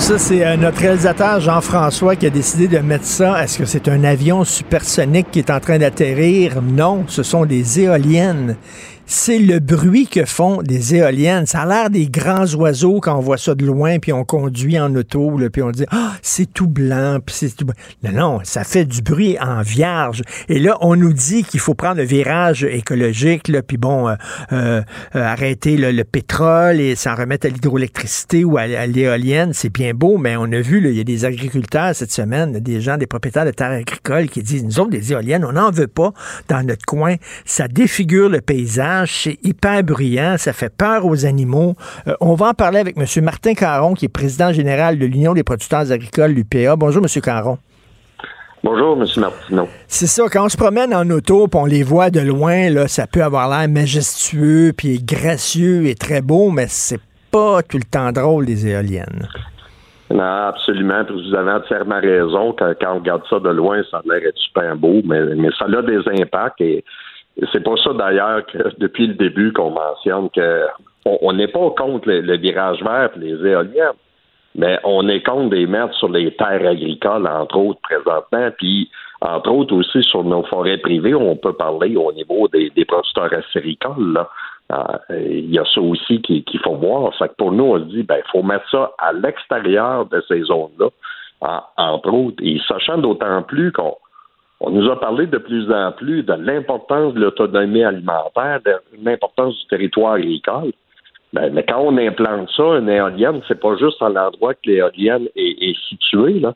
Ça, 0.00 0.18
c'est 0.18 0.44
euh, 0.44 0.56
notre 0.56 0.80
réalisateur 0.80 1.40
Jean-François 1.40 2.16
qui 2.16 2.26
a 2.26 2.30
décidé 2.30 2.66
de 2.68 2.78
mettre 2.78 3.04
ça. 3.04 3.44
Est-ce 3.44 3.58
que 3.58 3.66
c'est 3.66 3.86
un 3.86 4.02
avion 4.02 4.44
supersonique 4.44 5.30
qui 5.30 5.40
est 5.40 5.50
en 5.50 5.60
train 5.60 5.78
d'atterrir? 5.78 6.62
Non, 6.62 7.04
ce 7.06 7.22
sont 7.22 7.44
des 7.44 7.80
éoliennes 7.80 8.56
c'est 9.10 9.40
le 9.40 9.58
bruit 9.58 10.06
que 10.06 10.24
font 10.24 10.62
des 10.62 10.94
éoliennes. 10.94 11.44
Ça 11.44 11.62
a 11.62 11.66
l'air 11.66 11.90
des 11.90 12.06
grands 12.06 12.46
oiseaux 12.54 13.00
quand 13.00 13.16
on 13.16 13.20
voit 13.20 13.38
ça 13.38 13.56
de 13.56 13.66
loin, 13.66 13.98
puis 13.98 14.12
on 14.12 14.24
conduit 14.24 14.78
en 14.78 14.94
auto, 14.94 15.36
là, 15.36 15.50
puis 15.50 15.62
on 15.62 15.72
dit 15.72 15.84
ah 15.90 16.12
c'est 16.22 16.46
tout 16.46 16.68
blanc, 16.68 17.18
puis 17.24 17.34
c'est 17.36 17.56
tout. 17.56 17.66
Non, 18.04 18.12
non, 18.12 18.40
ça 18.44 18.62
fait 18.62 18.84
du 18.84 19.02
bruit 19.02 19.36
en 19.40 19.62
vierge. 19.62 20.22
Et 20.48 20.60
là, 20.60 20.78
on 20.80 20.94
nous 20.94 21.12
dit 21.12 21.42
qu'il 21.42 21.58
faut 21.58 21.74
prendre 21.74 21.96
le 21.96 22.04
virage 22.04 22.62
écologique, 22.62 23.48
là, 23.48 23.62
puis 23.62 23.78
bon, 23.78 24.08
euh, 24.08 24.14
euh, 24.52 24.82
arrêter 25.12 25.76
le 25.76 26.04
pétrole 26.04 26.80
et 26.80 26.94
s'en 26.94 27.16
remettre 27.16 27.46
à 27.46 27.50
l'hydroélectricité 27.50 28.44
ou 28.44 28.58
à, 28.58 28.86
l'éolienne. 28.86 29.50
C'est 29.54 29.70
bien 29.70 29.92
beau, 29.92 30.18
mais 30.18 30.36
on 30.36 30.44
a 30.52 30.60
vu, 30.60 30.88
il 30.88 30.96
y 30.96 31.00
a 31.00 31.04
des 31.04 31.24
agriculteurs 31.24 31.96
cette 31.96 32.12
semaine, 32.12 32.52
des 32.52 32.80
gens, 32.80 32.96
des 32.96 33.08
propriétaires 33.08 33.44
de 33.44 33.50
terres 33.50 33.72
agricoles 33.72 34.28
qui 34.28 34.44
disent 34.44 34.62
nous 34.62 34.78
autres 34.78 34.90
des 34.90 35.10
éoliennes, 35.10 35.44
on 35.44 35.52
n'en 35.52 35.72
veut 35.72 35.88
pas 35.88 36.12
dans 36.46 36.64
notre 36.64 36.86
coin. 36.86 37.16
Ça 37.44 37.66
défigure 37.66 38.28
le 38.28 38.40
paysage 38.40 38.99
c'est 39.06 39.38
hyper 39.42 39.82
bruyant, 39.82 40.36
ça 40.38 40.52
fait 40.52 40.74
peur 40.74 41.06
aux 41.06 41.26
animaux. 41.26 41.74
Euh, 42.06 42.14
on 42.20 42.34
va 42.34 42.48
en 42.48 42.54
parler 42.54 42.78
avec 42.78 42.96
M. 42.96 43.24
Martin 43.24 43.54
Caron, 43.54 43.94
qui 43.94 44.06
est 44.06 44.08
président 44.08 44.52
général 44.52 44.98
de 44.98 45.06
l'Union 45.06 45.34
des 45.34 45.42
producteurs 45.42 45.90
agricoles, 45.92 46.32
l'UPA. 46.32 46.76
Bonjour, 46.76 47.02
M. 47.02 47.22
Caron. 47.22 47.58
Bonjour, 48.62 49.00
M. 49.00 49.06
Martineau. 49.16 49.68
C'est 49.86 50.06
ça, 50.06 50.24
quand 50.30 50.44
on 50.44 50.48
se 50.48 50.56
promène 50.56 50.94
en 50.94 51.08
auto, 51.10 51.48
puis 51.48 51.60
on 51.60 51.64
les 51.64 51.82
voit 51.82 52.10
de 52.10 52.20
loin, 52.20 52.68
là, 52.68 52.88
ça 52.88 53.06
peut 53.06 53.22
avoir 53.22 53.48
l'air 53.48 53.68
majestueux, 53.68 54.72
puis 54.76 55.02
gracieux 55.02 55.86
et 55.86 55.94
très 55.94 56.20
beau, 56.20 56.50
mais 56.50 56.66
c'est 56.68 57.00
pas 57.30 57.62
tout 57.62 57.78
le 57.78 57.84
temps 57.84 58.12
drôle, 58.12 58.44
les 58.44 58.66
éoliennes. 58.66 59.28
Non, 60.10 60.48
absolument. 60.48 61.04
Vous 61.08 61.34
avez 61.34 61.52
entièrement 61.52 62.00
raison. 62.00 62.54
Quand, 62.58 62.74
on 62.88 62.94
regarde 62.96 63.22
ça 63.30 63.38
de 63.38 63.48
loin, 63.48 63.80
ça 63.90 63.98
a 63.98 64.02
l'air 64.04 64.30
super 64.34 64.76
beau, 64.76 65.00
mais, 65.04 65.22
mais 65.36 65.50
ça 65.56 65.66
a 65.66 65.82
des 65.82 66.00
impacts 66.20 66.60
et 66.60 66.84
c'est 67.52 67.62
pour 67.62 67.78
ça 67.78 67.92
d'ailleurs 67.92 68.44
que 68.46 68.58
depuis 68.78 69.06
le 69.06 69.14
début 69.14 69.52
qu'on 69.52 69.70
mentionne 69.70 70.30
que 70.30 70.66
on 71.06 71.32
n'est 71.32 71.48
pas 71.48 71.70
contre 71.70 72.10
le, 72.10 72.36
virage 72.36 72.82
vert 72.82 73.10
et 73.16 73.18
les 73.20 73.46
éoliennes, 73.46 73.96
mais 74.54 74.78
on 74.84 75.08
est 75.08 75.22
contre 75.22 75.50
des 75.50 75.66
mettre 75.66 75.94
sur 75.94 76.10
les 76.10 76.34
terres 76.36 76.66
agricoles, 76.66 77.26
entre 77.26 77.56
autres, 77.56 77.80
présentement, 77.80 78.50
puis 78.58 78.90
entre 79.22 79.50
autres 79.50 79.74
aussi 79.74 80.02
sur 80.02 80.24
nos 80.24 80.42
forêts 80.44 80.78
privées, 80.78 81.14
on 81.14 81.36
peut 81.36 81.54
parler 81.54 81.96
au 81.96 82.12
niveau 82.12 82.48
des, 82.48 82.70
producteurs 82.86 83.32
acéricoles. 83.32 84.12
Là. 84.12 84.28
Euh, 84.72 85.22
il 85.28 85.50
y 85.50 85.58
a 85.58 85.64
ça 85.64 85.80
aussi 85.80 86.20
qu'il 86.22 86.60
faut 86.62 86.76
voir. 86.76 87.14
Fait 87.16 87.28
que 87.28 87.34
pour 87.34 87.52
nous, 87.52 87.64
on 87.64 87.78
se 87.78 87.84
dit, 87.84 88.02
ben, 88.02 88.18
il 88.18 88.30
faut 88.30 88.42
mettre 88.42 88.68
ça 88.70 88.92
à 88.98 89.12
l'extérieur 89.12 90.06
de 90.06 90.22
ces 90.28 90.42
zones-là, 90.42 90.88
entre 91.76 92.12
autres, 92.12 92.42
et 92.42 92.60
sachant 92.68 92.98
d'autant 92.98 93.42
plus 93.42 93.72
qu'on 93.72 93.96
on 94.60 94.70
nous 94.70 94.90
a 94.90 95.00
parlé 95.00 95.26
de 95.26 95.38
plus 95.38 95.72
en 95.72 95.92
plus 95.92 96.22
de 96.22 96.34
l'importance 96.34 97.14
de 97.14 97.20
l'autonomie 97.20 97.82
alimentaire, 97.82 98.60
de 98.64 98.74
l'importance 99.02 99.58
du 99.58 99.66
territoire 99.68 100.14
agricole. 100.14 100.72
Ben, 101.32 101.50
mais 101.52 101.64
quand 101.64 101.80
on 101.80 101.96
implante 101.96 102.50
ça, 102.56 102.78
une 102.78 102.88
éolienne, 102.88 103.40
c'est 103.48 103.58
pas 103.58 103.76
juste 103.76 104.02
à 104.02 104.08
l'endroit 104.08 104.54
que 104.54 104.60
l'éolienne 104.64 105.28
est, 105.34 105.76
située, 105.88 106.40
là. 106.40 106.54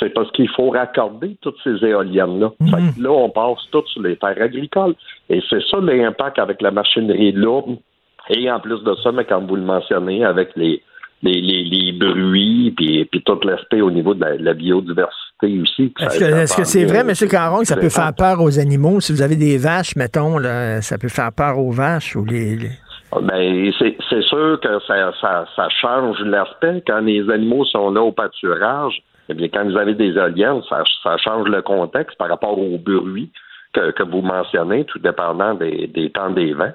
C'est 0.00 0.12
parce 0.12 0.30
qu'il 0.32 0.48
faut 0.48 0.70
raccorder 0.70 1.36
toutes 1.40 1.58
ces 1.62 1.84
éoliennes-là. 1.84 2.50
Mhm. 2.58 2.94
là, 3.00 3.10
on 3.10 3.30
passe 3.30 3.58
toutes 3.70 3.86
sur 3.86 4.02
les 4.02 4.16
terres 4.16 4.42
agricoles. 4.42 4.96
Et 5.30 5.40
c'est 5.48 5.62
ça 5.70 5.78
l'impact 5.80 6.40
avec 6.40 6.60
la 6.62 6.72
machinerie 6.72 7.30
lourde. 7.30 7.76
Et 8.30 8.50
en 8.50 8.58
plus 8.58 8.82
de 8.82 8.94
ça, 9.04 9.12
mais 9.12 9.24
comme 9.24 9.46
vous 9.46 9.54
le 9.54 9.62
mentionnez, 9.62 10.24
avec 10.24 10.50
les, 10.56 10.82
les, 11.22 11.40
les, 11.40 11.92
bruits, 11.92 12.72
puis, 12.76 13.04
puis 13.04 13.22
tout 13.22 13.38
l'aspect 13.44 13.82
au 13.82 13.92
niveau 13.92 14.14
de 14.14 14.24
la 14.24 14.54
biodiversité 14.54 15.33
est-ce 15.42 16.56
que 16.56 16.64
c'est 16.64 16.84
vrai, 16.84 17.00
M. 17.00 17.12
Caron, 17.28 17.60
que 17.60 17.66
ça 17.66 17.76
peut 17.76 17.88
faire 17.88 18.12
peur 18.16 18.40
aux 18.40 18.58
animaux? 18.58 19.00
Si 19.00 19.12
vous 19.12 19.22
avez 19.22 19.36
des 19.36 19.58
vaches, 19.58 19.96
mettons, 19.96 20.38
là, 20.38 20.80
ça 20.80 20.98
peut 20.98 21.08
faire 21.08 21.32
peur 21.32 21.58
aux 21.58 21.70
vaches 21.70 22.16
ou 22.16 22.24
les. 22.24 22.58
Ben, 23.22 23.70
c'est 23.78 24.22
sûr 24.22 24.58
que 24.60 24.80
ça, 24.86 25.68
change 25.80 26.18
l'aspect. 26.20 26.82
Quand 26.86 27.00
les 27.00 27.28
animaux 27.30 27.64
sont 27.64 27.90
là 27.90 28.02
au 28.02 28.12
pâturage, 28.12 29.02
eh 29.28 29.34
bien, 29.34 29.48
quand 29.48 29.64
vous 29.64 29.76
avez 29.76 29.94
des 29.94 30.10
éoliennes, 30.10 30.62
ça, 30.68 31.16
change 31.18 31.48
le 31.48 31.62
contexte 31.62 32.18
par 32.18 32.28
rapport 32.28 32.58
au 32.58 32.76
bruit 32.78 33.30
que, 33.72 34.02
vous 34.02 34.22
mentionnez, 34.22 34.84
tout 34.84 34.98
dépendant 34.98 35.54
des, 35.54 36.10
temps 36.12 36.30
des 36.30 36.52
vents. 36.54 36.72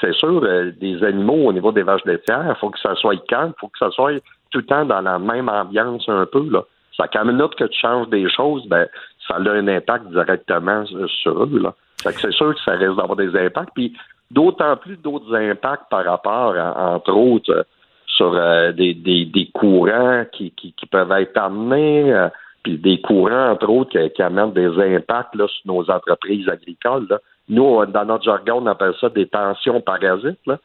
C'est 0.00 0.12
sûr, 0.12 0.42
euh, 0.44 0.72
des 0.78 1.02
animaux 1.02 1.48
au 1.48 1.52
niveau 1.54 1.72
des 1.72 1.82
vaches 1.82 2.04
laitières, 2.04 2.44
il 2.46 2.60
faut 2.60 2.68
que 2.68 2.78
ça 2.78 2.94
soit 2.96 3.16
calme, 3.26 3.54
il 3.56 3.60
faut 3.60 3.68
que 3.68 3.78
ça 3.78 3.90
soit 3.90 4.12
tout 4.50 4.58
le 4.58 4.66
temps 4.66 4.84
dans 4.84 5.00
la 5.00 5.18
même 5.18 5.48
ambiance 5.48 6.06
un 6.06 6.26
peu. 6.26 6.46
Là. 6.50 6.64
Ça, 6.96 7.08
quand 7.08 7.24
minute 7.24 7.54
que 7.54 7.64
tu 7.64 7.78
changes 7.78 8.08
des 8.08 8.28
choses, 8.30 8.66
ben, 8.66 8.86
ça 9.26 9.36
a 9.36 9.50
un 9.50 9.68
impact 9.68 10.06
directement 10.08 10.84
sur 11.22 11.44
eux. 11.44 11.60
Là. 11.60 11.74
c'est 11.96 12.32
sûr 12.32 12.54
que 12.54 12.60
ça 12.64 12.72
risque 12.72 12.96
d'avoir 12.96 13.16
des 13.16 13.36
impacts. 13.36 13.72
Puis 13.74 13.96
d'autant 14.30 14.76
plus 14.76 14.96
d'autres 14.96 15.34
impacts 15.34 15.88
par 15.90 16.04
rapport, 16.04 16.54
entre 16.56 17.12
autres, 17.12 17.66
sur 18.06 18.34
euh, 18.34 18.72
des, 18.72 18.94
des, 18.94 19.50
courants 19.54 20.24
qui, 20.32 20.50
qui, 20.52 20.74
peuvent 20.90 21.12
être 21.12 21.38
amenés, 21.38 22.12
euh, 22.12 22.28
puis 22.62 22.76
des 22.76 23.00
courants, 23.00 23.52
entre 23.52 23.70
autres, 23.70 23.98
qui, 24.08 24.22
amènent 24.22 24.52
des 24.52 24.78
impacts 24.96 25.34
là, 25.34 25.46
sur 25.48 25.72
nos 25.72 25.90
entreprises 25.90 26.48
agricoles. 26.48 27.06
Nous, 27.48 27.86
dans 27.86 28.04
notre 28.04 28.24
jargon, 28.24 28.60
on 28.62 28.66
appelle 28.66 28.94
ça 29.00 29.08
des 29.08 29.26
tensions 29.26 29.80
parasites. 29.80 30.40
Là. 30.46 30.58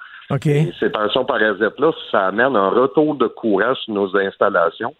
ces 0.79 0.91
tensions 0.91 1.23
parasites-là, 1.23 1.91
ça 2.11 2.27
amène 2.27 2.55
un 2.55 2.69
retour 2.69 3.15
de 3.15 3.27
courant 3.27 3.73
sur 3.75 3.93
nos 3.93 4.17
installations 4.17 4.93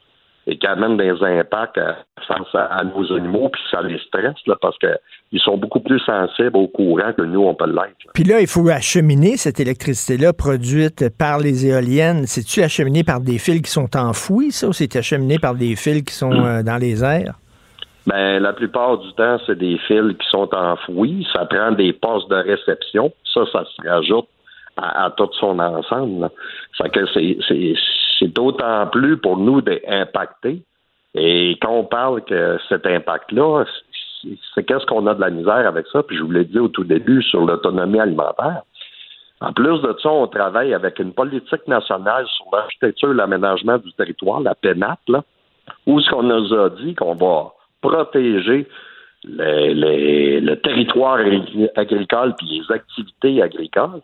et 0.48 0.58
qui 0.58 0.68
amène 0.68 0.98
des 0.98 1.12
impacts 1.22 1.80
face 2.28 2.54
à, 2.54 2.84
nos 2.84 3.12
animaux, 3.14 3.50
puis 3.50 3.62
ça 3.72 3.82
les 3.82 3.98
stresse, 4.00 4.36
là, 4.46 4.56
parce 4.62 4.78
qu'ils 4.78 5.40
sont 5.40 5.58
beaucoup 5.58 5.80
plus 5.80 6.00
sensibles 6.00 6.56
au 6.56 6.68
courant 6.68 7.14
que 7.14 7.24
nous, 7.24 7.42
on 7.42 7.56
peut 7.56 7.68
l'être. 7.68 8.12
Puis 8.14 8.24
là, 8.24 8.40
il 8.40 8.48
faut 8.48 8.68
acheminer 8.70 9.38
cette 9.38 9.60
électricité-là 9.60 10.34
produite 10.34 11.10
par 11.18 11.40
les 11.40 11.66
éoliennes. 11.66 12.28
C'est-tu 12.28 12.62
acheminé 12.62 13.04
par 13.04 13.22
des 13.22 13.40
fils 13.40 13.62
qui 13.62 13.72
sont 13.72 13.96
enfouis, 13.98 14.52
ça, 14.52 14.68
ou 14.68 14.74
c'est 14.74 14.96
acheminé 14.96 15.40
par 15.40 15.56
des 15.56 15.76
fils 15.76 16.04
qui 16.04 16.14
sont 16.14 16.32
euh, 16.32 16.62
dans 16.64 16.78
les 16.78 17.04
airs? 17.04 17.36
Ben, 18.06 18.40
la 18.40 18.54
plupart 18.54 19.00
du 19.00 19.12
temps, 19.14 19.38
c'est 19.48 19.58
des 19.58 19.80
fils 19.88 20.16
qui 20.20 20.28
sont 20.30 20.54
enfouis. 20.54 21.28
Ça 21.34 21.46
prend 21.46 21.72
des 21.72 21.92
postes 21.92 22.30
de 22.30 22.36
réception. 22.36 23.12
Ça, 23.34 23.42
ça 23.52 23.64
se 23.66 23.90
rajoute 23.90 24.28
à, 24.78 25.12
tout 25.16 25.30
son 25.40 25.60
ensemble. 25.60 26.30
Ça 26.78 26.90
que 26.90 27.06
c'est 27.14 28.28
d'autant 28.28 28.88
plus 28.88 29.18
pour 29.18 29.38
nous 29.38 29.62
d'impacter. 29.62 30.62
Et 31.14 31.58
quand 31.62 31.72
on 31.72 31.84
parle 31.86 32.24
que 32.24 32.58
cet 32.68 32.86
impact-là, 32.86 33.66
c'est 34.54 34.64
qu'est-ce 34.64 34.86
qu'on 34.86 35.08
a 35.08 35.14
de 35.14 35.22
la 35.22 35.30
misère 35.30 35.68
avec 35.68 35.86
ça? 35.88 36.04
Puis 36.04 36.18
je 36.18 36.24
vous 36.24 36.32
l'ai 36.32 36.46
dit 36.46 36.60
au 36.60 36.68
tout 36.68 36.84
début 36.84 37.24
sur 37.24 37.46
l'autonomie 37.46 38.00
alimentaire. 38.00 38.64
En 39.42 39.54
plus 39.54 39.82
de 39.82 39.96
ça, 40.02 40.10
on 40.10 40.28
travaille 40.28 40.74
avec 40.74 41.00
une 41.00 41.14
politique 41.14 41.68
nationale 41.68 42.26
sur 42.28 42.46
l'architecture 42.52 43.12
et 43.12 43.16
l'aménagement 43.16 43.78
du 43.78 43.92
territoire, 43.94 44.40
la 44.40 44.56
PENAP, 44.56 45.00
là, 45.10 45.24
où 45.86 46.00
ce 46.00 46.10
qu'on 46.10 46.24
nous 46.24 46.54
a 46.54 46.70
dit 46.70 46.96
qu'on 46.96 47.16
va 47.16 47.54
protéger 47.82 48.68
le 49.26 50.56
territoire 50.56 51.20
agricole 51.76 52.36
puis 52.38 52.48
les 52.48 52.74
activités 52.74 53.42
agricoles. 53.42 54.02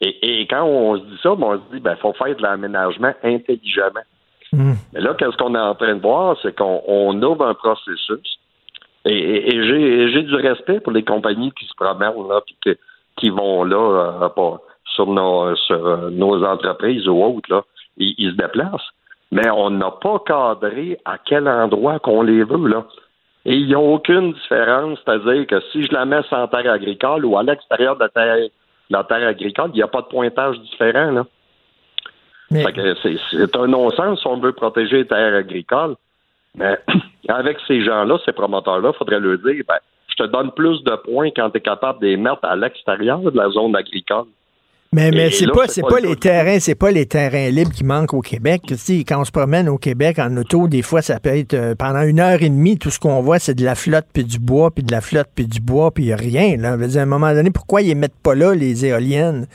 Et, 0.00 0.46
quand 0.50 0.64
on 0.64 0.98
se 0.98 1.04
dit 1.04 1.18
ça, 1.22 1.34
ben, 1.34 1.46
on 1.46 1.54
se 1.54 1.74
dit 1.74 1.80
ben 1.80 1.96
faut 1.96 2.12
faire 2.12 2.36
de 2.36 2.42
l'aménagement 2.42 3.12
intelligemment. 3.22 4.04
Hmm. 4.52 4.74
Mais 4.92 5.00
là, 5.00 5.14
qu'est-ce 5.14 5.36
qu'on 5.36 5.54
est 5.54 5.58
en 5.58 5.74
train 5.74 5.94
de 5.94 6.02
voir, 6.02 6.36
c'est 6.42 6.54
qu'on 6.54 7.22
ouvre 7.22 7.46
un 7.46 7.54
processus. 7.54 8.38
Et, 9.06 9.62
j'ai 9.64 10.22
du 10.22 10.34
respect 10.34 10.80
pour 10.80 10.92
les 10.92 11.04
compagnies 11.04 11.52
qui 11.52 11.64
se 11.66 11.74
promènent 11.76 12.28
là, 12.28 12.40
puis 12.44 12.76
qui 13.16 13.30
vont 13.30 13.64
là 13.64 14.20
euh, 14.36 14.56
sur, 14.84 15.06
nos, 15.06 15.54
sur 15.56 15.86
euh, 15.86 16.10
nos 16.10 16.44
entreprises 16.44 17.08
ou 17.08 17.22
autres 17.22 17.50
là, 17.52 17.62
ils, 17.96 18.14
ils 18.18 18.32
se 18.32 18.36
déplacent. 18.36 18.90
Mais 19.32 19.48
on 19.50 19.70
n'a 19.70 19.90
pas 19.90 20.20
cadré 20.26 20.98
à 21.04 21.18
quel 21.18 21.48
endroit 21.48 21.98
qu'on 21.98 22.22
les 22.22 22.44
veut 22.44 22.68
là. 22.68 22.84
Et 23.44 23.54
il 23.54 23.66
n'y 23.68 23.74
a 23.74 23.80
aucune 23.80 24.32
différence, 24.32 24.98
c'est-à-dire 25.04 25.46
que 25.46 25.60
si 25.72 25.84
je 25.84 25.92
la 25.92 26.04
mets 26.04 26.22
sans 26.28 26.48
terre 26.48 26.70
agricole 26.70 27.24
ou 27.24 27.38
à 27.38 27.44
l'extérieur 27.44 27.94
de 27.94 28.00
la 28.00 28.08
terre 28.08 28.48
la 28.90 29.04
terre 29.04 29.26
agricole, 29.28 29.70
il 29.74 29.76
n'y 29.76 29.82
a 29.82 29.88
pas 29.88 30.02
de 30.02 30.06
pointage 30.06 30.58
différent. 30.60 31.10
Là. 31.10 31.26
C'est 32.50 33.56
un 33.56 33.66
non-sens 33.66 34.20
si 34.20 34.26
on 34.26 34.38
veut 34.38 34.52
protéger 34.52 34.98
les 34.98 35.06
terres 35.06 35.34
agricoles. 35.34 35.96
Mais 36.54 36.78
avec 37.28 37.58
ces 37.66 37.84
gens-là, 37.84 38.18
ces 38.24 38.32
promoteurs-là, 38.32 38.92
il 38.94 38.96
faudrait 38.96 39.20
leur 39.20 39.38
dire 39.38 39.64
ben, 39.66 39.78
je 40.08 40.24
te 40.24 40.28
donne 40.28 40.52
plus 40.52 40.82
de 40.84 40.96
points 40.96 41.30
quand 41.30 41.50
tu 41.50 41.58
es 41.58 41.60
capable 41.60 42.00
de 42.00 42.06
les 42.06 42.16
mettre 42.16 42.44
à 42.44 42.56
l'extérieur 42.56 43.20
de 43.20 43.36
la 43.36 43.50
zone 43.50 43.76
agricole. 43.76 44.26
Mais, 44.92 45.10
mais 45.10 45.30
c'est 45.30 45.46
pas, 45.46 45.66
pas, 45.88 46.00
les 46.00 46.16
terrains, 46.16 46.58
c'est 46.58 46.74
pas 46.74 46.90
les 46.90 47.06
terrains 47.06 47.50
libres 47.50 47.72
qui 47.72 47.84
manquent 47.84 48.14
au 48.14 48.20
Québec. 48.20 48.62
quand 49.06 49.20
on 49.20 49.24
se 49.24 49.32
promène 49.32 49.68
au 49.68 49.78
Québec 49.78 50.18
en 50.18 50.34
auto, 50.36 50.68
des 50.68 50.82
fois, 50.82 51.02
ça 51.02 51.18
peut 51.20 51.36
être 51.36 51.54
euh, 51.54 51.74
pendant 51.74 52.02
une 52.02 52.20
heure 52.20 52.42
et 52.42 52.48
demie, 52.48 52.78
tout 52.78 52.90
ce 52.90 52.98
qu'on 52.98 53.20
voit, 53.20 53.38
c'est 53.38 53.54
de 53.54 53.64
la 53.64 53.74
flotte 53.74 54.06
puis 54.12 54.24
du 54.24 54.38
bois, 54.38 54.70
puis 54.70 54.84
de 54.84 54.92
la 54.92 55.00
flotte 55.00 55.28
puis 55.34 55.46
du 55.46 55.60
bois, 55.60 55.90
puis 55.90 56.04
il 56.04 56.12
a 56.12 56.16
rien. 56.16 56.56
Là. 56.56 56.72
à 56.72 57.02
un 57.02 57.06
moment 57.06 57.32
donné, 57.34 57.50
pourquoi 57.50 57.82
ils 57.82 57.96
mettent 57.96 58.20
pas 58.22 58.34
là 58.34 58.54
les 58.54 58.86
éoliennes? 58.86 59.46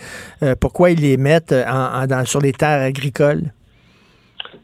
Euh, 0.43 0.53
pourquoi 0.59 0.91
ils 0.91 0.99
les 0.99 1.17
mettent 1.17 1.53
en, 1.53 2.25
sur 2.25 2.41
les 2.41 2.53
terres 2.53 2.81
agricoles? 2.81 3.43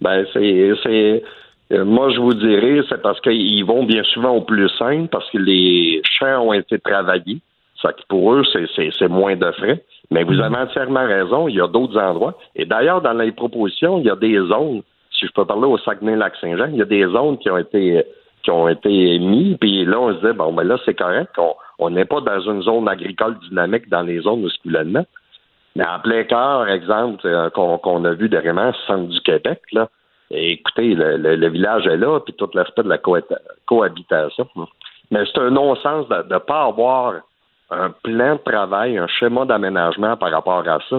Ben, 0.01 0.25
c'est, 0.33 0.71
c'est, 0.83 1.23
euh, 1.71 1.83
moi, 1.85 2.09
je 2.11 2.19
vous 2.19 2.33
dirais, 2.33 2.81
c'est 2.89 3.01
parce 3.01 3.19
qu'ils 3.21 3.65
vont 3.65 3.83
bien 3.83 4.03
souvent 4.03 4.31
au 4.31 4.41
plus 4.41 4.69
simple, 4.77 5.07
parce 5.11 5.29
que 5.31 5.37
les 5.37 6.01
champs 6.17 6.41
ont 6.41 6.53
été 6.53 6.79
travaillés. 6.79 7.39
Ça, 7.81 7.93
que 7.93 8.01
pour 8.09 8.33
eux, 8.33 8.43
c'est, 8.53 9.07
moins 9.07 9.35
de 9.35 9.51
frais. 9.51 9.83
Mais 10.09 10.23
vous 10.23 10.39
avez 10.39 10.55
entièrement 10.57 11.05
raison, 11.05 11.47
il 11.47 11.55
y 11.55 11.61
a 11.61 11.67
d'autres 11.67 11.97
endroits. 11.99 12.33
Et 12.55 12.65
d'ailleurs, 12.65 13.01
dans 13.01 13.13
les 13.13 13.31
propositions, 13.31 13.99
il 13.99 14.05
y 14.05 14.09
a 14.09 14.15
des 14.15 14.37
zones, 14.39 14.81
si 15.11 15.27
je 15.27 15.31
peux 15.31 15.45
parler 15.45 15.65
au 15.67 15.77
Saguenay-Lac-Saint-Jean, 15.77 16.69
il 16.71 16.77
y 16.77 16.81
a 16.81 16.85
des 16.85 17.05
zones 17.05 17.37
qui 17.37 17.49
ont 17.49 17.57
été 17.57 18.03
qui 18.43 18.51
ont 18.51 18.69
été 18.69 19.19
mis, 19.19 19.57
puis 19.57 19.83
là, 19.83 19.99
on 19.99 20.13
se 20.13 20.25
dit, 20.25 20.31
bon, 20.33 20.53
ben 20.53 20.63
là, 20.63 20.77
c'est 20.85 20.93
correct, 20.93 21.31
on 21.79 21.89
n'est 21.89 22.05
pas 22.05 22.21
dans 22.21 22.39
une 22.39 22.61
zone 22.61 22.87
agricole 22.87 23.37
dynamique 23.49 23.89
dans 23.89 24.03
les 24.03 24.21
zones 24.21 24.39
musculement. 24.41 25.05
Mais 25.75 25.85
en 25.85 25.99
plein 25.99 26.23
cœur, 26.23 26.69
exemple, 26.69 27.27
euh, 27.27 27.49
qu'on 27.49 28.05
a 28.05 28.13
vu 28.13 28.29
dernièrement, 28.29 28.71
centre 28.87 29.09
du 29.09 29.19
Québec, 29.21 29.59
là, 29.73 29.89
et 30.31 30.53
écoutez, 30.53 30.95
le, 30.95 31.17
le- 31.17 31.35
le 31.35 31.49
village 31.49 31.87
est 31.87 31.97
là, 31.97 32.19
puis 32.21 32.33
tout 32.35 32.49
l'aspect 32.53 32.83
de 32.83 32.89
la 32.89 32.97
cohab- 32.97 33.37
cohabitation. 33.65 34.47
Mais 35.11 35.23
c'est 35.25 35.39
un 35.41 35.49
non-sens 35.49 36.07
de 36.07 36.33
ne 36.33 36.39
pas 36.39 36.63
avoir 36.65 37.15
un 37.69 37.89
plan 38.03 38.35
de 38.35 38.41
travail, 38.43 38.97
un 38.97 39.07
schéma 39.07 39.45
d'aménagement 39.45 40.15
par 40.17 40.31
rapport 40.31 40.67
à 40.67 40.79
ça. 40.89 40.97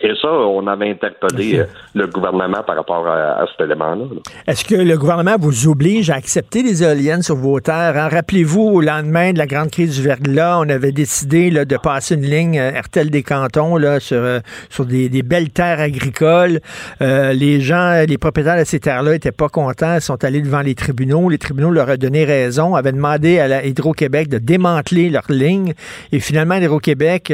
Et 0.00 0.10
ça, 0.20 0.28
on 0.28 0.66
avait 0.66 0.90
interpellé 0.90 1.58
euh, 1.60 1.64
le 1.94 2.06
gouvernement 2.08 2.62
par 2.66 2.76
rapport 2.76 3.06
à, 3.06 3.42
à 3.42 3.46
cet 3.46 3.66
élément-là. 3.66 4.04
là. 4.04 4.20
Est-ce 4.46 4.64
que 4.64 4.74
le 4.74 4.98
gouvernement 4.98 5.36
vous 5.38 5.68
oblige 5.68 6.10
à 6.10 6.16
accepter 6.16 6.62
des 6.62 6.82
éoliennes 6.82 7.22
sur 7.22 7.36
vos 7.36 7.60
terres? 7.60 7.96
hein? 7.96 8.08
Rappelez-vous, 8.08 8.62
au 8.62 8.80
lendemain 8.80 9.32
de 9.32 9.38
la 9.38 9.46
grande 9.46 9.70
crise 9.70 9.96
du 9.96 10.02
verglas, 10.02 10.58
on 10.58 10.68
avait 10.68 10.90
décidé 10.90 11.50
là, 11.50 11.64
de 11.64 11.76
passer 11.76 12.16
une 12.16 12.22
ligne 12.22 12.58
euh, 12.58 12.80
RTL 12.80 13.08
des 13.10 13.22
cantons 13.22 13.76
là, 13.76 14.00
sur, 14.00 14.16
euh, 14.18 14.40
sur 14.68 14.84
des, 14.84 15.08
des 15.08 15.22
belles 15.22 15.50
terres 15.50 15.80
agricoles. 15.80 16.60
Euh, 17.00 17.32
les 17.32 17.60
gens, 17.60 18.02
les 18.08 18.18
propriétaires 18.18 18.58
de 18.58 18.64
ces 18.64 18.80
terres-là 18.80 19.12
n'étaient 19.12 19.32
pas 19.32 19.48
contents, 19.48 19.94
ils 19.94 20.00
sont 20.00 20.24
allés 20.24 20.40
devant 20.40 20.60
les 20.62 20.74
tribunaux. 20.74 21.28
Les 21.28 21.38
tribunaux 21.38 21.70
leur 21.70 21.88
ont 21.88 21.96
donné 21.96 22.24
raison, 22.24 22.74
avaient 22.74 22.92
demandé 22.92 23.38
à 23.38 23.46
la 23.46 23.64
Hydro-Québec 23.64 24.28
de 24.28 24.38
démanteler 24.38 25.08
leur 25.10 25.24
ligne. 25.28 25.74
Et 26.10 26.18
finalement, 26.18 26.56
Hydro-Québec, 26.56 27.32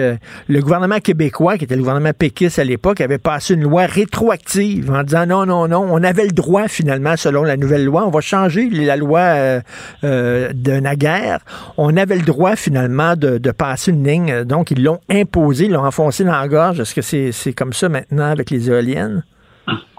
le 0.49 0.61
gouvernement 0.61 0.99
québécois, 0.99 1.57
qui 1.57 1.65
était 1.65 1.77
le 1.77 1.81
gouvernement 1.81 2.13
péquiste 2.17 2.50
à 2.59 2.65
l'époque, 2.65 3.01
avait 3.01 3.19
passé 3.19 3.55
une 3.55 3.63
loi 3.63 3.87
rétroactive 3.87 4.91
en 4.91 5.03
disant 5.03 5.27
non, 5.27 5.47
non, 5.47 5.69
non, 5.69 5.87
on 5.91 6.03
avait 6.03 6.25
le 6.25 6.33
droit 6.33 6.69
finalement, 6.69 7.17
selon 7.17 7.45
la 7.45 7.57
nouvelle 7.57 7.85
loi, 7.85 8.05
on 8.05 8.11
va 8.11 8.21
changer 8.21 8.69
la 8.71 8.97
loi 8.97 9.21
euh, 9.21 9.61
euh, 10.05 10.51
de 10.55 10.73
Naguère, 10.73 11.41
on 11.77 11.97
avait 11.97 12.17
le 12.17 12.25
droit 12.25 12.57
finalement 12.57 13.15
de, 13.17 13.39
passer 13.51 13.91
une 13.91 14.07
ligne. 14.07 14.45
Donc, 14.45 14.71
ils 14.71 14.83
l'ont 14.83 15.01
imposé, 15.11 15.67
ils 15.67 15.73
l'ont 15.73 15.85
enfoncé 15.85 16.25
dans 16.25 16.39
la 16.39 16.49
gorge. 16.49 16.81
Est-ce 16.81 16.95
que 16.95 17.03
c'est 17.03 17.33
c'est 17.33 17.53
comme 17.53 17.73
ça 17.73 17.89
maintenant 17.89 18.31
avec 18.31 18.51
les 18.51 18.71
éoliennes? 18.71 19.25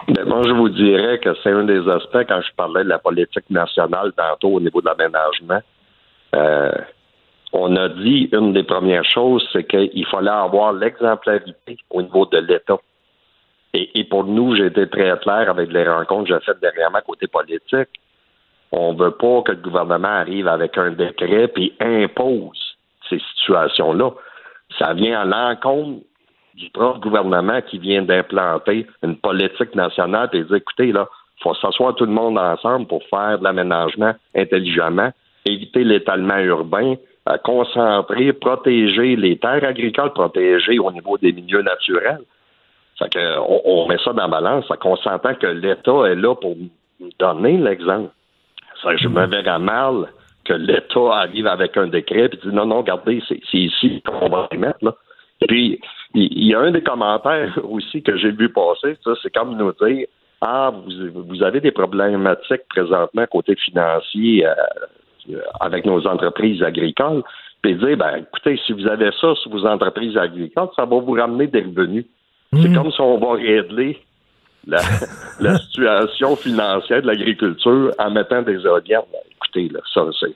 Ben, 0.08 0.26
moi, 0.26 0.42
je 0.46 0.54
vous 0.54 0.70
dirais 0.70 1.20
que 1.20 1.30
c'est 1.44 1.52
un 1.52 1.64
des 1.64 1.88
aspects 1.88 2.26
quand 2.28 2.42
je 2.42 2.56
parlais 2.56 2.84
de 2.84 2.90
la 2.90 3.00
politique 3.00 3.50
nationale 3.50 4.12
tantôt 4.18 4.56
au 4.56 4.60
niveau 4.60 4.82
de 4.82 4.88
l'aménagement. 4.88 5.62
Euh, 6.36 6.72
on 7.54 7.76
a 7.76 7.90
dit 7.90 8.30
une 8.32 8.54
des 8.54 8.64
premières 8.64 9.06
choses, 9.06 9.48
c'est 9.52 9.66
qu'il 9.66 10.06
fallait 10.08 10.30
avoir 10.30 10.74
l'exemplarité 10.74 11.78
au 11.90 12.02
niveau 12.02 12.26
de 12.26 12.38
l'État. 12.38 12.78
Et, 13.74 14.04
pour 14.06 14.26
nous, 14.26 14.56
j'ai 14.56 14.66
été 14.66 14.88
très 14.90 15.18
clair 15.20 15.50
avec 15.50 15.72
les 15.72 15.88
rencontres 15.88 16.30
que 16.30 16.36
j'ai 16.36 16.46
faites 16.46 16.60
dernièrement 16.60 17.00
côté 17.06 17.28
politique. 17.28 17.90
On 18.74 18.94
veut 18.94 19.12
pas 19.12 19.42
que 19.44 19.52
le 19.54 19.62
gouvernement 19.62 20.10
arrive 20.10 20.48
avec 20.48 20.78
un 20.78 20.92
décret 20.92 21.48
puis 21.48 21.74
impose 21.80 22.76
ces 23.10 23.22
situations-là. 23.36 24.12
Ça 24.78 24.94
vient 24.94 25.22
à 25.22 25.26
l'encontre 25.26 26.04
du 26.56 26.70
propre 26.70 27.00
gouvernement 27.00 27.62
qui 27.62 27.80
vient 27.80 28.02
d'implanter 28.02 28.88
une 29.04 29.18
politique 29.18 29.74
nationale 29.76 30.30
et 30.34 30.44
dire 30.44 30.56
écoutez, 30.56 30.92
là, 30.92 31.08
faut 31.42 31.56
s'asseoir 31.56 31.96
tout 31.96 32.06
le 32.06 32.12
monde 32.12 32.38
ensemble 32.38 32.88
pour 32.88 33.04
faire 33.10 33.40
de 33.40 33.44
l'aménagement 33.44 34.14
intelligemment, 34.36 35.12
éviter 35.46 35.84
l'étalement 35.84 36.38
urbain, 36.38 36.96
concentrer, 37.44 38.34
protéger 38.34 39.16
les 39.16 39.38
terres 39.38 39.64
agricoles, 39.64 40.12
protéger 40.14 40.80
au 40.80 40.92
niveau 40.92 41.18
des 41.18 41.32
milieux 41.32 41.62
naturels. 41.62 42.22
Fait 42.98 43.10
on, 43.48 43.88
met 43.88 43.98
ça 44.04 44.14
dans 44.14 44.24
la 44.24 44.28
balance, 44.28 44.68
fait 44.68 44.78
qu'on 44.78 44.96
que 44.96 45.48
l'État 45.48 46.06
est 46.08 46.16
là 46.16 46.36
pour 46.36 46.56
donner 47.20 47.58
l'exemple. 47.58 48.12
Ça, 48.82 48.96
je 48.96 49.08
me 49.08 49.26
verrais 49.26 49.60
mal 49.60 50.08
que 50.46 50.54
l'État 50.54 51.14
arrive 51.14 51.48
avec 51.48 51.78
un 51.78 51.88
décret 51.88 52.26
et 52.26 52.30
dit 52.30 52.54
non, 52.54 52.66
non, 52.66 52.80
regardez, 52.80 53.22
c'est 53.28 53.40
ici 53.54 54.02
qu'on 54.06 54.30
va 54.30 54.48
les 54.52 54.58
mettre. 54.58 54.84
Là. 54.84 54.96
Puis, 55.48 55.80
il 56.14 56.48
y 56.48 56.54
a 56.54 56.60
un 56.60 56.72
des 56.72 56.84
commentaires 56.84 57.58
aussi 57.64 58.02
que 58.04 58.18
j'ai 58.18 58.32
vu 58.32 58.50
passer, 58.50 58.98
c'est 59.22 59.34
comme 59.34 59.58
nous 59.58 59.74
dire 59.74 60.08
Ah, 60.42 60.72
vous, 60.74 61.24
vous 61.28 61.44
avez 61.44 61.60
des 61.60 61.72
problématiques 61.72 62.68
présentement 62.70 63.26
côté 63.28 63.56
financier 63.56 64.46
euh, 64.46 64.54
avec 65.60 65.86
nos 65.86 66.06
entreprises 66.08 66.62
agricoles. 66.64 67.24
Puis 67.62 67.76
dire, 67.76 67.98
ben, 67.98 68.18
écoutez, 68.18 68.60
si 68.66 68.74
vous 68.74 68.88
avez 68.88 69.12
ça 69.20 69.36
sur 69.36 69.52
vos 69.52 69.66
entreprises 69.66 70.18
agricoles, 70.18 70.70
ça 70.76 70.86
va 70.86 71.00
vous 71.00 71.14
ramener 71.14 71.48
des 71.48 71.62
revenus. 71.62 72.06
C'est 72.54 72.74
comme 72.74 72.92
si 72.92 73.00
on 73.00 73.18
va 73.18 73.34
régler 73.36 74.02
la, 74.68 74.82
la 75.40 75.58
situation 75.58 76.36
financière 76.36 77.02
de 77.02 77.08
l'agriculture 77.08 77.94
en 77.98 78.12
mettant 78.12 78.42
des 78.42 78.60
éoliennes. 78.66 79.02
Ben, 79.12 79.20
écoutez, 79.36 79.70
là, 79.70 79.80
ça, 79.94 80.06
c'est, 80.20 80.36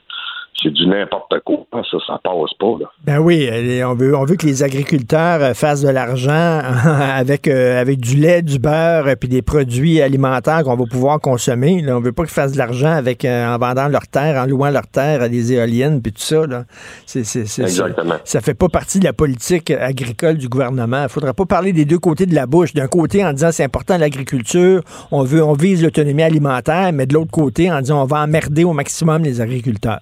c'est 0.62 0.70
du 0.72 0.86
n'importe 0.86 1.34
quoi. 1.44 1.56
Ça, 1.72 1.98
ça 2.06 2.20
passe 2.22 2.54
pas, 2.58 2.74
là. 2.80 2.86
Ben 3.04 3.18
oui, 3.18 3.48
euh, 3.50 3.86
on 3.88 3.94
veut, 3.94 4.16
on 4.16 4.24
veut 4.24 4.36
que 4.36 4.46
les 4.46 4.62
agriculteurs 4.62 5.42
euh, 5.42 5.54
fassent 5.54 5.82
de 5.82 5.88
l'argent 5.88 6.60
avec, 7.14 7.46
euh, 7.48 7.80
avec 7.80 8.00
du 8.00 8.16
lait, 8.16 8.42
du 8.42 8.58
beurre, 8.58 9.08
et 9.08 9.16
puis 9.16 9.28
des 9.28 9.42
produits 9.42 10.00
alimentaires 10.00 10.62
qu'on 10.64 10.76
va 10.76 10.84
pouvoir 10.90 11.20
consommer. 11.20 11.82
Là. 11.82 11.96
On 11.96 12.00
veut 12.00 12.12
pas 12.12 12.22
qu'ils 12.24 12.32
fassent 12.32 12.52
de 12.52 12.58
l'argent 12.58 12.90
avec 12.92 13.24
euh, 13.24 13.46
en 13.54 13.58
vendant 13.58 13.88
leurs 13.88 14.06
terres, 14.08 14.42
en 14.42 14.46
louant 14.46 14.70
leurs 14.70 14.86
terres 14.88 15.22
à 15.22 15.28
des 15.28 15.52
éoliennes, 15.52 16.00
puis 16.02 16.12
tout 16.12 16.22
ça. 16.22 16.46
Là. 16.46 16.64
C'est, 17.06 17.24
c'est, 17.24 17.46
c'est- 17.46 17.62
Exactement. 17.62 18.14
Ça, 18.24 18.36
ça 18.36 18.40
fait 18.40 18.54
pas 18.54 18.68
partie 18.68 18.98
de 18.98 19.04
la 19.04 19.12
politique 19.12 19.70
agricole 19.70 20.36
du 20.38 20.48
gouvernement. 20.48 21.02
Il 21.04 21.08
faudrait 21.08 21.34
pas 21.34 21.46
parler 21.46 21.72
des 21.72 21.84
deux 21.84 21.98
côtés 21.98 22.26
de 22.26 22.34
la 22.34 22.46
bouche. 22.46 22.72
D'un 22.74 22.86
côté, 22.88 23.24
en 23.24 23.32
disant 23.32 23.50
c'est 23.52 23.64
important 23.64 23.98
l'agriculture, 23.98 24.82
on 25.10 25.22
veut, 25.22 25.42
on 25.42 25.52
vise 25.52 25.82
l'autonomie 25.82 26.22
alimentaire, 26.22 26.92
mais 26.92 27.06
de 27.06 27.14
l'autre 27.14 27.30
côté, 27.30 27.70
en 27.70 27.80
disant 27.80 28.02
on 28.02 28.06
va 28.06 28.20
emmerder 28.22 28.64
au 28.64 28.72
maximum 28.72 29.22
les 29.22 29.40
agriculteurs. 29.40 30.00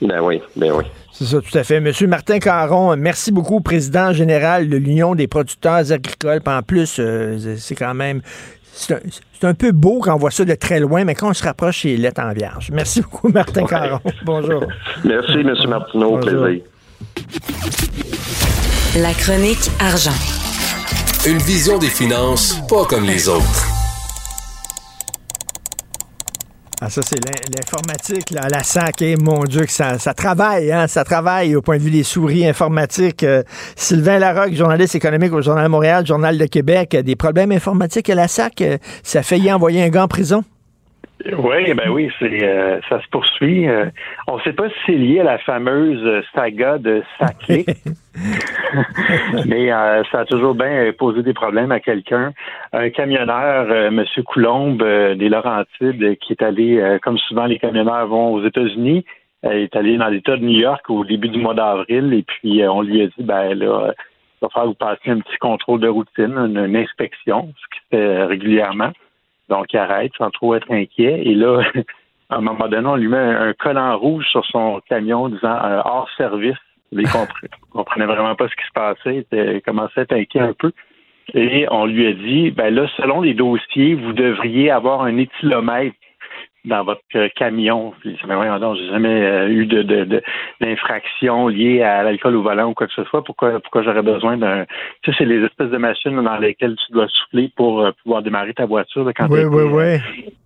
Ben 0.00 0.20
oui, 0.20 0.40
ben 0.56 0.72
oui. 0.72 0.84
C'est 1.12 1.24
ça, 1.24 1.40
tout 1.40 1.58
à 1.58 1.64
fait. 1.64 1.80
Monsieur 1.80 2.06
Martin 2.06 2.38
Caron, 2.38 2.96
merci 2.96 3.32
beaucoup, 3.32 3.60
président 3.60 4.12
général 4.12 4.68
de 4.68 4.76
l'Union 4.76 5.14
des 5.14 5.26
producteurs 5.26 5.90
agricoles. 5.90 6.40
Puis 6.40 6.54
en 6.54 6.62
plus, 6.62 6.96
euh, 7.00 7.56
c'est 7.56 7.74
quand 7.74 7.94
même. 7.94 8.22
C'est 8.72 9.44
un, 9.44 9.54
peu 9.54 9.72
beau 9.72 9.98
quand 10.00 10.14
on 10.14 10.18
voit 10.18 10.30
ça 10.30 10.44
de 10.44 10.54
très 10.54 10.78
loin, 10.78 11.02
mais 11.02 11.16
quand 11.16 11.30
on 11.30 11.34
se 11.34 11.42
rapproche, 11.42 11.82
c'est 11.82 11.96
lettre 11.96 12.22
en 12.22 12.32
vierge. 12.32 12.70
Merci 12.72 13.00
beaucoup, 13.00 13.28
Martin 13.28 13.64
Caron. 13.64 13.98
Bonjour. 14.24 14.64
Merci, 15.04 15.38
M. 15.40 15.54
Martineau. 15.68 16.16
Au 16.16 16.18
plaisir. 16.18 16.62
La 18.96 19.12
chronique 19.14 19.70
argent. 19.80 20.14
Une 21.26 21.38
vision 21.38 21.78
des 21.78 21.88
finances 21.88 22.60
pas 22.68 22.84
comme 22.84 23.04
les 23.04 23.28
autres. 23.28 23.77
Ah, 26.80 26.88
ça, 26.88 27.00
c'est 27.04 27.16
l'in- 27.24 27.32
l'informatique, 27.56 28.30
là, 28.30 28.42
la 28.48 28.62
SAC. 28.62 29.02
Eh, 29.02 29.16
mon 29.16 29.42
Dieu, 29.42 29.64
que 29.64 29.72
ça, 29.72 29.98
ça 29.98 30.14
travaille, 30.14 30.70
hein, 30.70 30.86
ça 30.86 31.02
travaille 31.02 31.56
au 31.56 31.60
point 31.62 31.76
de 31.76 31.82
vue 31.82 31.90
des 31.90 32.04
souris 32.04 32.46
informatiques. 32.46 33.24
Euh, 33.24 33.42
Sylvain 33.74 34.18
Larocque, 34.20 34.54
journaliste 34.54 34.94
économique 34.94 35.32
au 35.32 35.42
Journal 35.42 35.68
Montréal, 35.68 36.06
Journal 36.06 36.38
de 36.38 36.46
Québec, 36.46 36.96
des 36.96 37.16
problèmes 37.16 37.50
informatiques 37.50 38.08
à 38.10 38.14
la 38.14 38.28
SAC. 38.28 38.60
euh, 38.62 38.78
ça 39.02 39.20
a 39.20 39.22
failli 39.24 39.52
envoyer 39.52 39.82
un 39.82 39.88
gars 39.88 40.04
en 40.04 40.08
prison. 40.08 40.44
Oui, 41.24 41.74
ben 41.74 41.90
oui, 41.90 42.10
c'est 42.20 42.44
euh, 42.44 42.80
ça 42.88 43.02
se 43.02 43.08
poursuit. 43.08 43.68
Euh, 43.68 43.86
on 44.28 44.36
ne 44.36 44.42
sait 44.42 44.52
pas 44.52 44.68
si 44.68 44.74
c'est 44.86 44.92
lié 44.92 45.20
à 45.20 45.24
la 45.24 45.38
fameuse 45.38 46.00
euh, 46.04 46.22
saga 46.32 46.78
de 46.78 47.02
Saclay, 47.18 47.64
mais 49.46 49.72
euh, 49.72 50.04
ça 50.12 50.20
a 50.20 50.24
toujours 50.26 50.54
bien 50.54 50.92
posé 50.96 51.24
des 51.24 51.34
problèmes 51.34 51.72
à 51.72 51.80
quelqu'un. 51.80 52.32
Un 52.72 52.90
camionneur, 52.90 53.90
Monsieur 53.90 54.22
Coulombe 54.22 54.82
des 54.82 55.28
Laurentides, 55.28 56.18
qui 56.18 56.32
est 56.34 56.42
allé, 56.42 56.98
comme 57.02 57.18
souvent 57.18 57.46
les 57.46 57.58
camionneurs 57.58 58.06
vont 58.06 58.34
aux 58.34 58.44
États-Unis, 58.44 59.04
est 59.42 59.74
allé 59.74 59.96
dans 59.96 60.08
l'État 60.08 60.36
de 60.36 60.44
New 60.44 60.58
York 60.58 60.88
au 60.88 61.04
début 61.04 61.28
du 61.28 61.40
mois 61.40 61.54
d'avril, 61.54 62.12
et 62.12 62.22
puis 62.22 62.62
on 62.68 62.82
lui 62.82 63.02
a 63.02 63.06
dit, 63.06 63.24
ben 63.24 63.54
là, 63.54 63.92
il 63.92 64.42
va 64.42 64.48
falloir 64.50 64.66
vous 64.68 64.74
passer 64.74 65.10
un 65.10 65.18
petit 65.18 65.36
contrôle 65.38 65.80
de 65.80 65.88
routine, 65.88 66.36
une, 66.36 66.58
une 66.58 66.76
inspection, 66.76 67.52
ce 67.56 67.76
qui 67.76 67.84
se 67.84 67.96
fait 67.96 68.24
régulièrement. 68.24 68.92
Donc, 69.48 69.72
il 69.72 69.78
arrête 69.78 70.12
sans 70.18 70.30
trop 70.30 70.54
être 70.54 70.70
inquiet. 70.70 71.22
Et 71.24 71.34
là, 71.34 71.62
à 72.30 72.36
un 72.36 72.40
moment 72.40 72.68
donné, 72.68 72.86
on 72.86 72.96
lui 72.96 73.08
met 73.08 73.16
un, 73.16 73.48
un 73.48 73.52
collant 73.54 73.96
rouge 73.98 74.26
sur 74.30 74.44
son 74.46 74.80
camion 74.88 75.28
disant 75.28 75.56
euh, 75.64 75.80
hors 75.84 76.08
service. 76.16 76.56
Il 76.92 77.02
comprenait, 77.04 77.50
comprenait 77.70 78.06
vraiment 78.06 78.34
pas 78.34 78.48
ce 78.48 78.54
qui 78.54 78.66
se 78.66 78.72
passait. 78.72 79.26
Il 79.32 79.62
commençait 79.62 80.00
à 80.00 80.02
être 80.02 80.12
inquiet 80.12 80.40
un 80.40 80.52
peu. 80.52 80.72
Et 81.34 81.66
on 81.70 81.84
lui 81.84 82.06
a 82.06 82.12
dit, 82.12 82.50
ben 82.50 82.74
là, 82.74 82.86
selon 82.96 83.20
les 83.20 83.34
dossiers, 83.34 83.94
vous 83.94 84.12
devriez 84.14 84.70
avoir 84.70 85.02
un 85.02 85.18
éthylomètre 85.18 85.96
dans 86.68 86.84
votre 86.84 87.00
euh, 87.16 87.28
camion. 87.34 87.92
Puis, 88.00 88.16
mais 88.26 88.34
voyons 88.34 88.58
donc, 88.58 88.76
j'ai 88.76 88.86
jamais 88.88 89.08
euh, 89.24 89.48
eu 89.48 89.66
de, 89.66 89.82
de, 89.82 90.04
de- 90.04 90.22
d'infraction 90.60 91.48
liée 91.48 91.82
à 91.82 92.02
l'alcool 92.02 92.36
au 92.36 92.42
volant 92.42 92.68
ou 92.70 92.74
quoi 92.74 92.86
que 92.86 92.92
ce 92.92 93.04
soit. 93.04 93.24
Pourquoi, 93.24 93.58
pourquoi 93.60 93.82
j'aurais 93.82 94.02
besoin 94.02 94.36
d'un... 94.36 94.64
Tu 95.02 95.10
sais, 95.10 95.16
c'est 95.18 95.24
les 95.24 95.44
espèces 95.44 95.70
de 95.70 95.78
machines 95.78 96.22
dans 96.22 96.36
lesquelles 96.38 96.76
tu 96.86 96.92
dois 96.92 97.08
souffler 97.08 97.50
pour 97.56 97.80
euh, 97.80 97.90
pouvoir 98.02 98.22
démarrer 98.22 98.54
ta 98.54 98.66
voiture 98.66 99.04
là, 99.04 99.12
quand 99.12 99.28
Oui, 99.30 99.40
t'as 99.42 99.48
oui, 99.48 99.64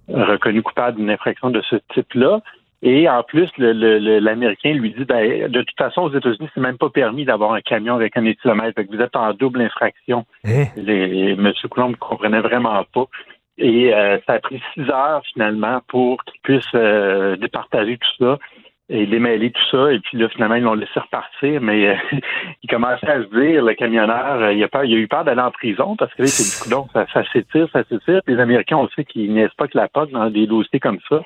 oui. 0.08 0.14
reconnu 0.14 0.62
coupable 0.62 0.96
d'une 0.98 1.10
infraction 1.10 1.50
de 1.50 1.60
ce 1.62 1.76
type-là. 1.94 2.40
Et 2.84 3.08
en 3.08 3.22
plus, 3.22 3.48
le- 3.58 3.72
le- 3.72 4.00
le- 4.00 4.18
l'Américain 4.18 4.72
lui 4.72 4.90
dit, 4.90 5.04
ben, 5.04 5.48
de 5.48 5.62
toute 5.62 5.78
façon, 5.78 6.02
aux 6.02 6.12
États-Unis, 6.12 6.48
c'est 6.52 6.60
même 6.60 6.78
pas 6.78 6.90
permis 6.90 7.24
d'avoir 7.24 7.52
un 7.52 7.60
camion 7.60 7.94
avec 7.94 8.16
un 8.16 8.24
éthylomètre. 8.24 8.74
Fait 8.74 8.84
que 8.86 8.96
vous 8.96 9.00
êtes 9.00 9.14
en 9.14 9.32
double 9.34 9.60
infraction. 9.60 10.24
Hein? 10.44 10.64
Les, 10.76 11.06
les- 11.06 11.30
M. 11.32 11.52
Coulomb 11.70 11.90
ne 11.90 11.94
comprenait 11.94 12.40
vraiment 12.40 12.84
pas. 12.92 13.04
Et 13.58 13.94
euh, 13.94 14.18
ça 14.26 14.34
a 14.34 14.38
pris 14.38 14.62
six 14.74 14.88
heures 14.90 15.22
finalement 15.32 15.80
pour 15.88 16.22
qu'il 16.24 16.40
puisse 16.42 16.74
euh, 16.74 17.36
départager 17.36 17.98
tout 17.98 18.24
ça 18.24 18.38
et 18.88 19.06
démêler 19.06 19.50
tout 19.50 19.64
ça. 19.70 19.92
Et 19.92 20.00
puis 20.00 20.18
là, 20.18 20.28
finalement, 20.28 20.54
ils 20.56 20.62
l'ont 20.62 20.74
laissé 20.74 20.98
repartir, 20.98 21.60
mais 21.60 21.88
euh, 21.88 21.94
il 22.62 22.70
commençait 22.70 23.08
à 23.08 23.22
se 23.22 23.28
dire, 23.28 23.64
le 23.64 23.74
camionneur, 23.74 24.42
euh, 24.42 24.52
il, 24.52 24.62
a 24.62 24.68
peur, 24.68 24.84
il 24.84 24.94
a 24.94 24.98
eu 24.98 25.08
peur 25.08 25.24
d'aller 25.24 25.40
en 25.40 25.50
prison 25.50 25.96
parce 25.96 26.12
que 26.14 26.22
là, 26.22 26.28
c'est 26.28 26.44
du 26.44 26.62
coup, 26.62 26.70
donc 26.70 26.90
ça, 26.92 27.06
ça 27.12 27.24
s'étire, 27.32 27.68
ça 27.72 27.84
s'étire. 27.84 28.20
Les 28.26 28.38
Américains, 28.38 28.76
on 28.76 28.88
sait 28.88 29.04
qu'ils 29.04 29.32
niaisent 29.32 29.54
pas 29.56 29.68
que 29.68 29.78
la 29.78 29.88
POC 29.88 30.10
dans 30.10 30.30
des 30.30 30.46
dossiers 30.46 30.80
comme 30.80 30.98
ça. 31.08 31.22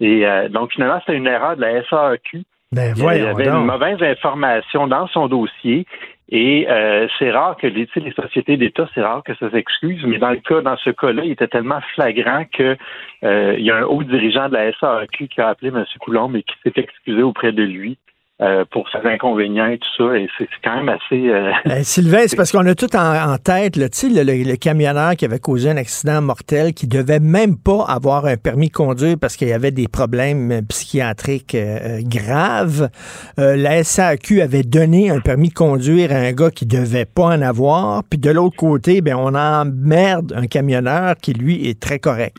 Et 0.00 0.26
euh, 0.26 0.48
donc, 0.48 0.72
finalement, 0.72 1.00
c'était 1.00 1.16
une 1.16 1.26
erreur 1.26 1.56
de 1.56 1.62
la 1.62 1.82
SAQ. 1.84 2.42
Ben, 2.72 2.94
Il 2.96 3.02
y 3.02 3.06
avait 3.06 3.44
donc. 3.44 3.60
une 3.60 3.66
mauvaise 3.66 4.02
information 4.02 4.86
dans 4.86 5.06
son 5.08 5.28
dossier. 5.28 5.86
Et 6.28 6.66
euh, 6.68 7.06
c'est 7.18 7.30
rare 7.30 7.56
que 7.56 7.68
les, 7.68 7.88
les 7.94 8.12
sociétés 8.12 8.56
d'État, 8.56 8.88
c'est 8.94 9.02
rare 9.02 9.22
que 9.22 9.34
ça 9.36 9.48
s'excuse, 9.50 10.04
mais 10.04 10.18
dans 10.18 10.30
le 10.30 10.38
cas, 10.38 10.60
dans 10.60 10.76
ce 10.76 10.90
cas-là, 10.90 11.22
il 11.24 11.30
était 11.30 11.46
tellement 11.46 11.80
flagrant 11.94 12.44
que 12.52 12.76
euh, 13.22 13.54
il 13.56 13.64
y 13.64 13.70
a 13.70 13.76
un 13.76 13.84
haut 13.84 14.02
dirigeant 14.02 14.48
de 14.48 14.54
la 14.54 14.72
SAQ 14.72 15.28
qui 15.28 15.40
a 15.40 15.48
appelé 15.48 15.68
M. 15.68 15.84
Coulomb 16.00 16.34
et 16.34 16.42
qui 16.42 16.54
s'est 16.64 16.80
excusé 16.80 17.22
auprès 17.22 17.52
de 17.52 17.62
lui 17.62 17.96
euh, 18.42 18.64
pour 18.70 18.86
ses 18.90 19.06
inconvénients 19.08 19.66
et 19.68 19.78
tout 19.78 19.88
ça. 19.96 20.16
Et 20.16 20.28
c'est 20.38 20.46
quand 20.62 20.76
même 20.76 20.88
assez. 20.90 21.28
euh, 21.28 21.50
Euh, 21.66 21.80
Sylvain, 21.82 22.24
c'est 22.26 22.36
parce 22.36 22.52
qu'on 22.52 22.66
a 22.66 22.74
tout 22.74 22.94
en, 22.94 23.32
en 23.32 23.38
tête, 23.38 23.76
là, 23.76 23.86
le, 23.86 24.22
le- 24.22 24.44
le 24.50 24.56
camionneur 24.56 25.16
qui 25.16 25.24
avait 25.24 25.38
causé 25.38 25.70
un 25.70 25.76
accident 25.78 26.20
mortel, 26.20 26.74
qui 26.74 26.86
devait 26.86 27.18
même 27.20 27.56
pas 27.56 27.84
avoir 27.88 28.26
un 28.26 28.36
permis 28.36 28.68
de 28.68 28.72
conduire 28.74 29.16
parce 29.20 29.36
qu'il 29.36 29.48
y 29.48 29.52
avait 29.52 29.70
des 29.70 29.88
problèmes 29.88 30.60
psychiatriques 30.68 31.54
euh, 31.54 32.00
graves. 32.02 32.90
Euh, 33.38 33.56
la 33.56 33.82
SAQ 33.82 34.42
avait 34.42 34.62
donné 34.62 35.10
un 35.10 35.20
permis 35.20 35.48
de 35.48 35.54
conduire 35.54 36.12
à 36.12 36.16
un 36.16 36.32
gars 36.32 36.50
qui 36.50 36.66
devait 36.66 37.06
pas 37.06 37.24
en 37.26 37.42
avoir. 37.42 38.02
Puis 38.04 38.18
de 38.18 38.30
l'autre 38.30 38.56
côté, 38.56 39.00
ben 39.00 39.16
on 39.16 39.34
emmerde 39.34 40.32
un 40.36 40.46
camionneur 40.46 41.14
qui, 41.20 41.32
lui, 41.32 41.68
est 41.68 41.80
très 41.80 41.98
correct. 41.98 42.36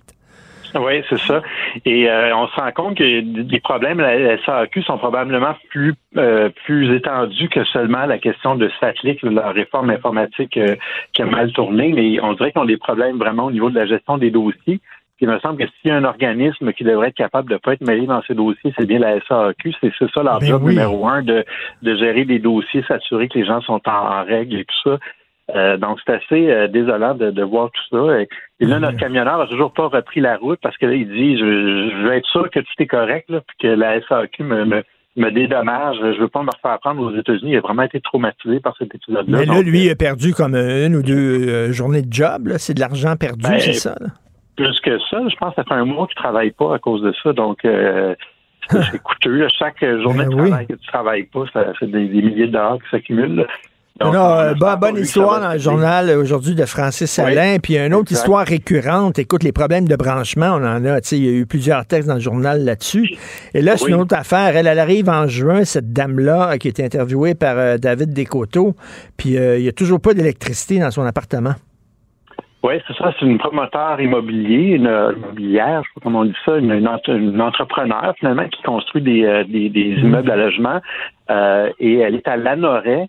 Oui, 0.75 1.03
c'est 1.09 1.19
ça. 1.19 1.41
Et 1.85 2.09
euh, 2.09 2.35
on 2.35 2.47
se 2.47 2.55
rend 2.55 2.71
compte 2.71 2.97
que 2.97 3.03
les 3.03 3.59
problèmes 3.59 3.99
à 3.99 4.15
la 4.15 4.37
SAQ 4.43 4.81
sont 4.83 4.97
probablement 4.97 5.55
plus 5.69 5.93
euh, 6.17 6.49
plus 6.65 6.95
étendus 6.95 7.49
que 7.49 7.63
seulement 7.65 8.05
la 8.05 8.17
question 8.17 8.55
de 8.55 8.69
Satlic, 8.79 9.21
la 9.23 9.51
réforme 9.51 9.89
informatique 9.89 10.57
euh, 10.57 10.75
qui 11.13 11.21
a 11.21 11.25
mal 11.25 11.51
tourné, 11.53 11.93
mais 11.93 12.19
on 12.21 12.33
dirait 12.33 12.51
qu'ils 12.51 12.61
ont 12.61 12.65
des 12.65 12.77
problèmes 12.77 13.17
vraiment 13.17 13.45
au 13.45 13.51
niveau 13.51 13.69
de 13.69 13.75
la 13.75 13.85
gestion 13.85 14.17
des 14.17 14.31
dossiers. 14.31 14.79
Puis 15.17 15.25
il 15.25 15.29
me 15.29 15.39
semble 15.39 15.57
que 15.57 15.65
s'il 15.81 15.89
y 15.89 15.91
a 15.91 15.95
un 15.95 16.03
organisme 16.03 16.71
qui 16.73 16.83
devrait 16.83 17.07
être 17.07 17.15
capable 17.15 17.49
de 17.49 17.55
ne 17.55 17.59
pas 17.59 17.73
être 17.73 17.81
mêlé 17.87 18.05
dans 18.05 18.21
ces 18.27 18.35
dossiers, 18.35 18.71
c'est 18.77 18.85
bien 18.85 18.99
la 18.99 19.19
SAQ. 19.21 19.73
C'est 19.81 19.91
c'est 19.97 20.11
ça 20.11 20.21
leur 20.21 20.39
Ben 20.39 20.47
job 20.47 20.61
oui. 20.63 20.73
numéro 20.73 21.07
un, 21.07 21.23
de, 21.23 21.43
de 21.81 21.95
gérer 21.95 22.23
des 22.25 22.37
dossiers, 22.37 22.83
s'assurer 22.87 23.27
que 23.27 23.39
les 23.39 23.45
gens 23.45 23.61
sont 23.61 23.81
en, 23.87 23.91
en 23.91 24.23
règle 24.23 24.57
et 24.59 24.65
tout 24.65 24.89
ça. 24.89 24.99
Euh, 25.55 25.77
donc, 25.77 25.97
c'est 26.05 26.13
assez 26.13 26.49
euh, 26.51 26.67
désolant 26.67 27.15
de, 27.15 27.31
de 27.31 27.43
voir 27.43 27.69
tout 27.71 27.83
ça. 27.97 28.19
Et, 28.19 28.27
et 28.59 28.65
là, 28.65 28.79
notre 28.79 28.97
camionneur 28.97 29.39
a 29.39 29.47
toujours 29.47 29.71
pas 29.71 29.87
repris 29.87 30.19
la 30.19 30.35
route 30.37 30.59
parce 30.61 30.75
que 30.77 30.85
là, 30.85 30.93
il 30.93 31.07
dit, 31.07 31.37
je, 31.37 31.45
je 31.45 32.03
veux 32.03 32.13
être 32.13 32.27
sûr 32.27 32.49
que 32.49 32.59
tout 32.59 32.73
est 32.79 32.87
correct, 32.87 33.29
là, 33.29 33.39
puis 33.47 33.55
que 33.61 33.67
la 33.67 34.01
SAQ 34.07 34.43
me, 34.43 34.65
me, 34.65 34.83
me 35.15 35.31
dédommage. 35.31 35.95
Je 36.01 36.19
veux 36.19 36.27
pas 36.27 36.43
me 36.43 36.49
refaire 36.53 36.79
prendre 36.79 37.01
aux 37.01 37.15
États-Unis. 37.15 37.51
Il 37.53 37.57
a 37.57 37.61
vraiment 37.61 37.83
été 37.83 38.01
traumatisé 38.01 38.59
par 38.59 38.75
cet 38.77 38.93
épisode-là. 38.93 39.37
Mais 39.39 39.45
là, 39.45 39.53
Donc, 39.55 39.63
lui, 39.63 39.85
il 39.85 39.89
a 39.89 39.95
perdu 39.95 40.33
comme 40.33 40.55
une 40.55 40.95
ou 40.97 41.01
deux 41.03 41.47
euh, 41.47 41.71
journées 41.71 42.01
de 42.01 42.11
job. 42.11 42.47
là. 42.47 42.57
C'est 42.57 42.73
de 42.73 42.79
l'argent 42.81 43.15
perdu, 43.15 43.49
Ben, 43.49 43.59
c'est 43.59 43.73
ça? 43.73 43.95
là? 44.01 44.07
plus 44.57 44.79
que 44.81 44.97
ça, 45.11 45.19
je 45.29 45.35
pense 45.35 45.51
que 45.53 45.61
ça 45.61 45.63
fait 45.65 45.75
un 45.79 45.85
mois 45.85 46.07
qu'il 46.07 46.15
travaille 46.15 46.49
pas 46.49 46.73
à 46.75 46.79
cause 46.79 47.03
de 47.03 47.13
ça. 47.23 47.31
Donc, 47.31 47.63
euh, 47.63 48.15
c'est 48.71 48.99
coûteux. 49.03 49.47
Chaque 49.57 49.79
journée 50.01 50.25
Ben 50.25 50.29
de 50.29 50.35
oui. 50.35 50.47
travail 50.49 50.67
que 50.67 50.73
tu 50.73 50.87
travailles 50.87 51.23
pas, 51.23 51.43
ça 51.53 51.73
fait 51.75 51.85
des, 51.85 52.07
des 52.07 52.21
milliers 52.23 52.47
de 52.47 52.53
dollars 52.53 52.79
qui 52.83 52.89
s'accumulent. 52.89 53.45
Donc, 53.99 54.13
Non, 54.13 54.19
on 54.19 54.63
euh, 54.63 54.75
bonne 54.75 54.97
histoire 54.97 55.41
dans 55.41 55.53
le 55.53 55.57
journal 55.57 56.09
euh, 56.09 56.21
aujourd'hui 56.21 56.53
de 56.53 56.65
Francis 56.65 57.19
Oui, 57.23 57.31
Alain. 57.31 57.57
Puis 57.61 57.77
une 57.77 57.93
autre 57.95 58.11
exact. 58.11 58.17
histoire 58.19 58.45
récurrente. 58.45 59.17
Écoute, 59.17 59.43
les 59.43 59.51
problèmes 59.51 59.87
de 59.87 59.95
branchement, 59.95 60.51
on 60.53 60.63
en 60.63 60.85
a. 60.85 61.01
tu 61.01 61.07
sais, 61.09 61.17
Il 61.17 61.25
y 61.25 61.29
a 61.29 61.31
eu 61.31 61.45
plusieurs 61.47 61.85
textes 61.85 62.07
dans 62.07 62.13
le 62.15 62.19
journal 62.19 62.63
là-dessus. 62.63 63.09
Et 63.55 63.61
là, 63.61 63.75
c'est 63.75 63.85
Oui. 63.85 63.91
une 63.93 64.01
autre 64.01 64.15
affaire. 64.15 64.55
Elle, 64.55 64.67
elle 64.67 64.79
arrive 64.79 65.09
en 65.09 65.25
juin, 65.27 65.63
cette 65.65 65.93
dame-là, 65.93 66.51
euh, 66.53 66.57
qui 66.57 66.67
est 66.67 66.79
interviewée 66.79 67.33
par 67.33 67.57
euh, 67.57 67.77
David 67.77 68.13
Descoteaux. 68.13 68.75
Puis 69.17 69.35
euh, 69.37 69.57
il 69.57 69.63
n'y 69.63 69.69
a 69.69 69.73
toujours 69.73 69.99
pas 69.99 70.13
d'électricité 70.13 70.77
dans 70.79 70.91
son 70.91 71.03
appartement. 71.03 71.53
Oui, 72.63 72.73
c'est 72.87 72.97
ça. 72.97 73.13
C'est 73.19 73.25
une 73.25 73.37
promoteur 73.37 74.01
immobilier, 74.01 74.75
une 74.75 74.91
immobilière, 75.15 75.81
je 75.83 75.87
sais 75.89 75.93
pas 75.95 76.01
comment 76.03 76.19
on 76.19 76.25
dit 76.25 76.33
ça, 76.45 76.57
une, 76.57 76.71
une 76.71 76.87
entre- 76.87 77.11
une 77.15 77.39
entrepreneur 77.41 78.13
finalement 78.19 78.47
qui 78.49 78.61
construit 78.63 79.01
des, 79.01 79.23
euh, 79.25 79.43
des, 79.45 79.69
des 79.69 79.93
immeubles 80.01 80.29
à 80.29 80.35
logement. 80.35 80.81
Euh, 81.29 81.69
et 81.79 81.99
elle 81.99 82.15
est 82.15 82.27
à 82.27 82.35
Lanoret. 82.35 83.07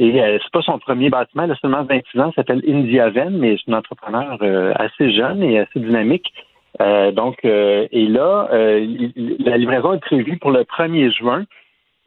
Et 0.00 0.20
euh, 0.22 0.38
c'est 0.42 0.50
pas 0.50 0.62
son 0.62 0.78
premier 0.78 1.10
bâtiment, 1.10 1.44
elle 1.44 1.52
a 1.52 1.56
seulement 1.56 1.84
26 1.84 2.18
ans, 2.20 2.26
elle 2.28 2.32
s'appelle 2.34 2.62
Indiaven, 2.66 3.36
mais 3.38 3.56
c'est 3.56 3.66
une 3.68 3.74
entrepreneur 3.74 4.38
euh, 4.42 4.72
assez 4.76 5.12
jeune 5.12 5.42
et 5.42 5.58
assez 5.60 5.78
dynamique. 5.78 6.32
Euh, 6.80 7.12
donc, 7.12 7.44
et 7.44 8.06
là, 8.08 8.48
il- 8.80 9.12
il- 9.14 9.36
la 9.44 9.58
livraison 9.58 9.92
est 9.92 10.00
prévue 10.00 10.38
pour 10.38 10.50
le 10.52 10.64
1er 10.64 11.10
juin. 11.12 11.44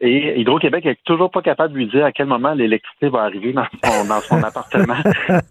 Et 0.00 0.40
Hydro-Québec 0.40 0.84
est 0.86 0.98
toujours 1.04 1.30
pas 1.30 1.40
capable 1.40 1.72
de 1.72 1.78
lui 1.78 1.86
dire 1.86 2.04
à 2.04 2.10
quel 2.12 2.26
moment 2.26 2.52
l'électricité 2.52 3.08
va 3.08 3.20
arriver 3.22 3.52
dans 3.52 3.64
son, 3.84 4.04
dans 4.08 4.20
son 4.20 4.42
appartement. 4.44 4.96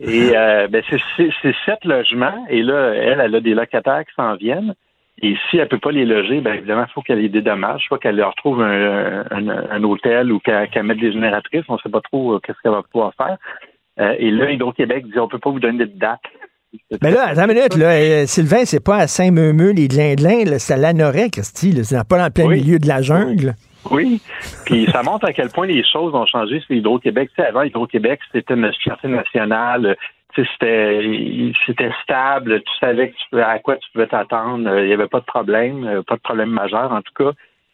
Et 0.02 0.32
ben 0.70 0.84
c'est 0.90 1.56
sept 1.66 1.86
logements. 1.86 2.46
Et 2.50 2.62
là, 2.62 2.94
elle, 2.94 3.22
elle 3.22 3.36
a 3.36 3.40
des 3.40 3.54
locataires 3.54 4.04
qui 4.06 4.14
s'en 4.16 4.36
viennent. 4.36 4.76
Et 5.22 5.36
si 5.50 5.58
elle 5.58 5.68
peut 5.70 5.80
pas 5.80 5.92
les 5.92 6.06
loger, 6.06 6.42
ben 6.42 6.56
évidemment, 6.56 6.86
il 6.90 6.92
faut 6.92 7.02
qu'elle 7.02 7.20
les 7.20 7.30
dédommage, 7.30 7.84
soit 7.88 8.00
qu'elle 8.00 8.16
leur 8.16 8.32
retrouve 8.32 8.62
un, 8.62 9.24
un, 9.30 9.48
un 9.48 9.84
hôtel 9.84 10.32
ou 10.32 10.40
qu'elle 10.40 10.84
mette 10.84 11.00
des 11.00 11.14
génératrices. 11.14 11.64
On 11.70 11.78
sait 11.78 11.90
pas 11.90 12.02
trop 12.02 12.34
euh, 12.34 12.40
qu'est-ce 12.40 12.58
qu'elle 12.64 12.72
va 12.72 12.82
pouvoir 12.92 13.14
faire. 13.16 13.38
Euh, 14.00 14.16
et 14.18 14.32
là, 14.32 14.52
Hydro-Québec 14.52 15.06
dit 15.06 15.20
on 15.20 15.28
peut 15.28 15.40
pas 15.40 15.52
vous 15.52 15.60
donner 15.60 15.86
de 15.86 15.98
date. 15.98 16.20
Mais 17.04 17.12
là, 17.12 17.28
attends 17.28 17.44
une 17.48 17.54
minute, 17.54 17.76
là, 17.78 17.92
euh, 17.92 18.26
Sylvain, 18.26 18.66
c'est 18.66 18.84
pas 18.84 18.98
à 18.98 19.08
Saint-Meumeux, 19.08 19.74
les 19.74 19.88
Glindlins, 19.88 20.58
c'est 20.58 20.74
à 20.74 20.78
Lanoret, 20.78 21.30
Christy. 21.30 21.84
C'est 21.84 21.96
pas 22.08 22.18
dans 22.18 22.26
le 22.26 22.32
plein 22.32 22.48
Oui. 22.48 22.62
milieu 22.62 22.80
de 22.80 22.88
la 22.88 23.04
jungle. 23.04 23.54
Oui, 23.92 24.20
puis 24.66 24.88
ça 24.92 25.04
montre 25.04 25.26
à 25.26 25.34
quel 25.34 25.50
point 25.50 25.68
les 25.68 25.84
choses 25.84 26.16
ont 26.16 26.26
changé 26.26 26.60
sur 26.62 26.72
Hydro-Québec. 26.76 27.30
Tu 27.36 27.42
sais, 27.44 27.48
avant, 27.48 27.62
Hydro-Québec, 27.62 28.20
c'était 28.32 28.56
une 28.56 28.72
fierté 28.82 29.08
nationale. 29.10 29.96
C'était, 30.36 31.52
c'était 31.66 31.92
stable. 32.04 32.62
Tu 32.62 32.78
savais 32.80 33.10
que 33.10 33.16
tu 33.30 33.40
à 33.42 33.60
quoi 33.60 33.76
tu 33.78 33.88
pouvais 33.92 34.08
t'attendre. 34.08 34.68
Euh, 34.70 34.82
Il 34.84 34.88
n'y 34.88 34.94
avait 34.94 35.08
pas 35.08 35.20
de 35.20 35.26
problème, 35.26 35.86
euh, 35.86 36.02
pas 36.02 36.16
de 36.16 36.22
problème 36.22 36.50
majeur 36.50 36.92
en 36.92 37.02
tout 37.02 37.14
cas. 37.16 37.32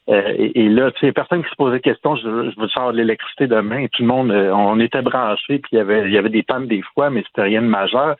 Euh, 0.09 0.33
et, 0.37 0.61
et 0.65 0.69
là, 0.69 0.91
tu 0.91 0.99
sais, 1.01 1.11
personne 1.11 1.43
qui 1.43 1.49
se 1.49 1.55
posait 1.55 1.79
question, 1.79 2.15
je, 2.15 2.23
je 2.23 2.59
veux 2.59 2.67
sortir 2.67 2.91
de 2.93 2.97
l'électricité 2.97 3.47
demain. 3.47 3.81
Et 3.81 3.89
tout 3.89 4.01
le 4.01 4.07
monde, 4.07 4.31
euh, 4.31 4.51
on 4.51 4.79
était 4.79 5.01
branchés, 5.03 5.59
puis 5.59 5.69
il 5.73 5.77
y 5.77 5.81
avait, 5.81 6.05
il 6.05 6.11
y 6.11 6.17
avait 6.17 6.29
des 6.29 6.43
pannes 6.43 6.67
des 6.67 6.81
fois, 6.93 7.09
mais 7.09 7.23
c'était 7.27 7.43
rien 7.43 7.61
de 7.61 7.67
majeur. 7.67 8.15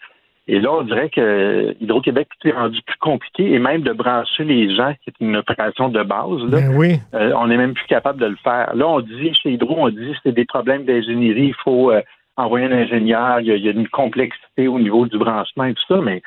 Et 0.47 0.59
là, 0.59 0.71
on 0.73 0.81
dirait 0.81 1.09
que 1.09 1.75
Hydro-Québec 1.79 2.27
tout 2.39 2.47
est 2.47 2.51
rendu 2.53 2.81
plus 2.81 2.97
compliqué 2.99 3.51
et 3.53 3.59
même 3.59 3.81
de 3.81 3.91
brancher 3.93 4.43
les 4.43 4.73
gens, 4.75 4.93
qui 5.03 5.11
est 5.11 5.13
une 5.23 5.35
opération 5.35 5.89
de 5.89 6.01
base, 6.01 6.41
là, 6.49 6.61
Ben 6.61 6.75
oui. 6.75 6.99
euh, 7.13 7.33
on 7.37 7.47
n'est 7.47 7.57
même 7.57 7.73
plus 7.75 7.85
capable 7.85 8.19
de 8.19 8.25
le 8.25 8.35
faire. 8.43 8.75
Là, 8.75 8.87
on 8.87 8.99
dit 8.99 9.31
chez 9.35 9.51
Hydro, 9.51 9.75
on 9.77 9.89
dit 9.89 10.13
c'est 10.23 10.31
des 10.31 10.45
problèmes 10.45 10.85
d'ingénierie, 10.85 11.47
il 11.47 11.55
faut 11.63 11.91
euh, 11.91 12.01
envoyer 12.39 12.65
un 12.67 12.71
ingénieur, 12.71 13.39
il 13.41 13.47
y, 13.47 13.51
a, 13.51 13.55
il 13.55 13.63
y 13.65 13.69
a 13.69 13.71
une 13.71 13.87
complexité 13.87 14.67
au 14.67 14.79
niveau 14.79 15.05
du 15.05 15.17
branchement 15.17 15.65
et 15.65 15.73
tout 15.73 15.83
ça, 15.87 15.99
mais 16.01 16.21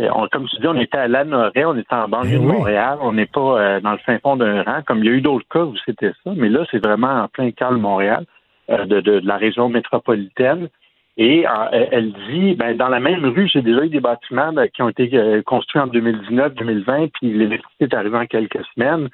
euh, 0.00 0.08
on- 0.14 0.26
comme 0.28 0.46
tu 0.48 0.56
dis, 0.60 0.66
on 0.66 0.76
était 0.80 0.98
à 0.98 1.08
Lanoret, 1.08 1.64
on 1.64 1.76
était 1.76 1.94
en 1.94 2.08
banlieue 2.08 2.38
de 2.38 2.38
oui. 2.38 2.46
Montréal, 2.52 2.98
on 3.02 3.12
n'est 3.12 3.26
pas 3.26 3.60
euh, 3.60 3.80
dans 3.80 3.92
le 3.92 3.98
fin 3.98 4.18
fond 4.20 4.36
d'un 4.36 4.62
rang, 4.62 4.80
comme 4.86 4.98
il 5.00 5.04
y 5.06 5.08
a 5.08 5.12
eu 5.12 5.20
d'autres 5.20 5.46
cas 5.50 5.64
où 5.64 5.74
c'était 5.84 6.12
ça, 6.24 6.32
mais 6.34 6.48
là, 6.48 6.64
c'est 6.70 6.82
vraiment 6.84 7.22
en 7.24 7.28
plein 7.28 7.50
cœur 7.50 7.72
de 7.72 7.76
Montréal, 7.78 8.24
euh, 8.70 8.86
de, 8.86 9.00
de- 9.00 9.20
de 9.20 9.26
la 9.26 9.36
région 9.36 9.68
métropolitaine. 9.68 10.68
Et 11.18 11.46
euh, 11.46 11.86
elle- 11.90 12.14
dit, 12.30 12.54
ben, 12.54 12.74
dans 12.74 12.88
la 12.88 12.98
même 13.00 13.22
rue, 13.26 13.46
j'ai 13.46 13.60
déjà 13.60 13.84
eu 13.84 13.90
des 13.90 14.00
bâtiments 14.00 14.50
ben, 14.54 14.66
qui 14.68 14.80
ont 14.80 14.88
été 14.88 15.10
construits 15.44 15.82
en 15.82 15.86
2019-2020, 15.88 17.10
puis 17.12 17.32
l'électricité 17.34 17.84
est 17.84 17.94
arrivée 17.94 18.16
en 18.16 18.24
quelques 18.26 18.64
semaines. 18.74 19.08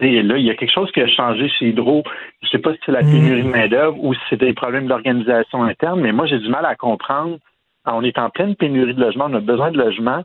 Là, 0.00 0.36
il 0.38 0.44
y 0.44 0.50
a 0.50 0.54
quelque 0.54 0.72
chose 0.72 0.90
qui 0.92 1.00
a 1.00 1.06
changé 1.08 1.48
chez 1.48 1.68
Hydro. 1.68 2.02
Je 2.42 2.48
sais 2.48 2.58
pas 2.58 2.72
si 2.72 2.78
c'est 2.86 2.92
la 2.92 3.00
pénurie 3.00 3.42
de 3.42 3.48
main-d'œuvre 3.48 3.96
ou 4.02 4.14
si 4.14 4.20
c'est 4.30 4.40
des 4.40 4.52
problèmes 4.52 4.86
d'organisation 4.86 5.62
interne, 5.64 6.00
mais 6.00 6.12
moi, 6.12 6.26
j'ai 6.26 6.38
du 6.38 6.48
mal 6.48 6.64
à 6.66 6.74
comprendre. 6.74 7.38
On 7.86 8.02
est 8.04 8.18
en 8.18 8.30
pleine 8.30 8.54
pénurie 8.54 8.94
de 8.94 9.00
logement, 9.00 9.26
on 9.28 9.34
a 9.34 9.40
besoin 9.40 9.70
de 9.70 9.78
logement. 9.78 10.22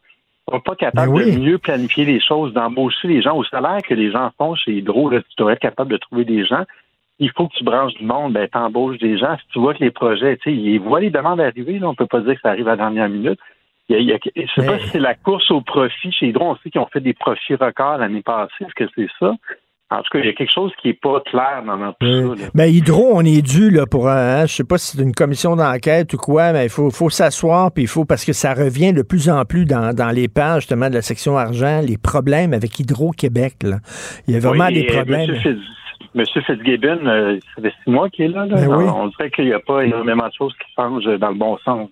On 0.48 0.56
n'est 0.56 0.62
pas 0.62 0.76
capable 0.76 1.12
Ben 1.14 1.18
oui. 1.26 1.36
de 1.36 1.40
mieux 1.40 1.58
planifier 1.58 2.04
les 2.04 2.20
choses, 2.20 2.52
d'embaucher 2.54 3.08
les 3.08 3.22
gens 3.22 3.38
au 3.38 3.46
salaire 3.46 3.82
que 3.82 3.94
les 3.94 4.12
gens 4.12 4.30
font 4.38 4.56
chez 4.56 4.74
Hydro. 4.74 5.10
Là, 5.10 5.22
tu 5.22 5.36
devrais 5.38 5.54
être 5.54 5.60
capable 5.60 5.92
de 5.92 5.98
trouver 5.98 6.26
des 6.26 6.46
gens. 6.46 6.64
Il 7.20 7.32
faut 7.32 7.48
que 7.48 7.54
tu 7.56 7.64
branches 7.64 7.94
du 7.94 8.04
monde, 8.06 8.34
ben, 8.34 8.48
t'embauches 8.50 8.98
des 8.98 9.18
gens. 9.18 9.38
Si 9.38 9.48
tu 9.54 9.60
vois 9.60 9.74
que 9.74 9.84
les 9.84 9.92
projets, 9.92 10.36
tu 10.38 10.50
sais, 10.50 10.56
ils 10.56 10.80
voient 10.80 11.00
les 11.00 11.12
demandes 11.12 11.40
arriver, 11.40 11.80
là, 11.80 11.88
on 11.88 11.96
peut 11.96 12.08
pas 12.08 12.20
dire 12.20 12.36
que 12.36 12.42
ça 12.42 12.50
arrive 12.50 12.68
à 12.68 12.72
la 12.72 12.78
dernière 12.78 13.08
minute. 13.08 13.40
Il 13.88 13.96
y 13.96 13.98
a- 13.98 14.02
il 14.02 14.06
y 14.08 14.14
a- 14.14 14.18
je 14.36 14.42
ne 14.42 14.48
sais 14.48 14.66
pas 14.66 14.80
si 14.80 14.88
c'est 14.90 15.00
la 15.00 15.14
course 15.14 15.50
au 15.52 15.62
profit 15.62 16.12
chez 16.12 16.28
Hydro. 16.28 16.52
On 16.52 16.56
sait 16.58 16.70
qu'ils 16.72 16.82
ont 16.82 16.88
fait 16.92 17.00
des 17.02 17.14
profits 17.14 17.56
records 17.56 17.98
l'année 18.00 18.22
passée. 18.22 18.52
Est-ce 18.62 18.74
que 18.74 18.90
c'est 18.96 19.10
ça? 19.20 19.34
En 19.94 20.02
tout 20.02 20.10
cas, 20.12 20.20
il 20.20 20.26
y 20.26 20.30
a 20.30 20.34
quelque 20.34 20.52
chose 20.54 20.72
qui 20.82 20.88
n'est 20.90 20.94
pas 20.96 21.20
clair 21.22 21.64
dans, 21.66 21.78
dans 21.78 21.94
tout 21.94 22.06
ça. 22.38 22.44
là. 22.44 22.50
Ben, 22.54 22.66
Hydro, 22.66 23.12
on 23.14 23.22
est 23.24 23.42
dû 23.42 23.70
là, 23.70 23.86
pour 23.86 24.10
un. 24.10 24.42
hein, 24.42 24.46
je 24.46 24.54
sais 24.56 24.64
pas 24.64 24.78
si 24.78 24.98
c'est 24.98 25.04
une 25.04 25.14
commission 25.14 25.56
d'enquête 25.56 26.14
ou 26.14 26.18
quoi, 26.18 26.52
mais 26.54 26.66
il 26.66 26.70
faut, 26.70 26.90
faut 26.90 27.10
s'asseoir, 27.10 27.72
puis 27.72 27.84
il 27.84 27.88
faut, 27.88 28.06
parce 28.06 28.26
que 28.26 28.34
ça 28.34 28.54
revient 28.54 28.94
de 28.94 29.02
plus 29.04 29.30
en 29.30 29.46
plus 29.46 29.66
dans, 29.66 29.94
dans 29.94 30.10
les 30.10 30.28
pages 30.28 30.62
justement 30.64 30.90
de 30.90 30.96
la 30.96 31.02
section 31.02 31.38
argent, 31.38 31.82
les 31.86 31.98
problèmes 31.98 32.54
avec 32.54 32.80
Hydro-Québec. 32.80 33.58
Il 34.28 34.34
y 34.34 34.38
a 34.38 34.40
vraiment 34.40 34.66
Oui, 34.68 34.74
des 34.74 34.90
euh, 34.90 34.94
problèmes. 34.96 35.32
Monsieur, 35.32 35.60
Monsieur 36.16 36.42
Fitzgibbon, 36.42 37.06
euh, 37.08 37.40
ça 37.56 37.62
fait 37.62 37.74
six 37.84 37.90
mois 37.90 38.10
qu'il 38.10 38.26
est 38.26 38.28
là. 38.30 38.46
là. 38.46 38.56
Ben 38.56 38.68
oui. 38.68 38.86
On 38.88 39.08
dirait 39.08 39.32
qu'il 39.32 39.46
n'y 39.46 39.54
a 39.54 39.60
pas 39.60 39.84
énormément 39.84 40.28
de 40.28 40.34
choses 40.38 40.54
qui 40.54 40.72
changent 40.76 41.06
dans 41.20 41.30
le 41.30 41.36
bon 41.38 41.58
sens. 41.66 41.90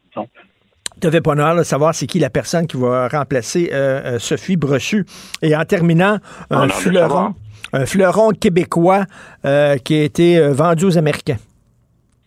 Tu 1.00 1.08
n'avais 1.08 1.22
pas 1.22 1.34
l'honneur 1.34 1.56
de 1.56 1.64
savoir 1.64 1.96
c'est 1.96 2.06
qui 2.06 2.20
la 2.20 2.30
personne 2.30 2.68
qui 2.68 2.78
va 2.78 3.08
remplacer 3.08 3.70
euh, 3.74 4.02
euh, 4.16 4.20
Sophie 4.20 4.58
Brochu. 4.58 5.06
Et 5.42 5.56
en 5.56 5.64
terminant, 5.66 6.18
un 6.52 6.68
fleuron, 6.68 7.08
savoir. 7.08 7.32
Un 7.74 7.86
fleuron 7.86 8.30
québécois 8.32 9.06
euh, 9.46 9.78
qui 9.78 9.96
a 10.00 10.04
été 10.04 10.38
euh, 10.38 10.52
vendu 10.54 10.86
aux 10.86 10.98
Américains. 10.98 11.38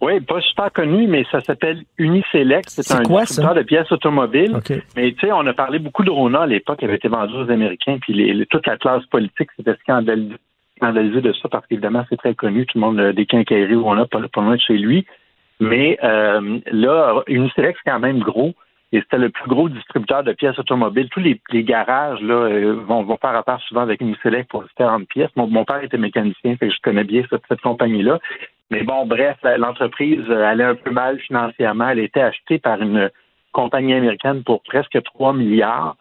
Oui, 0.01 0.21
pas 0.21 0.41
super 0.43 0.71
connu, 0.73 1.07
mais 1.07 1.25
ça 1.33 1.41
s'appelle 1.41 1.83
Uniselect. 1.97 2.69
C'est 2.69 2.93
un 2.93 3.03
quoi, 3.05 3.23
de 3.25 3.63
pièces 3.63 3.91
automobiles. 3.91 4.55
Mais 4.97 5.13
tu 5.13 5.21
sais, 5.27 5.33
on 5.33 5.47
a 5.47 5.55
parlé 5.55 5.79
beaucoup 5.79 6.05
de 6.05 6.11
Rona 6.11 6.43
à 6.43 6.47
l'époque, 6.47 6.79
qui 6.81 6.85
avait 6.85 6.97
été 6.97 7.09
vendu 7.09 7.33
aux 7.35 7.51
Américains, 7.51 7.97
puis 8.03 8.13
les- 8.13 8.35
les- 8.35 8.47
toute 8.47 8.67
la 8.67 8.77
classe 8.77 9.05
politique 9.07 9.49
s'était 9.57 9.77
scandalisée 9.83 10.37
scandalisée 10.77 11.21
de 11.21 11.33
ça 11.41 11.49
parce 11.49 11.65
qu'évidemment, 11.69 12.05
c'est 12.11 12.17
très 12.17 12.35
connu. 12.35 12.67
Tout 12.67 12.79
le 12.79 12.81
monde, 12.85 12.99
euh, 12.99 13.13
des 13.13 13.27
quincailleries 13.27 13.77
où 13.77 13.87
on 13.87 13.97
a 13.97 14.07
pas, 14.07 14.19
pas 14.29 14.41
loin 14.43 14.57
de 14.57 14.61
chez 14.61 14.77
lui. 14.77 15.07
Mais 15.61 15.97
euh, 16.03 16.59
là, 16.73 17.23
Uniselect, 17.29 17.79
c'est 17.83 17.91
quand 17.91 18.01
même 18.01 18.19
gros. 18.19 18.55
Et 18.95 19.01
c'était 19.01 19.19
le 19.19 19.29
plus 19.29 19.49
gros 19.49 19.69
distributeur 19.69 20.23
de 20.23 20.33
pièces 20.33 20.57
automobiles. 20.57 21.09
Tous 21.09 21.19
les, 21.19 21.41
garages 21.65 22.21
là, 22.21 22.35
euh, 22.35 22.75
vont, 22.87 23.03
vont 23.03 23.17
faire 23.17 23.35
affaire 23.35 23.61
souvent 23.67 23.81
avec 23.81 24.01
Uniselect 24.01 24.49
pour 24.49 24.63
différentes 24.63 25.09
pièces. 25.09 25.31
Mon, 25.35 25.65
père 25.65 25.83
était 25.83 25.99
mécanicien, 25.99 26.57
fait 26.57 26.69
que 26.69 26.73
je 26.73 26.81
connais 26.81 27.03
bien 27.03 27.25
cette, 27.29 27.43
cette 27.49 27.61
compagnie-là. 27.61 28.21
Mais 28.71 28.85
bon, 28.85 29.05
bref, 29.05 29.37
l'entreprise 29.59 30.23
euh, 30.29 30.45
allait 30.45 30.63
un 30.63 30.77
peu 30.77 30.93
mal 30.93 31.19
financièrement. 31.19 31.89
Elle 31.89 31.99
été 31.99 32.23
achetée 32.23 32.61
par 32.61 32.81
une 32.81 33.11
compagnie 33.51 33.95
américaine 33.95 34.45
pour 34.45 34.63
presque 34.63 35.03
3 35.03 35.33
milliards. 35.33 35.97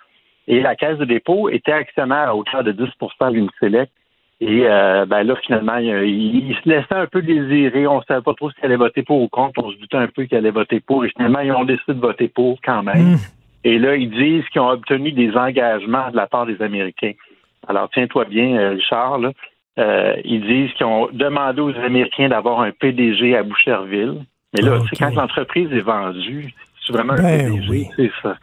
Et 0.47 0.61
la 0.61 0.75
Caisse 0.75 0.99
de 0.99 1.05
dépôt 1.05 1.49
était 1.49 1.71
actionnaire 1.71 2.29
à 2.29 2.35
hauteur 2.35 2.63
de 2.63 2.73
10% 2.73 3.31
d'Uniselect. 3.31 3.91
Et 4.45 4.63
euh, 4.65 5.05
ben 5.05 5.23
là, 5.23 5.35
finalement, 5.45 5.77
il, 5.77 5.89
il 6.49 6.55
se 6.61 6.67
laissait 6.67 6.95
un 6.95 7.07
peu 7.07 7.21
désirer. 7.21 7.87
On 7.87 7.99
ne 7.99 8.03
savait 8.03 8.21
pas 8.21 8.33
trop 8.33 8.51
s'il 8.51 8.65
allait 8.65 8.75
voter 8.75 9.01
pour 9.01 9.21
ou 9.21 9.29
contre. 9.29 9.63
On 9.63 9.71
se 9.71 9.77
doutait 9.77 9.95
un 9.95 10.07
peu 10.07 10.25
qu'il 10.25 10.37
allait 10.37 10.51
voter 10.51 10.81
pour. 10.81 11.05
Et 11.05 11.09
finalement, 11.09 11.39
ils 11.39 11.53
ont 11.53 11.63
décidé 11.63 11.93
de 11.93 12.01
voter 12.01 12.27
pour 12.27 12.59
quand 12.61 12.83
même. 12.83 13.17
Et 13.63 13.79
là, 13.79 13.95
ils 13.95 14.09
disent 14.09 14.43
qu'ils 14.49 14.59
ont 14.59 14.69
obtenu 14.69 15.13
des 15.13 15.31
engagements 15.37 16.11
de 16.11 16.17
la 16.17 16.27
part 16.27 16.45
des 16.45 16.61
Américains. 16.61 17.13
Alors, 17.69 17.89
tiens-toi 17.93 18.25
bien, 18.25 18.57
euh, 18.57 18.69
Richard. 18.71 19.19
Là. 19.19 19.31
Euh, 19.79 20.15
ils 20.25 20.41
disent 20.41 20.73
qu'ils 20.73 20.85
ont 20.87 21.07
demandé 21.13 21.61
aux 21.61 21.75
Américains 21.77 22.27
d'avoir 22.27 22.59
un 22.59 22.71
PDG 22.71 23.37
à 23.37 23.43
Boucherville. 23.43 24.25
Mais 24.53 24.61
là, 24.61 24.75
Ok. 24.79 24.87
c'est 24.89 24.99
quand 24.99 25.15
l'entreprise 25.15 25.71
est 25.71 25.79
vendue, 25.79 26.53
c'est 26.85 26.93
vraiment 26.93 27.13
Ben 27.15 27.51
un 27.51 27.69
oui. 27.69 27.87
C'est 27.95 28.11
ça. 28.21 28.35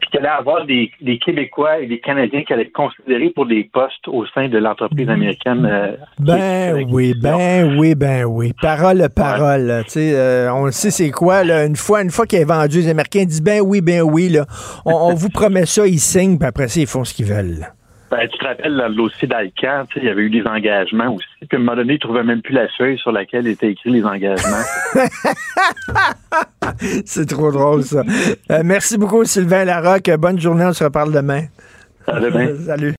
Puis 0.00 0.10
qu'il 0.10 0.20
allait 0.20 0.28
avoir 0.28 0.64
des, 0.66 0.90
des 1.00 1.18
Québécois 1.18 1.80
et 1.80 1.86
des 1.86 1.98
Canadiens 2.00 2.42
qui 2.44 2.52
allaient 2.52 2.62
être 2.62 2.72
considérés 2.72 3.30
pour 3.30 3.46
des 3.46 3.64
postes 3.72 4.06
au 4.06 4.24
sein 4.26 4.48
de 4.48 4.58
l'entreprise 4.58 5.08
américaine. 5.08 5.66
euh, 5.66 5.96
Ben 6.20 6.86
oui, 6.90 7.14
ben 7.20 7.76
oui, 7.78 7.94
ben 7.94 8.24
oui. 8.24 8.52
Parole, 8.62 9.08
parole. 9.14 9.82
Tu 9.86 9.90
sais, 9.90 10.12
euh, 10.14 10.52
on 10.52 10.66
le 10.66 10.72
sait 10.72 10.90
c'est 10.90 11.10
quoi, 11.10 11.42
là. 11.44 11.64
Une 11.66 11.76
fois, 11.76 12.02
une 12.02 12.10
fois 12.10 12.26
qu'il 12.26 12.38
est 12.38 12.44
vendu, 12.44 12.78
les 12.78 12.88
Américains 12.90 13.24
disent 13.24 13.42
ben 13.42 13.60
oui, 13.60 13.80
ben 13.80 14.02
oui, 14.02 14.28
là. 14.28 14.46
On, 14.86 14.92
on 14.92 15.14
vous 15.14 15.30
promet 15.30 15.66
ça, 15.66 15.86
ils 15.86 15.98
signent, 15.98 16.38
puis 16.38 16.46
après 16.46 16.68
ça, 16.68 16.80
ils 16.80 16.86
font 16.86 17.04
ce 17.04 17.12
qu'ils 17.14 17.26
veulent. 17.26 17.66
Ben, 18.10 18.26
tu 18.26 18.38
te 18.38 18.44
rappelles, 18.44 18.76
dans 18.76 18.88
le 18.88 18.94
dossier 18.94 19.28
d'Alcan, 19.28 19.84
tu 19.88 19.94
sais, 19.94 20.00
il 20.02 20.04
y 20.04 20.08
avait 20.08 20.22
eu 20.22 20.30
des 20.30 20.46
engagements 20.46 21.14
aussi. 21.14 21.26
Puis 21.40 21.48
à 21.52 21.56
un 21.56 21.58
moment 21.58 21.76
donné, 21.76 21.92
ils 21.92 21.96
ne 21.96 22.00
trouvaient 22.00 22.22
même 22.22 22.40
plus 22.40 22.54
la 22.54 22.66
feuille 22.68 22.98
sur 22.98 23.12
laquelle 23.12 23.46
étaient 23.46 23.70
écrits 23.70 23.90
les 23.90 24.04
engagements. 24.04 24.64
C'est 27.04 27.26
trop 27.26 27.52
drôle, 27.52 27.82
ça. 27.82 28.02
Euh, 28.50 28.62
merci 28.64 28.96
beaucoup, 28.96 29.24
Sylvain 29.24 29.64
Larocque. 29.64 30.10
Bonne 30.18 30.40
journée, 30.40 30.64
on 30.64 30.72
se 30.72 30.84
reparle 30.84 31.12
demain. 31.12 31.42
À 32.06 32.18
demain. 32.18 32.48
Salut. 32.66 32.94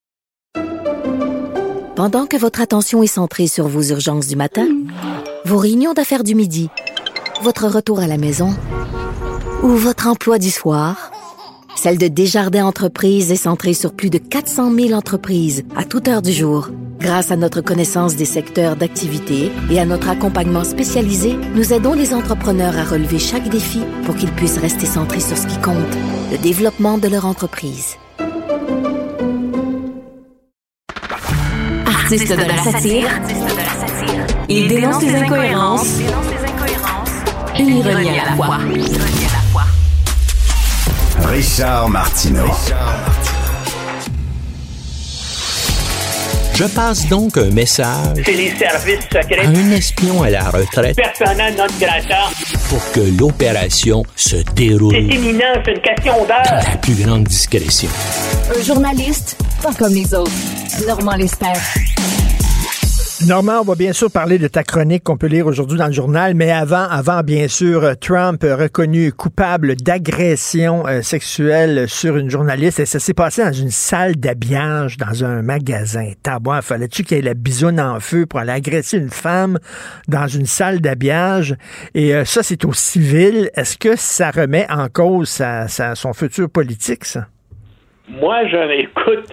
Pendant 1.95 2.27
que 2.27 2.37
votre 2.37 2.61
attention 2.61 3.01
est 3.01 3.07
centrée 3.07 3.47
sur 3.47 3.67
vos 3.67 3.81
urgences 3.81 4.27
du 4.27 4.35
matin, 4.35 4.67
vos 5.43 5.57
réunions 5.57 5.93
d'affaires 5.93 6.23
du 6.23 6.35
midi, 6.35 6.69
votre 7.41 7.67
retour 7.67 7.99
à 7.99 8.07
la 8.07 8.17
maison 8.17 8.49
ou 9.63 9.69
votre 9.69 10.07
emploi 10.07 10.37
du 10.37 10.51
soir, 10.51 11.11
celle 11.75 11.97
de 11.97 12.07
Desjardins 12.07 12.65
Entreprises 12.65 13.31
est 13.31 13.35
centrée 13.35 13.73
sur 13.73 13.93
plus 13.93 14.09
de 14.09 14.17
400 14.17 14.73
000 14.73 14.91
entreprises 14.93 15.63
à 15.75 15.85
toute 15.85 16.07
heure 16.07 16.21
du 16.21 16.31
jour. 16.31 16.69
Grâce 16.99 17.31
à 17.31 17.37
notre 17.37 17.61
connaissance 17.61 18.15
des 18.15 18.25
secteurs 18.25 18.75
d'activité 18.75 19.51
et 19.71 19.79
à 19.79 19.85
notre 19.85 20.09
accompagnement 20.09 20.65
spécialisé, 20.65 21.37
nous 21.55 21.71
aidons 21.71 21.93
les 21.93 22.13
entrepreneurs 22.13 22.77
à 22.77 22.83
relever 22.83 23.19
chaque 23.19 23.47
défi 23.47 23.81
pour 24.05 24.15
qu'ils 24.15 24.31
puissent 24.31 24.57
rester 24.57 24.85
centrés 24.85 25.21
sur 25.21 25.37
ce 25.37 25.47
qui 25.47 25.57
compte, 25.59 25.77
le 26.31 26.37
développement 26.37 26.97
de 26.97 27.07
leur 27.07 27.25
entreprise. 27.25 27.95
Artiste 31.85 32.31
de 32.31 32.43
la 32.43 32.57
satire, 32.57 33.07
il 34.49 34.67
dénonce 34.67 35.01
les 35.01 35.15
incohérences 35.15 35.99
et 37.57 37.63
l'ironie 37.63 38.19
à 38.19 38.25
la 38.25 38.35
fois. 38.35 38.57
Richard 41.27 41.89
Martineau. 41.89 42.45
Je 46.55 46.65
passe 46.65 47.07
donc 47.07 47.37
un 47.37 47.49
message 47.51 48.17
C'est 48.25 48.33
les 48.33 48.53
services 48.57 48.99
à 49.15 49.21
secrets. 49.21 49.45
un 49.45 49.71
espion 49.71 50.23
à 50.23 50.29
la 50.29 50.43
retraite 50.49 50.95
Persona 50.97 51.51
non 51.51 51.67
grata. 51.79 52.29
pour 52.69 52.91
que 52.91 52.99
l'opération 53.17 54.03
se 54.15 54.37
déroule 54.55 54.93
C'est 54.93 55.15
imminent, 55.15 55.45
c'est 55.65 55.71
une 55.71 55.81
question 55.81 56.13
dans 56.19 56.25
d'heure. 56.27 56.63
la 56.69 56.77
plus 56.81 56.95
grande 56.95 57.23
discrétion. 57.23 57.89
Un 58.57 58.61
journaliste, 58.63 59.37
pas 59.63 59.73
comme 59.73 59.93
les 59.93 60.13
autres. 60.13 60.31
Normand 60.85 61.15
Lester. 61.15 61.45
Normand, 63.27 63.59
on 63.59 63.63
va 63.63 63.75
bien 63.75 63.91
sûr 63.91 64.09
parler 64.09 64.37
de 64.37 64.47
ta 64.47 64.63
chronique 64.63 65.03
qu'on 65.03 65.17
peut 65.17 65.27
lire 65.27 65.45
aujourd'hui 65.45 65.77
dans 65.77 65.87
le 65.87 65.91
journal, 65.91 66.35
mais 66.35 66.51
avant, 66.51 66.87
avant 66.89 67.19
bien 67.21 67.49
sûr, 67.49 67.83
euh, 67.83 67.93
Trump 67.99 68.41
reconnu 68.43 69.11
coupable 69.11 69.75
d'agression 69.75 70.87
euh, 70.87 71.01
sexuelle 71.01 71.89
sur 71.89 72.15
une 72.15 72.29
journaliste 72.29 72.79
et 72.79 72.85
ça 72.85 72.97
s'est 72.99 73.13
passé 73.13 73.43
dans 73.43 73.51
une 73.51 73.71
salle 73.71 74.15
d'habillage 74.15 74.95
dans 74.95 75.25
un 75.25 75.41
magasin. 75.41 76.11
Tabois, 76.23 76.61
fallait-tu 76.61 77.03
qu'il 77.03 77.17
ait 77.17 77.21
la 77.21 77.33
bisoune 77.33 77.81
en 77.81 77.99
feu 77.99 78.25
pour 78.25 78.39
aller 78.39 78.53
agresser 78.53 78.97
une 78.97 79.09
femme 79.09 79.59
dans 80.07 80.27
une 80.27 80.45
salle 80.45 80.79
d'habillage? 80.79 81.55
Et 81.95 82.15
euh, 82.15 82.23
ça, 82.23 82.41
c'est 82.41 82.63
au 82.63 82.71
civil. 82.71 83.49
Est-ce 83.53 83.77
que 83.77 83.97
ça 83.97 84.31
remet 84.31 84.65
en 84.71 84.87
cause 84.87 85.27
sa- 85.27 85.67
sa- 85.67 85.95
son 85.95 86.13
futur 86.13 86.49
politique, 86.49 87.03
ça? 87.03 87.27
Moi, 88.07 88.47
je 88.47 88.79
écoute, 88.81 89.29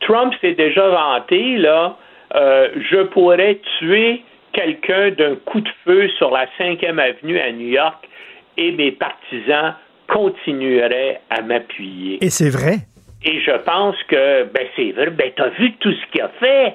Trump 0.00 0.34
s'est 0.42 0.54
déjà 0.54 0.86
vanté, 0.90 1.56
là, 1.56 1.96
euh, 2.34 2.68
je 2.90 3.02
pourrais 3.04 3.60
tuer 3.78 4.22
quelqu'un 4.52 5.10
d'un 5.10 5.36
coup 5.36 5.60
de 5.60 5.70
feu 5.84 6.08
sur 6.18 6.30
la 6.30 6.46
5e 6.58 6.98
avenue 6.98 7.38
à 7.38 7.52
New 7.52 7.68
York 7.68 8.08
et 8.56 8.72
mes 8.72 8.92
partisans 8.92 9.74
continueraient 10.08 11.20
à 11.30 11.42
m'appuyer. 11.42 12.22
Et 12.24 12.30
c'est 12.30 12.50
vrai? 12.50 12.76
Et 13.24 13.40
je 13.40 13.56
pense 13.64 13.96
que, 14.08 14.44
ben, 14.44 14.66
c'est 14.76 14.92
vrai, 14.92 15.10
ben, 15.10 15.30
t'as 15.36 15.50
vu 15.50 15.72
tout 15.74 15.92
ce 15.92 16.12
qu'il 16.12 16.20
a 16.20 16.28
fait? 16.40 16.74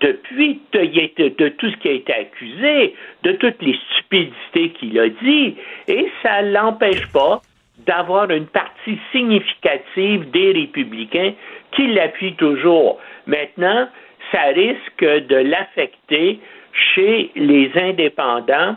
Depuis, 0.00 0.60
de 0.72 1.48
tout 1.48 1.70
ce 1.70 1.76
qui 1.78 1.88
a 1.88 1.92
été 1.92 2.12
accusé, 2.12 2.94
de 3.24 3.32
toutes 3.32 3.60
les 3.62 3.76
stupidités 3.90 4.70
qu'il 4.78 4.98
a 4.98 5.08
dit, 5.08 5.56
et 5.88 6.08
ça 6.22 6.42
l'empêche 6.42 7.06
pas 7.12 7.40
d'avoir 7.86 8.30
une 8.30 8.46
partie 8.46 8.98
significative 9.12 10.30
des 10.30 10.52
républicains 10.52 11.32
qui 11.72 11.88
l'appuient 11.88 12.36
toujours. 12.36 12.98
Maintenant, 13.26 13.88
ça 14.32 14.42
risque 14.54 15.26
de 15.28 15.36
l'affecter 15.36 16.40
chez 16.94 17.30
les 17.34 17.70
indépendants 17.74 18.76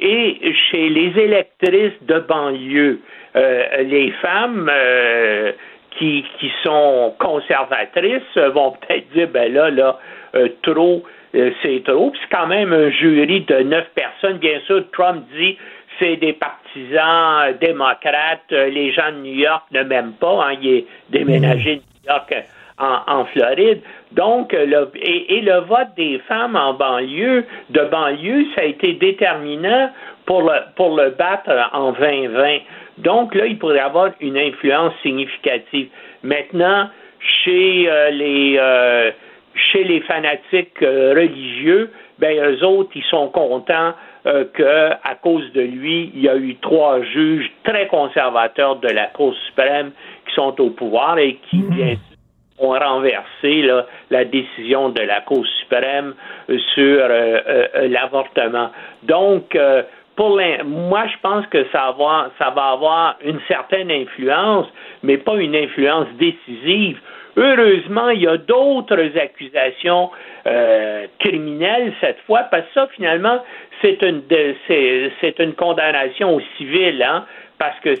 et 0.00 0.54
chez 0.70 0.88
les 0.88 1.18
électrices 1.18 2.00
de 2.02 2.18
banlieue. 2.20 3.00
Euh, 3.36 3.82
les 3.82 4.10
femmes 4.22 4.70
euh, 4.72 5.52
qui, 5.98 6.24
sont 6.62 7.14
conservatrices 7.18 8.36
vont 8.36 8.72
peut-être 8.72 9.08
dire, 9.10 9.28
ben 9.28 9.52
là, 9.52 9.70
là, 9.70 9.98
euh, 10.34 10.48
trop, 10.62 11.02
euh, 11.34 11.50
c'est 11.62 11.82
trop. 11.84 12.12
C'est 12.20 12.36
quand 12.36 12.46
même 12.46 12.72
un 12.72 12.90
jury 12.90 13.40
de 13.42 13.56
neuf 13.60 13.86
personnes. 13.94 14.38
Bien 14.38 14.60
sûr, 14.66 14.84
Trump 14.92 15.24
dit 15.36 15.56
c'est 15.98 16.16
des 16.16 16.32
partisans 16.32 17.42
euh, 17.42 17.52
démocrates. 17.60 18.40
Euh, 18.52 18.68
Les 18.68 18.92
gens 18.92 19.10
de 19.12 19.18
New 19.18 19.34
York 19.34 19.64
ne 19.72 19.82
m'aiment 19.82 20.12
pas. 20.12 20.46
Hein. 20.46 20.56
Il 20.60 20.68
est 20.68 20.86
déménagé 21.10 21.76
de 21.76 21.80
New 21.80 22.12
York 22.12 22.32
euh, 22.32 22.40
en, 22.78 23.00
en 23.06 23.24
Floride. 23.26 23.80
Donc, 24.12 24.54
euh, 24.54 24.66
le, 24.66 24.90
et, 24.96 25.36
et 25.36 25.40
le 25.40 25.60
vote 25.60 25.88
des 25.96 26.18
femmes 26.28 26.56
en 26.56 26.74
banlieue, 26.74 27.44
de 27.70 27.80
banlieue, 27.82 28.46
ça 28.54 28.62
a 28.62 28.64
été 28.64 28.94
déterminant 28.94 29.90
pour 30.26 30.42
le, 30.42 30.58
pour 30.76 30.96
le 30.96 31.10
battre 31.10 31.50
en 31.72 31.92
2020. 31.92 32.58
Donc 32.98 33.34
là, 33.34 33.46
il 33.46 33.58
pourrait 33.58 33.78
avoir 33.78 34.10
une 34.20 34.36
influence 34.36 34.92
significative. 35.02 35.88
Maintenant, 36.22 36.88
chez 37.20 37.88
euh, 37.88 38.10
les 38.10 38.56
euh, 38.58 39.10
chez 39.54 39.84
les 39.84 40.00
fanatiques 40.00 40.82
euh, 40.82 41.14
religieux, 41.14 41.90
ben 42.18 42.36
eux 42.36 42.64
autres, 42.64 42.90
ils 42.94 43.04
sont 43.04 43.28
contents 43.28 43.94
euh, 44.26 44.44
que 44.52 44.90
à 45.02 45.14
cause 45.20 45.50
de 45.52 45.62
lui, 45.62 46.10
il 46.14 46.22
y 46.22 46.28
a 46.28 46.36
eu 46.36 46.56
trois 46.56 47.02
juges 47.02 47.50
très 47.64 47.86
conservateurs 47.88 48.76
de 48.76 48.88
la 48.88 49.06
Cour 49.06 49.34
suprême 49.46 49.92
qui 50.26 50.34
sont 50.34 50.60
au 50.60 50.70
pouvoir 50.70 51.18
et 51.18 51.38
qui 51.48 51.58
bien 51.58 51.94
sûr, 51.94 52.17
ont 52.58 52.78
renversé 52.78 53.62
là, 53.62 53.86
la 54.10 54.24
décision 54.24 54.88
de 54.90 55.02
la 55.02 55.20
Cour 55.20 55.44
suprême 55.60 56.14
euh, 56.50 56.58
sur 56.74 57.00
euh, 57.04 57.40
euh, 57.48 57.88
l'avortement. 57.88 58.70
Donc, 59.02 59.54
euh, 59.54 59.82
pour 60.16 60.40
moi, 60.64 61.06
je 61.06 61.16
pense 61.22 61.46
que 61.46 61.64
ça 61.70 61.94
va, 61.96 62.30
ça 62.40 62.50
va 62.50 62.70
avoir 62.72 63.16
une 63.24 63.38
certaine 63.46 63.90
influence, 63.90 64.66
mais 65.04 65.16
pas 65.16 65.36
une 65.36 65.54
influence 65.54 66.08
décisive. 66.18 66.98
Heureusement, 67.36 68.08
il 68.08 68.22
y 68.22 68.26
a 68.26 68.36
d'autres 68.36 69.16
accusations 69.16 70.10
euh, 70.44 71.06
criminelles 71.20 71.92
cette 72.00 72.18
fois, 72.26 72.40
parce 72.50 72.64
que 72.66 72.74
ça, 72.74 72.88
finalement, 72.96 73.44
c'est 73.80 74.02
une, 74.02 74.22
c'est, 74.66 75.38
une 75.38 75.52
condamnation 75.52 76.34
au 76.34 76.40
civil, 76.56 77.00
hein, 77.00 77.24
parce 77.58 77.78
que 77.78 77.94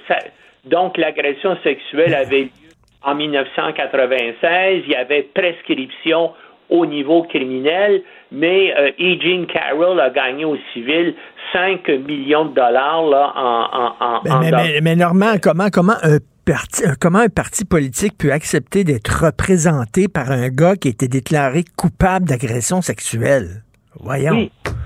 donc 0.64 0.96
l'agression 0.96 1.56
sexuelle 1.62 2.14
avait 2.14 2.42
lieu 2.42 2.67
en 3.02 3.14
1996, 3.14 4.82
il 4.86 4.90
y 4.92 4.94
avait 4.94 5.22
prescription 5.34 6.32
au 6.70 6.84
niveau 6.84 7.22
criminel, 7.22 8.02
mais 8.30 8.74
euh, 8.76 8.90
E. 9.00 9.18
Jean 9.20 9.46
Carroll 9.46 9.98
a 10.00 10.10
gagné 10.10 10.44
au 10.44 10.56
civil 10.72 11.14
5 11.52 11.88
millions 12.06 12.44
de 12.46 12.54
dollars 12.54 13.02
là, 13.06 13.32
en, 13.34 13.68
en, 13.72 14.16
en, 14.16 14.20
Mais, 14.24 14.30
en 14.30 14.38
mais, 14.40 14.50
dollars. 14.50 14.64
mais- 14.66 14.80
mais 14.82 14.96
Normand, 14.96 15.34
comment, 15.42 15.68
comment, 15.72 15.94
un 16.02 16.18
parti, 16.44 16.84
euh, 16.84 16.92
comment 17.00 17.20
un 17.20 17.28
parti 17.30 17.64
politique 17.64 18.18
peut 18.18 18.32
accepter 18.32 18.84
d'être 18.84 19.24
représenté 19.24 20.08
par 20.08 20.30
un 20.30 20.48
gars 20.48 20.76
qui 20.76 20.88
a 20.88 20.90
été 20.90 21.08
déclaré 21.08 21.64
coupable 21.76 22.26
d'agression 22.26 22.82
sexuelle? 22.82 23.62
Voyons. 24.00 24.32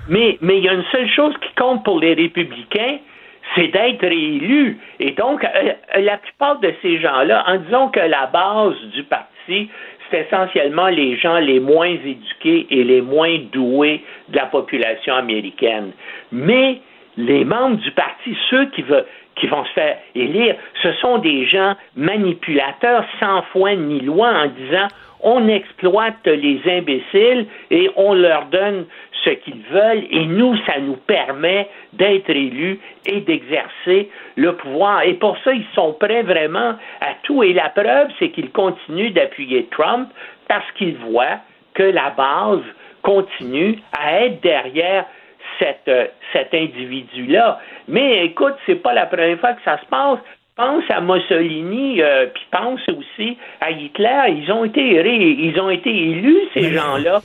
Oui, 0.08 0.38
mais 0.40 0.58
il 0.58 0.64
y 0.64 0.68
a 0.68 0.72
une 0.74 0.84
seule 0.92 1.08
chose 1.10 1.34
qui 1.42 1.52
compte 1.60 1.84
pour 1.84 1.98
les 1.98 2.14
républicains, 2.14 2.98
c'est 3.54 3.68
d'être 3.68 4.02
réélu. 4.02 4.78
Et 5.00 5.12
donc, 5.12 5.44
euh, 5.44 5.72
la 5.96 6.18
plupart 6.18 6.58
de 6.60 6.72
ces 6.82 6.98
gens-là, 7.00 7.44
en 7.46 7.56
disant 7.58 7.88
que 7.88 8.00
la 8.00 8.26
base 8.26 8.80
du 8.94 9.02
parti, 9.04 9.68
c'est 10.10 10.26
essentiellement 10.26 10.88
les 10.88 11.16
gens 11.16 11.38
les 11.38 11.60
moins 11.60 11.86
éduqués 11.86 12.66
et 12.70 12.84
les 12.84 13.00
moins 13.00 13.38
doués 13.52 14.04
de 14.28 14.36
la 14.36 14.46
population 14.46 15.14
américaine. 15.14 15.92
Mais 16.30 16.80
les 17.16 17.44
membres 17.44 17.76
du 17.76 17.90
parti, 17.92 18.36
ceux 18.50 18.66
qui 18.70 18.84
qui 19.36 19.46
vont 19.46 19.64
se 19.64 19.72
faire 19.72 19.96
élire, 20.14 20.56
ce 20.82 20.92
sont 20.94 21.18
des 21.18 21.46
gens 21.46 21.74
manipulateurs 21.96 23.04
sans 23.18 23.42
foi 23.52 23.74
ni 23.74 24.00
loi 24.00 24.28
en 24.28 24.46
disant 24.46 24.88
on 25.22 25.48
exploite 25.48 26.26
les 26.26 26.60
imbéciles 26.66 27.46
et 27.70 27.90
on 27.96 28.14
leur 28.14 28.46
donne 28.46 28.86
ce 29.24 29.30
qu'ils 29.30 29.62
veulent 29.70 30.04
et 30.10 30.26
nous, 30.26 30.56
ça 30.66 30.78
nous 30.80 30.96
permet 30.96 31.68
d'être 31.92 32.30
élus 32.30 32.80
et 33.06 33.20
d'exercer 33.20 34.10
le 34.36 34.56
pouvoir. 34.56 35.02
Et 35.02 35.14
pour 35.14 35.36
ça, 35.44 35.52
ils 35.52 35.66
sont 35.74 35.92
prêts 35.92 36.22
vraiment 36.22 36.74
à 37.00 37.14
tout. 37.22 37.42
Et 37.42 37.52
la 37.52 37.68
preuve, 37.68 38.08
c'est 38.18 38.30
qu'ils 38.30 38.50
continuent 38.50 39.12
d'appuyer 39.12 39.68
Trump 39.70 40.08
parce 40.48 40.70
qu'ils 40.72 40.96
voient 40.96 41.38
que 41.74 41.84
la 41.84 42.10
base 42.10 42.62
continue 43.02 43.78
à 43.92 44.24
être 44.24 44.40
derrière 44.40 45.06
euh, 45.88 46.06
cet 46.32 46.54
individu-là. 46.54 47.60
Mais 47.86 48.24
écoute, 48.24 48.54
c'est 48.66 48.82
pas 48.82 48.94
la 48.94 49.06
première 49.06 49.38
fois 49.38 49.52
que 49.52 49.62
ça 49.64 49.78
se 49.78 49.86
passe. 49.86 50.18
Pense 50.54 50.84
à 50.90 51.00
Mussolini, 51.00 52.02
euh, 52.02 52.26
puis 52.32 52.42
pense 52.52 52.80
aussi 52.88 53.38
à 53.60 53.70
Hitler. 53.70 54.42
Ils 54.44 54.52
ont 54.52 54.64
été 54.64 55.00
ré- 55.00 55.36
ils 55.38 55.58
ont 55.58 55.70
été 55.70 55.88
élus 55.88 56.36
ces 56.52 56.72
gens-là 56.74 57.22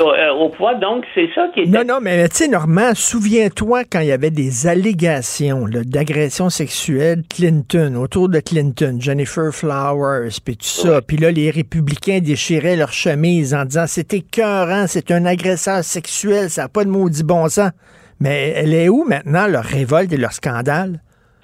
euh, 0.00 0.30
au 0.32 0.48
pouvoir. 0.48 0.78
Donc 0.78 1.04
c'est 1.14 1.28
ça 1.34 1.48
qui 1.52 1.60
est 1.60 1.66
Non, 1.66 1.84
non, 1.86 1.98
mais 2.00 2.26
tu 2.30 2.36
sais, 2.36 2.48
Normand, 2.48 2.94
souviens-toi 2.94 3.82
quand 3.84 4.00
il 4.00 4.06
y 4.06 4.12
avait 4.12 4.30
des 4.30 4.66
allégations 4.66 5.66
d'agression 5.68 6.48
sexuelle 6.48 7.24
Clinton, 7.28 7.94
autour 7.96 8.30
de 8.30 8.40
Clinton, 8.40 8.96
Jennifer 8.98 9.52
Flowers, 9.52 10.30
puis 10.42 10.56
tout 10.56 10.64
ça. 10.64 11.02
Puis 11.02 11.18
là, 11.18 11.30
les 11.30 11.50
républicains 11.50 12.20
déchiraient 12.20 12.76
leur 12.76 12.94
chemise 12.94 13.54
en 13.54 13.66
disant 13.66 13.86
c'était 13.86 14.16
écœurant, 14.18 14.86
c'est 14.86 15.10
un 15.10 15.26
agresseur 15.26 15.84
sexuel, 15.84 16.48
ça 16.48 16.62
n'a 16.62 16.68
pas 16.68 16.84
de 16.84 16.90
maudit 16.90 17.22
bon 17.22 17.48
sens. 17.50 17.70
Mais 18.18 18.54
elle 18.56 18.72
est 18.72 18.88
où 18.88 19.04
maintenant, 19.04 19.46
leur 19.46 19.64
révolte 19.64 20.10
et 20.12 20.16
leur 20.16 20.32
scandale? 20.32 21.00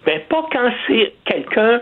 Ben, 0.06 0.20
pas 0.28 0.46
quand 0.52 0.70
c'est 0.86 1.14
quelqu'un 1.24 1.80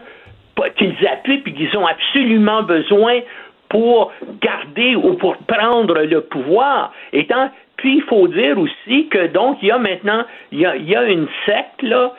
qu'ils 0.77 1.07
appuient 1.07 1.39
puis 1.39 1.55
qu'ils 1.55 1.77
ont 1.77 1.87
absolument 1.87 2.63
besoin 2.63 3.21
pour 3.69 4.13
garder 4.41 4.97
ou 4.97 5.15
pour 5.15 5.37
prendre 5.39 6.01
le 6.01 6.21
pouvoir. 6.23 6.93
Étant, 7.13 7.51
puis 7.77 7.97
il 7.97 8.03
faut 8.03 8.29
dire 8.29 8.59
aussi 8.59 9.09
que 9.09 9.27
donc 9.29 9.59
il 9.63 9.69
y 9.69 9.71
a 9.71 9.79
maintenant 9.79 10.25
il 10.53 10.61
y 10.61 10.67
a, 10.67 10.77
il 10.77 10.89
y 10.89 10.97
a 10.97 11.05
une 11.05 11.29
secte 11.45 11.83
là 11.83 12.15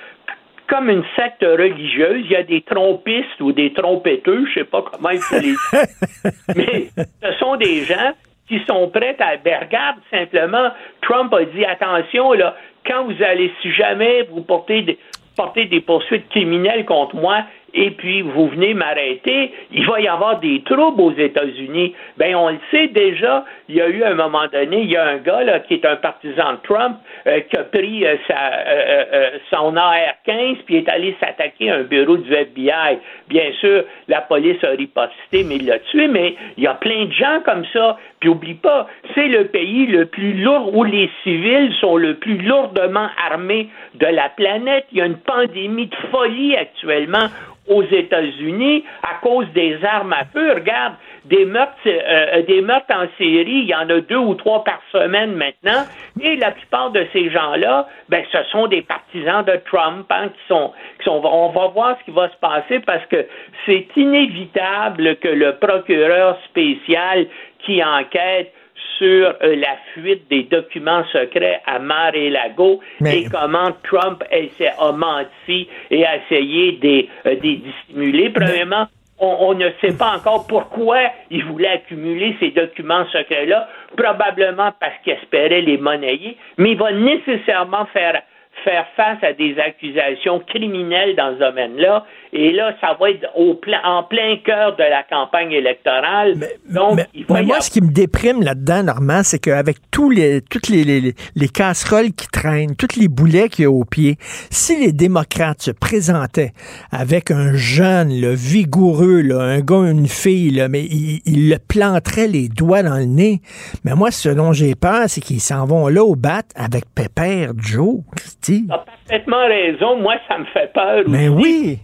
comme 0.68 0.90
une 0.90 1.04
secte 1.16 1.44
religieuse, 1.44 2.26
il 2.26 2.32
y 2.32 2.36
a 2.36 2.44
des 2.44 2.62
trompistes 2.62 3.40
ou 3.40 3.54
des 3.54 3.72
trompetteux, 3.72 4.46
je 4.48 4.60
sais 4.60 4.66
pas 4.66 4.82
comment 4.82 5.10
il 5.12 5.20
faut 5.20 5.40
les 5.40 5.56
mais 6.56 6.88
ce 7.24 7.34
sont 7.40 7.56
des 7.56 7.86
gens 7.86 8.12
qui 8.48 8.62
sont 8.68 8.90
prêts 8.90 9.16
à. 9.20 9.38
Ben, 9.38 9.60
regarde 9.62 9.98
simplement, 10.12 10.70
Trump 11.02 11.34
a 11.34 11.44
dit 11.46 11.66
attention, 11.66 12.34
là, 12.34 12.56
quand 12.86 13.06
vous 13.06 13.24
allez, 13.24 13.52
si 13.62 13.72
jamais 13.72 14.24
vous 14.24 14.42
portez 14.42 14.82
des, 14.82 14.98
portez 15.38 15.66
des 15.66 15.80
poursuites 15.80 16.28
criminelles 16.30 16.86
contre 16.86 17.16
moi 17.16 17.44
et 17.78 17.92
puis 17.92 18.24
vous 18.24 18.48
venez 18.48 18.74
m'arrêter, 18.74 19.54
il 19.72 19.86
va 19.86 20.02
y 20.02 20.08
avoir 20.08 20.40
des 20.40 20.64
troubles 20.64 21.00
aux 21.00 21.14
États-Unis. 21.14 21.94
Ben, 22.18 22.36
on 22.36 22.50
le 22.50 22.58
sait 22.72 22.88
déjà, 22.88 23.46
il 23.70 23.76
y 23.76 23.82
a 23.82 23.88
eu 23.88 24.04
un 24.04 24.16
moment 24.16 24.48
donné, 24.52 24.82
il 24.82 24.90
y 24.90 24.98
a 24.98 25.06
un 25.06 25.18
gars 25.18 25.44
là, 25.44 25.60
qui 25.60 25.76
est 25.76 25.86
un 25.86 25.96
partisan 25.96 26.54
de 26.54 26.58
Trump 26.64 26.98
euh, 27.28 27.40
qui 27.42 27.56
a 27.56 27.64
pris 27.64 28.06
euh, 28.06 28.16
sa, 28.28 28.52
euh, 28.68 29.30
son 29.52 29.78
AR-15 29.78 30.58
puis 30.66 30.78
est 30.78 30.90
allé 30.90 31.16
s'attaquer 31.20 31.70
à 31.70 31.76
un 31.76 31.84
bureau 31.84 32.18
du 32.18 32.34
FBI. 32.34 32.98
Bien 33.30 33.52
sûr, 33.60 33.84
la 34.08 34.22
police 34.22 34.64
a 34.64 34.70
riposté, 34.70 35.44
mais 35.46 35.58
il 35.58 35.68
l'a 35.68 35.78
tué, 35.80 36.08
mais 36.08 36.36
il 36.58 36.64
y 36.64 36.68
a 36.68 36.74
plein 36.74 37.06
de 37.06 37.12
gens 37.12 37.42
comme 37.46 37.64
ça. 37.74 37.98
Puis 38.20 38.30
oublie 38.30 38.56
pas, 38.56 38.88
c'est 39.14 39.28
le 39.28 39.46
pays 39.46 39.86
le 39.86 40.08
plus 40.08 40.34
lourd 40.34 40.76
où 40.76 40.84
les 40.84 41.12
civils 41.24 41.72
sont 41.80 41.98
le 41.98 42.16
plus 42.16 42.40
lourdement 42.40 43.08
armés 43.30 43.70
de 43.94 44.08
la 44.08 44.30
planète. 44.30 44.86
Il 44.92 44.98
y 44.98 45.02
a 45.02 45.06
une 45.06 45.18
pandémie 45.20 45.86
de 45.86 45.96
folie 46.12 46.56
actuellement 46.56 47.28
aux 47.68 47.84
États-Unis 47.84 48.84
à 49.04 49.16
cause 49.22 49.48
des 49.54 49.78
armes 49.84 50.14
à 50.14 50.26
feu. 50.26 50.54
Regarde, 50.54 50.94
des 51.26 51.46
meurtres, 51.46 51.74
euh, 51.86 52.42
des 52.44 52.62
meurtres 52.62 52.94
en 52.94 53.08
série, 53.18 53.64
il 53.64 53.68
y 53.68 53.76
en 53.76 53.90
a 53.90 54.00
deux 54.00 54.18
ou 54.18 54.36
trois 54.36 54.64
par 54.64 54.82
semaine 54.92 55.34
maintenant. 55.34 55.84
Et 56.22 56.36
la 56.38 56.52
plupart 56.52 56.92
de 56.92 57.06
ces 57.14 57.30
gens-là, 57.30 57.88
ben, 58.10 58.24
ce 58.32 58.44
sont 58.52 58.68
des 58.68 58.82
partisans 58.82 59.44
de 59.44 59.60
Trump 59.66 60.06
hein, 60.10 60.30
qui 60.30 60.48
sont, 60.48 60.72
qui 61.00 61.06
sont. 61.06 61.22
On 61.24 61.50
va 61.50 61.68
voir 61.68 61.98
ce 62.00 62.06
qui 62.06 62.12
va 62.12 62.30
se 62.30 62.38
passer 62.38 62.80
parce 62.80 63.06
que 63.08 63.26
c'est 63.66 63.88
inévitable 63.96 65.18
que 65.18 65.28
le 65.28 65.56
procureur 65.58 66.38
spécial 66.46 67.28
qui 67.60 67.84
enquête 67.84 68.54
sur 68.98 69.34
euh, 69.44 69.56
la 69.56 69.78
fuite 69.94 70.28
des 70.30 70.44
documents 70.44 71.04
secrets 71.12 71.62
à 71.66 71.80
Mar-et-Lago 71.80 72.80
Mais- 73.02 73.22
et 73.22 73.26
comment 73.30 73.72
Trump 73.84 74.24
essaie- 74.32 74.72
a 74.80 74.92
menti 74.92 75.68
et 75.92 76.06
a 76.06 76.18
essayé 76.18 76.74
de 76.74 76.88
les 76.88 77.10
euh, 77.26 77.36
de 77.36 77.42
les 77.42 77.56
dissimuler. 77.58 78.30
Premièrement, 78.30 78.88
on, 79.20 79.36
on 79.50 79.54
ne 79.56 79.70
sait 79.82 79.98
pas 79.98 80.16
encore 80.18 80.46
pourquoi 80.48 81.00
il 81.32 81.44
voulait 81.46 81.70
accumuler 81.70 82.36
ces 82.40 82.52
documents 82.52 83.06
secrets-là, 83.12 83.68
probablement 83.96 84.72
parce 84.80 84.94
qu'il 85.04 85.14
espérait 85.14 85.62
les 85.62 85.78
monnayer, 85.78 86.38
mais 86.58 86.72
il 86.72 86.78
va 86.78 86.92
nécessairement 86.92 87.86
faire 87.88 88.22
faire 88.64 88.86
face 88.96 89.24
à 89.24 89.34
des 89.34 89.56
accusations 89.60 90.40
criminelles 90.40 91.16
dans 91.16 91.34
ce 91.36 91.40
domaine-là. 91.40 92.06
Et 92.34 92.52
là, 92.52 92.74
ça 92.82 92.98
va 93.00 93.10
être 93.12 93.26
au 93.36 93.54
plein- 93.56 93.82
en 93.84 94.04
plein 94.04 94.38
cœur 94.46 94.76
de 94.76 94.84
la 94.84 95.04
campagne 95.04 95.52
électorale. 95.52 96.36
Donc, 96.70 97.00
il 97.14 97.26
va 97.26 97.36
Mais 97.36 97.44
y 97.44 97.46
moi, 97.46 97.56
avoir- 97.58 97.64
ce 97.64 97.72
qui 97.72 97.82
me 97.82 97.92
déprime 97.92 98.42
là-dedans, 98.44 98.84
Normand, 98.84 99.22
c'est 99.24 99.40
qu'avec 99.40 99.78
tous 99.92 100.10
les, 100.10 100.42
toutes 100.42 100.68
les, 100.70 100.84
les, 100.84 101.00
les- 101.02 101.14
les 101.36 101.48
casseroles 101.48 102.12
qui 102.12 102.28
traînent, 102.28 102.76
tous 102.76 103.00
les 103.00 103.08
boulets 103.08 103.48
qu'il 103.50 103.64
y 103.64 103.66
a 103.66 103.72
au 103.72 103.86
pied, 103.86 104.18
si 104.50 104.78
les 104.80 104.92
démocrates 104.92 105.62
se 105.62 105.72
présentaient 105.72 106.52
avec 106.92 107.32
un 107.32 107.54
jeune, 107.56 108.10
là, 108.20 108.34
vigoureux, 108.34 109.22
là, 109.22 109.40
un 109.40 109.60
gars, 109.62 109.90
une 109.90 110.08
fille, 110.08 110.52
là, 110.52 110.68
mais 110.68 110.84
ils 110.84 111.22
ils 111.26 111.50
le 111.50 111.58
planteraient 111.60 112.28
les 112.28 112.50
doigts 112.50 112.84
dans 112.84 112.98
le 112.98 113.06
nez. 113.06 113.42
Mais 113.86 113.94
moi, 113.96 114.12
ce 114.12 114.30
dont 114.30 114.52
j'ai 114.54 114.76
peur, 114.76 115.04
c'est 115.08 115.22
qu'ils 115.22 115.40
s'en 115.42 115.66
vont 115.66 115.88
là 115.88 116.04
au 116.04 116.16
bat 116.16 116.42
avec 116.56 116.84
Pépère 116.94 117.52
Joe. 117.58 118.02
Tu 118.48 118.74
as 118.74 118.78
parfaitement 118.78 119.46
raison. 119.48 119.98
Moi, 119.98 120.16
ça 120.28 120.38
me 120.38 120.46
fait 120.46 120.72
peur. 120.74 121.04
Mais 121.08 121.28
aussi. 121.30 121.44
oui! 121.44 121.80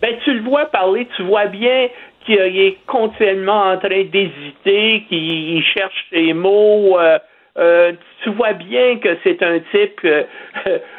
Ben, 0.00 0.16
tu 0.24 0.34
le 0.34 0.42
vois 0.42 0.66
parler, 0.66 1.08
tu 1.16 1.22
vois 1.22 1.46
bien 1.46 1.88
qu'il 2.26 2.36
est 2.36 2.78
continuellement 2.86 3.70
en 3.72 3.78
train 3.78 4.04
d'hésiter, 4.04 5.04
qu'il 5.08 5.56
il 5.56 5.62
cherche 5.62 6.06
ses 6.10 6.32
mots. 6.32 6.98
euh, 6.98 7.18
euh, 7.56 7.92
tu 8.22 8.30
vois 8.30 8.52
bien 8.54 8.98
que 8.98 9.16
c'est 9.22 9.40
un 9.42 9.60
type 9.70 10.00
euh, 10.04 10.24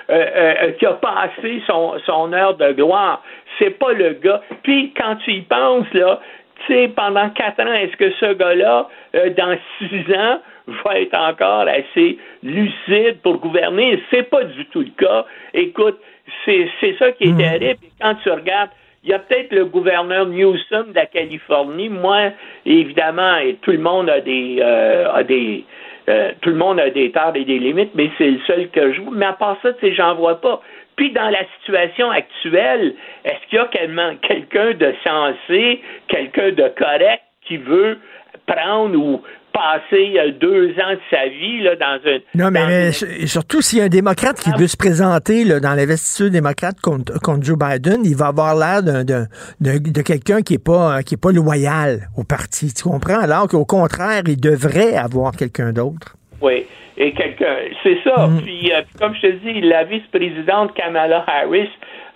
euh, 0.09 0.71
qui 0.79 0.85
a 0.85 0.93
passé 0.93 1.61
son, 1.67 1.95
son 2.05 2.31
heure 2.31 2.55
de 2.55 2.71
gloire. 2.71 3.21
C'est 3.59 3.71
pas 3.71 3.91
le 3.91 4.11
gars. 4.13 4.41
Puis 4.63 4.93
quand 4.95 5.17
tu 5.17 5.31
y 5.33 5.41
penses, 5.41 5.91
là, 5.93 6.19
tu 6.65 6.73
sais, 6.73 6.87
pendant 6.95 7.29
quatre 7.31 7.59
ans, 7.61 7.73
est-ce 7.73 7.97
que 7.97 8.09
ce 8.11 8.33
gars-là, 8.33 8.87
euh, 9.15 9.29
dans 9.31 9.57
six 9.79 10.13
ans, 10.15 10.39
va 10.67 10.99
être 10.99 11.17
encore 11.17 11.67
assez 11.67 12.17
lucide 12.43 13.17
pour 13.23 13.37
gouverner? 13.37 14.01
C'est 14.09 14.29
pas 14.29 14.43
du 14.43 14.65
tout 14.67 14.81
le 14.81 14.91
cas. 14.97 15.25
Écoute, 15.53 15.99
c'est 16.43 16.69
c'est 16.79 16.95
ça 16.97 17.11
qui 17.11 17.25
est 17.25 17.37
terrible. 17.37 17.83
Et 17.83 17.91
quand 18.01 18.15
tu 18.23 18.29
regardes 18.29 18.71
il 19.05 19.11
y 19.11 19.13
a 19.13 19.19
peut-être 19.19 19.53
le 19.53 19.65
gouverneur 19.65 20.25
Newsom 20.25 20.89
de 20.89 20.95
la 20.95 21.05
Californie. 21.05 21.89
Moi, 21.89 22.31
évidemment, 22.65 23.37
et 23.37 23.55
tout 23.61 23.71
le 23.71 23.77
monde 23.77 24.09
a 24.09 24.19
des, 24.19 24.57
euh, 24.59 25.13
a 25.13 25.23
des, 25.23 25.63
euh, 26.09 26.31
tout 26.41 26.49
le 26.49 26.55
monde 26.55 26.79
a 26.79 26.89
des 26.89 27.11
torts 27.11 27.35
et 27.35 27.45
des 27.45 27.59
limites, 27.59 27.91
mais 27.93 28.09
c'est 28.17 28.31
le 28.31 28.39
seul 28.47 28.69
que 28.69 28.93
je 28.93 29.01
vois. 29.01 29.13
Mais 29.15 29.27
à 29.27 29.33
part 29.33 29.57
ça, 29.61 29.73
tu 29.73 29.81
sais, 29.81 29.93
j'en 29.93 30.15
vois 30.15 30.41
pas. 30.41 30.59
Puis 30.95 31.11
dans 31.11 31.29
la 31.29 31.45
situation 31.59 32.09
actuelle, 32.09 32.95
est-ce 33.25 33.47
qu'il 33.49 33.59
y 33.59 33.61
a 33.61 34.15
quelqu'un 34.21 34.73
de 34.73 34.93
sensé, 35.03 35.81
quelqu'un 36.07 36.51
de 36.51 36.67
correct 36.69 37.21
qui 37.43 37.57
veut 37.57 37.99
prendre 38.47 38.97
ou 38.97 39.21
passer 39.56 40.14
deux 40.40 40.69
ans 40.72 40.91
de 40.94 40.99
sa 41.10 41.27
vie 41.30 41.61
là, 41.64 41.76
dans 41.76 41.99
un. 42.06 42.18
Non, 42.36 42.52
mais, 42.52 42.88
une- 42.90 43.27
surtout 43.27 43.61
s'il 43.61 43.80
y 43.80 43.82
a 43.82 43.86
un 43.86 43.90
démocrate 43.90 44.40
qui 44.40 44.52
veut 44.60 44.68
se 44.68 44.77
présenter 44.77 45.44
là, 45.45 45.60
dans 45.60 45.73
l'investiture 45.73 46.30
démocrate 46.30 46.80
contre, 46.82 47.19
contre 47.22 47.44
Joe 47.45 47.57
Biden, 47.57 48.02
il 48.03 48.15
va 48.15 48.27
avoir 48.27 48.56
l'air 48.56 48.84
de 48.84 50.02
quelqu'un 50.02 50.41
qui 50.41 50.56
est 50.56 50.64
pas 50.64 50.98
euh, 50.98 51.02
qui 51.02 51.15
est 51.15 51.22
pas 51.22 51.32
loyal 51.32 52.10
au 52.18 52.23
parti. 52.23 52.73
Tu 52.73 52.84
comprends? 52.84 53.19
Alors 53.19 53.48
qu'au 53.48 53.65
contraire, 53.65 54.23
il 54.27 54.40
devrait 54.40 54.95
avoir 54.95 55.32
quelqu'un 55.36 55.72
d'autre. 55.72 56.15
Oui. 56.41 56.65
Et 56.98 57.11
quelqu'un, 57.14 57.56
c'est 57.84 57.98
ça. 58.06 58.30
Puis, 58.44 58.72
euh, 58.72 58.82
puis 58.88 58.99
comme 58.99 59.14
je 59.15 59.22
te 59.27 59.32
dis, 59.44 59.61
la 59.61 59.84
vice-présidente 59.84 60.73
Kamala 60.76 61.26
Harris 61.27 61.69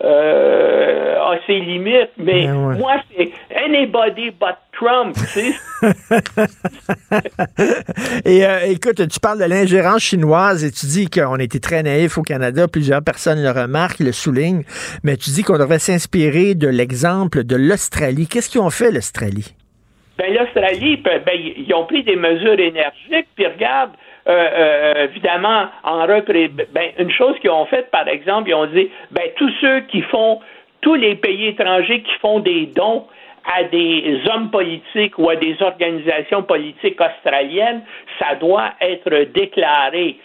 euh, 0.03 1.15
a 1.19 1.37
ses 1.45 1.59
limites, 1.59 2.11
mais 2.17 2.47
Ben 2.47 2.67
ouais. 2.67 2.77
moi, 2.77 2.95
c'est 3.15 3.31
anybody 3.55 4.31
but 4.31 4.55
Trump, 4.71 5.13
tu 5.13 5.25
sais. 5.25 5.53
Et 8.25 8.45
euh, 8.45 8.59
écoute, 8.67 9.05
tu 9.07 9.19
parles 9.19 9.39
de 9.39 9.45
l'ingérence 9.45 10.01
chinoise 10.03 10.63
et 10.63 10.71
tu 10.71 10.85
dis 10.85 11.09
qu'on 11.09 11.35
était 11.35 11.59
très 11.59 11.83
naïf 11.83 12.17
au 12.17 12.21
Canada. 12.21 12.67
Plusieurs 12.67 13.03
personnes 13.03 13.43
le 13.43 13.51
remarquent, 13.51 13.99
le 13.99 14.13
soulignent. 14.13 14.63
Mais 15.03 15.17
tu 15.17 15.31
dis 15.31 15.43
qu'on 15.43 15.57
devrait 15.57 15.79
s'inspirer 15.79 16.55
de 16.55 16.67
l'exemple 16.67 17.43
de 17.43 17.57
l'Australie. 17.57 18.27
Qu'est-ce 18.27 18.49
qu'ils 18.49 18.61
ont 18.61 18.69
fait, 18.69 18.91
l'Australie? 18.91 19.53
Ben, 20.17 20.33
l'Australie, 20.33 20.97
ben, 20.97 21.21
ben, 21.25 21.35
ils 21.35 21.73
ont 21.73 21.85
pris 21.85 22.03
des 22.03 22.15
mesures 22.15 22.59
énergiques, 22.59 23.27
puis 23.35 23.47
regarde, 23.47 23.91
euh, 24.29 24.33
euh, 24.33 25.03
évidemment, 25.05 25.65
en 25.83 26.05
repré... 26.05 26.49
ben, 26.49 26.91
une 26.99 27.11
chose 27.11 27.37
qu'ils 27.39 27.49
ont 27.49 27.65
faite, 27.65 27.89
par 27.91 28.07
exemple, 28.07 28.49
ils 28.49 28.53
ont 28.53 28.67
dit, 28.67 28.89
ben, 29.11 29.23
tous 29.37 29.51
ceux 29.59 29.81
qui 29.81 30.01
font, 30.03 30.39
tous 30.81 30.95
les 30.95 31.15
pays 31.15 31.47
étrangers 31.47 32.01
qui 32.01 32.13
font 32.21 32.39
des 32.39 32.67
dons 32.67 33.07
à 33.45 33.63
des 33.63 34.21
hommes 34.31 34.51
politiques 34.51 35.17
ou 35.17 35.29
à 35.29 35.35
des 35.35 35.55
organisations 35.61 36.43
politiques 36.43 36.99
australiennes, 37.01 37.81
ça 38.19 38.35
doit 38.35 38.71
être 38.81 39.31
déclaré. 39.33 40.17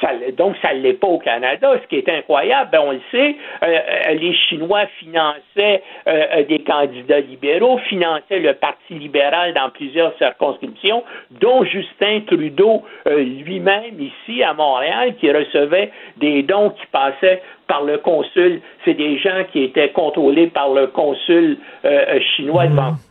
Ça, 0.00 0.12
donc, 0.36 0.56
ça 0.62 0.72
ne 0.72 0.80
l'est 0.80 0.94
pas 0.94 1.08
au 1.08 1.18
Canada, 1.18 1.78
ce 1.82 1.86
qui 1.88 1.96
est 1.96 2.08
incroyable. 2.08 2.70
Ben, 2.72 2.80
on 2.82 2.92
le 2.92 3.00
sait, 3.10 3.36
euh, 3.62 3.66
euh, 3.66 4.14
les 4.14 4.34
Chinois 4.34 4.86
finançaient 4.98 5.82
euh, 6.08 6.24
euh, 6.36 6.42
des 6.44 6.60
candidats 6.60 7.20
libéraux, 7.20 7.76
finançaient 7.88 8.38
le 8.38 8.54
Parti 8.54 8.94
libéral 8.94 9.52
dans 9.52 9.68
plusieurs 9.68 10.16
circonscriptions, 10.16 11.04
dont 11.42 11.64
Justin 11.64 12.20
Trudeau 12.26 12.82
euh, 13.06 13.22
lui-même 13.22 14.00
ici 14.00 14.42
à 14.42 14.54
Montréal, 14.54 15.16
qui 15.20 15.30
recevait 15.30 15.90
des 16.16 16.42
dons 16.44 16.70
qui 16.70 16.86
passaient 16.86 17.42
par 17.66 17.82
le 17.82 17.98
consul. 17.98 18.62
C'est 18.86 18.94
des 18.94 19.18
gens 19.18 19.44
qui 19.52 19.64
étaient 19.64 19.90
contrôlés 19.90 20.46
par 20.46 20.70
le 20.70 20.86
consul 20.86 21.58
euh, 21.84 22.20
chinois 22.36 22.66
de 22.68 22.74
Vancouver. 22.74 23.06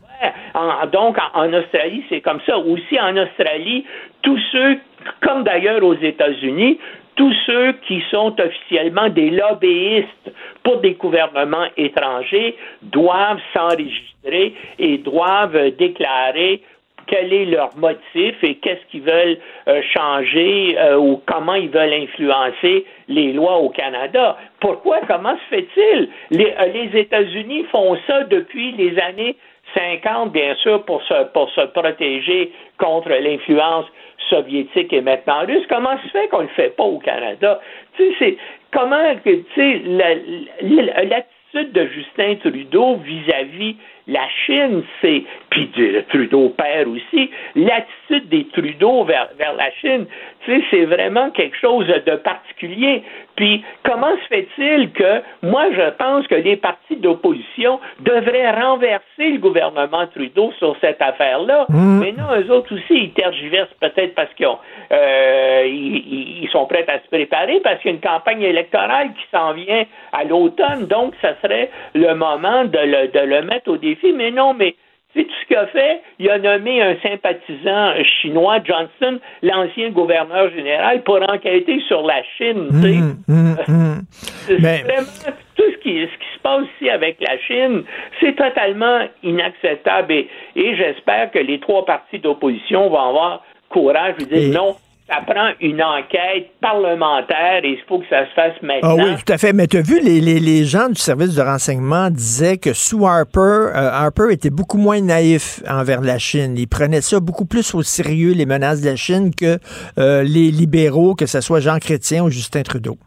En- 0.54 0.86
donc, 0.88 1.18
en, 1.34 1.42
en 1.46 1.54
Australie, 1.54 2.04
c'est 2.10 2.20
comme 2.22 2.42
ça. 2.46 2.58
Aussi, 2.58 3.00
en 3.00 3.16
Australie, 3.16 3.86
tous 4.22 4.40
ceux, 4.52 4.78
comme 5.22 5.44
d'ailleurs 5.44 5.84
aux 5.84 5.96
États-Unis, 5.96 6.80
tous 7.16 7.34
ceux 7.46 7.74
qui 7.88 8.02
sont 8.10 8.34
officiellement 8.40 9.10
des 9.10 9.30
lobbyistes 9.30 10.32
pour 10.64 10.78
des 10.78 10.94
gouvernements 10.94 11.68
étrangers 11.76 12.56
doivent 12.82 13.42
s'enregistrer 13.54 14.54
et 14.78 14.98
doivent 15.00 15.72
déclarer 15.78 16.62
quel 17.10 17.34
est 17.34 17.46
leur 17.46 17.76
motif 17.78 18.36
et 18.44 18.56
qu'est-ce 18.56 18.86
qu'ils 18.92 19.02
veulent 19.02 19.38
euh, 19.68 19.82
changer 19.94 20.76
euh, 20.78 20.98
ou 20.98 21.22
comment 21.26 21.56
ils 21.56 21.70
veulent 21.70 21.94
influencer 21.94 22.86
les 23.08 23.34
lois 23.34 23.58
au 23.58 23.70
Canada. 23.70 24.38
Pourquoi? 24.60 25.00
Comment 25.08 25.36
se 25.36 25.56
fait-il? 25.56 26.10
Les, 26.32 26.54
euh, 26.60 26.66
les 26.74 27.00
États-Unis 27.00 27.66
font 27.72 27.98
ça 28.08 28.24
depuis 28.26 28.72
les 28.74 29.00
années 29.00 29.36
50, 29.76 30.32
bien 30.32 30.56
sûr, 30.56 30.84
pour 30.86 31.02
se, 31.04 31.26
pour 31.34 31.50
se 31.52 31.62
protéger 31.62 32.52
contre 32.78 33.10
l'influence 33.10 33.86
soviétique 34.30 34.92
et 34.94 35.02
maintenant 35.02 35.46
russe. 35.46 35.66
Comment 35.70 35.98
se 36.04 36.10
fait 36.10 36.28
qu'on 36.28 36.40
ne 36.40 36.44
le 36.44 36.50
fait 36.50 36.76
pas 36.76 36.84
au 36.84 37.00
Canada? 37.00 37.60
Tu 37.98 38.04
sais, 38.04 38.16
c'est 38.20 38.38
comment 38.72 39.16
tu 39.24 39.46
sais, 39.56 39.82
la- 39.86 40.16
la- 40.62 41.04
l'attitude 41.04 41.72
de 41.72 41.88
Justin 41.88 42.36
Trudeau 42.36 42.96
vis-à-vis 42.98 43.76
la 44.10 44.28
Chine, 44.46 44.84
c'est, 45.02 45.24
puis 45.50 45.70
de 45.78 46.02
Trudeau 46.10 46.50
père 46.50 46.88
aussi, 46.88 47.30
l'attitude 47.56 48.28
des 48.30 48.48
Trudeau 48.48 49.04
vers, 49.04 49.30
vers 49.38 49.54
la 49.54 49.72
Chine, 49.82 50.06
tu 50.46 50.52
sais, 50.52 50.64
c'est 50.72 50.86
vraiment 50.86 51.30
quelque 51.32 51.58
chose 51.58 51.86
de 51.88 52.16
particulier. 52.16 53.04
Puis, 53.36 53.64
comment 53.84 54.12
se 54.24 54.28
fait-il 54.28 54.92
que, 54.92 55.22
moi, 55.44 55.66
je 55.72 55.90
pense 55.92 56.28
que 56.28 56.36
les 56.36 56.58
partis 56.58 56.96
d'opposition 56.98 57.80
devraient 58.00 58.52
renverser 58.52 59.30
le 59.30 59.38
gouvernement 59.38 60.08
Trudeau 60.08 60.52
sur 60.58 60.76
cette 60.82 61.02
affaire-là. 61.02 61.68
Mais 61.70 62.12
non, 62.12 62.26
eux 62.38 62.52
autres 62.52 62.74
aussi, 62.74 63.04
ils 63.04 63.14
tergiversent 63.14 63.74
peut-être 63.80 64.16
parce 64.16 64.34
qu'ils 64.34 64.48
euh, 64.92 65.64
ils 65.66 66.50
sont 66.52 66.66
prêts 66.66 66.86
à 66.88 67.00
se 67.00 67.08
préparer 67.08 67.60
parce 67.62 67.80
qu'il 67.80 67.92
y 67.92 67.94
a 67.94 67.96
une 67.96 68.02
campagne 68.02 68.42
électorale 68.42 69.10
qui 69.14 69.26
s'en 69.32 69.54
vient 69.54 69.86
à 70.12 70.24
l'automne. 70.24 70.88
Donc, 70.88 71.14
ça 71.22 71.36
serait 71.42 71.70
le 71.94 72.14
moment 72.16 72.66
de 72.66 72.80
le, 72.80 73.08
de 73.08 73.20
le 73.20 73.42
mettre 73.44 73.72
au 73.72 73.78
défi. 73.78 73.99
Mais 74.16 74.32
non, 74.32 74.54
mais 74.54 74.76
tu 75.14 75.22
sais, 75.22 75.26
tout 75.26 75.34
ce 75.42 75.48
qu'il 75.48 75.58
a 75.58 75.68
fait, 75.68 76.02
il 76.20 76.30
a 76.30 76.38
nommé 76.38 76.82
un 76.84 76.96
sympathisant 77.02 77.94
chinois, 78.22 78.60
Johnson, 78.64 79.20
l'ancien 79.42 79.90
gouverneur 79.90 80.52
général, 80.52 81.02
pour 81.04 81.16
enquêter 81.32 81.80
sur 81.88 82.04
la 82.04 82.22
Chine. 82.38 82.68
tu 82.72 82.82
sais. 82.82 82.98
Hum, 83.00 83.58
hum. 83.68 84.02
C'est 84.12 84.60
Mais- 84.62 84.82
Vraiment, 84.84 85.08
tout 85.56 85.64
ce 85.72 85.78
qui, 85.78 86.00
ce 86.02 86.06
qui 86.18 86.36
se 86.36 86.40
passe 86.44 86.64
ici 86.76 86.90
avec 86.90 87.18
la 87.22 87.38
Chine, 87.40 87.84
c'est 88.20 88.36
totalement 88.36 89.00
inacceptable. 89.24 90.14
Et, 90.14 90.28
et 90.56 90.76
j'espère 90.76 91.32
que 91.32 91.40
les 91.40 91.60
trois 91.60 91.86
partis 91.86 92.20
d'opposition 92.20 92.90
vont 92.90 93.00
avoir 93.10 93.44
courage 93.70 94.16
de 94.18 94.26
dire 94.26 94.38
Et- 94.38 94.50
non, 94.52 94.76
ça 95.10 95.22
prend 95.26 95.50
une 95.60 95.82
enquête 95.82 96.52
parlementaire 96.62 97.64
et 97.64 97.70
il 97.70 97.80
faut 97.88 98.00
que 98.00 98.06
ça 98.10 98.26
se 98.28 98.34
fasse 98.34 98.54
Ah 98.62 98.66
maintenant. 98.66 98.96
oui, 99.04 99.16
tout 99.26 99.34
à 99.34 99.38
fait. 99.38 99.54
Mais 99.54 99.68
tu 99.68 99.78
as 99.78 99.82
vu, 99.82 100.00
les, 100.02 100.22
les, 100.22 100.40
les 100.40 100.66
gens 100.66 100.88
du 100.90 101.00
service 101.00 101.36
de 101.36 101.42
renseignement 101.42 102.10
disaient 102.10 102.58
que 102.58 102.74
sous 102.74 103.06
Harper, 103.08 103.40
euh, 103.40 103.90
Harper 103.92 104.28
était 104.32 104.50
beaucoup 104.50 104.78
moins 104.78 105.02
naïf 105.02 105.62
envers 105.68 106.02
la 106.02 106.18
Chine. 106.20 106.56
Il 106.58 106.68
prenait 106.68 107.02
ça 107.02 107.20
beaucoup 107.20 107.46
plus 107.46 107.74
au 107.74 107.82
sérieux, 107.84 108.34
les 108.34 108.46
menaces 108.46 108.82
de 108.82 108.90
la 108.90 108.96
Chine, 108.96 109.34
que 109.34 109.58
euh, 109.98 110.24
les 110.24 110.52
libéraux, 110.52 111.16
que 111.16 111.26
ce 111.26 111.42
soit 111.42 111.60
Jean 111.60 111.80
Chrétien 111.80 112.24
ou 112.24 112.30
Justin 112.30 112.62
Trudeau. 112.64 112.98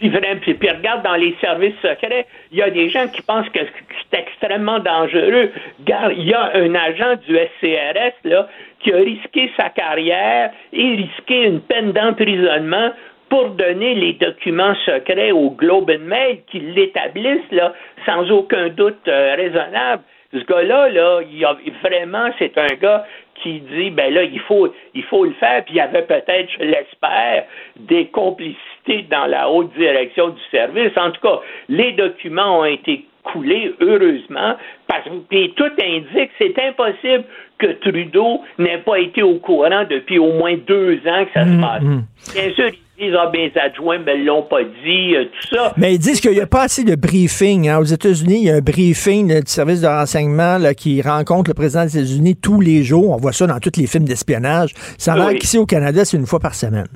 Puis, 0.00 0.10
puis, 0.40 0.54
puis 0.54 0.70
regarde 0.70 1.02
dans 1.02 1.14
les 1.14 1.36
services 1.42 1.74
secrets, 1.82 2.26
il 2.50 2.58
y 2.58 2.62
a 2.62 2.70
des 2.70 2.88
gens 2.88 3.06
qui 3.08 3.20
pensent 3.20 3.48
que 3.50 3.60
c'est 3.60 4.18
extrêmement 4.18 4.78
dangereux. 4.78 5.52
Il 5.86 6.24
y 6.24 6.32
a 6.32 6.52
un 6.54 6.74
agent 6.74 7.16
du 7.28 7.36
SCRS 7.36 8.14
là, 8.24 8.48
qui 8.80 8.92
a 8.92 8.96
risqué 8.96 9.50
sa 9.58 9.68
carrière 9.68 10.52
et 10.72 10.94
risqué 10.96 11.44
une 11.44 11.60
peine 11.60 11.92
d'emprisonnement 11.92 12.92
pour 13.28 13.50
donner 13.50 13.94
les 13.94 14.14
documents 14.14 14.74
secrets 14.86 15.32
au 15.32 15.50
Globe 15.50 15.90
and 15.90 16.04
Mail 16.06 16.40
qui 16.50 16.60
l'établissent 16.60 17.52
là, 17.52 17.74
sans 18.06 18.28
aucun 18.30 18.70
doute 18.70 19.06
euh, 19.06 19.34
raisonnable. 19.36 20.02
Ce 20.32 20.44
gars-là, 20.44 20.88
là, 20.90 21.20
il 21.30 21.44
a, 21.44 21.56
vraiment, 21.82 22.30
c'est 22.38 22.56
un 22.56 22.74
gars 22.80 23.04
qui 23.42 23.60
dit, 23.60 23.90
ben 23.90 24.12
là, 24.12 24.22
il 24.24 24.40
faut, 24.40 24.72
il 24.94 25.02
faut 25.04 25.24
le 25.24 25.32
faire. 25.32 25.64
Puis 25.64 25.74
il 25.74 25.78
y 25.78 25.80
avait 25.80 26.02
peut-être, 26.02 26.48
je 26.58 26.64
l'espère, 26.64 27.44
des 27.76 28.06
complicités 28.06 29.06
dans 29.10 29.26
la 29.26 29.50
haute 29.50 29.72
direction 29.76 30.30
du 30.30 30.40
service. 30.50 30.92
En 30.96 31.10
tout 31.10 31.20
cas, 31.20 31.40
les 31.68 31.92
documents 31.92 32.60
ont 32.60 32.64
été 32.64 33.06
coulé, 33.22 33.74
heureusement, 33.80 34.56
parce 34.86 35.04
puis 35.28 35.52
tout 35.54 35.70
indique 35.82 36.30
c'est 36.38 36.58
impossible 36.58 37.24
que 37.58 37.66
Trudeau 37.66 38.40
n'ait 38.58 38.78
pas 38.78 38.98
été 38.98 39.22
au 39.22 39.34
courant 39.34 39.84
depuis 39.88 40.18
au 40.18 40.32
moins 40.32 40.56
deux 40.56 40.94
ans 41.06 41.24
que 41.26 41.32
ça 41.34 41.44
se 41.44 41.60
passe. 41.60 41.82
Bien 42.34 42.54
sûr, 42.54 42.70
disent, 43.00 43.16
ah, 43.18 43.30
les 43.34 43.52
adjoints 43.60 43.98
ne 43.98 44.04
me 44.04 44.24
l'ont 44.24 44.42
pas 44.42 44.62
dit, 44.62 45.16
euh, 45.16 45.24
tout 45.24 45.56
ça. 45.56 45.72
Mais 45.76 45.94
ils 45.94 45.98
disent 45.98 46.20
qu'il 46.20 46.30
n'y 46.32 46.40
a 46.40 46.46
pas 46.46 46.62
assez 46.62 46.84
de 46.84 46.94
briefing. 46.94 47.68
hein. 47.68 47.78
Aux 47.78 47.84
États-Unis, 47.84 48.36
il 48.42 48.44
y 48.44 48.50
a 48.50 48.54
un 48.56 48.60
briefing 48.60 49.32
là, 49.32 49.40
du 49.40 49.50
service 49.50 49.80
de 49.80 49.86
renseignement 49.88 50.58
là, 50.58 50.74
qui 50.74 51.00
rencontre 51.02 51.50
le 51.50 51.54
président 51.54 51.84
des 51.84 51.98
États-Unis 51.98 52.36
tous 52.36 52.60
les 52.60 52.82
jours. 52.84 53.10
On 53.10 53.16
voit 53.16 53.32
ça 53.32 53.46
dans 53.46 53.58
tous 53.58 53.72
les 53.80 53.86
films 53.86 54.04
d'espionnage. 54.04 54.70
Ça 54.98 55.14
a 55.14 55.16
l'air 55.16 55.26
Oui. 55.28 55.38
qu'ici 55.38 55.58
au 55.58 55.66
Canada, 55.66 56.04
c'est 56.04 56.16
une 56.16 56.26
fois 56.26 56.38
par 56.40 56.54
semaine. 56.54 56.86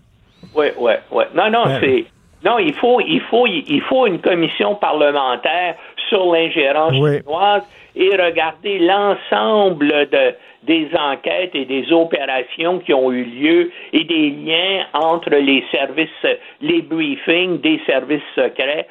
Oui, 0.54 0.66
oui, 0.78 0.92
oui. 1.10 1.24
Non, 1.34 1.50
non, 1.50 1.64
Ouais. 1.66 1.78
c'est. 1.80 2.04
Non, 2.48 2.58
il 2.58 2.74
faut, 2.74 3.00
il 3.00 3.22
faut, 3.30 3.46
il 3.46 3.80
faut 3.88 4.06
une 4.06 4.18
commission 4.20 4.74
parlementaire 4.74 5.76
sur 6.10 6.30
l'ingérence 6.32 6.92
Oui. 7.00 7.16
chinoise 7.18 7.62
et 7.96 8.10
regarder 8.10 8.78
l'ensemble 8.80 9.88
de, 9.88 10.34
des 10.66 10.88
enquêtes 10.98 11.54
et 11.54 11.64
des 11.64 11.92
opérations 11.92 12.78
qui 12.78 12.94
ont 12.94 13.12
eu 13.12 13.24
lieu 13.24 13.70
et 13.92 14.04
des 14.04 14.30
liens 14.30 14.86
entre 14.92 15.30
les 15.30 15.64
services, 15.70 16.38
les 16.60 16.82
briefings 16.82 17.60
des 17.60 17.80
services 17.86 18.22
secrets 18.34 18.86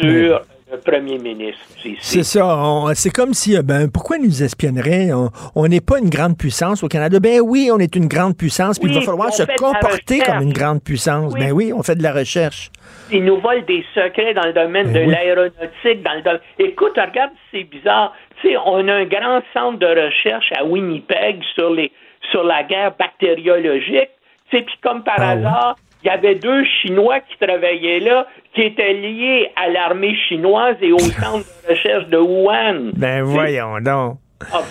sur 0.00 0.40
le 0.70 0.78
premier 0.78 1.18
ministre. 1.18 1.60
C'est 2.00 2.22
ça. 2.24 2.84
C'est 2.94 3.10
comme 3.10 3.34
si, 3.34 3.56
euh, 3.56 3.62
ben, 3.62 3.90
pourquoi 3.90 4.16
ils 4.16 4.24
nous 4.24 4.42
espionneraient? 4.42 5.10
On- 5.54 5.66
n'est 5.68 5.80
pas 5.80 5.98
une 5.98 6.08
grande 6.10 6.36
puissance 6.38 6.82
au 6.82 6.88
Canada. 6.88 7.18
Ben 7.20 7.40
oui, 7.40 7.70
on 7.72 7.78
est 7.78 7.94
une 7.96 8.06
grande 8.08 8.36
puissance, 8.36 8.78
puis 8.78 8.88
il 8.90 8.94
va 8.94 9.00
falloir 9.02 9.32
se 9.32 9.42
comporter 9.58 10.20
comme 10.20 10.42
une 10.42 10.52
grande 10.52 10.82
puissance. 10.82 11.32
Oui. 11.34 11.40
Ben 11.40 11.52
oui, 11.52 11.72
on 11.74 11.82
fait 11.82 11.96
de 11.96 12.02
la 12.02 12.12
recherche. 12.12 12.70
Ils 13.12 13.24
nous 13.24 13.38
volent 13.40 13.62
des 13.66 13.84
secrets 13.94 14.34
dans 14.34 14.46
le 14.46 14.52
domaine 14.52 14.86
Ben 14.92 14.94
de 14.94 15.06
oui. 15.06 15.12
l'aéronautique, 15.12 16.02
dans 16.02 16.14
le 16.14 16.22
domaine. 16.22 16.40
Écoute, 16.58 16.92
regarde, 16.96 17.32
c'est 17.50 17.64
bizarre. 17.64 18.12
Tu 18.40 18.48
sais, 18.48 18.56
on 18.64 18.86
a 18.88 18.92
un 18.92 19.04
grand 19.04 19.40
centre 19.52 19.78
de 19.78 19.86
recherche 19.86 20.50
à 20.56 20.64
Winnipeg 20.64 21.40
sur 21.54 21.70
les 21.70 21.92
sur 22.32 22.42
la 22.42 22.62
guerre 22.62 22.94
bactériologique. 22.98 24.10
Tu 24.50 24.56
sais, 24.58 24.62
puis 24.64 24.74
comme 24.82 25.02
par 25.04 25.16
Ah 25.18 25.30
hasard, 25.32 25.76
il 26.04 26.08
y 26.08 26.10
avait 26.10 26.34
deux 26.34 26.64
Chinois 26.82 27.20
qui 27.20 27.38
travaillaient 27.38 28.00
là, 28.00 28.26
qui 28.54 28.60
étaient 28.60 28.92
liés 28.92 29.50
à 29.56 29.70
l'armée 29.70 30.14
chinoise 30.28 30.76
et 30.82 30.92
au 30.92 30.98
centre 31.20 31.46
de 31.66 31.70
recherche 31.70 32.06
de 32.08 32.18
Wuhan. 32.18 32.90
Ben 32.94 33.22
voyons 33.22 33.80
donc. 33.80 34.18
Ah, 34.52 34.62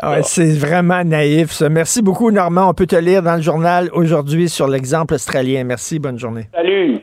Ah 0.00 0.22
c'est 0.22 0.56
vraiment 0.58 1.02
naïf, 1.02 1.50
ça. 1.50 1.68
Merci 1.68 2.02
beaucoup, 2.02 2.30
Normand. 2.30 2.68
On 2.68 2.74
peut 2.74 2.86
te 2.86 2.96
lire 2.96 3.22
dans 3.22 3.36
le 3.36 3.42
journal 3.42 3.88
aujourd'hui 3.92 4.48
sur 4.48 4.68
l'exemple 4.68 5.14
australien. 5.14 5.64
Merci, 5.64 5.98
bonne 5.98 6.18
journée. 6.18 6.48
Salut. 6.54 7.00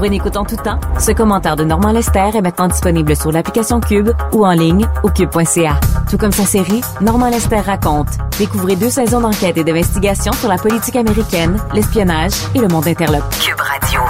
Pour 0.00 0.06
une 0.06 0.14
écoute 0.14 0.38
en 0.38 0.46
tout 0.46 0.56
temps, 0.56 0.80
ce 0.98 1.10
commentaire 1.10 1.56
de 1.56 1.64
Normand 1.64 1.92
Lester 1.92 2.30
est 2.34 2.40
maintenant 2.40 2.68
disponible 2.68 3.14
sur 3.14 3.30
l'application 3.30 3.80
Cube 3.80 4.08
ou 4.32 4.46
en 4.46 4.52
ligne 4.52 4.88
au 5.02 5.10
cube.ca. 5.10 5.78
Tout 6.08 6.16
comme 6.16 6.32
sa 6.32 6.46
série 6.46 6.80
Normand 7.02 7.28
Lester 7.28 7.60
raconte. 7.60 8.08
Découvrez 8.38 8.76
deux 8.76 8.88
saisons 8.88 9.20
d'enquête 9.20 9.58
et 9.58 9.62
d'investigation 9.62 10.32
sur 10.32 10.48
la 10.48 10.56
politique 10.56 10.96
américaine, 10.96 11.58
l'espionnage 11.74 12.32
et 12.54 12.60
le 12.60 12.68
monde 12.68 12.86
interlope. 12.86 13.28
Cube 13.42 13.60
Radio. 13.60 14.00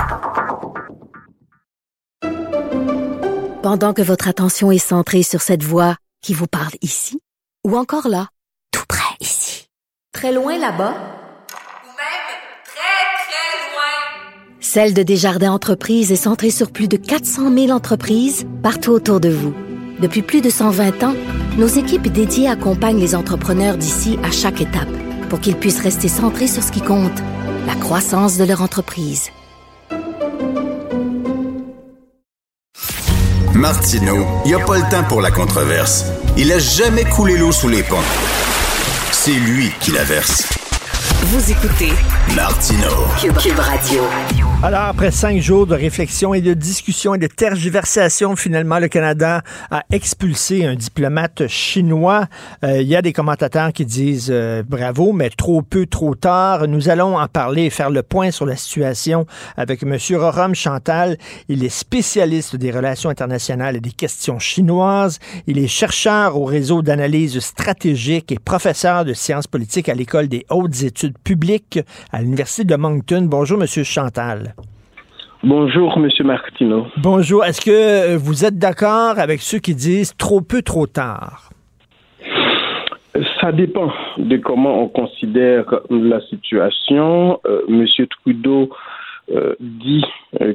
Pendant 3.64 3.92
que 3.92 4.02
votre 4.02 4.28
attention 4.28 4.70
est 4.70 4.78
centrée 4.78 5.24
sur 5.24 5.40
cette 5.40 5.64
voix 5.64 5.96
qui 6.22 6.34
vous 6.34 6.46
parle 6.46 6.76
ici, 6.82 7.20
ou 7.66 7.76
encore 7.76 8.06
là, 8.06 8.28
tout 8.70 8.84
près 8.88 9.16
ici, 9.18 9.66
très 10.12 10.32
loin 10.32 10.56
là-bas, 10.56 10.94
Celle 14.72 14.94
de 14.94 15.02
Desjardins 15.02 15.50
Entreprises 15.50 16.12
est 16.12 16.14
centrée 16.14 16.50
sur 16.50 16.70
plus 16.70 16.86
de 16.86 16.96
400 16.96 17.52
000 17.52 17.70
entreprises 17.70 18.46
partout 18.62 18.92
autour 18.92 19.18
de 19.18 19.28
vous. 19.28 19.52
Depuis 19.98 20.22
plus 20.22 20.42
de 20.42 20.48
120 20.48 21.02
ans, 21.02 21.16
nos 21.58 21.66
équipes 21.66 22.06
dédiées 22.06 22.46
accompagnent 22.46 23.00
les 23.00 23.16
entrepreneurs 23.16 23.76
d'ici 23.76 24.16
à 24.22 24.30
chaque 24.30 24.60
étape 24.60 24.88
pour 25.28 25.40
qu'ils 25.40 25.56
puissent 25.56 25.82
rester 25.82 26.06
centrés 26.06 26.46
sur 26.46 26.62
ce 26.62 26.70
qui 26.70 26.82
compte, 26.82 27.18
la 27.66 27.74
croissance 27.74 28.38
de 28.38 28.44
leur 28.44 28.62
entreprise. 28.62 29.30
Martineau, 33.52 34.24
il 34.44 34.50
n'y 34.50 34.54
a 34.54 34.64
pas 34.64 34.76
le 34.76 34.88
temps 34.88 35.02
pour 35.08 35.20
la 35.20 35.32
controverse. 35.32 36.04
Il 36.36 36.52
a 36.52 36.60
jamais 36.60 37.02
coulé 37.06 37.36
l'eau 37.36 37.50
sous 37.50 37.68
les 37.68 37.82
ponts. 37.82 37.96
C'est 39.10 39.32
lui 39.32 39.72
qui 39.80 39.90
la 39.90 40.04
verse. 40.04 40.48
Vous 41.24 41.50
écoutez 41.50 41.90
Martineau. 42.36 43.08
Cube, 43.20 43.36
Cube 43.36 43.58
Radio. 43.58 44.02
Alors, 44.62 44.82
après 44.82 45.10
cinq 45.10 45.40
jours 45.40 45.66
de 45.66 45.74
réflexion 45.74 46.34
et 46.34 46.42
de 46.42 46.52
discussion 46.52 47.14
et 47.14 47.18
de 47.18 47.26
tergiversation, 47.26 48.36
finalement, 48.36 48.78
le 48.78 48.88
Canada 48.88 49.40
a 49.70 49.84
expulsé 49.90 50.66
un 50.66 50.74
diplomate 50.74 51.46
chinois. 51.46 52.26
Euh, 52.62 52.82
Il 52.82 52.86
y 52.86 52.94
a 52.94 53.00
des 53.00 53.14
commentateurs 53.14 53.72
qui 53.72 53.86
disent 53.86 54.28
euh, 54.30 54.62
bravo, 54.62 55.12
mais 55.14 55.30
trop 55.30 55.62
peu, 55.62 55.86
trop 55.86 56.14
tard. 56.14 56.68
Nous 56.68 56.90
allons 56.90 57.18
en 57.18 57.26
parler 57.26 57.64
et 57.64 57.70
faire 57.70 57.88
le 57.88 58.02
point 58.02 58.32
sur 58.32 58.44
la 58.44 58.54
situation 58.54 59.24
avec 59.56 59.82
M. 59.82 59.96
Rorom 60.10 60.54
Chantal. 60.54 61.16
Il 61.48 61.64
est 61.64 61.70
spécialiste 61.70 62.54
des 62.56 62.70
relations 62.70 63.08
internationales 63.08 63.76
et 63.76 63.80
des 63.80 63.92
questions 63.92 64.38
chinoises. 64.38 65.20
Il 65.46 65.58
est 65.58 65.68
chercheur 65.68 66.36
au 66.36 66.44
réseau 66.44 66.82
d'analyse 66.82 67.40
stratégique 67.40 68.30
et 68.30 68.38
professeur 68.38 69.06
de 69.06 69.14
sciences 69.14 69.46
politiques 69.46 69.88
à 69.88 69.94
l'École 69.94 70.28
des 70.28 70.44
hautes 70.50 70.82
études 70.82 71.16
publiques 71.18 71.80
à 72.12 72.20
l'Université 72.20 72.64
de 72.64 72.76
Moncton. 72.76 73.22
Bonjour, 73.22 73.58
M. 73.58 73.66
Chantal. 73.66 74.49
Bonjour, 75.42 75.98
Monsieur 75.98 76.24
Martineau. 76.24 76.86
Bonjour. 76.98 77.46
Est-ce 77.46 77.62
que 77.62 77.70
euh, 78.14 78.18
vous 78.18 78.44
êtes 78.44 78.58
d'accord 78.58 79.18
avec 79.18 79.40
ceux 79.40 79.58
qui 79.58 79.74
disent 79.74 80.14
trop 80.18 80.42
peu, 80.42 80.60
trop 80.60 80.86
tard? 80.86 81.48
Ça 83.40 83.50
dépend 83.50 83.90
de 84.18 84.36
comment 84.36 84.82
on 84.82 84.88
considère 84.88 85.80
la 85.88 86.20
situation. 86.26 87.40
Euh, 87.46 87.62
Monsieur 87.68 88.06
Trudeau 88.06 88.68
euh, 89.30 89.54
dit 89.60 90.04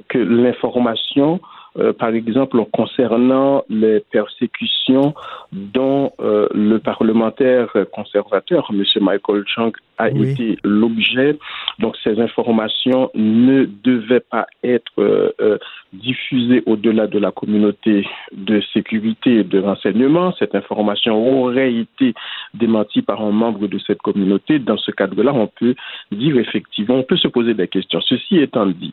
que 0.09 0.19
l'information, 0.19 1.39
euh, 1.77 1.93
par 1.93 2.09
exemple, 2.09 2.63
concernant 2.71 3.63
les 3.69 3.99
persécutions 4.11 5.13
dont 5.51 6.11
euh, 6.19 6.47
le 6.53 6.79
parlementaire 6.79 7.75
conservateur, 7.91 8.69
M. 8.71 8.83
Michael 9.01 9.43
Chang, 9.47 9.71
a 9.97 10.09
Oui. 10.09 10.31
été 10.31 10.57
l'objet. 10.63 11.37
Donc, 11.79 11.95
ces 12.03 12.19
informations 12.19 13.09
ne 13.15 13.65
devaient 13.83 14.19
pas 14.19 14.47
être 14.63 14.91
euh, 14.99 15.31
euh, 15.41 15.57
diffusées 15.93 16.63
au-delà 16.65 17.07
de 17.07 17.19
la 17.19 17.31
communauté 17.31 18.07
de 18.33 18.61
sécurité 18.73 19.37
et 19.39 19.43
de 19.43 19.59
renseignement. 19.59 20.33
Cette 20.39 20.55
information 20.55 21.41
aurait 21.41 21.73
été 21.73 22.13
démentie 22.53 23.01
par 23.01 23.21
un 23.21 23.31
membre 23.31 23.67
de 23.67 23.79
cette 23.79 24.01
communauté. 24.01 24.59
Dans 24.59 24.77
ce 24.77 24.91
cadre-là, 24.91 25.33
on 25.33 25.47
peut 25.47 25.75
dire 26.11 26.37
effectivement, 26.37 26.95
on 26.95 27.03
peut 27.03 27.17
se 27.17 27.27
poser 27.27 27.53
des 27.53 27.67
questions. 27.67 28.01
Ceci 28.01 28.37
étant 28.37 28.65
dit, 28.65 28.91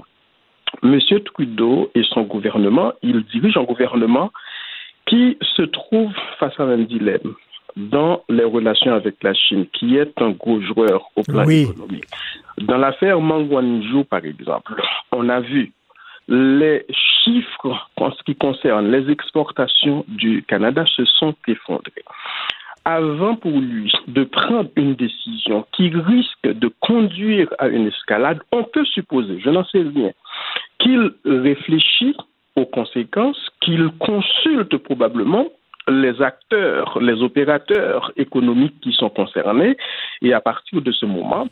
Monsieur 0.83 1.21
Trudeau 1.21 1.91
et 1.95 2.03
son 2.05 2.23
gouvernement, 2.23 2.93
il 3.03 3.23
dirige 3.25 3.57
un 3.57 3.65
gouvernement 3.65 4.31
qui 5.07 5.37
se 5.57 5.63
trouve 5.63 6.13
face 6.39 6.59
à 6.59 6.65
un 6.65 6.79
dilemme 6.79 7.35
dans 7.77 8.23
les 8.29 8.45
relations 8.45 8.95
avec 8.95 9.23
la 9.23 9.35
Chine, 9.35 9.67
qui 9.73 9.97
est 9.97 10.21
un 10.21 10.31
gros 10.31 10.61
joueur 10.61 11.09
au 11.17 11.23
plan 11.23 11.45
Oui. 11.47 11.63
économique. 11.63 12.05
Dans 12.59 12.77
l'affaire 12.77 13.21
Mangwanzhou, 13.21 14.05
par 14.05 14.25
exemple, 14.25 14.75
on 15.11 15.29
a 15.29 15.41
vu 15.41 15.73
les 16.29 16.87
chiffres 17.25 17.89
en 17.97 18.13
ce 18.13 18.23
qui 18.23 18.37
concerne 18.37 18.91
les 18.91 19.11
exportations 19.11 20.05
du 20.09 20.43
Canada 20.45 20.85
se 20.87 21.05
sont 21.05 21.35
effondrés. 21.49 22.05
Avant 22.85 23.37
pour 23.37 23.53
lui 23.53 23.93
de 24.09 24.25
prendre 24.25 24.69
une 24.77 24.95
décision 24.95 25.65
qui 25.73 25.89
risque 25.89 26.47
de 26.47 26.69
conduire 26.81 27.49
à 27.59 27.69
une 27.69 27.87
escalade, 27.87 28.41
on 28.51 28.65
peut 28.65 28.85
supposer, 28.85 29.39
je 29.41 29.51
n'en 29.51 29.65
sais 29.65 29.83
rien, 29.83 30.11
qu'il 30.81 31.13
réfléchit 31.25 32.17
aux 32.57 32.67
conséquences, 32.67 33.51
qu'il 33.61 33.89
consulte 34.01 34.77
probablement 34.79 35.47
les 35.89 36.21
acteurs, 36.23 36.99
les 37.01 37.23
opérateurs 37.23 38.13
économiques 38.17 38.81
qui 38.81 38.93
sont 38.93 39.11
concernés, 39.11 39.77
et 40.21 40.33
à 40.33 40.41
partir 40.41 40.83
de 40.83 40.93
ce 40.93 41.07
moment, 41.07 41.49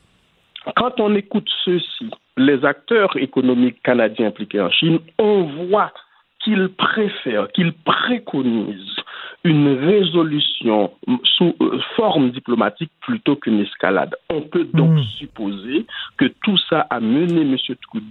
quand 0.77 1.01
on 1.01 1.15
écoute 1.15 1.48
ceux-ci, 1.65 2.11
les 2.36 2.65
acteurs 2.65 3.16
économiques 3.16 3.82
canadiens 3.82 4.28
impliqués 4.28 4.61
en 4.61 4.70
Chine, 4.70 4.98
on 5.19 5.43
voit 5.69 5.93
qu'ils 6.40 6.69
préfèrent, 6.70 7.51
qu'ils 7.52 7.73
préconisent 7.73 8.97
une 9.45 9.69
résolution 9.69 10.91
sous 11.25 11.55
euh, 11.62 11.79
forme 11.97 12.31
diplomatique 12.31 12.91
plutôt 13.01 13.37
qu'une 13.37 13.61
escalade. 13.61 14.15
On 14.29 14.43
peut 14.43 14.69
donc 14.75 14.99
supposer 15.19 15.87
que 16.19 16.27
tout 16.45 16.59
ça 16.69 16.87
a 16.91 17.01
mené 17.01 17.41
M. 17.43 17.57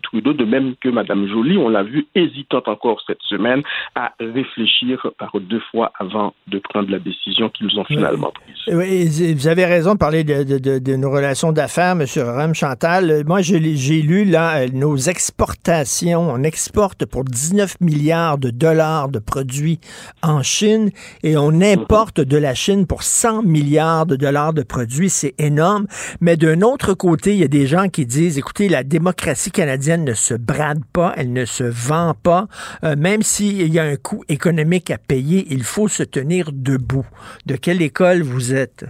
Trudeau, 0.04 0.34
de 0.34 0.46
même 0.46 0.74
que 0.82 0.90
Mme 0.90 1.28
Joly, 1.28 1.58
on 1.58 1.70
l'a 1.70 1.84
vu 1.84 2.08
hésitante 2.16 2.68
encore 2.68 3.02
cette 3.06 3.22
semaine, 3.22 3.62
à 3.96 4.14
réfléchir 4.20 5.06
par 5.20 5.32
deux 5.40 5.62
fois 5.72 5.92
avant 6.00 6.34
de 6.48 6.58
prendre 6.60 6.90
la 6.90 7.00
décision 7.00 7.50
qu'ils 7.50 7.78
ont 7.80 7.84
finalement 7.86 8.32
prise. 8.32 8.76
Oui, 8.76 9.34
vous 9.34 9.48
avez 9.48 9.66
raison 9.66 9.94
de 9.94 10.00
parler 10.00 10.24
de, 10.24 10.44
de- 10.44 10.58
de- 10.58 10.80
de 10.80 10.96
nos 10.96 11.12
relations 11.12 11.52
d'affaires, 11.52 11.92
M. 11.92 12.06
Ram 12.18 12.54
Chantal. 12.56 13.24
Moi, 13.28 13.42
j'ai 13.42 13.76
j'ai 13.76 14.02
lu 14.02 14.26
là 14.26 14.62
euh, 14.64 14.68
nos 14.74 14.98
exportations. 14.98 16.22
On 16.32 16.44
exporte 16.44 17.06
pour 17.06 17.24
19 17.24 17.82
milliards 17.82 18.38
de 18.38 18.50
dollars 18.50 19.10
de 19.10 19.20
produits 19.20 19.80
en 20.24 20.42
Chine 20.44 20.90
et 21.24 21.38
on 21.38 21.62
importe 21.62 22.22
de 22.22 22.38
la 22.38 22.54
Chine 22.54 22.88
pour 22.88 23.04
100 23.04 23.44
milliards 23.44 24.06
de 24.06 24.16
dollars 24.16 24.54
de 24.54 24.64
produits. 24.64 25.10
C'est 25.10 25.36
énorme. 25.40 25.88
Mais 26.22 26.38
d'un 26.38 26.62
autre 26.62 26.94
côté, 26.94 27.34
il 27.34 27.40
y 27.40 27.44
a 27.44 27.48
des 27.48 27.68
gens 27.68 27.90
qui 27.90 28.06
disent, 28.06 28.38
écoutez, 28.38 28.70
la 28.70 28.84
démocratie 28.84 29.52
canadienne 29.52 30.06
ne 30.06 30.14
se 30.14 30.34
brade 30.34 30.84
pas, 30.94 31.14
elle 31.18 31.34
ne 31.34 31.46
se 31.46 31.64
vend 31.64 32.14
pas. 32.14 32.48
Euh, 32.84 32.96
même 32.96 33.22
s'il 33.22 33.74
y 33.74 33.80
a 33.80 33.84
un 33.84 33.96
coût 33.96 34.24
économique 34.30 34.92
à 34.92 34.98
payer, 34.98 35.46
il 35.50 35.64
faut 35.64 35.88
se 35.88 36.04
tenir 36.04 36.52
debout. 36.54 37.06
De 37.46 37.56
quelle 37.56 37.82
école 37.82 38.22
vous 38.22 38.54
êtes? 38.54 38.86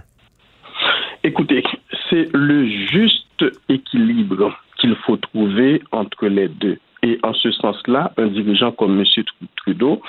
Écoutez, 1.24 1.64
c'est 2.10 2.28
le 2.34 2.68
juste 2.88 3.44
équilibre 3.68 4.54
qu'il 4.80 4.96
faut 5.06 5.18
trouver 5.18 5.82
entre 5.92 6.28
les 6.28 6.48
deux. 6.48 6.78
Et 7.02 7.18
en 7.24 7.34
ce 7.34 7.52
sens-là, 7.52 8.12
un 8.18 8.28
dirigeant 8.28 8.72
comme 8.72 9.00
M. 9.00 9.06
Trudeau, 9.58 10.02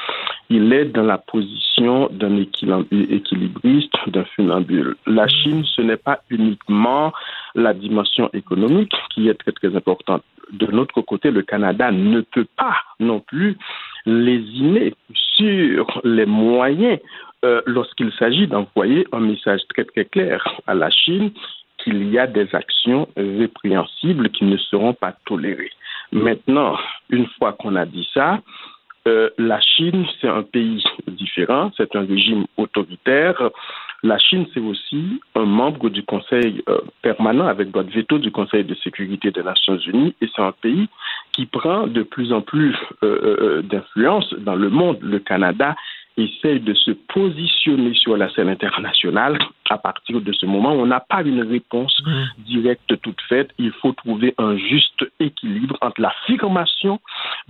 il 0.49 0.73
est 0.73 0.87
dans 0.87 1.05
la 1.05 1.19
position 1.19 2.09
d'un 2.11 2.37
équil- 2.37 2.87
équilibriste, 3.11 3.95
d'un 4.09 4.25
funambule. 4.25 4.97
La 5.07 5.29
Chine, 5.29 5.65
ce 5.65 5.83
n'est 5.83 5.97
pas 5.97 6.21
uniquement 6.31 7.13
la 7.55 7.75
dimension 7.75 8.29
économique 8.33 8.93
qui 9.15 9.29
est 9.29 9.35
très 9.35 9.53
très 9.53 9.75
importante. 9.77 10.25
De 10.53 10.67
l'autre 10.67 11.01
côté, 11.03 11.31
le 11.31 11.43
Canada 11.43 11.93
ne 11.93 12.23
peut 12.23 12.47
pas 12.57 12.75
non 12.99 13.21
plus 13.21 13.57
lésiner 14.05 14.95
sur 15.15 16.01
les 16.03 16.27
moyens 16.27 16.99
euh, 17.45 17.63
lorsqu'il 17.67 18.13
s'agit 18.19 18.49
d'envoyer 18.49 19.07
un 19.13 19.21
message 19.21 19.61
très 19.73 19.85
très 19.85 20.07
clair 20.07 20.45
à 20.67 20.75
la 20.75 20.91
Chine 20.91 21.31
qu'il 21.79 22.11
y 22.11 22.19
a 22.19 22.27
des 22.27 22.55
actions 22.55 23.09
répréhensibles 23.17 24.29
qui 24.31 24.45
ne 24.45 24.57
seront 24.57 24.93
pas 24.93 25.15
tolérées. 25.25 25.71
Maintenant, 26.13 26.77
une 27.09 27.27
fois 27.39 27.53
qu'on 27.53 27.77
a 27.77 27.87
dit 27.87 28.09
ça, 28.13 28.41
euh, 29.09 29.31
la 29.39 29.61
Chine, 29.61 30.05
c'est 30.21 30.29
un 30.29 30.43
pays 30.43 30.85
différent, 31.09 31.71
c'est 31.77 31.97
un 31.97 32.05
régime 32.05 32.45
autoritaire. 32.57 33.51
La 34.03 34.19
Chine, 34.19 34.47
c'est 34.53 34.61
aussi 34.61 35.21
un 35.35 35.45
membre 35.45 35.89
du 35.89 36.03
Conseil 36.03 36.63
euh, 36.69 36.81
permanent 37.03 37.47
avec 37.47 37.71
droit 37.71 37.83
de 37.83 37.91
veto 37.91 38.19
du 38.19 38.31
Conseil 38.31 38.65
de 38.65 38.75
sécurité 38.75 39.31
des 39.31 39.43
Nations 39.43 39.79
Unies 39.79 40.15
et 40.21 40.29
c'est 40.35 40.43
un 40.43 40.53
pays 40.53 40.89
qui 41.33 41.47
prend 41.47 41.87
de 41.87 42.03
plus 42.03 42.33
en 42.33 42.41
plus 42.43 42.77
euh, 43.03 43.63
d'influence 43.63 44.33
dans 44.35 44.55
le 44.55 44.69
monde. 44.69 44.99
Le 45.01 45.19
Canada 45.19 45.75
essaye 46.21 46.61
de 46.61 46.75
se 46.75 46.91
positionner 46.91 47.95
sur 47.95 48.17
la 48.17 48.33
scène 48.35 48.49
internationale. 48.49 49.39
À 49.69 49.79
partir 49.79 50.21
de 50.21 50.33
ce 50.33 50.47
moment, 50.47 50.73
on 50.73 50.87
n'a 50.87 51.01
pas 51.01 51.23
une 51.23 51.43
réponse 51.43 52.03
directe 52.39 53.01
toute 53.03 53.21
faite. 53.29 53.51
Il 53.59 53.73
faut 53.73 53.93
trouver 53.93 54.35
un 54.39 54.57
juste 54.57 55.05
équilibre 55.21 55.77
entre 55.81 56.01
l'affirmation 56.01 57.01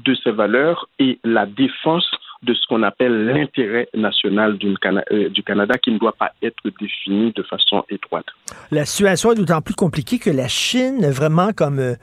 de 0.05 0.14
ces 0.14 0.30
valeurs 0.30 0.88
et 0.98 1.18
la 1.24 1.47
défense 1.47 2.09
de 2.43 2.55
ce 2.55 2.61
qu'on 2.69 2.83
appelle 2.83 3.27
l'intérêt 3.27 3.89
national 3.95 4.59
Cana- 4.81 5.05
euh, 5.12 5.29
du 5.29 5.43
Canada 5.43 5.77
qui 5.77 5.91
ne 5.93 5.99
doit 5.99 6.15
pas 6.15 6.33
être 6.43 6.57
défini 6.81 7.33
de 7.37 7.43
façon 7.43 7.85
étroite. 7.91 8.25
La 8.71 8.87
situation 8.87 9.33
est 9.33 9.35
d'autant 9.35 9.61
plus 9.61 9.75
compliquée 9.75 10.19
que 10.19 10.31
la 10.31 10.49
Chine 10.49 11.05
a 11.05 11.11
vraiment 11.11 11.53
comme 11.53 11.79
euh, 11.79 11.95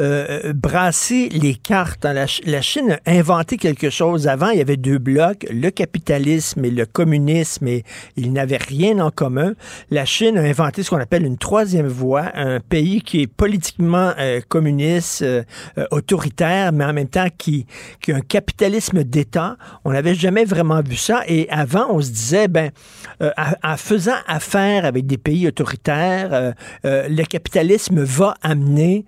euh, 0.00 0.52
brassé 0.52 1.28
les 1.28 1.54
cartes. 1.54 2.04
hein. 2.04 2.12
La, 2.12 2.26
Ch- 2.26 2.42
la 2.44 2.60
Chine 2.60 2.98
a 3.06 3.10
inventé 3.12 3.56
quelque 3.56 3.88
chose. 3.88 4.26
Avant, 4.26 4.50
il 4.50 4.58
y 4.58 4.60
avait 4.60 4.76
deux 4.76 4.98
blocs, 4.98 5.46
le 5.48 5.70
capitalisme 5.70 6.64
et 6.64 6.70
le 6.72 6.86
communisme, 6.86 7.68
et 7.68 7.84
ils 8.16 8.32
n'avaient 8.32 8.56
rien 8.56 8.98
en 8.98 9.10
commun. 9.12 9.52
La 9.90 10.04
Chine 10.04 10.38
a 10.38 10.42
inventé 10.42 10.82
ce 10.82 10.90
qu'on 10.90 10.98
appelle 11.00 11.24
une 11.24 11.38
troisième 11.38 11.86
voie, 11.86 12.24
un 12.34 12.58
pays 12.58 13.00
qui 13.00 13.22
est 13.22 13.26
politiquement 13.32 14.12
euh, 14.18 14.40
communiste, 14.48 15.24
autoritaire, 15.90 16.72
mais 16.72 16.84
en 16.84 16.92
même 16.92 17.08
temps 17.08 17.28
qui, 17.38 17.66
qui 18.00 18.12
a 18.12 18.16
un 18.16 18.20
capitalisme 18.20 19.04
d'État. 19.04 19.56
On 19.84 19.92
n'avait 19.92 20.14
jamais 20.14 20.44
vraiment 20.44 20.80
vu 20.80 20.96
ça. 20.96 21.22
Et 21.28 21.48
avant, 21.50 21.86
on 21.90 22.00
se 22.00 22.10
disait, 22.10 22.48
ben, 22.48 22.70
euh, 23.22 23.30
en, 23.36 23.72
en 23.72 23.76
faisant 23.76 24.16
affaire 24.26 24.84
avec 24.84 25.06
des 25.06 25.18
pays 25.18 25.46
autoritaires, 25.46 26.32
euh, 26.32 26.52
euh, 26.84 27.06
le 27.08 27.24
capitalisme 27.24 28.02
va 28.02 28.34
amener, 28.42 29.04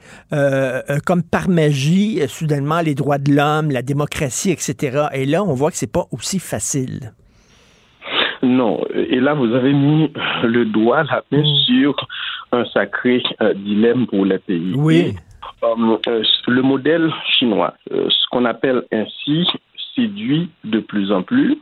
comme 1.06 1.22
par 1.22 1.48
magie, 1.48 2.20
soudainement 2.28 2.80
les 2.80 2.94
droits 2.94 3.18
de 3.18 3.32
l'homme, 3.32 3.70
la 3.70 3.82
démocratie, 3.82 4.50
etc. 4.50 5.06
Et 5.12 5.26
là, 5.26 5.42
on 5.42 5.54
voit 5.54 5.70
que 5.70 5.76
c'est 5.76 5.92
pas 5.92 6.06
aussi 6.12 6.38
facile. 6.38 7.12
Non, 8.42 8.84
et 8.94 9.18
là 9.18 9.34
vous 9.34 9.52
avez 9.54 9.72
mis 9.72 10.12
le 10.44 10.66
doigt 10.66 11.02
la 11.04 11.22
main 11.32 11.42
sur 11.66 11.96
un 12.52 12.64
sacré 12.66 13.22
euh, 13.40 13.54
dilemme 13.54 14.06
pour 14.06 14.24
les 14.24 14.38
pays. 14.38 14.74
Oui. 14.76 15.14
Euh, 15.64 16.22
le 16.46 16.62
modèle 16.62 17.10
chinois, 17.38 17.74
euh, 17.92 18.08
ce 18.08 18.26
qu'on 18.30 18.44
appelle 18.44 18.82
ainsi, 18.92 19.46
séduit 19.96 20.50
de 20.64 20.78
plus 20.78 21.10
en 21.10 21.22
plus 21.22 21.58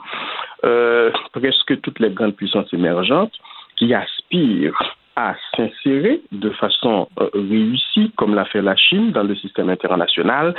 euh, 0.65 1.11
presque 1.33 1.81
toutes 1.81 2.01
les 2.01 2.11
grandes 2.11 2.37
puissances 2.37 2.73
émergentes 2.73 3.35
qui 3.77 3.93
aspirent 3.93 4.97
à 5.17 5.35
s'insérer 5.55 6.23
de 6.33 6.51
façon 6.51 7.09
euh, 7.21 7.29
réussie, 7.35 8.13
comme 8.17 8.35
l'a 8.35 8.45
fait 8.47 8.63
la 8.63 8.75
Chine, 8.77 9.13
dans 9.13 9.23
le 9.23 9.37
système 9.37 9.69
international, 9.69 10.55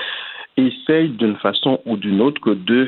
essayent 0.57 1.10
d'une 1.10 1.35
façon 1.38 1.81
ou 1.85 1.97
d'une 1.97 2.22
autre 2.22 2.53
de 2.53 2.88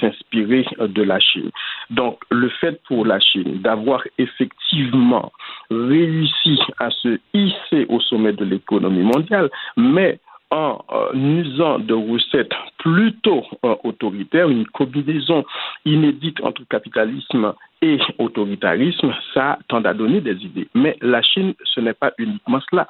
s'inspirer 0.00 0.64
de 0.78 1.02
la 1.02 1.18
Chine. 1.18 1.50
Donc, 1.90 2.20
le 2.30 2.48
fait 2.48 2.80
pour 2.84 3.04
la 3.04 3.18
Chine 3.18 3.60
d'avoir 3.60 4.02
effectivement 4.18 5.32
réussi 5.70 6.60
à 6.78 6.90
se 6.90 7.18
hisser 7.34 7.86
au 7.88 8.00
sommet 8.00 8.32
de 8.32 8.44
l'économie 8.44 9.02
mondiale, 9.02 9.50
mais 9.76 10.20
en 10.50 10.84
euh, 10.90 11.12
usant 11.14 11.78
de 11.78 11.94
recettes 11.94 12.52
plutôt 12.78 13.44
euh, 13.64 13.74
autoritaires, 13.84 14.48
une 14.48 14.66
combinaison 14.66 15.44
inédite 15.84 16.40
entre 16.42 16.62
capitalisme 16.68 17.52
et 17.82 17.98
autoritarisme, 18.18 19.12
ça 19.34 19.58
tend 19.68 19.82
à 19.84 19.94
donner 19.94 20.20
des 20.20 20.36
idées. 20.44 20.68
Mais 20.74 20.96
la 21.00 21.22
Chine, 21.22 21.54
ce 21.64 21.80
n'est 21.80 21.94
pas 21.94 22.12
uniquement 22.18 22.60
cela. 22.70 22.88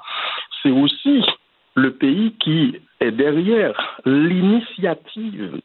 C'est 0.62 0.70
aussi 0.70 1.24
le 1.74 1.92
pays 1.92 2.32
qui 2.40 2.80
est 3.00 3.10
derrière 3.10 4.00
l'initiative 4.04 5.60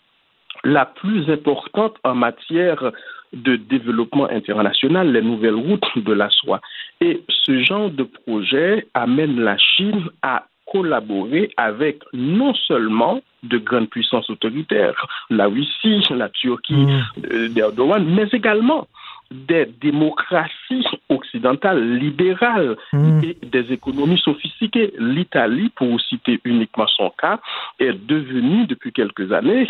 la 0.64 0.86
plus 0.86 1.30
importante 1.30 1.96
en 2.04 2.16
matière 2.16 2.92
de 3.34 3.56
développement 3.56 4.30
international, 4.30 5.12
les 5.12 5.22
nouvelles 5.22 5.56
routes 5.56 5.98
de 5.98 6.14
la 6.14 6.30
soie. 6.30 6.62
Et 7.02 7.24
ce 7.28 7.64
genre 7.64 7.90
de 7.90 8.04
projet 8.04 8.88
amène 8.94 9.40
la 9.40 9.58
Chine 9.58 10.10
à 10.22 10.46
collaborer 10.74 11.52
avec 11.58 11.96
non 12.14 12.54
seulement 12.68 13.22
de 13.44 13.58
grandes 13.60 13.90
puissances 13.90 14.30
autoritaires, 14.30 15.00
la 15.30 15.48
Russie, 15.48 16.02
la 16.10 16.30
Turquie 16.30 16.86
euh, 17.32 17.48
d'Erdogan, 17.50 18.04
mais 18.06 18.28
également 18.34 18.88
des 19.32 19.66
démocraties 19.82 20.86
occidentales 21.10 21.98
libérales 21.98 22.76
et 23.24 23.38
des 23.56 23.72
économies 23.74 24.20
sophistiquées. 24.20 24.94
L'Italie, 25.00 25.70
pour 25.76 26.00
citer 26.02 26.40
uniquement 26.46 26.88
son 26.88 27.10
cas, 27.12 27.40
est 27.80 27.94
devenue 27.94 28.66
depuis 28.68 28.92
quelques 28.92 29.32
années 29.32 29.68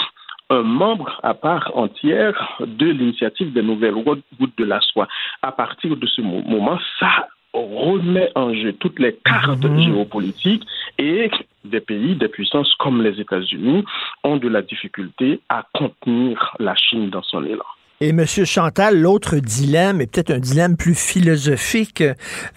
un 0.49 0.63
membre 0.63 1.19
à 1.23 1.33
part 1.33 1.71
entière 1.75 2.37
de 2.59 2.87
l'initiative 2.87 3.53
des 3.53 3.61
nouvelles 3.63 3.95
routes 3.95 4.23
de 4.57 4.65
la 4.65 4.79
soie. 4.81 5.07
À 5.41 5.51
partir 5.51 5.95
de 5.95 6.05
ce 6.07 6.21
mo- 6.21 6.43
moment, 6.45 6.77
ça 6.99 7.27
remet 7.53 8.31
en 8.35 8.53
jeu 8.53 8.73
toutes 8.73 8.99
les 8.99 9.15
cartes 9.25 9.65
géopolitiques 9.79 10.65
et 10.97 11.29
des 11.65 11.79
pays, 11.79 12.15
des 12.15 12.27
puissances 12.27 12.73
comme 12.75 13.01
les 13.01 13.19
États-Unis 13.19 13.83
ont 14.23 14.37
de 14.37 14.47
la 14.47 14.61
difficulté 14.61 15.39
à 15.49 15.65
contenir 15.73 16.55
la 16.59 16.75
Chine 16.75 17.09
dans 17.09 17.23
son 17.23 17.43
élan. 17.45 17.65
Et 18.03 18.09
M. 18.09 18.25
Chantal, 18.25 18.99
l'autre 18.99 19.37
dilemme 19.37 20.01
est 20.01 20.07
peut-être 20.07 20.31
un 20.31 20.39
dilemme 20.39 20.75
plus 20.75 20.93
philosophique. 20.93 22.03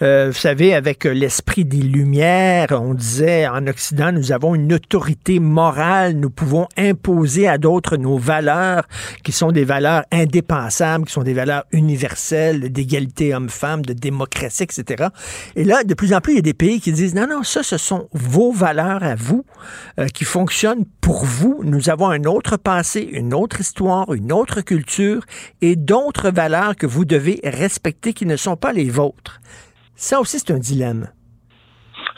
Euh, 0.01 0.27
vous 0.27 0.37
savez, 0.37 0.75
avec 0.75 1.05
l'esprit 1.05 1.63
des 1.63 1.77
Lumières, 1.77 2.67
on 2.71 2.93
disait 2.93 3.47
en 3.47 3.65
Occident, 3.65 4.11
nous 4.11 4.33
avons 4.33 4.55
une 4.55 4.73
autorité 4.73 5.39
morale, 5.39 6.17
nous 6.17 6.29
pouvons 6.29 6.67
imposer 6.75 7.47
à 7.47 7.57
d'autres 7.57 7.95
nos 7.95 8.17
valeurs, 8.17 8.89
qui 9.23 9.31
sont 9.31 9.53
des 9.53 9.63
valeurs 9.63 10.03
indépensables, 10.11 11.05
qui 11.05 11.13
sont 11.13 11.23
des 11.23 11.33
valeurs 11.33 11.63
universelles, 11.71 12.69
d'égalité 12.69 13.33
homme-femme, 13.33 13.85
de 13.85 13.93
démocratie, 13.93 14.63
etc. 14.63 15.05
Et 15.55 15.63
là, 15.63 15.85
de 15.85 15.93
plus 15.93 16.13
en 16.13 16.19
plus, 16.19 16.33
il 16.33 16.35
y 16.35 16.39
a 16.39 16.41
des 16.41 16.53
pays 16.53 16.81
qui 16.81 16.91
disent, 16.91 17.15
non, 17.15 17.25
non, 17.25 17.43
ça, 17.43 17.63
ce 17.63 17.77
sont 17.77 18.09
vos 18.11 18.51
valeurs 18.51 19.01
à 19.01 19.15
vous, 19.15 19.45
euh, 19.97 20.07
qui 20.07 20.25
fonctionnent 20.25 20.83
pour 21.07 21.23
vous, 21.23 21.61
nous 21.63 21.89
avons 21.89 22.09
un 22.09 22.25
autre 22.25 22.57
passé, 22.57 22.99
une 23.01 23.33
autre 23.33 23.61
histoire, 23.61 24.13
une 24.13 24.33
autre 24.33 24.59
culture 24.59 25.21
et 25.61 25.77
d'autres 25.77 26.31
valeurs 26.31 26.75
que 26.75 26.85
vous 26.85 27.05
devez 27.05 27.39
respecter 27.45 28.11
qui 28.11 28.25
ne 28.25 28.35
sont 28.35 28.57
pas 28.57 28.73
les 28.73 28.89
vôtres. 28.89 29.39
Ça 29.95 30.19
aussi, 30.19 30.37
c'est 30.37 30.51
un 30.51 30.59
dilemme. 30.59 31.07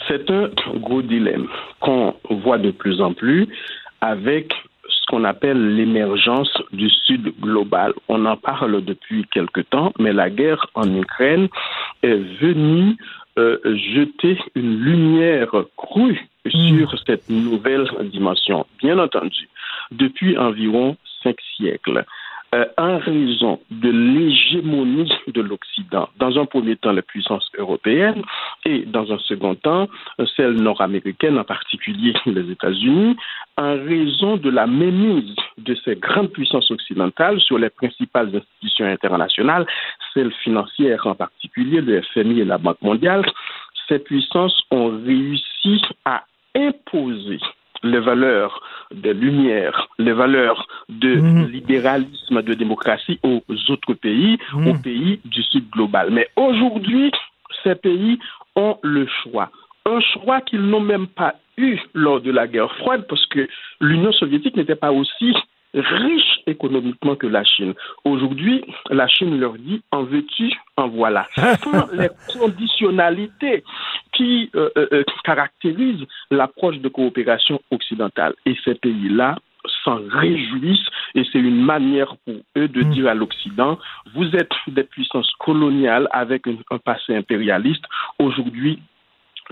C'est 0.08 0.28
un 0.32 0.50
gros 0.78 1.04
dilemme 1.04 1.46
qu'on 1.80 2.16
voit 2.44 2.58
de 2.58 2.72
plus 2.72 3.00
en 3.00 3.14
plus 3.14 3.48
avec 4.02 4.52
qu'on 5.10 5.24
appelle 5.24 5.76
l'émergence 5.76 6.54
du 6.72 6.88
Sud 6.90 7.34
global. 7.42 7.94
On 8.08 8.26
en 8.26 8.38
parle 8.38 8.86
depuis 8.86 9.26
quelque 9.34 9.62
temps, 9.62 9.92
mais 9.98 10.14
la 10.14 10.30
guerre 10.30 10.68
en 10.76 10.88
Ukraine 10.96 11.48
est 12.04 12.22
venue 12.40 12.96
euh, 13.40 13.58
jeter 13.96 14.38
une 14.54 14.80
lumière 14.80 15.52
crue 15.76 16.30
sur 16.48 16.96
cette 17.08 17.28
nouvelle 17.30 17.90
dimension. 18.12 18.68
Bien 18.84 19.00
entendu, 19.00 19.50
depuis 19.92 20.38
environ 20.38 20.96
cinq 21.24 21.38
siècles, 21.58 22.06
euh, 22.56 22.66
en 22.78 22.98
raison 22.98 23.60
de 23.70 23.90
l'hégémonie 23.90 25.12
de 25.28 25.42
l'Occident, 25.42 26.10
dans 26.18 26.40
un 26.40 26.46
premier 26.46 26.76
temps 26.78 26.92
la 26.92 27.04
puissance 27.04 27.48
européenne 27.58 28.24
et 28.66 28.86
dans 28.86 29.12
un 29.12 29.20
second 29.20 29.56
temps 29.56 29.88
celle 30.36 30.54
nord-américaine, 30.54 31.38
en 31.38 31.44
particulier 31.44 32.14
les 32.26 32.50
États-Unis, 32.52 33.16
en 33.58 33.74
raison 33.74 34.38
de 34.38 34.50
la 34.50 34.66
mémise 34.66 35.36
de 35.58 35.76
ces 35.86 35.96
grandes 35.96 36.32
puissances 36.32 36.72
occidentales 36.72 37.40
sur 37.40 37.60
les 37.60 37.70
principales 37.70 38.36
institutions 38.36 38.88
internationales, 38.88 39.66
celles 40.14 40.34
financières 40.44 41.06
en 41.06 41.16
particulier, 41.16 41.82
le 41.82 42.02
FMI 42.02 42.42
et 42.42 42.46
la 42.46 42.58
Banque 42.58 42.82
mondiale, 42.82 43.26
ces 43.88 44.00
puissances 44.00 44.60
ont 44.72 45.00
réussi 45.06 45.82
à 46.06 46.24
imposer 46.56 47.40
les 47.84 48.00
valeurs 48.00 48.62
de 48.92 49.12
lumière, 49.12 49.88
les 49.98 50.14
valeurs 50.14 50.68
de 50.90 51.48
libéralisme, 51.48 52.42
de 52.42 52.54
démocratie 52.54 53.20
aux 53.24 53.42
autres 53.70 53.94
pays, 53.94 54.38
aux 54.66 54.74
pays 54.76 55.20
du 55.26 55.44
Sud 55.44 55.70
global. 55.70 56.10
Mais 56.12 56.28
aujourd'hui, 56.36 57.12
ces 57.64 57.76
pays 57.76 58.20
ont 58.56 58.78
le 58.84 59.08
choix. 59.24 59.50
Un 59.86 60.00
choix 60.02 60.42
qu'ils 60.42 60.62
n'ont 60.62 60.82
même 60.82 61.08
pas 61.08 61.36
eu 61.58 61.80
lors 61.94 62.22
de 62.22 62.32
la 62.32 62.48
guerre 62.48 62.74
froide 62.76 63.06
parce 63.08 63.26
que 63.28 63.48
l'Union 63.82 64.12
soviétique 64.12 64.56
n'était 64.56 64.76
pas 64.76 64.92
aussi 64.92 65.34
riche 65.74 66.40
économiquement 66.48 67.16
que 67.16 67.28
la 67.28 67.44
Chine. 67.44 67.74
Aujourd'hui, 68.04 68.64
la 68.90 69.08
Chine 69.08 69.40
leur 69.40 69.54
dit 69.54 69.82
en 69.92 70.04
veux-tu, 70.04 70.52
en 70.78 70.88
voilà. 70.88 71.28
Sans 71.36 71.88
les 71.94 72.10
conditionnalités 72.34 73.64
qui 74.14 74.50
euh, 74.56 74.70
euh, 74.78 75.04
caractérisent 75.24 76.06
l'approche 76.32 76.80
de 76.80 76.90
coopération 76.90 77.62
occidentale. 77.72 78.34
Et 78.46 78.56
ces 78.66 78.76
pays-là 78.76 79.38
s'en 79.84 80.00
réjouissent 80.10 80.88
et 81.16 81.24
c'est 81.32 81.40
une 81.40 81.64
manière 81.64 82.16
pour 82.26 82.36
eux 82.58 82.68
de 82.68 82.82
dire 82.84 83.08
à 83.08 83.14
l'Occident, 83.14 83.78
vous 84.14 84.26
êtes 84.36 84.52
des 84.68 84.84
puissances 84.84 85.32
coloniales 85.40 86.08
avec 86.12 86.48
un, 86.48 86.56
un 86.72 86.78
passé 86.78 87.16
impérialiste. 87.16 87.84
Aujourd'hui, 88.18 88.80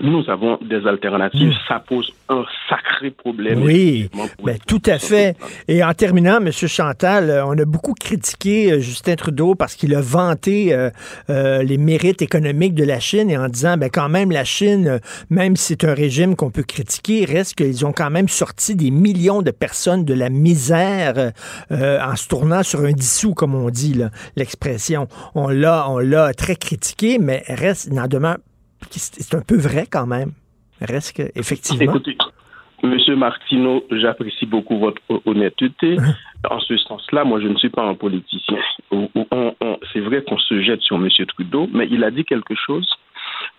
nous 0.00 0.22
avons 0.28 0.58
des 0.62 0.86
alternatives. 0.86 1.52
Ça 1.66 1.80
pose 1.80 2.12
un 2.28 2.44
sacré 2.68 3.10
problème. 3.10 3.62
Oui, 3.62 4.08
ben, 4.44 4.56
tout 4.66 4.82
à 4.86 4.98
fait. 4.98 5.36
Et 5.66 5.82
en 5.82 5.92
terminant, 5.94 6.38
M. 6.38 6.50
Chantal, 6.52 7.30
euh, 7.30 7.46
on 7.46 7.58
a 7.58 7.64
beaucoup 7.64 7.94
critiqué 7.94 8.72
euh, 8.72 8.80
Justin 8.80 9.16
Trudeau 9.16 9.54
parce 9.54 9.74
qu'il 9.74 9.94
a 9.94 10.00
vanté 10.00 10.72
euh, 10.72 10.90
euh, 11.30 11.62
les 11.62 11.78
mérites 11.78 12.22
économiques 12.22 12.74
de 12.74 12.84
la 12.84 13.00
Chine 13.00 13.30
et 13.30 13.36
en 13.36 13.48
disant, 13.48 13.76
ben 13.76 13.90
quand 13.90 14.08
même, 14.08 14.30
la 14.30 14.44
Chine, 14.44 15.00
même 15.30 15.56
si 15.56 15.68
c'est 15.68 15.84
un 15.84 15.94
régime 15.94 16.36
qu'on 16.36 16.50
peut 16.50 16.62
critiquer, 16.62 17.24
reste 17.24 17.56
qu'ils 17.56 17.84
ont 17.84 17.92
quand 17.92 18.10
même 18.10 18.28
sorti 18.28 18.76
des 18.76 18.90
millions 18.90 19.42
de 19.42 19.50
personnes 19.50 20.04
de 20.04 20.14
la 20.14 20.28
misère 20.28 21.32
euh, 21.70 22.00
en 22.00 22.14
se 22.16 22.28
tournant 22.28 22.62
sur 22.62 22.80
un 22.80 22.92
dissous, 22.92 23.34
comme 23.34 23.54
on 23.54 23.70
dit, 23.70 23.94
là, 23.94 24.10
l'expression. 24.36 25.08
On 25.34 25.48
l'a, 25.48 25.88
on 25.88 25.98
l'a 25.98 26.32
très 26.34 26.56
critiqué, 26.56 27.18
mais 27.18 27.42
reste, 27.48 27.88
il 27.90 27.98
en 27.98 28.06
demeure 28.06 28.36
c'est 28.90 29.34
un 29.34 29.42
peu 29.42 29.56
vrai 29.56 29.86
quand 29.90 30.06
même. 30.06 30.32
Reste 30.80 31.16
que, 31.16 31.22
effectivement. 31.34 31.92
Écoutez, 31.94 32.16
Monsieur 32.82 33.16
Martineau, 33.16 33.84
j'apprécie 33.90 34.46
beaucoup 34.46 34.78
votre 34.78 35.02
honnêteté. 35.26 35.96
en 36.48 36.60
ce 36.60 36.76
sens-là, 36.76 37.24
moi, 37.24 37.40
je 37.40 37.48
ne 37.48 37.56
suis 37.56 37.70
pas 37.70 37.82
un 37.82 37.94
politicien. 37.94 38.58
C'est 39.92 40.00
vrai 40.00 40.22
qu'on 40.22 40.38
se 40.38 40.62
jette 40.62 40.80
sur 40.82 40.98
Monsieur 40.98 41.26
Trudeau, 41.26 41.68
mais 41.72 41.88
il 41.90 42.04
a 42.04 42.10
dit 42.10 42.24
quelque 42.24 42.54
chose 42.54 42.88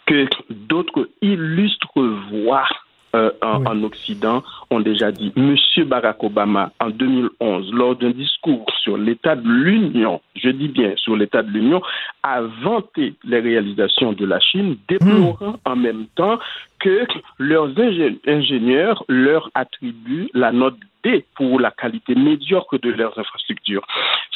que 0.06 0.27
d'autres 0.49 1.10
illustres 1.22 2.01
voix 2.31 2.68
euh, 3.15 3.31
en, 3.41 3.65
en 3.65 3.84
Occident 3.84 4.44
ont 4.69 4.80
déjà 4.80 5.11
dit. 5.11 5.31
Monsieur 5.36 5.84
Barack 5.86 6.23
Obama, 6.23 6.72
en 6.80 6.90
2011, 6.90 7.73
lors 7.73 7.95
d'un 7.95 8.11
discours 8.11 8.65
sur 8.84 8.98
l'état 8.98 9.36
de 9.36 9.48
l'Union, 9.48 10.22
je 10.36 10.49
dis 10.49 10.68
bien 10.68 10.94
sur 10.95 11.15
l'état 11.15 11.41
de 11.41 11.49
l'Union, 11.49 11.81
a 12.23 12.41
vanté 12.41 13.15
les 13.23 13.40
réalisations 13.40 14.14
de 14.14 14.26
la 14.26 14.40
Chine, 14.40 14.77
déplorant 14.88 15.56
en 15.65 15.76
même 15.76 16.06
temps 16.15 16.40
que 16.80 17.06
leurs 17.40 17.69
ingé- 17.69 18.19
ingénieurs 18.27 19.03
leur 19.07 19.49
attribuent 19.56 20.30
la 20.34 20.52
note 20.52 20.77
D 21.03 21.26
pour 21.36 21.60
la 21.60 21.72
qualité 21.72 22.14
médiocre 22.14 22.77
de 22.77 22.90
leurs 22.91 23.18
infrastructures. 23.18 23.86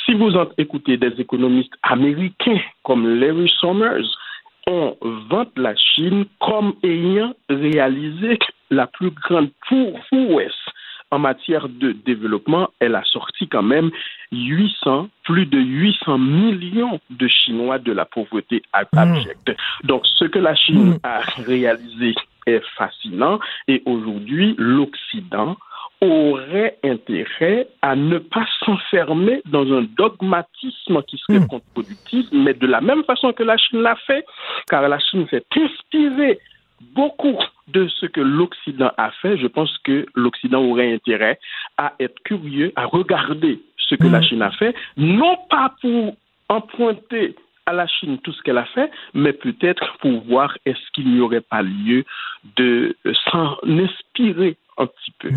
Si 0.06 0.14
vous 0.14 0.36
en 0.36 0.48
écoutez 0.58 0.98
des 0.98 1.14
économistes 1.20 1.74
américains 1.84 2.60
comme 2.84 3.20
Larry 3.20 3.52
Summers, 3.60 4.06
on 4.68 4.96
vante 5.30 5.52
la 5.58 5.76
Chine 5.76 6.26
comme 6.40 6.74
ayant 6.84 7.34
réalisé 7.50 8.40
la 8.70 8.88
plus 8.88 9.12
grande 9.12 9.50
prouesse 9.68 10.52
en 11.12 11.20
matière 11.20 11.70
de 11.70 11.92
développement. 11.92 12.70
Elle 12.80 12.96
a 12.96 13.04
sorti 13.04 13.48
quand 13.48 13.62
même 13.64 13.92
800, 14.32 15.10
plus 15.24 15.46
de 15.46 15.60
800 15.60 16.18
millions 16.18 17.00
de 17.12 17.28
Chinois 17.28 17.78
de 17.78 17.92
la 17.92 18.06
pauvreté 18.06 18.64
ab- 18.74 18.88
abjecte. 18.96 19.52
Donc, 19.84 20.04
ce 20.06 20.26
que 20.26 20.40
la 20.40 20.56
Chine 20.56 20.98
a 21.04 21.20
réalisé 21.46 22.16
est 22.48 22.64
fascinant 22.76 23.40
et 23.68 23.84
aujourd'hui, 23.86 24.56
l'Occident 24.58 25.56
aurait 26.04 26.78
intérêt 26.84 27.68
à 27.82 27.96
ne 27.96 28.18
pas 28.18 28.46
s'enfermer 28.66 29.42
dans 29.46 29.72
un 29.72 29.84
dogmatisme 29.98 31.02
qui 31.04 31.18
serait 31.18 31.48
contre-productif, 31.48 32.26
mais 32.32 32.54
de 32.54 32.68
la 32.68 32.82
même 32.82 33.04
façon 33.06 33.32
que 33.32 33.44
la 33.44 33.58
Chine 33.58 33.82
l'a 33.82 33.96
fait, 33.96 34.26
car 34.68 34.88
la 34.88 35.00
Chine 35.00 35.26
s'est 35.30 35.46
inspirée 35.56 36.40
beaucoup 36.94 37.40
de 37.68 37.88
ce 37.88 38.06
que 38.06 38.20
l'Occident 38.20 38.92
a 38.98 39.12
fait. 39.22 39.38
Je 39.38 39.48
pense 39.48 39.78
que 39.86 40.06
l'Occident 40.16 40.62
aurait 40.62 40.94
intérêt 40.94 41.40
à 41.78 41.94
être 42.00 42.22
curieux, 42.24 42.74
à 42.76 42.86
regarder 42.86 43.62
ce 43.78 43.96
que 43.96 44.08
la 44.08 44.22
Chine 44.22 44.42
a 44.42 44.52
fait, 44.52 44.76
non 44.98 45.38
pas 45.50 45.74
pour 45.82 46.16
emprunter 46.50 47.36
à 47.66 47.72
la 47.72 47.88
Chine 47.88 48.18
tout 48.18 48.34
ce 48.34 48.42
qu'elle 48.42 48.58
a 48.58 48.66
fait, 48.66 48.92
mais 49.14 49.32
peut-être 49.32 49.98
pour 50.00 50.22
voir 50.26 50.58
est-ce 50.66 50.92
qu'il 50.94 51.10
n'y 51.14 51.22
aurait 51.22 51.42
pas 51.42 51.62
lieu 51.62 52.04
de 52.58 52.98
s'en 53.32 53.58
inspirer 53.64 54.58
un 54.78 54.86
petit 54.88 55.12
peu. 55.20 55.30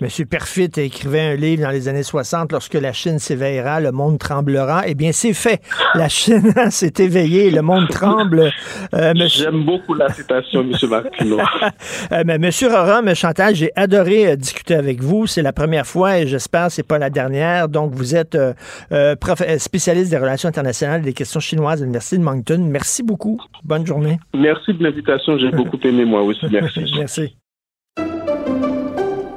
M. 0.00 0.26
Perfit 0.28 0.70
écrivait 0.76 1.20
un 1.20 1.34
livre 1.36 1.62
dans 1.62 1.70
les 1.70 1.88
années 1.88 2.02
60, 2.02 2.50
Lorsque 2.52 2.74
la 2.74 2.92
Chine 2.92 3.18
s'éveillera, 3.18 3.80
le 3.80 3.92
monde 3.92 4.18
tremblera. 4.18 4.82
Eh 4.86 4.94
bien, 4.94 5.12
c'est 5.12 5.32
fait. 5.34 5.60
La 5.94 6.08
Chine 6.08 6.52
s'est 6.70 6.92
éveillée, 6.98 7.50
le 7.50 7.62
monde 7.62 7.88
tremble. 7.88 8.50
Euh, 8.94 9.12
monsieur- 9.14 9.44
J'aime 9.44 9.64
beaucoup 9.64 9.94
la 9.94 10.08
citation, 10.12 10.60
M. 10.62 10.72
Martineau. 10.88 11.38
Euh, 12.12 12.22
mais 12.26 12.38
Monsieur 12.38 12.68
Rora, 12.68 12.98
M. 13.00 13.14
Chantal, 13.14 13.54
j'ai 13.54 13.70
adoré 13.76 14.32
euh, 14.32 14.36
discuter 14.36 14.74
avec 14.74 15.00
vous. 15.02 15.26
C'est 15.26 15.42
la 15.42 15.52
première 15.52 15.86
fois 15.86 16.18
et 16.18 16.26
j'espère 16.26 16.66
que 16.66 16.72
c'est 16.72 16.86
pas 16.86 16.98
la 16.98 17.10
dernière. 17.10 17.68
Donc, 17.68 17.92
vous 17.94 18.14
êtes 18.14 18.34
euh, 18.34 19.16
prof- 19.16 19.42
spécialiste 19.58 20.10
des 20.10 20.18
relations 20.18 20.48
internationales 20.48 21.00
et 21.00 21.04
des 21.04 21.12
questions 21.12 21.40
chinoises 21.40 21.80
à 21.80 21.84
l'Université 21.84 22.18
de 22.18 22.22
Moncton. 22.22 22.58
Merci 22.68 23.02
beaucoup. 23.02 23.40
Bonne 23.64 23.86
journée. 23.86 24.18
Merci 24.34 24.74
de 24.74 24.82
l'invitation, 24.82 25.38
j'ai 25.38 25.50
beaucoup 25.50 25.78
aimé 25.84 26.04
moi 26.04 26.22
aussi. 26.22 26.46
Merci. 26.50 26.84
Merci. 26.98 27.36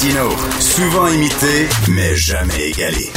Martino, 0.00 0.30
souvent 0.60 1.08
imité, 1.08 1.68
mais 1.90 2.16
jamais 2.16 2.70
égalé. 2.70 3.10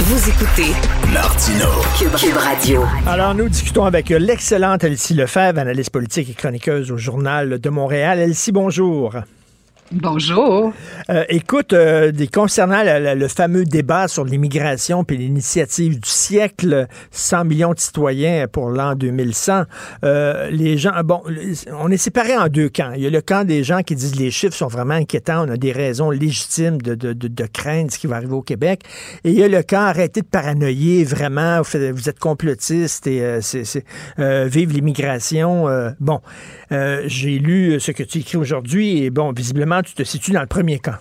Vous 0.00 0.28
écoutez 0.28 0.72
Martino. 1.10 1.64
Cube, 1.98 2.14
Cube 2.16 2.36
Radio. 2.36 2.84
Alors, 3.06 3.34
nous 3.34 3.48
discutons 3.48 3.86
avec 3.86 4.10
l'excellente 4.10 4.84
Elsie 4.84 5.14
Lefebvre, 5.14 5.58
analyste 5.58 5.88
politique 5.88 6.28
et 6.28 6.34
chroniqueuse 6.34 6.90
au 6.90 6.98
Journal 6.98 7.58
de 7.58 7.70
Montréal. 7.70 8.18
Elsie, 8.18 8.52
bonjour. 8.52 9.14
Bonjour. 9.90 10.72
Euh, 11.10 11.24
écoute, 11.28 11.74
euh, 11.74 12.12
concernant 12.32 12.82
le 12.82 13.28
fameux 13.28 13.64
débat 13.64 14.08
sur 14.08 14.24
l'immigration 14.24 15.04
puis 15.04 15.18
l'initiative 15.18 16.00
du 16.00 16.08
siècle, 16.08 16.86
100 17.10 17.44
millions 17.44 17.74
de 17.74 17.78
citoyens 17.78 18.46
pour 18.48 18.70
l'an 18.70 18.94
2100, 18.94 19.64
euh, 20.04 20.48
les 20.50 20.78
gens, 20.78 20.92
bon, 21.04 21.22
on 21.78 21.90
est 21.90 21.98
séparés 21.98 22.36
en 22.38 22.48
deux 22.48 22.70
camps. 22.70 22.92
Il 22.96 23.02
y 23.02 23.06
a 23.06 23.10
le 23.10 23.20
camp 23.20 23.46
des 23.46 23.64
gens 23.64 23.82
qui 23.82 23.94
disent 23.94 24.18
les 24.18 24.30
chiffres 24.30 24.56
sont 24.56 24.68
vraiment 24.68 24.94
inquiétants, 24.94 25.46
on 25.46 25.50
a 25.50 25.58
des 25.58 25.72
raisons 25.72 26.10
légitimes 26.10 26.80
de, 26.80 26.94
de, 26.94 27.12
de, 27.12 27.46
craindre 27.46 27.90
ce 27.90 27.98
qui 27.98 28.06
va 28.06 28.16
arriver 28.16 28.34
au 28.34 28.42
Québec. 28.42 28.84
Et 29.24 29.30
il 29.30 29.38
y 29.38 29.42
a 29.42 29.48
le 29.48 29.62
camp 29.62 29.82
arrêtez 29.82 30.22
de 30.22 30.26
paranoïer, 30.26 31.04
vraiment, 31.04 31.60
vous, 31.60 32.08
êtes 32.08 32.18
complotistes 32.18 33.06
et 33.06 33.40
c'est, 33.42 33.84
vive 34.16 34.72
l'immigration. 34.72 35.66
bon, 36.00 36.20
j'ai 36.70 37.38
lu 37.38 37.78
ce 37.78 37.90
que 37.90 38.04
tu 38.04 38.18
écris 38.20 38.38
aujourd'hui 38.38 39.04
et 39.04 39.10
bon, 39.10 39.32
visiblement, 39.32 39.81
tu 39.82 39.94
te 39.94 40.02
situes 40.02 40.32
dans 40.32 40.40
le 40.40 40.46
premier 40.46 40.78
camp? 40.78 40.98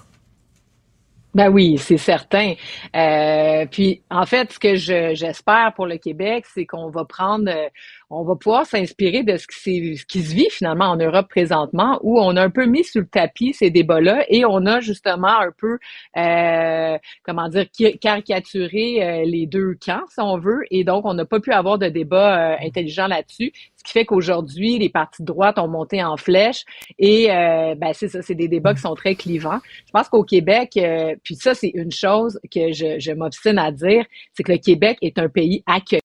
Ben 1.33 1.47
oui, 1.49 1.77
c'est 1.77 1.97
certain. 1.97 2.55
Euh, 2.93 3.65
puis 3.71 4.01
en 4.09 4.25
fait, 4.25 4.51
ce 4.51 4.59
que 4.59 4.75
je- 4.75 5.15
j'espère 5.15 5.71
pour 5.73 5.85
le 5.85 5.97
Québec, 5.97 6.45
c'est 6.53 6.65
qu'on 6.65 6.89
va 6.89 7.05
prendre, 7.05 7.49
euh, 7.49 7.69
on 8.11 8.23
va 8.23 8.35
pouvoir 8.35 8.65
s'inspirer 8.65 9.23
de 9.23 9.37
ce 9.37 9.47
qui, 9.47 9.97
se 9.97 10.35
vit 10.35 10.49
finalement 10.51 10.85
en 10.85 10.97
Europe 10.97 11.27
présentement, 11.29 11.97
où 12.03 12.19
on 12.19 12.35
a 12.35 12.43
un 12.43 12.49
peu 12.49 12.65
mis 12.65 12.83
sous 12.83 12.99
le 12.99 13.07
tapis 13.07 13.53
ces 13.53 13.69
débats-là 13.69 14.25
et 14.27 14.43
on 14.45 14.65
a 14.65 14.81
justement 14.81 15.39
un 15.39 15.51
peu, 15.57 15.79
euh, 16.17 16.97
comment 17.23 17.47
dire, 17.47 17.65
caricaturé 17.99 19.03
euh, 19.03 19.23
les 19.25 19.45
deux 19.45 19.75
camps, 19.83 20.03
si 20.09 20.19
on 20.19 20.37
veut, 20.37 20.63
et 20.71 20.83
donc 20.83 21.05
on 21.05 21.13
n'a 21.13 21.25
pas 21.25 21.39
pu 21.39 21.51
avoir 21.53 21.77
de 21.77 21.87
débat 21.87 22.53
euh, 22.53 22.55
intelligent 22.61 23.07
là-dessus. 23.07 23.53
Ce 23.77 23.83
qui 23.83 23.93
fait 23.93 24.05
qu'aujourd'hui, 24.05 24.77
les 24.77 24.89
partis 24.89 25.23
de 25.23 25.27
droite 25.27 25.57
ont 25.57 25.67
monté 25.67 26.03
en 26.03 26.17
flèche 26.17 26.65
et 26.99 27.31
euh, 27.31 27.73
ben 27.75 27.93
c'est 27.93 28.09
ça, 28.09 28.21
c'est 28.21 28.35
des 28.35 28.47
débats 28.47 28.73
qui 28.75 28.81
sont 28.81 28.93
très 28.93 29.15
clivants. 29.15 29.59
Je 29.87 29.91
pense 29.91 30.09
qu'au 30.09 30.23
Québec, 30.23 30.73
euh, 30.77 31.15
puis 31.23 31.35
ça 31.35 31.55
c'est 31.55 31.71
une 31.73 31.91
chose 31.91 32.39
que 32.53 32.73
je, 32.73 32.99
je 32.99 33.11
m'obstine 33.11 33.57
à 33.57 33.71
dire, 33.71 34.05
c'est 34.33 34.43
que 34.43 34.51
le 34.51 34.57
Québec 34.57 34.97
est 35.01 35.17
un 35.17 35.29
pays 35.29 35.63
accueillant. 35.65 36.00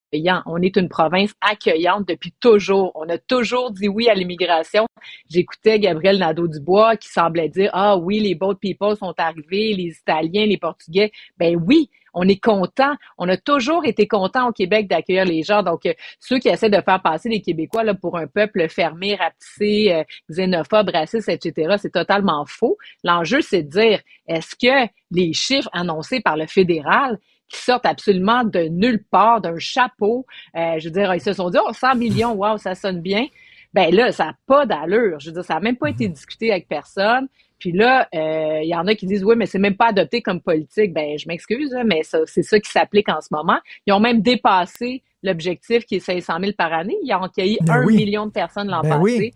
On 0.46 0.62
est 0.62 0.76
une 0.76 0.88
province 0.88 1.32
accueillante 1.40 2.08
depuis 2.08 2.32
toujours. 2.40 2.92
On 2.94 3.08
a 3.08 3.18
toujours 3.18 3.70
dit 3.70 3.88
oui 3.88 4.08
à 4.08 4.14
l'immigration. 4.14 4.86
J'écoutais 5.28 5.78
Gabriel 5.78 6.18
Nadeau-Dubois 6.18 6.96
qui 6.96 7.08
semblait 7.08 7.48
dire 7.48 7.70
ah 7.72 7.96
oui 7.96 8.20
les 8.20 8.34
boat 8.34 8.54
people 8.54 8.96
sont 8.96 9.14
arrivés, 9.18 9.74
les 9.74 9.96
Italiens, 10.00 10.46
les 10.46 10.58
Portugais. 10.58 11.10
Ben 11.38 11.56
oui, 11.66 11.90
on 12.16 12.26
est 12.26 12.42
content. 12.42 12.94
On 13.18 13.28
a 13.28 13.36
toujours 13.36 13.84
été 13.84 14.08
content 14.08 14.48
au 14.48 14.52
Québec 14.52 14.88
d'accueillir 14.88 15.26
les 15.26 15.42
gens. 15.42 15.62
Donc, 15.62 15.84
euh, 15.84 15.92
ceux 16.18 16.38
qui 16.38 16.48
essaient 16.48 16.70
de 16.70 16.80
faire 16.80 17.02
passer 17.02 17.28
les 17.28 17.42
Québécois 17.42 17.84
là, 17.84 17.94
pour 17.94 18.16
un 18.16 18.26
peuple 18.26 18.68
fermé, 18.70 19.16
rapetissé, 19.16 19.92
euh, 19.92 20.02
xénophobe, 20.30 20.88
raciste, 20.88 21.28
etc., 21.28 21.76
c'est 21.78 21.92
totalement 21.92 22.44
faux. 22.46 22.78
L'enjeu, 23.04 23.42
c'est 23.42 23.64
de 23.64 23.68
dire, 23.68 24.00
est-ce 24.26 24.56
que 24.56 24.90
les 25.10 25.34
chiffres 25.34 25.68
annoncés 25.74 26.20
par 26.20 26.38
le 26.38 26.46
fédéral 26.46 27.18
qui 27.48 27.60
sortent 27.60 27.86
absolument 27.86 28.44
de 28.44 28.60
nulle 28.68 29.02
part, 29.10 29.40
d'un 29.40 29.58
chapeau, 29.58 30.26
euh, 30.56 30.78
je 30.78 30.84
veux 30.88 30.92
dire, 30.92 31.14
ils 31.14 31.20
se 31.20 31.32
sont 31.32 31.50
dit, 31.50 31.58
oh, 31.64 31.72
100 31.72 31.94
millions, 31.96 32.32
wow, 32.32 32.58
ça 32.58 32.74
sonne 32.74 33.00
bien. 33.00 33.26
Ben 33.74 33.94
là, 33.94 34.10
ça 34.10 34.26
n'a 34.26 34.34
pas 34.46 34.64
d'allure. 34.66 35.20
Je 35.20 35.26
veux 35.26 35.34
dire, 35.34 35.44
ça 35.44 35.54
n'a 35.54 35.60
même 35.60 35.76
pas 35.76 35.90
été 35.90 36.08
discuté 36.08 36.50
avec 36.50 36.66
personne. 36.66 37.28
Puis 37.58 37.72
là, 37.72 38.08
euh, 38.14 38.60
il 38.62 38.68
y 38.68 38.74
en 38.74 38.86
a 38.86 38.94
qui 38.94 39.06
disent 39.06 39.24
oui, 39.24 39.34
mais 39.36 39.46
c'est 39.46 39.58
même 39.58 39.76
pas 39.76 39.88
adopté 39.88 40.22
comme 40.22 40.40
politique. 40.40 40.92
Ben, 40.92 41.18
je 41.18 41.26
m'excuse, 41.28 41.74
hein, 41.74 41.84
mais 41.84 42.02
ça, 42.02 42.20
c'est 42.26 42.42
ça 42.42 42.58
qui 42.60 42.70
s'applique 42.70 43.08
en 43.08 43.20
ce 43.20 43.28
moment. 43.30 43.58
Ils 43.86 43.92
ont 43.92 44.00
même 44.00 44.22
dépassé 44.22 45.02
l'objectif 45.22 45.84
qui 45.84 45.96
est 45.96 46.00
500 46.00 46.34
000 46.40 46.52
par 46.56 46.72
année. 46.72 46.96
Ils 47.02 47.14
ont 47.14 47.22
accueilli 47.22 47.58
Ben 47.62 47.74
un 47.74 47.84
oui. 47.84 47.96
million 47.96 48.26
de 48.26 48.30
personnes 48.32 48.68
l'an 48.68 48.82
Ben 48.82 48.90
passé. 48.98 49.00
oui. 49.02 49.34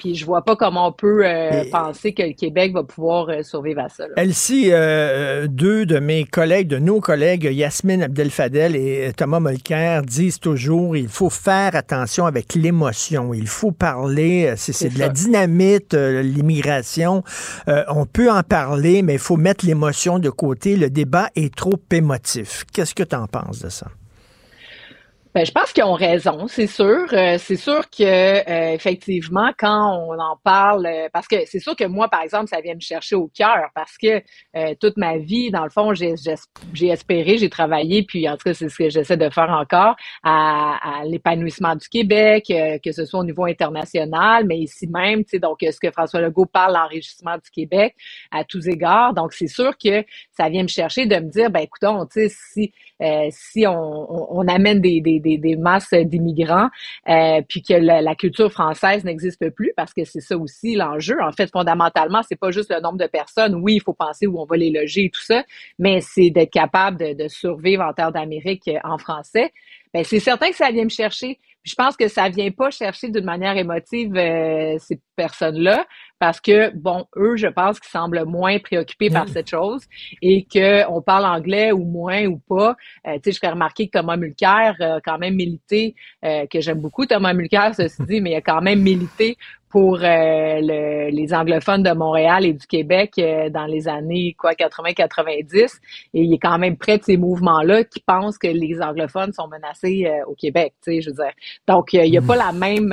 Puis 0.00 0.14
je 0.16 0.24
vois 0.26 0.42
pas 0.42 0.56
comment 0.56 0.88
on 0.88 0.92
peut 0.92 1.24
euh, 1.24 1.62
Et- 1.64 1.70
penser 1.70 2.12
que 2.14 2.22
le 2.22 2.32
Québec 2.32 2.72
va 2.72 2.82
pouvoir 2.82 3.28
euh, 3.28 3.42
survivre 3.42 3.82
à 3.82 3.88
ça. 3.88 4.04
là. 4.08 4.14
Elsie, 4.16 4.70
euh, 4.72 5.46
deux 5.46 5.84
de 5.86 5.98
mes 6.00 6.24
collègues, 6.24 6.68
de 6.68 6.78
nos 6.78 7.00
collègues, 7.00 7.44
Yasmine 7.44 8.02
Abdel-Fadel 8.02 8.74
et 8.74 9.12
Thomas 9.16 9.38
Molker, 9.40 10.00
disent 10.06 10.40
toujours 10.40 10.96
il 10.96 11.08
faut 11.08 11.30
faire 11.30 11.76
attention 11.76 12.24
avec 12.26 12.54
l'émotion. 12.54 13.34
Il 13.34 13.46
faut 13.46 13.72
parler. 13.72 14.46
euh, 14.48 14.54
C'est, 14.56 14.92
de 14.92 14.98
la 14.98 15.10
dynamite, 15.10 15.94
euh, 15.94 16.22
l'immigration. 16.22 17.22
Euh, 17.68 17.84
on 17.88 18.06
peut 18.06 18.30
en 18.30 18.42
parler, 18.42 19.02
mais 19.02 19.14
il 19.14 19.18
faut 19.18 19.36
mettre 19.36 19.66
l'émotion 19.66 20.18
de 20.18 20.30
côté. 20.30 20.76
Le 20.76 20.88
débat 20.90 21.28
est 21.36 21.54
trop 21.54 21.78
émotif. 21.92 22.64
Qu'est-ce 22.72 22.94
que 22.94 23.02
tu 23.02 23.14
en 23.16 23.26
penses 23.26 23.60
de 23.60 23.68
ça? 23.68 23.86
Ben, 25.32 25.46
je 25.46 25.52
pense 25.52 25.72
qu'ils 25.72 25.84
ont 25.84 25.92
raison, 25.94 26.48
c'est 26.48 26.66
sûr. 26.66 27.06
Euh, 27.12 27.38
c'est 27.38 27.54
sûr 27.54 27.88
que 27.88 28.02
euh, 28.02 28.74
effectivement, 28.74 29.52
quand 29.56 29.96
on 30.08 30.18
en 30.18 30.36
parle, 30.42 30.86
euh, 30.86 31.08
parce 31.12 31.28
que 31.28 31.36
c'est 31.46 31.60
sûr 31.60 31.76
que 31.76 31.84
moi, 31.84 32.08
par 32.08 32.22
exemple, 32.22 32.48
ça 32.48 32.60
vient 32.60 32.74
me 32.74 32.80
chercher 32.80 33.14
au 33.14 33.28
cœur, 33.28 33.68
parce 33.72 33.96
que 33.96 34.22
euh, 34.56 34.74
toute 34.80 34.96
ma 34.96 35.18
vie, 35.18 35.52
dans 35.52 35.62
le 35.62 35.70
fond, 35.70 35.94
j'ai 35.94 36.14
espéré, 36.88 37.38
j'ai 37.38 37.48
travaillé, 37.48 38.02
puis 38.02 38.28
en 38.28 38.32
tout 38.32 38.42
cas, 38.42 38.54
c'est 38.54 38.68
ce 38.68 38.76
que 38.76 38.90
j'essaie 38.90 39.16
de 39.16 39.30
faire 39.30 39.50
encore, 39.50 39.94
à, 40.24 41.00
à 41.00 41.04
l'épanouissement 41.04 41.76
du 41.76 41.88
Québec, 41.88 42.46
que 42.82 42.90
ce 42.90 43.04
soit 43.04 43.20
au 43.20 43.24
niveau 43.24 43.44
international, 43.44 44.46
mais 44.48 44.58
ici 44.58 44.88
même, 44.88 45.22
tu 45.22 45.30
sais, 45.30 45.38
donc 45.38 45.58
ce 45.60 45.78
que 45.78 45.92
François 45.92 46.20
Legault 46.20 46.46
parle, 46.46 46.74
l'enrichissement 46.74 47.36
du 47.36 47.50
Québec 47.52 47.94
à 48.32 48.42
tous 48.42 48.66
égards. 48.66 49.14
Donc, 49.14 49.32
c'est 49.32 49.46
sûr 49.46 49.78
que 49.78 50.04
ça 50.32 50.48
vient 50.48 50.64
me 50.64 50.68
chercher 50.68 51.06
de 51.06 51.14
me 51.16 51.30
dire, 51.30 51.50
ben 51.50 51.60
écoutons, 51.60 52.04
tu 52.06 52.28
sais, 52.28 52.34
si 52.52 52.72
euh, 53.00 53.28
si 53.30 53.66
on, 53.66 53.72
on, 53.72 54.40
on 54.40 54.48
amène 54.48 54.80
des, 54.80 55.00
des, 55.00 55.20
des, 55.20 55.38
des 55.38 55.56
masses 55.56 55.92
d'immigrants, 55.92 56.68
euh, 57.08 57.40
puis 57.48 57.62
que 57.62 57.74
la, 57.74 58.02
la 58.02 58.14
culture 58.14 58.50
française 58.50 59.04
n'existe 59.04 59.50
plus, 59.50 59.72
parce 59.76 59.92
que 59.94 60.04
c'est 60.04 60.20
ça 60.20 60.36
aussi 60.36 60.74
l'enjeu. 60.76 61.16
En 61.22 61.32
fait, 61.32 61.50
fondamentalement, 61.50 62.22
c'est 62.22 62.38
pas 62.38 62.50
juste 62.50 62.70
le 62.72 62.80
nombre 62.80 62.98
de 62.98 63.06
personnes. 63.06 63.54
Oui, 63.54 63.74
il 63.76 63.82
faut 63.82 63.94
penser 63.94 64.26
où 64.26 64.40
on 64.40 64.44
va 64.44 64.56
les 64.56 64.70
loger 64.70 65.04
et 65.04 65.10
tout 65.10 65.22
ça, 65.22 65.44
mais 65.78 66.00
c'est 66.00 66.30
d'être 66.30 66.52
capable 66.52 66.98
de, 66.98 67.12
de 67.22 67.28
survivre 67.28 67.82
en 67.82 67.92
terre 67.92 68.12
d'Amérique 68.12 68.68
euh, 68.68 68.78
en 68.84 68.98
français. 68.98 69.52
Ben, 69.92 70.04
c'est 70.04 70.20
certain 70.20 70.50
que 70.50 70.56
ça 70.56 70.70
vient 70.70 70.84
me 70.84 70.88
chercher. 70.90 71.38
Je 71.64 71.74
pense 71.74 71.96
que 71.96 72.08
ça 72.08 72.28
vient 72.28 72.50
pas 72.50 72.70
chercher 72.70 73.10
d'une 73.10 73.24
manière 73.24 73.56
émotive 73.56 74.16
euh, 74.16 74.76
ces 74.78 74.98
personnes-là, 75.24 75.78
parce 76.18 76.40
que, 76.40 76.70
bon, 76.74 77.06
eux, 77.16 77.36
je 77.36 77.46
pense 77.60 77.78
qu'ils 77.80 77.90
semblent 77.98 78.24
moins 78.26 78.58
préoccupés 78.58 79.08
par 79.18 79.26
cette 79.34 79.48
chose 79.56 79.82
et 80.20 80.46
qu'on 80.54 81.00
parle 81.02 81.24
anglais 81.24 81.72
ou 81.72 81.84
moins 81.84 82.22
ou 82.26 82.38
pas. 82.54 82.70
Euh, 83.06 83.14
tu 83.14 83.20
sais, 83.24 83.32
je 83.32 83.38
fais 83.38 83.48
remarquer 83.50 83.86
que 83.88 83.98
Thomas 83.98 84.16
Mulcair 84.16 84.74
a 84.80 85.00
quand 85.00 85.18
même 85.18 85.34
milité, 85.34 85.94
euh, 86.24 86.46
que 86.52 86.60
j'aime 86.60 86.80
beaucoup 86.80 87.04
Thomas 87.06 87.32
Mulcair, 87.34 87.74
ceci 87.74 88.02
dit, 88.10 88.20
mais 88.20 88.32
il 88.32 88.36
a 88.36 88.40
quand 88.42 88.60
même 88.62 88.80
milité 88.80 89.36
pour 89.70 89.98
euh, 90.02 90.04
le- 90.70 91.10
les 91.10 91.32
anglophones 91.32 91.84
de 91.84 91.92
Montréal 91.92 92.44
et 92.44 92.52
du 92.52 92.66
Québec 92.66 93.12
dans 93.58 93.66
les 93.66 93.86
années 93.86 94.34
quoi 94.36 94.52
80-90 94.54 95.78
et 96.14 96.22
il 96.22 96.34
est 96.34 96.38
quand 96.38 96.58
même 96.58 96.76
près 96.76 96.98
de 96.98 97.04
ces 97.04 97.16
mouvements-là 97.16 97.84
qui 97.84 98.00
pensent 98.00 98.36
que 98.36 98.48
les 98.48 98.80
anglophones 98.82 99.32
sont 99.32 99.46
menacés 99.46 100.10
au 100.26 100.34
Québec, 100.34 100.74
tu 100.82 100.92
sais, 100.94 101.00
je 101.02 101.10
veux 101.10 101.16
dire. 101.16 101.32
Donc 101.68 101.92
il 101.92 102.10
n'y 102.10 102.18
a 102.18 102.22
pas 102.22 102.34
la 102.36 102.50
même 102.52 102.92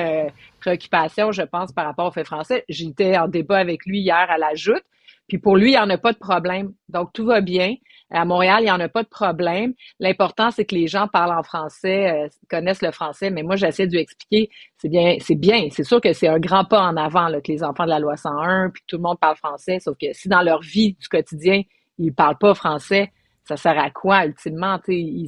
préoccupation, 0.60 1.32
je 1.32 1.44
pense, 1.44 1.72
par 1.72 1.86
rapport 1.86 2.08
au 2.08 2.12
fait 2.12 2.24
français. 2.24 2.66
J'étais 2.70 3.18
en 3.18 3.28
débat 3.28 3.58
avec 3.58 3.86
lui 3.86 4.00
hier 4.00 4.28
à 4.30 4.38
la 4.38 4.56
Joute, 4.56 4.84
puis 5.28 5.38
pour 5.38 5.58
lui, 5.58 5.72
il 5.72 5.74
n'y 5.74 5.80
en 5.80 5.90
a 5.90 5.98
pas 5.98 6.14
de 6.14 6.18
problème. 6.18 6.74
Donc 6.90 7.12
tout 7.14 7.26
va 7.26 7.42
bien. 7.42 7.76
À 8.10 8.24
Montréal, 8.24 8.60
il 8.62 8.66
n'y 8.66 8.72
en 8.72 8.80
a 8.80 8.88
pas 8.88 9.04
de 9.04 9.10
problème. 9.10 9.74
L'important, 10.00 10.50
c'est 10.52 10.64
que 10.64 10.74
les 10.74 10.88
gens 10.88 11.10
parlent 11.10 11.38
en 11.38 11.44
français, 11.44 12.10
euh, 12.10 12.28
connaissent 12.50 12.82
le 12.82 12.92
français. 12.92 13.30
Mais 13.30 13.44
moi, 13.44 13.58
j'essaie 13.58 13.86
de 13.86 13.92
lui 13.92 14.00
expliquer, 14.00 14.50
c'est 14.78 14.88
bien, 14.88 15.18
c'est 15.20 15.36
bien. 15.36 15.68
C'est 15.72 15.84
sûr 15.84 16.00
que 16.00 16.14
c'est 16.14 16.30
un 16.30 16.40
grand 16.40 16.64
pas 16.64 16.82
en 16.82 16.96
avant 16.96 17.28
que 17.42 17.52
les 17.52 17.64
enfants 17.64 17.84
de 17.84 17.90
la 17.90 18.00
loi 18.00 18.16
101, 18.16 18.70
puis 18.70 18.82
tout 18.88 18.96
le 18.96 19.02
monde 19.02 19.20
parle 19.20 19.36
français. 19.36 19.80
Sauf 19.82 19.98
que 20.02 20.08
si 20.14 20.30
dans 20.30 20.42
leur 20.42 20.62
vie 20.62 20.94
du 20.94 21.08
quotidien, 21.10 21.64
ils 21.98 22.14
parlent 22.14 22.38
pas 22.38 22.54
français, 22.54 23.12
ça 23.48 23.58
sert 23.58 23.80
à 23.80 23.90
quoi 23.90 24.26
ultimement 24.26 24.80
Ils 24.88 25.28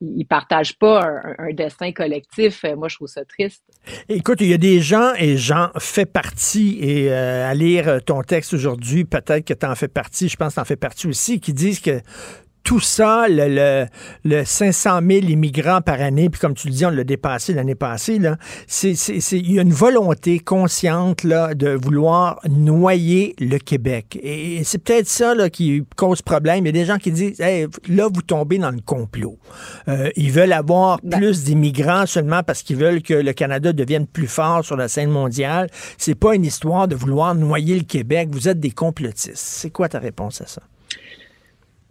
ils 0.00 0.24
partagent 0.24 0.78
pas 0.78 1.04
un, 1.38 1.52
destin 1.52 1.92
collectif. 1.92 2.64
Euh, 2.64 2.76
Moi, 2.76 2.88
je 2.88 2.96
trouve 2.96 3.08
ça 3.08 3.24
triste. 3.24 3.62
Écoute, 4.08 4.40
il 4.40 4.48
y 4.48 4.54
a 4.54 4.58
des 4.58 4.80
gens, 4.80 5.12
et 5.18 5.36
j'en 5.36 5.70
fais 5.78 6.06
partie, 6.06 6.78
et 6.80 7.10
euh, 7.10 7.48
à 7.48 7.54
lire 7.54 8.00
ton 8.04 8.22
texte 8.22 8.54
aujourd'hui, 8.54 9.04
peut-être 9.04 9.44
que 9.44 9.54
tu 9.54 9.66
en 9.66 9.74
fais 9.74 9.88
partie, 9.88 10.28
je 10.28 10.36
pense 10.36 10.50
que 10.50 10.54
tu 10.54 10.60
en 10.60 10.64
fais 10.64 10.76
partie 10.76 11.06
aussi, 11.06 11.40
qui 11.40 11.52
disent 11.52 11.80
que 11.80 12.00
tout 12.62 12.80
ça, 12.80 13.26
le, 13.28 13.48
le, 13.48 13.86
le 14.24 14.44
500 14.44 15.00
000 15.06 15.26
immigrants 15.26 15.80
par 15.80 16.00
année, 16.00 16.28
puis 16.30 16.40
comme 16.40 16.54
tu 16.54 16.68
le 16.68 16.74
dis, 16.74 16.84
on 16.84 16.90
l'a 16.90 17.04
dépassé 17.04 17.52
l'année 17.52 17.74
passée, 17.74 18.18
là, 18.18 18.36
c'est, 18.66 18.92
il 19.32 19.52
y 19.52 19.58
a 19.58 19.62
une 19.62 19.72
volonté 19.72 20.38
consciente 20.38 21.24
là, 21.24 21.54
de 21.54 21.70
vouloir 21.70 22.38
noyer 22.48 23.34
le 23.38 23.58
Québec. 23.58 24.18
Et 24.22 24.62
c'est 24.64 24.78
peut-être 24.78 25.08
ça 25.08 25.34
là, 25.34 25.50
qui 25.50 25.84
cause 25.96 26.22
problème. 26.22 26.64
Il 26.64 26.66
y 26.66 26.68
a 26.70 26.72
des 26.72 26.84
gens 26.84 26.98
qui 26.98 27.12
disent, 27.12 27.40
hey, 27.40 27.66
là, 27.88 28.08
vous 28.12 28.22
tombez 28.22 28.58
dans 28.58 28.70
le 28.70 28.80
complot. 28.80 29.38
Euh, 29.88 30.10
ils 30.16 30.30
veulent 30.32 30.52
avoir 30.52 31.00
plus 31.00 31.44
d'immigrants 31.44 32.06
seulement 32.06 32.42
parce 32.42 32.62
qu'ils 32.62 32.76
veulent 32.76 33.02
que 33.02 33.14
le 33.14 33.32
Canada 33.32 33.72
devienne 33.72 34.06
plus 34.06 34.26
fort 34.26 34.64
sur 34.64 34.76
la 34.76 34.88
scène 34.88 35.10
mondiale. 35.10 35.68
C'est 35.98 36.14
pas 36.14 36.34
une 36.34 36.44
histoire 36.44 36.88
de 36.88 36.94
vouloir 36.94 37.34
noyer 37.34 37.76
le 37.76 37.84
Québec. 37.84 38.28
Vous 38.32 38.48
êtes 38.48 38.60
des 38.60 38.70
complotistes. 38.70 39.36
C'est 39.36 39.70
quoi 39.70 39.88
ta 39.88 39.98
réponse 39.98 40.40
à 40.40 40.46
ça? 40.46 40.62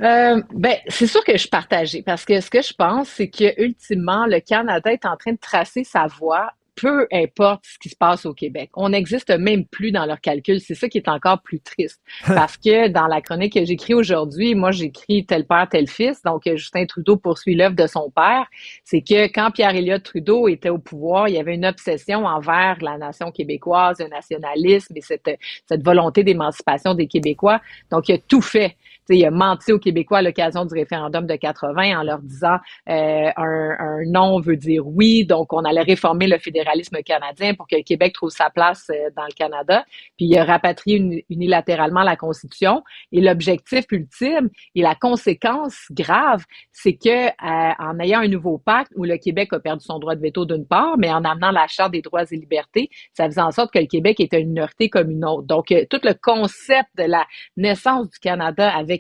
Euh, 0.01 0.41
ben, 0.53 0.77
c'est 0.87 1.07
sûr 1.07 1.23
que 1.23 1.33
je 1.33 1.39
suis 1.39 1.49
partagée 1.49 2.01
parce 2.01 2.23
que 2.23 2.39
ce 2.39 2.49
que 2.49 2.61
je 2.61 2.73
pense, 2.73 3.09
c'est 3.09 3.29
que 3.29 3.61
ultimement, 3.61 4.25
le 4.25 4.39
Canada 4.39 4.91
est 4.91 5.05
en 5.05 5.17
train 5.17 5.33
de 5.33 5.39
tracer 5.39 5.83
sa 5.83 6.07
voie. 6.07 6.51
peu 6.81 7.07
importe 7.11 7.65
ce 7.65 7.77
qui 7.77 7.89
se 7.89 7.95
passe 7.97 8.25
au 8.25 8.33
Québec. 8.33 8.69
On 8.73 8.87
n'existe 8.87 9.31
même 9.31 9.65
plus 9.65 9.91
dans 9.91 10.05
leurs 10.05 10.21
calculs. 10.21 10.61
C'est 10.61 10.75
ça 10.75 10.87
qui 10.87 10.97
est 10.97 11.09
encore 11.09 11.41
plus 11.41 11.59
triste. 11.59 11.99
Parce 12.25 12.55
que 12.55 12.87
dans 12.87 13.07
la 13.07 13.19
chronique 13.19 13.53
que 13.53 13.65
j'écris 13.65 13.93
aujourd'hui, 13.93 14.55
moi, 14.55 14.71
j'écris 14.71 15.25
tel 15.25 15.45
père, 15.45 15.67
tel 15.69 15.89
fils. 15.89 16.21
Donc, 16.21 16.43
Justin 16.45 16.85
Trudeau 16.85 17.17
poursuit 17.17 17.55
l'œuvre 17.55 17.75
de 17.75 17.85
son 17.85 18.09
père. 18.09 18.47
C'est 18.85 19.01
que 19.01 19.25
quand 19.25 19.51
Pierre-Éliott 19.51 20.03
Trudeau 20.03 20.47
était 20.47 20.69
au 20.69 20.77
pouvoir, 20.77 21.27
il 21.27 21.35
y 21.35 21.37
avait 21.37 21.55
une 21.55 21.65
obsession 21.65 22.25
envers 22.25 22.77
la 22.81 22.97
nation 22.97 23.29
québécoise, 23.31 23.99
un 23.99 24.07
nationalisme 24.07 24.93
et 24.95 25.01
cette, 25.01 25.37
cette 25.67 25.83
volonté 25.83 26.23
d'émancipation 26.23 26.93
des 26.93 27.07
Québécois. 27.07 27.59
Donc, 27.91 28.07
il 28.07 28.15
a 28.15 28.19
tout 28.19 28.41
fait 28.41 28.77
il 29.15 29.25
a 29.25 29.31
menti 29.31 29.71
aux 29.71 29.79
Québécois 29.79 30.19
à 30.19 30.21
l'occasion 30.21 30.65
du 30.65 30.73
référendum 30.73 31.25
de 31.25 31.35
80 31.35 31.99
en 31.99 32.03
leur 32.03 32.19
disant 32.19 32.57
euh, 32.89 33.29
un, 33.35 33.75
un, 33.79 34.05
non 34.07 34.39
veut 34.39 34.57
dire 34.57 34.85
oui, 34.85 35.25
donc 35.25 35.53
on 35.53 35.63
allait 35.63 35.81
réformer 35.81 36.27
le 36.27 36.37
fédéralisme 36.37 36.97
canadien 37.03 37.53
pour 37.53 37.67
que 37.67 37.75
le 37.75 37.83
Québec 37.83 38.13
trouve 38.13 38.29
sa 38.29 38.49
place 38.49 38.89
euh, 38.89 39.09
dans 39.15 39.25
le 39.25 39.33
Canada. 39.33 39.85
Puis 40.17 40.27
il 40.27 40.37
a 40.37 40.45
rapatrié 40.45 41.25
unilatéralement 41.29 42.03
la 42.03 42.15
Constitution. 42.15 42.83
Et 43.11 43.21
l'objectif 43.21 43.85
ultime 43.91 44.49
et 44.75 44.81
la 44.81 44.95
conséquence 44.95 45.85
grave, 45.91 46.45
c'est 46.71 46.93
que 46.93 47.27
euh, 47.27 47.73
en 47.79 47.99
ayant 47.99 48.19
un 48.19 48.27
nouveau 48.27 48.57
pacte 48.57 48.91
où 48.95 49.03
le 49.03 49.17
Québec 49.17 49.53
a 49.53 49.59
perdu 49.59 49.83
son 49.83 49.99
droit 49.99 50.15
de 50.15 50.21
veto 50.21 50.45
d'une 50.45 50.65
part, 50.65 50.97
mais 50.97 51.11
en 51.11 51.23
amenant 51.23 51.51
la 51.51 51.67
Charte 51.67 51.91
des 51.91 52.01
droits 52.01 52.23
et 52.23 52.35
libertés, 52.35 52.89
ça 53.13 53.25
faisait 53.25 53.41
en 53.41 53.51
sorte 53.51 53.71
que 53.71 53.79
le 53.79 53.87
Québec 53.87 54.19
était 54.19 54.41
une 54.41 54.49
minorité 54.49 54.89
comme 54.89 55.09
une 55.09 55.25
autre. 55.25 55.47
Donc 55.47 55.73
tout 55.89 55.99
le 56.03 56.13
concept 56.13 56.89
de 56.97 57.03
la 57.03 57.25
naissance 57.57 58.09
du 58.09 58.19
Canada 58.19 58.69
avec 58.69 58.98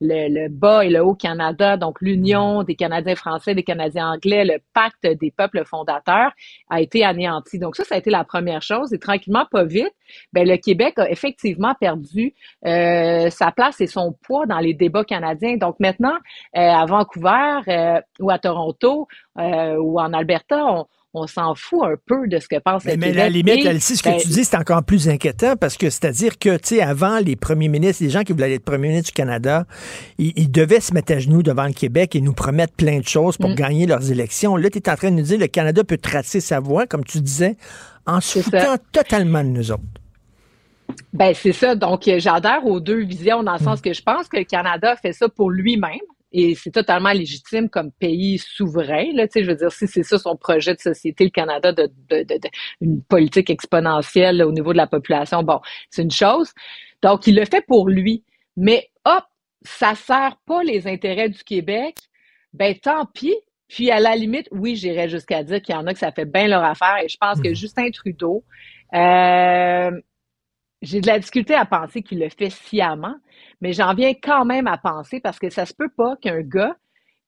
le, 0.00 0.48
bas 0.48 0.84
et 0.84 0.90
le 0.90 1.02
haut 1.02 1.14
Canada, 1.14 1.76
donc 1.76 2.00
l'union 2.00 2.62
des 2.62 2.74
Canadiens 2.74 3.16
français, 3.16 3.54
des 3.54 3.62
Canadiens 3.62 4.12
anglais, 4.12 4.44
le 4.44 4.58
pacte 4.74 5.06
des 5.06 5.30
peuples 5.30 5.64
fondateurs 5.64 6.32
a 6.68 6.80
été 6.80 7.04
anéanti. 7.04 7.58
Donc 7.58 7.76
ça, 7.76 7.84
ça 7.84 7.94
a 7.94 7.98
été 7.98 8.10
la 8.10 8.24
première 8.24 8.62
chose. 8.62 8.92
Et 8.92 8.98
tranquillement, 8.98 9.46
pas 9.50 9.64
vite, 9.64 9.94
ben 10.32 10.46
le 10.46 10.56
Québec 10.56 10.98
a 10.98 11.10
effectivement 11.10 11.74
perdu 11.74 12.34
euh, 12.66 13.30
sa 13.30 13.52
place 13.52 13.80
et 13.80 13.86
son 13.86 14.12
poids 14.12 14.46
dans 14.46 14.58
les 14.58 14.74
débats 14.74 15.04
canadiens. 15.04 15.56
Donc 15.56 15.78
maintenant, 15.80 16.16
euh, 16.56 16.60
à 16.60 16.84
Vancouver 16.86 17.60
euh, 17.68 18.00
ou 18.18 18.30
à 18.30 18.38
Toronto 18.38 19.08
ou 19.36 19.98
en 19.98 20.12
Alberta, 20.12 20.66
on, 20.66 20.86
on 21.12 21.26
s'en 21.26 21.54
fout 21.56 21.80
un 21.84 21.94
peu 22.06 22.28
de 22.28 22.38
ce 22.38 22.46
que 22.46 22.58
pense 22.60 22.84
mais, 22.84 22.92
le 22.92 22.98
mais 22.98 23.06
Québec. 23.08 23.18
la 23.22 23.28
limite, 23.30 23.66
Alice, 23.66 23.94
ce 23.96 24.02
que 24.02 24.10
ben, 24.10 24.18
tu 24.20 24.28
dis, 24.28 24.44
c'est 24.44 24.56
encore 24.56 24.84
plus 24.84 25.08
inquiétant 25.08 25.56
parce 25.56 25.76
que 25.76 25.90
c'est-à-dire 25.90 26.38
que, 26.38 26.56
tu 26.56 26.76
sais, 26.76 26.80
avant, 26.82 27.18
les 27.18 27.34
premiers 27.36 27.68
ministres, 27.68 28.02
les 28.04 28.10
gens 28.10 28.22
qui 28.22 28.32
voulaient 28.32 28.52
être 28.54 28.64
premiers 28.64 28.88
ministres 28.88 29.08
du 29.10 29.14
Canada, 29.14 29.66
ils, 30.18 30.32
ils 30.36 30.50
devaient 30.50 30.80
se 30.80 30.94
mettre 30.94 31.12
à 31.12 31.18
genoux 31.18 31.42
devant 31.42 31.66
le 31.66 31.72
Québec 31.72 32.14
et 32.14 32.20
nous 32.20 32.32
promettre 32.32 32.74
plein 32.74 33.00
de 33.00 33.06
choses 33.08 33.36
pour 33.36 33.50
Mm. 33.50 33.54
gagner 33.54 33.86
leurs 33.86 34.10
élections. 34.12 34.56
Là, 34.56 34.70
tu 34.70 34.78
es 34.78 34.88
en 34.88 34.94
train 34.94 35.10
de 35.10 35.16
nous 35.16 35.22
dire 35.22 35.38
le 35.40 35.48
Canada 35.48 35.82
peut 35.82 35.98
tracer 35.98 36.40
sa 36.40 36.60
voie, 36.60 36.86
comme 36.86 37.02
tu 37.04 37.20
disais, 37.20 37.56
en 38.06 38.20
se 38.20 38.40
ça. 38.42 38.76
totalement 38.92 39.42
de 39.42 39.48
nous 39.48 39.72
autres. 39.72 39.82
Ben 41.12 41.32
c'est 41.34 41.52
ça. 41.52 41.74
Donc 41.74 42.02
j'adhère 42.18 42.64
aux 42.66 42.80
deux 42.80 43.04
visions 43.04 43.42
dans 43.42 43.54
le 43.54 43.60
Mm. 43.60 43.64
sens 43.64 43.80
que 43.80 43.92
je 43.92 44.02
pense 44.02 44.28
que 44.28 44.36
le 44.36 44.44
Canada 44.44 44.94
fait 44.96 45.12
ça 45.12 45.28
pour 45.28 45.50
lui-même. 45.50 45.98
Et 46.32 46.54
c'est 46.54 46.70
totalement 46.70 47.12
légitime 47.12 47.68
comme 47.68 47.90
pays 47.92 48.38
souverain. 48.38 49.06
Là, 49.14 49.26
tu 49.26 49.32
sais, 49.34 49.44
je 49.44 49.50
veux 49.50 49.56
dire, 49.56 49.72
si 49.72 49.86
c'est 49.88 50.02
ça 50.04 50.18
son 50.18 50.36
projet 50.36 50.74
de 50.74 50.80
société, 50.80 51.24
le 51.24 51.30
Canada, 51.30 51.72
de, 51.72 51.90
de, 52.08 52.22
de- 52.22 52.38
de- 52.38 52.48
une 52.80 53.02
politique 53.02 53.50
exponentielle 53.50 54.36
là, 54.38 54.46
au 54.46 54.52
niveau 54.52 54.72
de 54.72 54.76
la 54.78 54.86
population, 54.86 55.42
bon, 55.42 55.60
c'est 55.90 56.02
une 56.02 56.10
chose. 56.10 56.52
Donc, 57.02 57.26
il 57.26 57.34
le 57.36 57.44
fait 57.46 57.64
pour 57.66 57.88
lui. 57.88 58.24
Mais 58.56 58.90
hop, 59.04 59.24
ça 59.62 59.94
sert 59.94 60.36
pas 60.46 60.62
les 60.62 60.86
intérêts 60.86 61.28
du 61.28 61.42
Québec. 61.44 61.96
Ben 62.52 62.74
tant 62.78 63.06
pis. 63.06 63.34
Puis 63.68 63.90
à 63.90 64.00
la 64.00 64.16
limite, 64.16 64.48
oui, 64.50 64.74
j'irais 64.74 65.08
jusqu'à 65.08 65.44
dire 65.44 65.62
qu'il 65.62 65.74
y 65.74 65.78
en 65.78 65.86
a 65.86 65.92
que 65.92 65.98
ça 66.00 66.10
fait 66.12 66.24
bien 66.24 66.48
leur 66.48 66.64
affaire. 66.64 66.96
Et 67.04 67.08
je 67.08 67.16
pense 67.16 67.40
que 67.40 67.54
Justin 67.54 67.90
Trudeau, 67.90 68.44
euh, 68.94 69.90
j'ai 70.82 71.00
de 71.00 71.06
la 71.06 71.18
difficulté 71.18 71.54
à 71.54 71.64
penser 71.64 72.02
qu'il 72.02 72.18
le 72.20 72.28
fait 72.28 72.50
sciemment, 72.50 73.14
mais 73.60 73.72
j'en 73.72 73.94
viens 73.94 74.12
quand 74.14 74.44
même 74.44 74.66
à 74.66 74.78
penser 74.78 75.20
parce 75.20 75.38
que 75.38 75.50
ça 75.50 75.66
se 75.66 75.74
peut 75.74 75.90
pas 75.94 76.16
qu'un 76.16 76.40
gars 76.40 76.76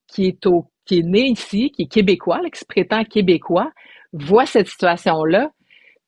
qui 0.08 0.26
est 0.26 0.46
au, 0.46 0.66
qui 0.84 1.00
est 1.00 1.02
né 1.02 1.28
ici, 1.28 1.70
qui 1.70 1.82
est 1.82 1.86
québécois, 1.86 2.40
là, 2.42 2.50
qui 2.50 2.58
se 2.60 2.64
prétend 2.64 3.04
québécois, 3.04 3.70
voit 4.12 4.46
cette 4.46 4.68
situation-là, 4.68 5.50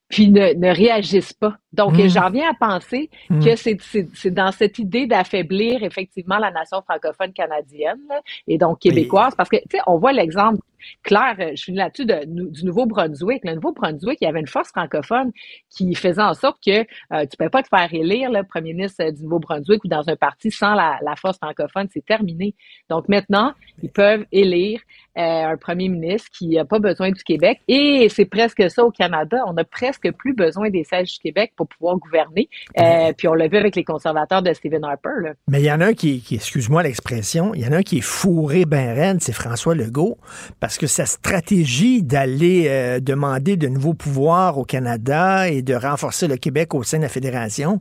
puis 0.09 0.29
ne, 0.29 0.53
ne 0.55 0.69
réagisse 0.75 1.33
pas. 1.33 1.57
Donc, 1.73 1.95
Mm. 1.95 2.09
j'en 2.09 2.29
viens 2.31 2.51
à 2.51 2.55
penser 2.55 3.09
Mm. 3.31 3.45
que 3.45 3.57
c'est 3.57 3.81
c'est- 3.81 4.09
c'est 4.15 4.31
dans 4.35 4.53
cette 4.53 4.79
idée 4.79 5.07
d'affaiblir 5.07 5.83
effectivement 5.83 6.39
la 6.39 6.51
nation 6.51 6.83
francophone 6.83 7.33
canadienne 7.33 8.01
là, 8.09 8.21
et 8.47 8.59
donc 8.59 8.81
québécoise, 8.81 9.35
parce 9.35 9.49
que, 9.49 9.57
tu 9.57 9.63
sais, 9.77 9.81
on 9.87 9.99
voit 9.99 10.13
l'exemple 10.13 10.59
clair, 11.03 11.37
euh, 11.39 11.53
je 11.55 11.65
finis 11.65 11.79
là-dessus, 11.79 12.07
du 12.27 12.65
Nouveau-Brunswick. 12.65 13.43
Le 13.45 13.55
Nouveau-Brunswick, 13.55 14.19
il 14.21 14.25
y 14.25 14.29
avait 14.29 14.41
une 14.41 14.47
force 14.47 14.69
francophone 14.69 15.33
qui 15.71 15.95
faisait 15.95 16.23
en 16.23 16.35
sorte 16.35 16.59
que 16.65 16.81
euh, 16.81 16.85
tu 17.11 17.15
ne 17.17 17.45
peux 17.45 17.51
pas 17.51 17.63
te 17.63 17.69
faire 17.69 17.89
élire 17.93 18.31
le 18.31 18.43
premier 18.43 18.73
ministre 18.73 19.05
euh, 19.05 19.11
du 19.11 19.23
Nouveau-Brunswick 19.23 19.85
ou 19.85 19.89
dans 19.89 20.09
un 20.09 20.17
parti 20.17 20.51
sans 20.51 20.75
la, 20.75 20.99
la 21.03 21.17
force 21.17 21.39
francophone. 21.39 21.89
C'est 21.93 22.05
terminé. 22.05 22.55
Donc 22.89 23.09
maintenant, 23.09 23.53
ils 23.83 23.91
peuvent 23.91 24.25
élire 24.33 24.81
euh, 25.17 25.45
un 25.53 25.57
premier 25.57 25.89
ministre 25.89 26.29
qui 26.37 26.49
n'a 26.49 26.65
pas 26.65 26.81
besoin 26.81 27.13
du 27.13 27.23
Québec. 27.23 27.61
Et 27.69 28.09
c'est 28.09 28.25
presque 28.25 28.69
ça 28.69 28.85
au 28.85 28.91
Canada. 28.91 29.45
On 29.47 29.53
n'a 29.53 29.63
presque 29.63 30.11
plus 30.11 30.35
besoin 30.35 30.71
des 30.71 30.83
sièges 30.83 31.13
du 31.13 31.19
Québec 31.21 31.53
pour 31.57 31.69
pouvoir 31.69 31.99
gouverner. 31.99 32.49
Euh, 32.81 33.13
puis 33.17 33.29
on 33.29 33.35
l'a 33.35 33.47
vu 33.47 33.57
avec 33.57 33.77
les 33.77 33.85
conservateurs 33.85 34.43
de 34.43 34.53
Stephen 34.53 34.83
Harper. 34.83 35.11
Là. 35.23 35.31
Mais 35.47 35.61
il 35.61 35.67
y 35.67 35.71
en 35.71 35.81
a 35.81 35.87
un 35.87 35.95
qui, 35.95 36.21
qui 36.21 36.35
excuse-moi 36.35 36.83
l'expression, 36.83 37.55
il 37.55 37.63
y 37.63 37.67
en 37.67 37.71
a 37.71 37.77
un 37.77 37.83
qui 37.83 37.99
est 37.99 38.05
fourré 38.05 38.65
ben 38.65 38.93
raide, 38.93 39.21
c'est 39.21 39.33
François 39.33 39.77
Legault, 39.77 40.19
parce 40.59 40.74
que 40.79 40.87
sa 40.87 41.07
stratégie 41.07 42.03
d'aller 42.03 42.67
euh, 42.69 43.01
demander 43.01 43.57
de 43.57 43.69
nouveaux 43.69 43.95
pouvoirs 43.95 44.59
au 44.59 44.65
Canada 44.65 45.49
et 45.49 45.63
de 45.63 45.75
renforcer 45.75 46.29
le 46.29 46.37
Québec 46.37 46.75
au 46.75 46.83
sein 46.83 46.99
de 46.99 47.03
la 47.03 47.09
fédération, 47.09 47.81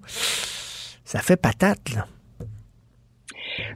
ça 1.04 1.20
fait 1.20 1.38
patate, 1.38 1.94
là. 1.96 2.06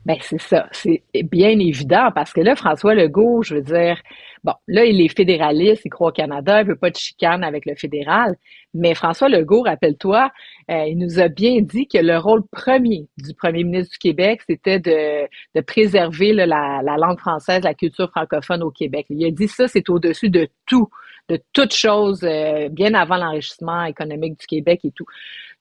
Ben 0.06 0.18
c'est 0.22 0.41
ça, 0.41 0.68
c'est 0.72 1.03
bien 1.31 1.60
évident 1.60 2.10
parce 2.15 2.34
que 2.34 2.41
là, 2.41 2.56
François 2.56 2.95
Legault, 2.95 3.44
je 3.44 3.56
veux 3.56 3.61
dire, 3.61 4.02
bon, 4.48 4.53
là, 4.68 4.86
il 4.86 5.02
est 5.02 5.15
fédéraliste, 5.15 5.84
il 5.84 5.90
croit 5.90 6.07
au 6.07 6.11
Canada, 6.14 6.61
il 6.61 6.68
veut 6.68 6.78
pas 6.78 6.90
de 6.90 6.95
chicane 6.95 7.44
avec 7.44 7.65
le 7.65 7.76
fédéral, 7.76 8.38
mais 8.74 8.95
François 8.95 9.28
Legault, 9.28 9.64
rappelle-toi, 9.64 10.32
euh, 10.72 10.86
il 10.88 10.98
nous 10.98 11.19
a 11.19 11.28
bien 11.28 11.60
dit 11.61 11.86
que 11.86 11.98
le 11.98 12.18
rôle 12.18 12.44
premier 12.49 13.10
du 13.18 13.34
premier 13.34 13.65
ministre 13.65 13.91
du 13.91 13.98
Québec, 13.98 14.41
c'était 14.48 14.80
de, 14.80 15.28
de 15.53 15.61
préserver 15.61 16.32
la, 16.32 16.45
la 16.45 16.98
langue 16.98 17.19
française, 17.19 17.61
la 17.64 17.74
culture 17.74 18.10
francophone 18.10 18.64
au 18.64 18.72
Québec. 18.72 19.06
Il 19.10 19.26
a 19.26 19.32
dit 19.32 19.49
ça, 19.49 19.68
c'est 19.68 19.90
au-dessus 19.90 20.30
de 20.30 20.48
tout, 20.65 20.88
de 21.28 21.38
toute 21.52 21.74
chose, 21.74 22.24
euh, 22.24 22.69
bien 22.69 22.94
avant 22.94 23.18
l'enrichissement 23.18 23.84
économique 23.84 24.40
du 24.40 24.48
Québec 24.48 24.80
et 24.86 24.91
tout. 24.91 25.06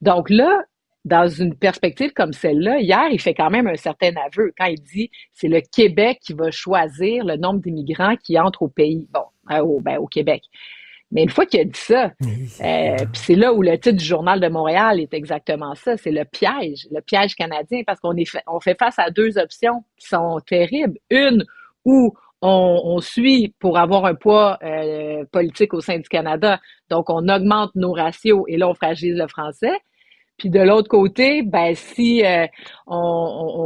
Donc 0.01 0.31
là, 0.31 0.63
dans 1.07 1.29
une 1.29 1.55
perspective 1.55 2.13
comme 2.13 2.33
celle-là, 2.33 2.81
hier, 2.81 3.07
il 3.13 3.21
fait 3.21 3.33
quand 3.33 3.49
même 3.49 3.69
un 3.69 3.77
certain 3.77 4.11
aveu 4.27 4.53
quand 4.59 4.67
il 4.67 4.83
dit 4.83 5.09
c'est 5.33 5.47
le 5.47 5.61
Québec 5.61 6.19
qui 6.21 6.33
va 6.33 6.51
choisir 6.51 7.25
le 7.25 7.37
nombre 7.37 7.61
d'immigrants 7.61 8.17
qui 8.17 8.39
entrent 8.41 8.63
au 8.63 8.69
pays, 8.69 9.07
bon, 9.13 9.23
euh, 9.53 9.61
au, 9.61 9.81
ben, 9.81 9.99
au 9.99 10.09
Québec. 10.09 10.43
Mais 11.13 11.23
une 11.23 11.29
fois 11.29 11.47
qu'il 11.47 11.61
a 11.61 11.65
dit 11.65 11.79
ça, 11.79 12.11
euh, 12.21 12.97
puis 12.97 13.09
c'est 13.13 13.37
là 13.37 13.55
où 13.55 13.63
le 13.63 13.79
titre 13.79 13.99
du 13.99 14.05
journal 14.05 14.41
de 14.41 14.49
Montréal 14.49 14.99
est 14.99 15.15
exactement 15.15 15.77
ça, 15.77 15.97
c'est 15.97 16.11
le 16.11 16.25
piège, 16.25 16.89
le 16.91 17.01
piège 17.01 17.37
canadien, 17.37 17.83
parce 17.87 18.01
qu'on 18.01 18.17
est 18.17 18.29
fait, 18.29 18.43
on 18.49 18.59
fait 18.59 18.77
face 18.77 18.99
à 18.99 19.11
deux 19.11 19.39
options 19.39 19.85
qui 19.97 20.09
sont 20.09 20.41
terribles. 20.45 20.99
Une 21.11 21.45
où 21.85 22.15
on, 22.43 22.81
on 22.85 23.01
suit 23.01 23.55
pour 23.61 23.79
avoir 23.79 24.07
un 24.07 24.17
poids 24.17 24.59
euh, 24.65 25.25
politique 25.31 25.73
au 25.73 25.81
sein 25.81 25.99
du 25.99 26.09
Canada, 26.09 26.61
donc 26.91 27.09
on 27.11 27.29
augmente 27.29 27.71
nos 27.77 27.93
ratios 27.93 28.43
et 28.49 28.57
là 28.57 28.69
on 28.69 28.75
fragilise 28.75 29.17
le 29.17 29.29
français. 29.29 29.79
Puis 30.39 30.51
de 30.51 30.61
l'autre 30.61 30.89
côté, 30.89 31.43
ben 31.43 31.75
si 31.75 32.25
euh, 32.25 32.47
on, 32.87 32.97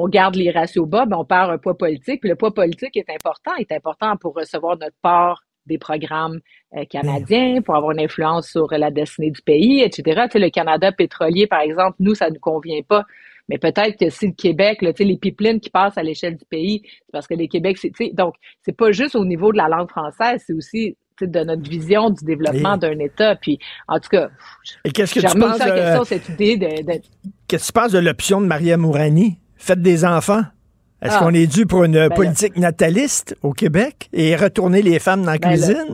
on- 0.02 0.08
garde 0.08 0.36
les 0.36 0.50
ratios 0.50 0.86
bas, 0.88 1.06
ben 1.06 1.16
on 1.18 1.24
perd 1.24 1.50
un 1.50 1.58
poids 1.58 1.76
politique. 1.76 2.20
Puis 2.20 2.30
le 2.30 2.36
poids 2.36 2.54
politique 2.54 2.96
est 2.96 3.10
important, 3.10 3.54
est 3.58 3.72
important 3.72 4.16
pour 4.16 4.34
recevoir 4.34 4.78
notre 4.78 4.96
part 5.02 5.42
des 5.66 5.78
programmes 5.78 6.40
euh, 6.76 6.84
canadiens, 6.84 7.60
pour 7.62 7.76
avoir 7.76 7.92
une 7.92 8.00
influence 8.00 8.48
sur 8.48 8.68
la 8.70 8.90
destinée 8.90 9.30
du 9.30 9.42
pays, 9.42 9.82
etc. 9.82 10.22
Tu 10.26 10.32
sais, 10.32 10.38
le 10.38 10.50
Canada 10.50 10.92
pétrolier, 10.92 11.46
par 11.46 11.60
exemple, 11.60 11.96
nous, 12.00 12.14
ça 12.14 12.28
ne 12.28 12.34
nous 12.34 12.40
convient 12.40 12.82
pas. 12.82 13.04
Mais 13.48 13.58
peut-être 13.58 13.98
que 13.98 14.10
si 14.10 14.28
le 14.28 14.32
Québec, 14.32 14.80
là, 14.80 14.92
les 14.98 15.16
pipelines 15.16 15.58
qui 15.60 15.70
passent 15.70 15.98
à 15.98 16.04
l'échelle 16.04 16.36
du 16.36 16.44
pays, 16.44 16.82
c'est 16.84 17.12
parce 17.12 17.26
que 17.26 17.34
les 17.34 17.48
Québec, 17.48 17.78
c'est, 17.78 18.14
donc, 18.14 18.34
c'est 18.62 18.76
pas 18.76 18.92
juste 18.92 19.16
au 19.16 19.24
niveau 19.24 19.50
de 19.52 19.56
la 19.56 19.68
langue 19.68 19.88
française, 19.90 20.42
c'est 20.46 20.52
aussi 20.52 20.96
de 21.26 21.40
notre 21.40 21.68
vision 21.68 22.10
du 22.10 22.24
développement 22.24 22.76
d'un 22.76 22.98
État. 22.98 23.36
Puis, 23.36 23.58
en 23.88 23.98
tout 23.98 24.08
cas, 24.10 24.28
Et 24.84 24.90
qu'est-ce 24.92 25.14
que 25.14 25.20
je 25.20 25.26
tu 25.28 25.38
penses 25.38 25.58
ça 25.58 25.64
en 25.64 25.68
de- 25.68 25.72
question, 25.80 26.04
cette 26.04 26.28
idée 26.30 26.56
de, 26.56 26.82
de- 26.82 27.00
Qu'est-ce 27.48 27.62
que 27.62 27.66
tu 27.66 27.72
penses 27.72 27.92
de 27.92 27.98
l'option 27.98 28.40
de 28.40 28.46
Maria 28.46 28.76
Mourani? 28.76 29.38
Faites 29.56 29.82
des 29.82 30.04
enfants. 30.04 30.42
Est-ce 31.02 31.14
Ah. 31.16 31.20
qu'on 31.20 31.32
est 31.34 31.46
dû 31.46 31.64
pour 31.66 31.84
une 31.84 31.92
Ben 31.92 32.08
là. 32.08 32.14
politique 32.14 32.56
nataliste 32.56 33.36
au 33.42 33.52
Québec 33.52 34.08
et 34.12 34.36
retourner 34.36 34.82
les 34.82 34.98
femmes 34.98 35.24
dans 35.24 35.32
la 35.32 35.38
Ben 35.38 35.58
là. 35.58 35.84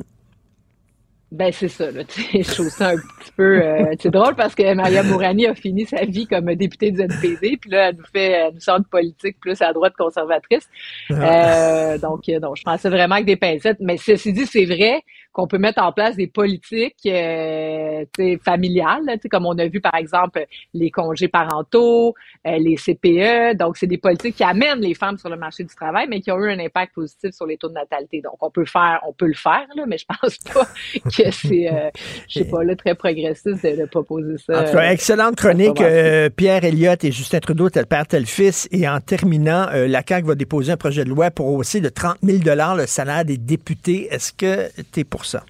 Ben 1.32 1.50
c'est 1.50 1.66
ça, 1.66 1.90
là, 1.90 2.02
je 2.32 2.54
trouve 2.54 2.68
ça 2.68 2.90
un 2.90 2.96
petit 2.96 3.32
peu 3.36 3.60
euh, 3.60 3.94
c'est 3.98 4.12
drôle 4.12 4.36
parce 4.36 4.54
que 4.54 4.74
Maria 4.74 5.02
Mourani 5.02 5.46
a 5.48 5.56
fini 5.56 5.84
sa 5.84 6.04
vie 6.04 6.24
comme 6.28 6.54
députée 6.54 6.92
du 6.92 7.00
NPD, 7.00 7.56
puis 7.60 7.68
là 7.68 7.88
elle 7.88 7.96
nous 7.96 8.04
fait 8.12 8.30
elle 8.30 8.54
nous 8.54 8.60
sort 8.60 8.78
de 8.78 8.84
politique 8.84 9.40
plus 9.40 9.60
à 9.60 9.72
droite 9.72 9.94
conservatrice. 9.98 10.68
Euh, 11.10 11.98
donc 11.98 12.28
euh, 12.28 12.38
non, 12.38 12.54
je 12.54 12.62
pensais 12.62 12.88
vraiment 12.88 13.16
avec 13.16 13.26
des 13.26 13.34
pincettes, 13.34 13.78
mais 13.80 13.96
ceci 13.96 14.32
dit 14.32 14.46
c'est 14.46 14.66
vrai 14.66 15.02
qu'on 15.36 15.46
peut 15.46 15.58
mettre 15.58 15.82
en 15.82 15.92
place 15.92 16.16
des 16.16 16.28
politiques 16.28 17.04
euh, 17.04 18.06
familiales, 18.42 19.04
là, 19.04 19.16
tu 19.16 19.22
sais, 19.24 19.28
comme 19.28 19.44
on 19.44 19.58
a 19.58 19.66
vu 19.66 19.82
par 19.82 19.94
exemple 19.94 20.46
les 20.72 20.90
congés 20.90 21.28
parentaux, 21.28 22.14
euh, 22.46 22.56
les 22.56 22.76
CPE, 22.76 23.54
donc 23.58 23.76
c'est 23.76 23.86
des 23.86 23.98
politiques 23.98 24.36
qui 24.36 24.44
amènent 24.44 24.80
les 24.80 24.94
femmes 24.94 25.18
sur 25.18 25.28
le 25.28 25.36
marché 25.36 25.62
du 25.62 25.74
travail, 25.74 26.06
mais 26.08 26.22
qui 26.22 26.32
ont 26.32 26.38
eu 26.38 26.50
un 26.50 26.58
impact 26.58 26.94
positif 26.94 27.32
sur 27.34 27.44
les 27.44 27.58
taux 27.58 27.68
de 27.68 27.74
natalité. 27.74 28.22
Donc 28.22 28.36
on 28.40 28.50
peut 28.50 28.64
faire, 28.64 29.00
on 29.06 29.12
peut 29.12 29.26
le 29.26 29.34
faire 29.34 29.66
là, 29.76 29.84
mais 29.86 29.98
je 29.98 30.06
pense 30.06 30.38
pas 30.38 30.64
que 31.04 31.30
c'est, 31.30 31.70
euh, 31.70 31.90
je 32.30 32.38
sais 32.38 32.44
pas, 32.46 32.64
là, 32.64 32.74
très 32.74 32.94
progressiste 32.94 33.62
de, 33.62 33.82
de 33.82 33.84
proposer 33.84 34.38
ça. 34.38 34.62
En 34.62 34.64
tout 34.64 34.72
cas, 34.72 34.90
excellente 34.90 35.36
chronique. 35.36 35.82
euh, 35.82 36.30
Pierre 36.30 36.64
Elliott 36.64 37.04
et 37.04 37.12
Justin 37.12 37.40
Trudeau, 37.40 37.68
tel 37.68 37.84
père, 37.84 38.06
tel 38.06 38.24
fils. 38.24 38.68
Et 38.72 38.88
en 38.88 39.00
terminant, 39.00 39.66
euh, 39.74 39.86
la 39.86 40.02
CAQ 40.08 40.28
va 40.28 40.34
déposer 40.34 40.72
un 40.72 40.78
projet 40.78 41.04
de 41.04 41.10
loi 41.10 41.30
pour 41.30 41.48
hausser 41.52 41.82
de 41.82 41.90
30 41.90 42.16
000 42.22 42.38
le 42.74 42.86
salaire 42.86 43.26
des 43.26 43.36
députés. 43.36 44.08
Est-ce 44.10 44.32
que 44.32 44.70
tu 44.92 45.00
es 45.00 45.04
pour 45.04 45.25
ça? 45.26 45.44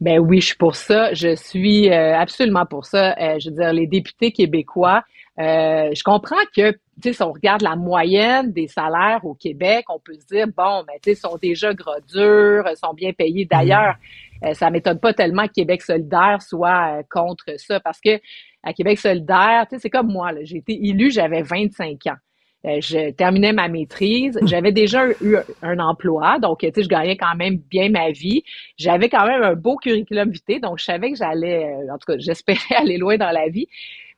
Ben 0.00 0.18
oui, 0.18 0.40
je 0.40 0.46
suis 0.48 0.56
pour 0.56 0.76
ça. 0.76 1.14
Je 1.14 1.34
suis 1.34 1.90
euh, 1.90 2.16
absolument 2.16 2.66
pour 2.66 2.84
ça. 2.84 3.16
Euh, 3.18 3.38
je 3.38 3.50
veux 3.50 3.56
dire, 3.56 3.72
les 3.72 3.86
députés 3.86 4.32
québécois, 4.32 5.02
euh, 5.38 5.90
je 5.94 6.02
comprends 6.02 6.36
que, 6.54 6.72
tu 6.72 6.78
sais, 7.02 7.12
si 7.12 7.22
on 7.22 7.32
regarde 7.32 7.62
la 7.62 7.76
moyenne 7.76 8.52
des 8.52 8.68
salaires 8.68 9.20
au 9.24 9.34
Québec, 9.34 9.84
on 9.88 9.98
peut 9.98 10.14
se 10.14 10.26
dire, 10.26 10.46
bon, 10.46 10.84
ben, 10.86 10.94
tu 11.02 11.10
sais, 11.10 11.14
sont 11.14 11.36
déjà 11.40 11.74
gras 11.74 12.00
durs, 12.12 12.64
sont 12.76 12.94
bien 12.94 13.12
payés. 13.12 13.46
D'ailleurs, 13.46 13.96
euh, 14.44 14.54
ça 14.54 14.70
m'étonne 14.70 15.00
pas 15.00 15.14
tellement 15.14 15.46
que 15.46 15.52
Québec 15.52 15.82
solidaire 15.82 16.42
soit 16.42 17.02
contre 17.10 17.58
ça 17.58 17.80
parce 17.80 18.00
que 18.00 18.20
à 18.62 18.72
Québec 18.72 18.98
solidaire, 18.98 19.66
tu 19.68 19.76
sais, 19.76 19.82
c'est 19.82 19.90
comme 19.90 20.08
moi, 20.08 20.32
j'ai 20.42 20.58
été 20.58 20.72
élu, 20.72 21.10
j'avais 21.10 21.42
25 21.42 22.06
ans. 22.08 22.16
Euh, 22.66 22.80
je 22.80 23.10
terminais 23.10 23.52
ma 23.52 23.68
maîtrise. 23.68 24.38
J'avais 24.46 24.72
déjà 24.72 25.06
eu 25.20 25.36
un 25.62 25.78
emploi, 25.78 26.38
donc 26.38 26.60
tu 26.60 26.70
sais, 26.74 26.82
je 26.82 26.88
gagnais 26.88 27.16
quand 27.16 27.34
même 27.36 27.56
bien 27.56 27.90
ma 27.90 28.10
vie. 28.10 28.42
J'avais 28.76 29.08
quand 29.08 29.26
même 29.26 29.42
un 29.42 29.54
beau 29.54 29.76
curriculum 29.76 30.30
vitae, 30.30 30.60
donc 30.60 30.78
je 30.78 30.84
savais 30.84 31.12
que 31.12 31.16
j'allais, 31.16 31.64
euh, 31.64 31.92
en 31.92 31.98
tout 31.98 32.12
cas, 32.12 32.14
j'espérais 32.18 32.74
aller 32.76 32.98
loin 32.98 33.16
dans 33.16 33.30
la 33.30 33.48
vie. 33.48 33.68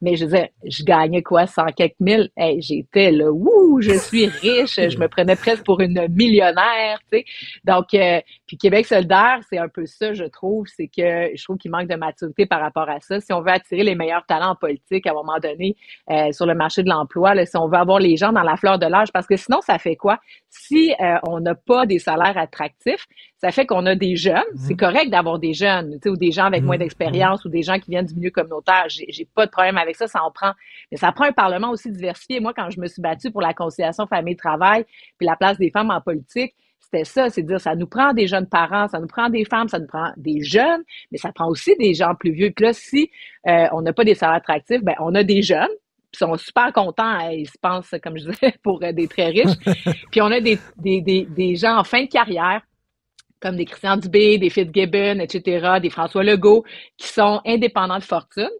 Mais 0.00 0.16
je 0.16 0.26
veux 0.26 0.36
dire, 0.36 0.48
je 0.64 0.84
gagnais 0.84 1.22
quoi, 1.22 1.46
cent 1.46 1.66
quelques 1.76 1.98
mille? 1.98 2.30
Hey, 2.36 2.62
j'étais 2.62 3.10
là, 3.10 3.30
ouh, 3.30 3.80
je 3.80 3.94
suis 3.94 4.26
riche, 4.26 4.76
je 4.76 4.98
me 4.98 5.08
prenais 5.08 5.36
presque 5.36 5.64
pour 5.64 5.80
une 5.80 6.06
millionnaire, 6.08 7.00
tu 7.10 7.18
sais. 7.18 7.24
Donc, 7.64 7.94
euh, 7.94 8.20
puis 8.46 8.56
Québec 8.56 8.86
solidaire, 8.86 9.40
c'est 9.48 9.58
un 9.58 9.68
peu 9.68 9.86
ça, 9.86 10.12
je 10.12 10.24
trouve, 10.24 10.66
c'est 10.68 10.86
que 10.86 11.30
je 11.34 11.42
trouve 11.42 11.56
qu'il 11.56 11.70
manque 11.70 11.88
de 11.88 11.96
maturité 11.96 12.46
par 12.46 12.60
rapport 12.60 12.88
à 12.88 13.00
ça. 13.00 13.20
Si 13.20 13.32
on 13.32 13.40
veut 13.40 13.50
attirer 13.50 13.82
les 13.82 13.94
meilleurs 13.94 14.24
talents 14.26 14.50
en 14.50 14.56
politique 14.56 15.06
à 15.06 15.10
un 15.10 15.14
moment 15.14 15.38
donné 15.42 15.76
euh, 16.10 16.30
sur 16.32 16.46
le 16.46 16.54
marché 16.54 16.82
de 16.82 16.88
l'emploi, 16.88 17.34
là, 17.34 17.44
si 17.44 17.56
on 17.56 17.68
veut 17.68 17.78
avoir 17.78 17.98
les 17.98 18.16
gens 18.16 18.32
dans 18.32 18.42
la 18.42 18.56
fleur 18.56 18.78
de 18.78 18.86
l'âge, 18.86 19.12
parce 19.12 19.26
que 19.26 19.36
sinon, 19.36 19.60
ça 19.60 19.78
fait 19.78 19.96
quoi? 19.96 20.18
Si 20.48 20.94
euh, 21.00 21.16
on 21.26 21.40
n'a 21.40 21.54
pas 21.54 21.86
des 21.86 21.98
salaires 21.98 22.38
attractifs, 22.38 23.06
ça 23.40 23.52
fait 23.52 23.66
qu'on 23.66 23.86
a 23.86 23.94
des 23.94 24.16
jeunes. 24.16 24.42
C'est 24.56 24.74
correct 24.74 25.10
d'avoir 25.10 25.38
des 25.38 25.54
jeunes, 25.54 25.92
tu 25.92 25.98
sais, 26.02 26.08
ou 26.08 26.16
des 26.16 26.32
gens 26.32 26.44
avec 26.44 26.62
moins 26.62 26.76
d'expérience, 26.76 27.44
ou 27.44 27.48
des 27.48 27.62
gens 27.62 27.78
qui 27.78 27.90
viennent 27.90 28.06
du 28.06 28.14
milieu 28.14 28.30
communautaire. 28.30 28.86
J'ai 28.88 29.06
j'ai 29.08 29.24
pas 29.24 29.46
de 29.46 29.50
problème 29.50 29.78
avec 29.78 29.87
ça, 29.96 30.06
ça 30.06 30.22
en 30.22 30.30
prend. 30.30 30.52
Mais 30.90 30.98
ça 30.98 31.12
prend 31.12 31.24
un 31.24 31.32
Parlement 31.32 31.70
aussi 31.70 31.90
diversifié. 31.90 32.40
Moi, 32.40 32.52
quand 32.54 32.70
je 32.70 32.80
me 32.80 32.86
suis 32.86 33.02
battue 33.02 33.30
pour 33.30 33.42
la 33.42 33.54
conciliation 33.54 34.06
famille-travail, 34.06 34.84
puis 35.18 35.26
la 35.26 35.36
place 35.36 35.58
des 35.58 35.70
femmes 35.70 35.90
en 35.90 36.00
politique, 36.00 36.54
c'était 36.80 37.04
ça, 37.04 37.28
c'est 37.28 37.42
dire 37.42 37.60
ça 37.60 37.74
nous 37.74 37.86
prend 37.86 38.12
des 38.14 38.26
jeunes 38.26 38.48
parents, 38.48 38.88
ça 38.88 38.98
nous 38.98 39.06
prend 39.06 39.28
des 39.28 39.44
femmes, 39.44 39.68
ça 39.68 39.78
nous 39.78 39.86
prend 39.86 40.10
des 40.16 40.42
jeunes, 40.42 40.82
mais 41.10 41.18
ça 41.18 41.32
prend 41.32 41.48
aussi 41.48 41.76
des 41.76 41.92
gens 41.92 42.14
plus 42.14 42.32
vieux. 42.32 42.50
Puis 42.50 42.64
là, 42.64 42.72
si 42.72 43.10
euh, 43.46 43.66
on 43.72 43.82
n'a 43.82 43.92
pas 43.92 44.04
des 44.04 44.14
salaires 44.14 44.36
attractifs, 44.36 44.82
ben 44.82 44.94
on 45.00 45.14
a 45.14 45.22
des 45.22 45.42
jeunes, 45.42 45.68
puis 46.10 46.18
sont 46.18 46.34
super 46.36 46.72
contents, 46.72 47.04
hein, 47.04 47.30
ils 47.32 47.48
se 47.48 47.58
pensent, 47.60 47.94
comme 48.02 48.16
je 48.16 48.30
disais, 48.30 48.54
pour 48.62 48.82
euh, 48.82 48.92
des 48.92 49.06
très 49.06 49.26
riches. 49.26 49.56
puis 50.10 50.22
on 50.22 50.26
a 50.26 50.40
des, 50.40 50.58
des, 50.76 51.02
des, 51.02 51.26
des 51.28 51.56
gens 51.56 51.76
en 51.76 51.84
fin 51.84 52.04
de 52.04 52.08
carrière 52.08 52.62
comme 53.40 53.56
des 53.56 53.66
Christian 53.66 53.96
Dubé, 53.96 54.38
des 54.38 54.50
Fitzgibbon, 54.50 55.20
etc., 55.20 55.78
des 55.80 55.90
François 55.90 56.24
Legault, 56.24 56.64
qui 56.96 57.06
sont 57.06 57.40
indépendants 57.46 57.98
de 57.98 58.04
fortune 58.04 58.50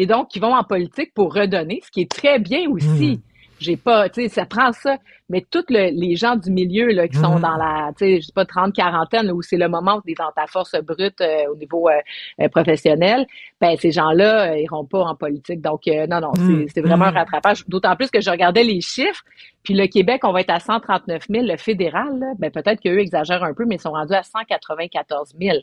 et 0.00 0.06
donc 0.06 0.28
qui 0.28 0.38
vont 0.38 0.54
en 0.54 0.64
politique 0.64 1.12
pour 1.12 1.34
redonner, 1.34 1.82
ce 1.84 1.90
qui 1.90 2.00
est 2.00 2.10
très 2.10 2.38
bien 2.38 2.70
aussi. 2.70 3.20
J'ai 3.60 3.76
pas, 3.76 4.08
tu 4.08 4.22
sais, 4.22 4.28
ça 4.30 4.46
prend 4.46 4.72
ça. 4.72 4.96
Mais 5.30 5.46
tous 5.50 5.64
le- 5.70 5.90
les 5.98 6.16
gens 6.16 6.36
du 6.36 6.50
milieu 6.50 6.88
là, 6.88 7.08
qui 7.08 7.16
sont 7.16 7.36
Mhm. 7.36 7.40
dans 7.40 7.56
la, 7.56 7.92
tu 7.96 8.04
sais, 8.04 8.20
je 8.20 8.26
sais 8.26 8.32
pas, 8.34 8.44
30, 8.44 8.74
quarantaine, 8.74 9.30
où 9.30 9.40
c'est 9.40 9.56
le 9.56 9.68
moment 9.68 9.96
où 9.96 10.02
tu 10.02 10.10
es 10.10 10.14
dans 10.14 10.30
ta 10.32 10.46
force 10.46 10.74
brute 10.82 11.20
euh, 11.22 11.50
au 11.50 11.56
niveau 11.56 11.88
euh, 11.88 11.92
euh, 12.42 12.48
professionnel, 12.48 13.26
ben 13.60 13.76
ces 13.78 13.92
gens-là 13.92 14.58
iront 14.58 14.84
pas 14.84 15.00
en 15.04 15.14
politique. 15.14 15.60
Donc, 15.62 15.86
non, 15.86 16.20
non, 16.20 16.32
c'est 16.34 16.66
c'est 16.74 16.80
vraiment 16.82 17.06
un 17.06 17.10
Mhm. 17.12 17.16
rattrapage. 17.18 17.64
D'autant 17.68 17.96
plus 17.96 18.10
que 18.10 18.20
je 18.20 18.28
regardais 18.30 18.64
les 18.64 18.80
chiffres, 18.80 19.22
puis 19.62 19.74
le 19.74 19.86
Québec, 19.86 20.22
on 20.24 20.32
va 20.32 20.40
être 20.40 20.50
à 20.50 20.58
139 20.60 21.24
000. 21.30 21.46
Le 21.46 21.56
fédéral, 21.56 22.18
là, 22.18 22.32
ben 22.38 22.50
peut-être 22.50 22.80
qu'eux 22.82 22.98
exagèrent 22.98 23.44
un 23.44 23.54
peu, 23.54 23.64
mais 23.66 23.76
ils 23.76 23.80
sont 23.80 23.92
rendus 23.92 24.14
à 24.14 24.22
194 24.22 25.34
000. 25.40 25.58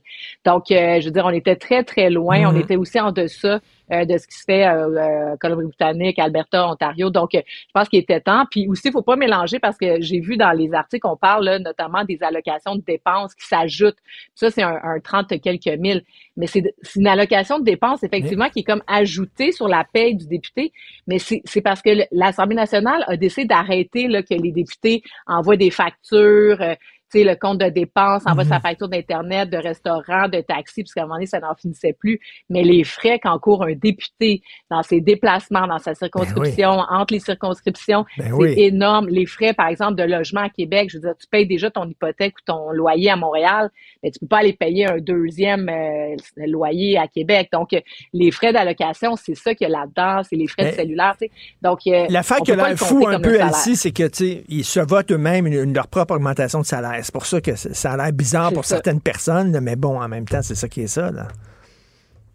Donc, 0.46 0.66
je 0.70 1.04
veux 1.06 1.12
dire, 1.12 1.26
on 1.26 1.30
était 1.32 1.56
très, 1.56 1.84
très 1.84 2.10
loin. 2.10 2.48
On 2.52 2.56
était 2.56 2.76
aussi 2.78 3.00
en 3.00 3.12
deçà 3.12 3.60
euh, 3.90 4.04
de 4.04 4.18
ce 4.18 4.28
qui 4.28 4.38
se 4.38 4.44
fait 4.44 4.68
euh, 4.68 4.90
euh, 4.98 5.36
Colombie-Britannique, 5.40 6.20
Alberta, 6.20 6.68
Ontario. 6.70 7.10
Donc, 7.10 7.30
je 7.34 7.40
pense 7.74 7.88
qu'il 7.88 8.00
était 8.00 8.20
temps. 8.20 8.44
Puis 8.52 8.68
aussi, 8.68 8.90
il 8.90 8.92
faut 8.92 9.02
pas 9.02 9.16
mélanger 9.16 9.57
parce 9.60 9.78
que 9.78 10.02
j'ai 10.02 10.20
vu 10.20 10.38
dans 10.38 10.52
les 10.52 10.74
articles, 10.74 11.08
on 11.08 11.18
parle 11.18 11.46
là, 11.46 11.60
notamment 11.60 12.04
des 12.04 12.18
allocations 12.22 12.76
de 12.76 12.82
dépenses 12.82 13.34
qui 13.36 13.46
s'ajoutent. 13.48 13.98
Ça, 14.36 14.50
c'est 14.50 14.64
un, 14.64 14.80
un 14.84 15.00
30 15.00 15.40
quelques 15.42 15.68
mille. 15.80 16.04
Mais 16.36 16.48
c'est 16.48 16.64
une 16.96 17.08
allocation 17.08 17.60
de 17.60 17.64
dépenses, 17.64 18.04
effectivement, 18.04 18.50
qui 18.50 18.60
est 18.60 18.64
comme 18.64 18.84
ajoutée 18.88 19.52
sur 19.52 19.68
la 19.68 19.84
paye 19.92 20.16
du 20.16 20.28
député. 20.28 20.72
Mais 21.08 21.18
c'est 21.20 21.62
parce 21.62 21.82
que 21.82 21.90
l'Assemblée 22.12 22.56
nationale 22.56 23.04
a 23.08 23.18
décidé 23.18 23.46
d'arrêter 23.46 24.08
que 24.08 24.34
les 24.34 24.52
députés 24.52 25.02
envoient 25.26 25.58
des 25.58 25.72
factures, 25.72 26.62
euh, 26.62 26.76
sais, 27.10 27.24
le 27.24 27.36
compte 27.36 27.58
de 27.60 27.70
dépenses, 27.70 28.24
envoie 28.26 28.44
Mhm. 28.44 28.50
sa 28.50 28.60
facture 28.60 28.88
d'Internet, 28.90 29.50
de 29.50 29.58
restaurant, 29.58 30.28
de 30.28 30.42
taxi, 30.42 30.84
puisqu'à 30.84 31.02
un 31.02 31.04
moment 31.06 31.16
donné, 31.16 31.26
ça 31.26 31.40
n'en 31.40 31.56
finissait 31.56 31.94
plus. 31.94 32.20
Mais 32.50 32.64
les 32.64 32.84
frais 32.84 33.20
qu'encourt 33.20 33.64
un 33.64 33.74
député 33.74 34.42
dans 34.70 34.84
ses 34.84 35.02
déplacements, 35.02 35.68
dans 35.68 35.78
sa 35.80 35.96
circonscription, 35.96 36.70
entre 36.90 37.14
les 37.14 37.20
circonscriptions, 37.20 38.06
Ben 38.18 38.28
c'est 38.28 38.34
oui. 38.34 38.54
énorme. 38.58 39.08
Les 39.10 39.26
frais, 39.26 39.54
par 39.54 39.68
exemple, 39.68 39.96
de 39.96 40.04
logement 40.04 40.42
à 40.42 40.50
Québec, 40.50 40.90
je 40.92 40.98
veux 40.98 41.02
dire, 41.02 41.14
tu 41.20 41.28
payes 41.28 41.48
déjà 41.48 41.70
ton 41.72 41.86
hypothèque 41.88 42.36
ou 42.38 42.42
ton 42.46 42.72
loyer 42.72 43.10
à 43.10 43.16
Montréal, 43.16 43.70
mais 44.04 44.12
tu 44.12 44.20
peux 44.20 44.28
pas 44.28 44.40
aller 44.40 44.54
payer 44.54 44.88
un 44.88 44.98
deuxième 45.00 45.70
euh, 45.70 46.16
loyer 46.46 46.98
à 46.98 47.08
Québec. 47.08 47.50
Donc, 47.52 47.70
les 48.14 48.32
frais 48.32 48.54
d'allocation, 48.54 49.16
c'est 49.16 49.36
ça 49.36 49.54
qu'il 49.56 49.68
y 49.70 49.74
a 49.74 49.78
là-dedans, 49.80 50.24
c'est 50.24 50.36
les 50.36 50.48
frais 50.48 50.64
de 50.64 50.70
Ben, 50.70 50.76
cellulaire, 50.76 51.16
tu 51.20 51.28
sais. 51.28 51.32
Donc, 51.62 51.80
euh, 51.88 52.06
L'affaire 52.10 52.38
on 52.42 52.44
qui 52.44 52.52
a 52.52 52.56
peut 52.56 52.62
pas 52.62 52.68
l'air 52.70 52.78
le 52.80 52.86
fou 52.86 53.08
un 53.08 53.20
peu. 53.20 53.40
Elsie, 53.40 53.76
c'est 53.76 53.92
que, 53.92 54.08
tu 54.08 54.26
sais, 54.26 54.44
ils 54.50 54.64
se 54.66 54.80
votent 54.80 55.12
eux-mêmes 55.12 55.48
leur 55.74 55.88
propre 55.88 56.16
augmentation 56.16 56.60
de 56.62 56.66
salaire. 56.66 56.97
C'est 57.04 57.14
pour 57.14 57.26
ça 57.26 57.42
que 57.42 57.56
ça 57.56 57.92
a 57.94 57.98
l'air 57.98 58.12
bizarre 58.14 58.52
pour 58.54 58.66
ça. 58.66 58.76
certaines 58.76 59.02
personnes, 59.02 59.60
mais 59.62 59.76
bon, 59.76 60.02
en 60.02 60.08
même 60.08 60.26
temps, 60.26 60.42
c'est 60.42 60.56
ça 60.56 60.68
qui 60.68 60.82
est 60.82 60.88
ça, 60.88 61.12
là. 61.12 61.28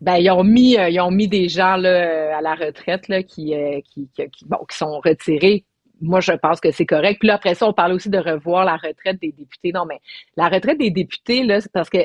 Ben, 0.01 0.17
ils 0.17 0.31
ont 0.31 0.43
mis, 0.43 0.77
euh, 0.77 0.89
ils 0.89 1.01
ont 1.01 1.13
mis 1.13 1.29
des 1.29 1.49
gens 1.49 1.77
là, 1.77 2.37
à 2.37 2.41
la 2.41 2.55
retraite 2.57 3.07
là, 3.09 3.23
qui, 3.23 3.55
euh, 3.55 3.81
qui, 3.85 4.09
qui, 4.15 4.29
qui- 4.31 4.45
bon, 4.47 4.59
qui 4.69 4.77
sont 4.77 4.99
retirés. 4.99 5.65
Moi, 6.01 6.19
je 6.21 6.33
pense 6.33 6.59
que 6.61 6.73
c'est 6.73 6.87
correct. 6.87 7.19
Puis 7.21 7.29
là, 7.29 7.35
après 7.35 7.55
ça, 7.55 7.69
on 7.69 7.73
parle 7.73 7.93
aussi 7.93 8.11
de 8.11 8.19
revoir 8.19 8.65
la 8.65 8.77
retraite 8.77 9.21
des 9.21 9.31
députés. 9.31 9.71
Non, 9.73 9.85
mais 9.87 10.01
la 10.37 10.49
retraite 10.49 10.79
des 10.79 10.91
députés, 10.91 11.45
là, 11.45 11.61
c'est 11.61 11.71
parce 11.71 11.89
que 11.89 11.99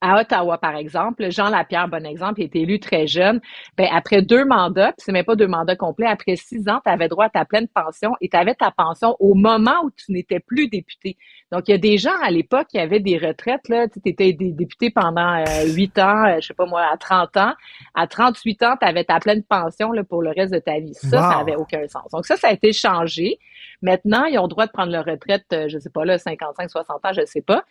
à 0.00 0.20
Ottawa, 0.20 0.58
par 0.58 0.76
exemple, 0.76 1.30
Jean 1.30 1.50
Lapierre, 1.50 1.88
bon 1.88 2.04
exemple, 2.06 2.40
il 2.40 2.44
a 2.44 2.46
été 2.46 2.60
élu 2.62 2.80
très 2.80 3.06
jeune. 3.06 3.40
Ben, 3.76 3.88
après 3.92 4.22
deux 4.22 4.44
mandats, 4.44 4.92
puis 4.92 5.04
c'est 5.04 5.12
même 5.12 5.24
pas 5.24 5.36
deux 5.36 5.46
mandats 5.46 5.76
complets, 5.76 6.06
après 6.06 6.36
six 6.36 6.68
ans, 6.68 6.80
tu 6.84 6.90
avais 6.90 7.08
droit 7.08 7.26
à 7.26 7.30
ta 7.30 7.44
pleine 7.44 7.68
pension 7.68 8.12
et 8.20 8.28
tu 8.28 8.36
avais 8.36 8.54
ta 8.54 8.70
pension 8.70 9.16
au 9.20 9.34
moment 9.34 9.84
où 9.84 9.90
tu 9.90 10.12
n'étais 10.12 10.40
plus 10.40 10.68
député. 10.68 11.16
Donc, 11.52 11.68
il 11.68 11.72
y 11.72 11.74
a 11.74 11.78
des 11.78 11.98
gens 11.98 12.18
à 12.22 12.30
l'époque 12.30 12.68
qui 12.68 12.78
avaient 12.78 13.00
des 13.00 13.18
retraites, 13.18 13.68
là, 13.68 13.88
tu 13.88 14.00
étais 14.04 14.32
député 14.32 14.90
pendant 14.90 15.36
euh, 15.40 15.64
huit 15.66 15.98
ans, 15.98 16.24
euh, 16.26 16.36
je 16.40 16.46
sais 16.48 16.54
pas 16.54 16.66
moi, 16.66 16.82
à 16.92 16.96
30 16.96 17.36
ans. 17.36 17.52
À 17.94 18.06
38 18.06 18.62
ans, 18.62 18.74
tu 18.80 18.86
avais 18.86 19.04
ta 19.04 19.20
pleine 19.20 19.42
pension 19.42 19.92
là, 19.92 20.02
pour 20.04 20.22
le 20.22 20.30
reste 20.30 20.52
de 20.52 20.58
ta 20.60 20.78
vie. 20.78 20.94
Ça, 20.94 21.18
ça 21.22 21.36
Wow. 21.36 21.40
avait 21.42 21.56
aucun 21.56 21.86
sens. 21.88 22.10
Donc, 22.12 22.24
ça, 22.26 22.36
ça 22.36 22.48
a 22.48 22.52
été 22.52 22.72
changé. 22.72 23.38
Maintenant, 23.82 24.24
ils 24.24 24.38
ont 24.38 24.42
le 24.44 24.48
droit 24.48 24.66
de 24.66 24.72
prendre 24.72 24.92
leur 24.92 25.04
retraite, 25.04 25.44
euh, 25.52 25.68
je 25.68 25.78
sais 25.78 25.90
pas, 25.90 26.04
là, 26.04 26.18
55, 26.18 26.70
60 26.70 27.04
ans, 27.04 27.12
je 27.12 27.24
sais 27.26 27.42
pas. 27.42 27.64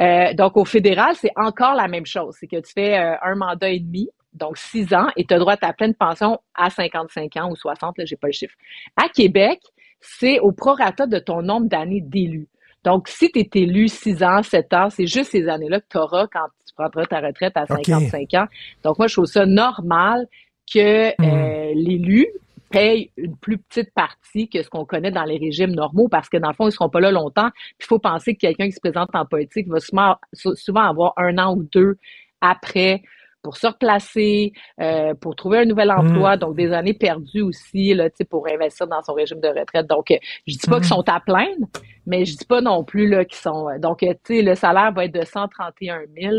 Euh, 0.00 0.32
donc, 0.34 0.56
au 0.56 0.64
fédéral, 0.64 1.14
c'est 1.16 1.32
encore 1.36 1.74
la 1.74 1.88
même 1.88 2.06
chose. 2.06 2.36
C'est 2.38 2.46
que 2.46 2.60
tu 2.60 2.72
fais 2.72 2.98
euh, 2.98 3.14
un 3.22 3.34
mandat 3.34 3.70
et 3.70 3.80
demi, 3.80 4.08
donc 4.32 4.56
six 4.56 4.94
ans, 4.94 5.08
et 5.16 5.24
tu 5.24 5.34
as 5.34 5.38
droit 5.38 5.52
à 5.54 5.56
ta 5.58 5.72
pleine 5.72 5.94
pension 5.94 6.38
à 6.54 6.70
55 6.70 7.36
ans 7.36 7.50
ou 7.50 7.56
60, 7.56 7.98
là, 7.98 8.04
j'ai 8.06 8.16
pas 8.16 8.28
le 8.28 8.32
chiffre. 8.32 8.54
À 8.96 9.08
Québec, 9.08 9.60
c'est 10.00 10.40
au 10.40 10.52
prorata 10.52 11.06
de 11.06 11.18
ton 11.18 11.42
nombre 11.42 11.68
d'années 11.68 12.00
d'élu. 12.00 12.48
Donc, 12.84 13.06
si 13.08 13.30
tu 13.30 13.40
es 13.40 13.48
élu 13.54 13.88
6 13.88 14.22
ans, 14.24 14.42
7 14.42 14.74
ans, 14.74 14.90
c'est 14.90 15.06
juste 15.06 15.30
ces 15.30 15.48
années-là 15.48 15.80
que 15.80 15.86
tu 15.88 15.98
auras 15.98 16.26
quand 16.26 16.46
tu 16.66 16.74
prendras 16.74 17.06
ta 17.06 17.20
retraite 17.20 17.56
à 17.56 17.62
OK. 17.64 17.86
55 17.86 18.34
ans. 18.34 18.46
Donc, 18.82 18.98
moi, 18.98 19.06
je 19.06 19.14
trouve 19.14 19.26
ça 19.26 19.46
normal 19.46 20.26
que 20.72 21.10
euh, 21.10 21.72
l'élu 21.74 22.26
payent 22.72 23.10
une 23.16 23.36
plus 23.36 23.58
petite 23.58 23.92
partie 23.94 24.48
que 24.48 24.62
ce 24.62 24.70
qu'on 24.70 24.84
connaît 24.84 25.10
dans 25.10 25.24
les 25.24 25.38
régimes 25.38 25.72
normaux 25.72 26.08
parce 26.08 26.28
que 26.28 26.36
dans 26.38 26.48
le 26.48 26.54
fond, 26.54 26.68
ils 26.68 26.72
seront 26.72 26.88
pas 26.90 27.00
là 27.00 27.10
longtemps. 27.12 27.50
Puis 27.78 27.86
il 27.86 27.86
faut 27.86 27.98
penser 27.98 28.34
que 28.34 28.40
quelqu'un 28.40 28.66
qui 28.66 28.72
se 28.72 28.80
présente 28.80 29.10
en 29.14 29.24
politique 29.26 29.68
va 29.68 29.78
souvent, 29.80 30.16
souvent 30.32 30.82
avoir 30.82 31.12
un 31.16 31.38
an 31.38 31.54
ou 31.56 31.62
deux 31.62 31.96
après 32.40 33.02
pour 33.42 33.56
se 33.56 33.66
replacer, 33.66 34.52
euh, 34.80 35.14
pour 35.14 35.34
trouver 35.34 35.58
un 35.58 35.64
nouvel 35.64 35.90
emploi, 35.90 36.36
donc 36.36 36.56
des 36.56 36.72
années 36.72 36.94
perdues 36.94 37.42
aussi 37.42 37.92
là, 37.92 38.08
pour 38.30 38.46
investir 38.48 38.86
dans 38.86 39.02
son 39.02 39.14
régime 39.14 39.40
de 39.40 39.48
retraite. 39.48 39.86
Donc, 39.88 40.10
euh, 40.12 40.16
je 40.46 40.54
dis 40.54 40.66
pas 40.68 40.76
qu'ils 40.76 40.86
sont 40.86 41.08
à 41.08 41.18
plaindre, 41.20 41.66
mais 42.06 42.24
je 42.24 42.36
dis 42.36 42.44
pas 42.44 42.60
non 42.60 42.84
plus 42.84 43.08
là 43.08 43.24
qu'ils 43.24 43.38
sont. 43.38 43.68
euh, 43.68 43.78
Donc, 43.78 43.98
tu 43.98 44.06
sais, 44.24 44.42
le 44.42 44.54
salaire 44.54 44.92
va 44.92 45.06
être 45.06 45.14
de 45.14 45.24
131 45.24 46.02
000. 46.16 46.36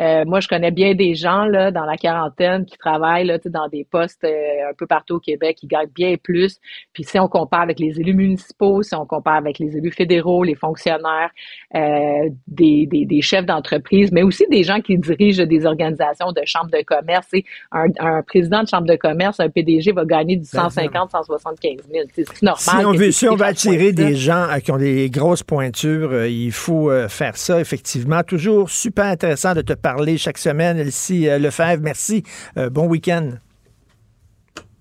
Euh, 0.00 0.24
moi, 0.26 0.40
je 0.40 0.48
connais 0.48 0.70
bien 0.70 0.94
des 0.94 1.14
gens 1.14 1.44
là 1.44 1.70
dans 1.70 1.84
la 1.84 1.96
quarantaine 1.96 2.64
qui 2.64 2.76
travaillent 2.76 3.26
là, 3.26 3.38
tu 3.38 3.44
sais, 3.44 3.50
dans 3.50 3.68
des 3.68 3.84
postes 3.84 4.24
euh, 4.24 4.70
un 4.70 4.74
peu 4.76 4.86
partout 4.86 5.14
au 5.14 5.20
Québec, 5.20 5.56
qui 5.58 5.66
gagnent 5.66 5.90
bien 5.94 6.16
plus. 6.16 6.58
Puis 6.92 7.04
si 7.04 7.18
on 7.18 7.28
compare 7.28 7.62
avec 7.62 7.78
les 7.78 8.00
élus 8.00 8.14
municipaux, 8.14 8.82
si 8.82 8.94
on 8.94 9.06
compare 9.06 9.36
avec 9.36 9.58
les 9.58 9.76
élus 9.76 9.92
fédéraux, 9.92 10.42
les 10.42 10.54
fonctionnaires, 10.54 11.30
euh, 11.74 12.28
des, 12.46 12.86
des, 12.86 13.06
des 13.06 13.20
chefs 13.22 13.46
d'entreprise, 13.46 14.10
mais 14.12 14.22
aussi 14.22 14.44
des 14.50 14.62
gens 14.62 14.80
qui 14.80 14.98
dirigent 14.98 15.44
des 15.44 15.66
organisations 15.66 16.32
de 16.32 16.42
chambres 16.44 16.70
de 16.70 16.82
commerce. 16.84 17.26
Sais, 17.30 17.44
Un, 17.72 17.86
un 18.00 18.22
président 18.22 18.62
de 18.62 18.68
chambre 18.68 18.86
de 18.86 18.96
commerce, 18.96 19.40
un 19.40 19.48
PDG 19.48 19.92
va 19.92 20.04
gagner 20.04 20.36
du 20.36 20.44
150, 20.44 21.10
175 21.10 21.88
000. 21.90 22.04
Tu 22.14 22.24
sais, 22.24 22.30
C'est 22.32 22.42
normal. 22.42 22.58
Si 22.58 22.86
on 22.86 22.92
veut, 22.92 23.10
si 23.10 23.28
on 23.28 23.36
veut 23.36 23.44
attirer 23.44 23.92
des 23.92 24.14
gens 24.16 24.48
euh, 24.50 24.58
qui 24.58 24.72
ont 24.72 24.76
des 24.76 25.10
grosses 25.10 25.42
pointures, 25.42 26.10
euh, 26.12 26.28
il 26.28 26.52
faut 26.52 26.90
euh, 26.90 27.08
faire 27.08 27.36
ça, 27.36 27.60
effectivement. 27.60 28.22
Toujours 28.22 28.70
super 28.70 29.04
intéressant 29.04 29.54
de 29.54 29.62
te 29.62 29.72
parler 29.84 30.16
chaque 30.16 30.38
semaine, 30.38 30.78
Elsie 30.78 31.28
euh, 31.28 31.38
Lefebvre. 31.38 31.82
Merci. 31.82 32.24
Euh, 32.56 32.70
bon 32.70 32.86
week-end. 32.86 33.32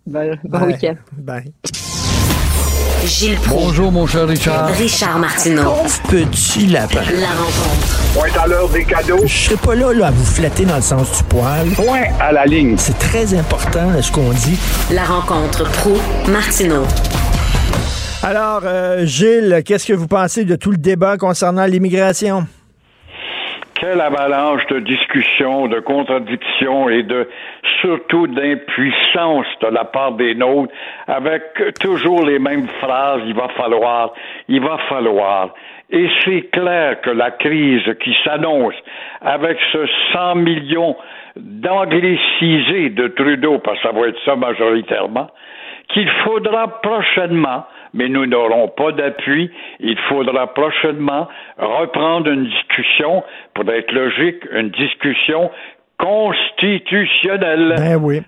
Bon, 0.07 0.31
bon 0.45 0.59
Bye. 0.59 0.67
week-end. 0.67 0.95
Bye. 1.11 1.53
Gilles 3.05 3.35
Proulx. 3.35 3.65
Bonjour, 3.65 3.91
mon 3.91 4.07
cher 4.07 4.25
Richard. 4.25 4.69
Richard 4.69 5.19
Martineau. 5.19 5.73
Petit 6.09 6.67
lapin. 6.67 7.01
La 7.19 7.27
rencontre. 7.31 8.13
Point 8.13 8.41
à 8.41 8.47
l'heure 8.47 8.69
des 8.69 8.85
cadeaux. 8.85 9.19
Je 9.25 9.27
serai 9.27 9.57
pas 9.57 9.75
là, 9.75 9.91
là 9.91 10.07
à 10.07 10.11
vous 10.11 10.23
flatter 10.23 10.63
dans 10.63 10.77
le 10.77 10.81
sens 10.81 11.17
du 11.17 11.23
poil. 11.25 11.67
Point 11.75 12.05
à 12.21 12.31
la 12.31 12.45
ligne. 12.45 12.77
C'est 12.77 12.97
très 12.97 13.33
important 13.33 13.91
là, 13.91 14.01
ce 14.01 14.09
qu'on 14.09 14.31
dit. 14.31 14.57
La 14.89 15.03
rencontre 15.03 15.69
pro 15.69 15.97
martineau 16.31 16.85
Alors, 18.21 18.61
euh, 18.63 19.05
Gilles, 19.05 19.63
qu'est-ce 19.65 19.85
que 19.85 19.93
vous 19.93 20.07
pensez 20.07 20.45
de 20.45 20.55
tout 20.55 20.71
le 20.71 20.77
débat 20.77 21.17
concernant 21.17 21.65
l'immigration? 21.65 22.47
Quelle 23.83 23.99
avalanche 23.99 24.65
de 24.67 24.79
discussions, 24.79 25.67
de 25.67 25.81
contradictions 25.81 26.87
et 26.87 27.03
de 27.03 27.27
surtout 27.81 28.27
d'impuissance 28.27 29.45
de 29.59 29.67
la 29.67 29.83
part 29.83 30.13
des 30.13 30.35
nôtres, 30.35 30.71
avec 31.05 31.41
toujours 31.81 32.25
les 32.25 32.39
mêmes 32.39 32.69
phrases, 32.79 33.23
il 33.25 33.33
va 33.33 33.49
falloir, 33.49 34.13
il 34.47 34.61
va 34.61 34.77
falloir. 34.87 35.49
Et 35.89 36.07
c'est 36.23 36.43
clair 36.43 37.01
que 37.01 37.09
la 37.09 37.31
crise 37.31 37.83
qui 38.01 38.15
s'annonce 38.23 38.75
avec 39.19 39.57
ce 39.73 39.85
100 40.13 40.35
millions 40.35 40.95
d'anglicisés 41.35 42.89
de 42.89 43.09
Trudeau, 43.09 43.59
parce 43.59 43.81
que 43.81 43.89
ça 43.89 43.91
va 43.91 44.07
être 44.07 44.23
ça 44.23 44.37
majoritairement, 44.37 45.29
qu'il 45.93 46.09
faudra 46.25 46.81
prochainement, 46.81 47.65
mais 47.93 48.09
nous 48.09 48.25
n'aurons 48.25 48.67
pas 48.69 48.91
d'appui, 48.91 49.51
il 49.79 49.97
faudra 50.09 50.53
prochainement 50.53 51.27
reprendre 51.57 52.29
une 52.29 52.45
discussion, 52.45 53.23
pour 53.53 53.69
être 53.71 53.91
logique, 53.91 54.43
une 54.51 54.69
discussion 54.69 55.51
constitutionnelle. 55.97 57.75
Ben 57.77 57.95
oui. 58.01 58.21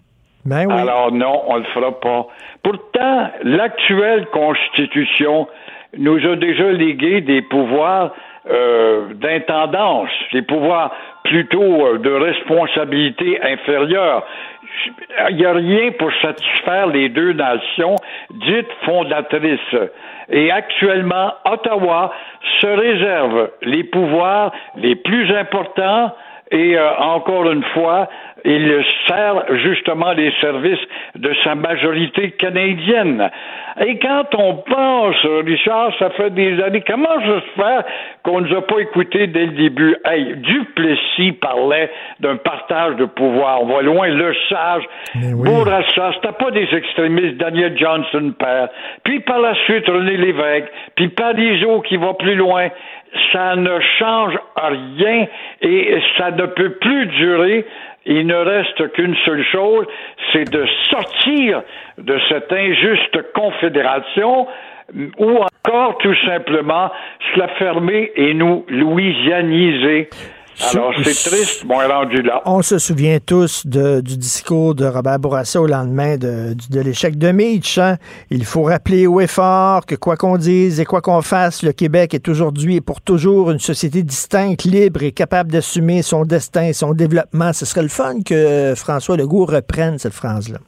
Ben 0.46 0.68
oui. 0.68 0.74
Alors 0.74 1.12
non, 1.12 1.42
on 1.48 1.56
ne 1.56 1.60
le 1.60 1.66
fera 1.74 2.00
pas. 2.00 2.28
Pourtant, 2.62 3.32
l'actuelle 3.44 4.28
Constitution 4.28 5.48
nous 5.98 6.24
a 6.28 6.36
déjà 6.36 6.72
légué 6.72 7.22
des 7.22 7.42
pouvoirs 7.42 8.14
euh, 8.48 9.14
d'intendance, 9.16 10.12
des 10.32 10.44
pouvoirs 10.44 10.92
plutôt 11.24 11.88
euh, 11.88 11.98
de 11.98 12.12
responsabilité 12.12 13.42
inférieure. 13.42 14.24
Il 15.30 15.36
n'y 15.38 15.46
a 15.46 15.54
rien 15.54 15.92
pour 15.92 16.12
satisfaire 16.22 16.88
les 16.88 17.10
deux 17.10 17.34
nations 17.34 17.96
dites 18.32 18.72
fondatrices. 18.84 19.76
Et 20.30 20.52
actuellement, 20.52 21.34
Ottawa 21.46 22.12
se 22.60 22.68
réserve 22.68 23.52
les 23.62 23.84
pouvoirs 23.84 24.52
les 24.78 24.96
plus 24.96 25.32
importants 25.36 26.12
et 26.52 26.78
euh, 26.78 26.98
encore 27.00 27.50
une 27.52 27.64
fois, 27.74 28.08
il 28.44 28.86
sert 29.08 29.44
justement 29.64 30.12
les 30.12 30.32
services 30.40 30.80
de 31.16 31.34
sa 31.44 31.56
majorité 31.56 32.32
canadienne. 32.32 33.32
Et 33.84 33.98
quand 33.98 34.26
on 34.38 34.58
pense, 34.58 35.16
Richard, 35.44 35.92
ça 35.98 36.12
fait 36.12 36.30
des 36.30 36.62
années, 36.62 36.84
comment 36.88 37.20
ça 37.20 37.42
se 37.42 37.62
fait 37.62 37.86
qu'on 38.24 38.42
ne 38.42 38.48
nous 38.48 38.58
a 38.58 38.62
pas 38.62 38.80
écoutés 38.80 39.28
dès 39.28 39.48
le 39.48 39.54
début? 39.54 39.96
Hey, 40.06 40.36
Duplessis 40.38 41.32
parlait 41.34 41.90
d'un 42.20 42.38
partage 42.38 42.96
de 42.98 43.06
pouvoir. 43.06 43.64
On 43.64 43.66
va 43.66 43.82
loin, 43.82 44.08
le 44.08 44.34
sage, 44.48 44.84
Bourassa, 45.16 46.14
c'était 46.14 46.34
pas 46.34 46.52
des 46.52 46.68
extrémistes, 46.72 47.38
Daniel 47.38 47.76
Johnson 47.78 48.34
père. 48.38 48.70
Puis 49.04 49.20
par 49.22 49.40
la 49.40 49.56
suite, 49.66 49.88
René 49.88 50.18
Lévesque, 50.18 50.72
puis 50.96 51.10
Parizeau 51.10 51.82
qui 51.82 51.98
va 51.98 52.14
plus 52.14 52.36
loin 52.36 52.70
ça 53.32 53.56
ne 53.56 53.80
change 54.00 54.38
rien 54.56 55.28
et 55.62 55.98
ça 56.18 56.32
ne 56.32 56.46
peut 56.46 56.72
plus 56.72 57.06
durer. 57.08 57.66
Il 58.06 58.28
ne 58.28 58.36
reste 58.36 58.92
qu'une 58.94 59.16
seule 59.26 59.44
chose, 59.46 59.88
c'est 60.32 60.50
de 60.50 60.66
sortir 60.90 61.64
de 61.98 62.20
cette 62.30 62.52
injuste 62.52 63.32
confédération 63.34 64.48
ou 65.18 65.38
encore 65.38 65.98
tout 65.98 66.16
simplement 66.26 66.92
se 67.34 67.40
la 67.40 67.48
fermer 67.50 68.12
et 68.16 68.34
nous 68.34 68.66
louisianiser. 68.70 70.10
Alors, 70.72 70.94
c'est 71.04 71.30
triste, 71.30 71.66
bon, 71.66 71.76
rendu 71.76 72.22
là. 72.22 72.42
On 72.46 72.62
se 72.62 72.80
souvient 72.80 73.18
tous 73.24 73.66
de- 73.68 74.00
du 74.00 74.18
discours 74.18 74.74
de 74.74 74.86
Robert 74.86 75.20
Bourassa 75.20 75.62
au 75.62 75.68
lendemain 75.68 76.18
de, 76.18 76.56
l'échec 76.72 77.18
de 77.18 77.32
Mitch. 77.32 77.78
hein. 77.78 77.98
Il 78.30 78.46
faut 78.46 78.64
rappeler 78.64 79.06
haut 79.06 79.20
et 79.20 79.28
fort 79.28 79.86
que 79.86 79.96
quoi 79.96 80.16
qu'on 80.16 80.38
dise 80.38 80.80
et 80.80 80.86
quoi 80.86 81.02
qu'on 81.02 81.22
fasse, 81.22 81.62
le 81.62 81.74
Québec 81.74 82.14
est 82.14 82.28
aujourd'hui 82.30 82.78
et 82.78 82.82
pour 82.82 83.02
toujours 83.02 83.52
une 83.52 83.60
société 83.60 84.02
distincte, 84.02 84.64
libre 84.64 85.04
et 85.04 85.12
capable 85.12 85.52
d'assumer 85.52 86.02
son 86.02 86.24
destin 86.24 86.72
son 86.74 86.94
développement. 86.94 87.52
Ce 87.52 87.66
serait 87.66 87.82
le 87.84 87.90
fun 87.90 88.22
que 88.26 88.74
François 88.76 89.18
Legault 89.18 89.46
reprenne 89.46 90.00
cette 90.00 90.14
phrase-là. 90.14 90.60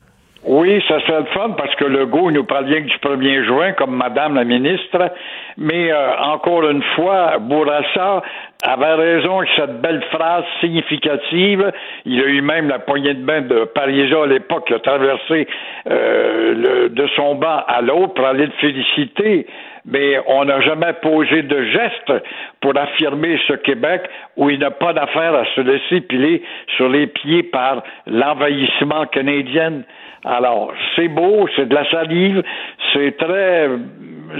Oui, 0.50 0.82
ça 0.88 1.02
serait 1.02 1.20
le 1.20 1.26
fun 1.34 1.50
parce 1.58 1.76
que 1.76 1.84
Legault 1.84 2.32
nous 2.32 2.46
parle 2.46 2.66
bien 2.68 2.82
que 2.82 2.88
du 2.88 2.98
1er 3.00 3.44
juin, 3.44 3.74
comme 3.74 3.94
Madame 3.98 4.36
la 4.36 4.46
ministre. 4.46 5.12
Mais 5.58 5.92
euh, 5.92 6.16
encore 6.20 6.70
une 6.70 6.82
fois, 6.96 7.38
Bourassa 7.40 8.22
avait 8.64 8.94
raison 8.94 9.40
avec 9.40 9.50
cette 9.58 9.82
belle 9.82 10.02
phrase 10.10 10.46
significative. 10.62 11.70
Il 12.06 12.22
a 12.22 12.28
eu 12.28 12.42
même 12.42 12.70
la 12.70 12.80
poignée 12.80 13.14
de 13.14 13.24
main 13.26 13.42
de 13.42 13.66
Parizeau 13.66 14.22
à 14.24 14.28
l'époque, 14.28 14.72
a 14.72 14.80
traversé 14.80 15.48
euh, 15.90 16.54
le- 16.56 16.90
de 16.90 17.08
son 17.18 17.36
banc 17.36 17.64
à 17.68 17.82
l'autre 17.82 18.14
pour 18.14 18.26
aller 18.26 18.46
le 18.46 18.54
féliciter. 18.62 19.48
Mais 19.90 20.18
on 20.28 20.46
n'a 20.46 20.62
jamais 20.62 20.94
posé 21.02 21.42
de 21.44 21.64
geste 21.64 22.14
pour 22.62 22.78
affirmer 22.78 23.38
ce 23.48 23.54
Québec 23.54 24.02
où 24.38 24.50
il 24.50 24.60
n'a 24.60 24.72
pas 24.72 24.94
d'affaire 24.94 25.34
à 25.36 25.44
se 25.56 25.62
laisser 25.62 26.02
piler 26.02 26.42
sur 26.78 26.88
les 26.90 27.08
pieds 27.08 27.44
par 27.44 27.84
l'envahissement 28.06 29.06
canadien. 29.08 29.82
Alors, 30.28 30.74
c'est 30.96 31.08
beau, 31.08 31.48
c'est 31.56 31.68
de 31.70 31.74
la 31.76 31.90
salive, 31.90 32.44
c'est 32.94 33.18
très 33.18 33.70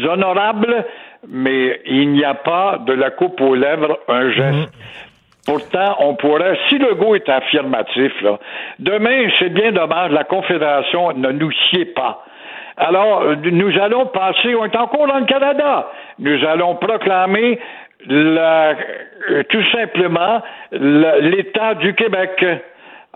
honorable, 0.08 0.86
mais 1.30 1.80
il 1.86 2.10
n'y 2.12 2.26
a 2.26 2.34
pas 2.34 2.80
de 2.86 2.94
la 2.94 3.10
coupe 3.12 3.40
aux 3.42 3.56
lèvres 3.56 3.98
un 4.08 4.30
geste. 4.32 4.74
Pourtant, 5.46 5.96
on 6.00 6.16
pourrait, 6.16 6.58
si 6.68 6.78
le 6.78 6.94
go 6.96 7.16
est 7.16 7.30
affirmatif, 7.30 8.12
là, 8.22 8.38
demain, 8.80 9.30
c'est 9.40 9.48
bien 9.50 9.72
dommage, 9.72 10.12
la 10.12 10.26
Confédération 10.26 11.14
ne 11.14 11.32
nous 11.32 11.52
sied 11.70 11.86
pas. 11.86 12.26
Alors, 12.76 13.24
nous 13.44 13.80
allons 13.80 14.08
passer, 14.08 14.54
on 14.56 14.66
est 14.66 14.76
encore 14.76 15.08
dans 15.08 15.20
le 15.20 15.26
Canada, 15.26 15.90
nous 16.20 16.46
allons 16.46 16.76
proclamer 16.76 17.60
la- 18.08 18.76
euh, 19.32 19.44
tout 19.50 19.64
simplement 19.72 20.42
l'État 20.72 21.76
du 21.76 21.94
Québec. 21.96 22.46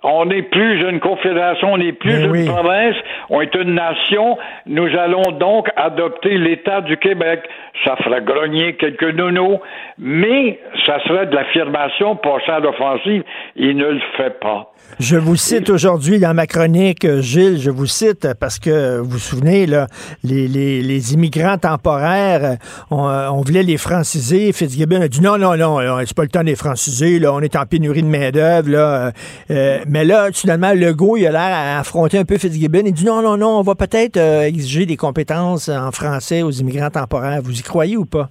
On 0.03 0.25
n'est 0.25 0.41
plus 0.41 0.81
une 0.89 0.99
confédération, 0.99 1.73
on 1.73 1.77
n'est 1.77 1.93
plus 1.93 2.23
une 2.23 2.45
province, 2.47 2.95
on 3.29 3.39
est 3.41 3.53
une 3.55 3.75
nation. 3.75 4.37
Nous 4.65 4.87
allons 4.97 5.31
donc 5.39 5.67
adopter 5.75 6.37
l'État 6.39 6.81
du 6.81 6.97
Québec. 6.97 7.41
Ça 7.85 7.95
fera 8.03 8.19
grogner 8.19 8.75
quelques 8.77 9.13
nounous, 9.15 9.59
mais 9.99 10.59
ça 10.85 10.99
serait 11.07 11.27
de 11.27 11.35
l'affirmation 11.35 12.15
passée 12.15 12.51
à 12.51 12.59
l'offensive. 12.59 13.23
Il 13.55 13.77
ne 13.77 13.85
le 13.91 13.99
fait 14.17 14.39
pas. 14.39 14.67
Je 14.99 15.15
vous 15.15 15.35
cite 15.37 15.69
aujourd'hui 15.69 16.19
dans 16.19 16.33
ma 16.33 16.47
chronique, 16.47 17.05
euh, 17.05 17.21
Gilles, 17.21 17.59
je 17.59 17.69
vous 17.69 17.85
cite 17.85 18.27
parce 18.39 18.59
que 18.59 18.97
vous 18.99 19.11
vous 19.11 19.17
souvenez, 19.19 19.65
là, 19.65 19.87
les, 20.23 20.47
les- 20.49 20.81
les 20.81 21.13
immigrants 21.13 21.57
temporaires, 21.57 22.43
euh, 22.43 22.55
on, 22.89 23.07
euh, 23.07 23.29
on 23.29 23.41
voulait 23.41 23.63
les 23.63 23.77
franciser. 23.77 24.51
Fitzgibbon 24.51 25.01
a 25.01 25.07
dit 25.07 25.21
non, 25.21 25.37
non, 25.37 25.55
non, 25.55 25.79
euh, 25.79 26.01
c'est 26.05 26.15
pas 26.17 26.23
le 26.23 26.29
temps 26.29 26.41
de 26.41 26.47
les 26.47 26.55
franciser, 26.55 27.19
là, 27.19 27.31
on 27.33 27.39
est 27.39 27.55
en 27.55 27.65
pénurie 27.65 28.01
de 28.03 28.07
main-d'œuvre. 28.07 28.69
là, 28.69 28.79
euh, 29.07 29.11
euh, 29.51 29.77
Mais 29.91 30.05
là, 30.05 30.29
finalement, 30.31 30.71
Legault, 30.73 31.17
il 31.17 31.27
a 31.27 31.31
l'air 31.31 31.41
à 31.41 31.79
affronter 31.79 32.17
un 32.17 32.23
peu 32.23 32.37
Fitzgibbon. 32.37 32.83
Il 32.85 32.93
dit 32.93 33.05
non, 33.05 33.21
non, 33.21 33.35
non, 33.35 33.59
on 33.59 33.61
va 33.61 33.75
peut-être 33.75 34.15
euh, 34.15 34.43
exiger 34.43 34.85
des 34.85 34.95
compétences 34.95 35.67
en 35.67 35.91
français 35.91 36.43
aux 36.43 36.51
immigrants 36.51 36.89
temporaires. 36.89 37.41
Vous 37.43 37.59
y 37.59 37.61
croyez 37.61 37.97
ou 37.97 38.05
pas? 38.05 38.29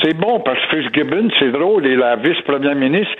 C'est 0.00 0.14
bon 0.14 0.40
parce 0.40 0.58
que 0.70 0.82
Fitzgibbon, 0.82 1.28
c'est 1.38 1.52
drôle, 1.52 1.86
et 1.86 1.94
la 1.94 2.16
vice-première 2.16 2.74
ministre 2.74 3.12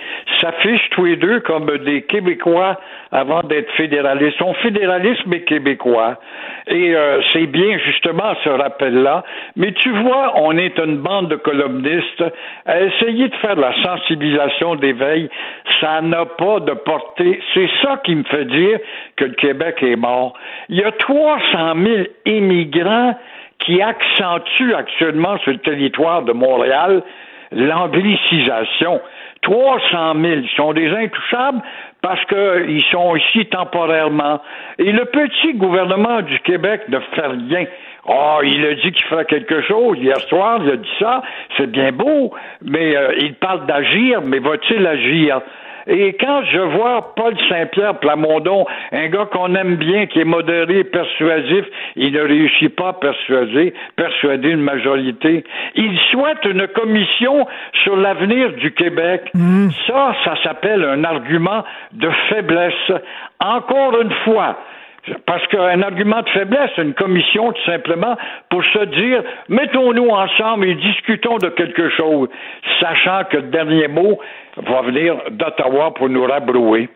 s'affichent 0.43 0.89
tous 0.91 1.05
les 1.05 1.15
deux 1.15 1.39
comme 1.41 1.65
des 1.79 2.01
Québécois 2.03 2.79
avant 3.11 3.41
d'être 3.43 3.71
fédéralistes. 3.73 4.35
Ils 4.35 4.43
sont 4.43 4.53
fédéralistes 4.55 5.23
mais 5.25 5.41
québécois. 5.41 6.19
Et 6.67 6.95
euh, 6.95 7.21
c'est 7.31 7.47
bien 7.47 7.77
justement 7.77 8.33
ce 8.43 8.49
rappel-là. 8.49 9.23
Mais 9.55 9.71
tu 9.73 9.89
vois, 9.89 10.33
on 10.35 10.57
est 10.57 10.77
une 10.79 10.97
bande 10.97 11.29
de 11.29 11.35
columnistes 11.35 12.23
à 12.65 12.81
essayer 12.81 13.29
de 13.29 13.35
faire 13.35 13.55
la 13.55 13.73
sensibilisation 13.83 14.75
d'éveil. 14.75 15.29
Ça 15.79 16.01
n'a 16.01 16.25
pas 16.25 16.59
de 16.59 16.73
portée. 16.73 17.39
C'est 17.53 17.69
ça 17.81 18.01
qui 18.03 18.15
me 18.15 18.23
fait 18.23 18.45
dire 18.45 18.79
que 19.15 19.25
le 19.25 19.33
Québec 19.33 19.77
est 19.81 19.95
mort. 19.95 20.33
Il 20.69 20.77
y 20.77 20.83
a 20.83 20.91
300 20.91 21.73
000 21.81 22.03
immigrants 22.25 23.17
qui 23.59 23.81
accentue 23.81 24.73
actuellement 24.73 25.37
sur 25.39 25.51
le 25.51 25.59
territoire 25.59 26.23
de 26.23 26.33
Montréal 26.33 27.03
l'anglicisation. 27.51 28.99
300 29.43 30.15
000 30.21 30.41
sont 30.55 30.73
des 30.73 30.89
intouchables 30.89 31.61
parce 32.01 32.23
qu'ils 32.25 32.83
sont 32.91 33.15
ici 33.15 33.45
temporairement. 33.45 34.41
Et 34.77 34.91
le 34.91 35.05
petit 35.05 35.53
gouvernement 35.53 36.21
du 36.21 36.39
Québec 36.39 36.81
ne 36.89 36.99
fait 36.99 37.27
rien. 37.27 37.65
Oh, 38.05 38.39
il 38.43 38.65
a 38.65 38.73
dit 38.75 38.91
qu'il 38.91 39.05
fera 39.05 39.23
quelque 39.23 39.61
chose. 39.61 39.97
Hier 39.99 40.19
soir, 40.27 40.59
il 40.63 40.71
a 40.71 40.75
dit 40.75 40.89
ça. 40.99 41.21
C'est 41.57 41.71
bien 41.71 41.91
beau, 41.91 42.33
mais 42.61 42.95
euh, 42.95 43.13
il 43.19 43.35
parle 43.35 43.65
d'agir, 43.65 44.21
mais 44.21 44.39
va-t-il 44.39 44.85
agir? 44.85 45.41
Et 45.87 46.13
quand 46.13 46.43
je 46.45 46.59
vois 46.59 47.13
Paul 47.15 47.35
Saint-Pierre 47.49 47.99
Plamondon, 47.99 48.65
un 48.91 49.07
gars 49.07 49.25
qu'on 49.25 49.53
aime 49.55 49.75
bien, 49.75 50.05
qui 50.05 50.19
est 50.19 50.25
modéré, 50.25 50.83
persuasif, 50.83 51.65
il 51.95 52.13
ne 52.13 52.21
réussit 52.21 52.73
pas 52.75 52.89
à 52.89 52.93
persuader, 52.93 53.73
persuader 53.95 54.49
une 54.49 54.61
majorité. 54.61 55.43
Il 55.75 55.99
souhaite 56.11 56.45
une 56.45 56.67
commission 56.67 57.45
sur 57.83 57.97
l'avenir 57.97 58.53
du 58.53 58.71
Québec. 58.73 59.31
Ça, 59.87 60.15
ça 60.23 60.35
s'appelle 60.43 60.83
un 60.83 61.03
argument 61.03 61.63
de 61.91 62.09
faiblesse. 62.29 62.91
Encore 63.39 63.99
une 63.99 64.13
fois, 64.23 64.57
parce 65.25 65.45
qu'un 65.47 65.81
argument 65.81 66.21
de 66.21 66.29
faiblesse, 66.29 66.71
une 66.77 66.93
commission 66.93 67.51
tout 67.51 67.63
simplement 67.65 68.15
pour 68.49 68.63
se 68.63 68.85
dire 68.85 69.23
mettons-nous 69.49 70.07
ensemble 70.07 70.67
et 70.67 70.75
discutons 70.75 71.37
de 71.37 71.49
quelque 71.49 71.89
chose, 71.89 72.29
sachant 72.79 73.23
que 73.29 73.37
le 73.37 73.43
dernier 73.43 73.87
mot 73.87 74.19
va 74.57 74.81
venir 74.83 75.15
d'Ottawa 75.31 75.93
pour 75.95 76.09
nous 76.09 76.23
rabrouer. 76.23 76.89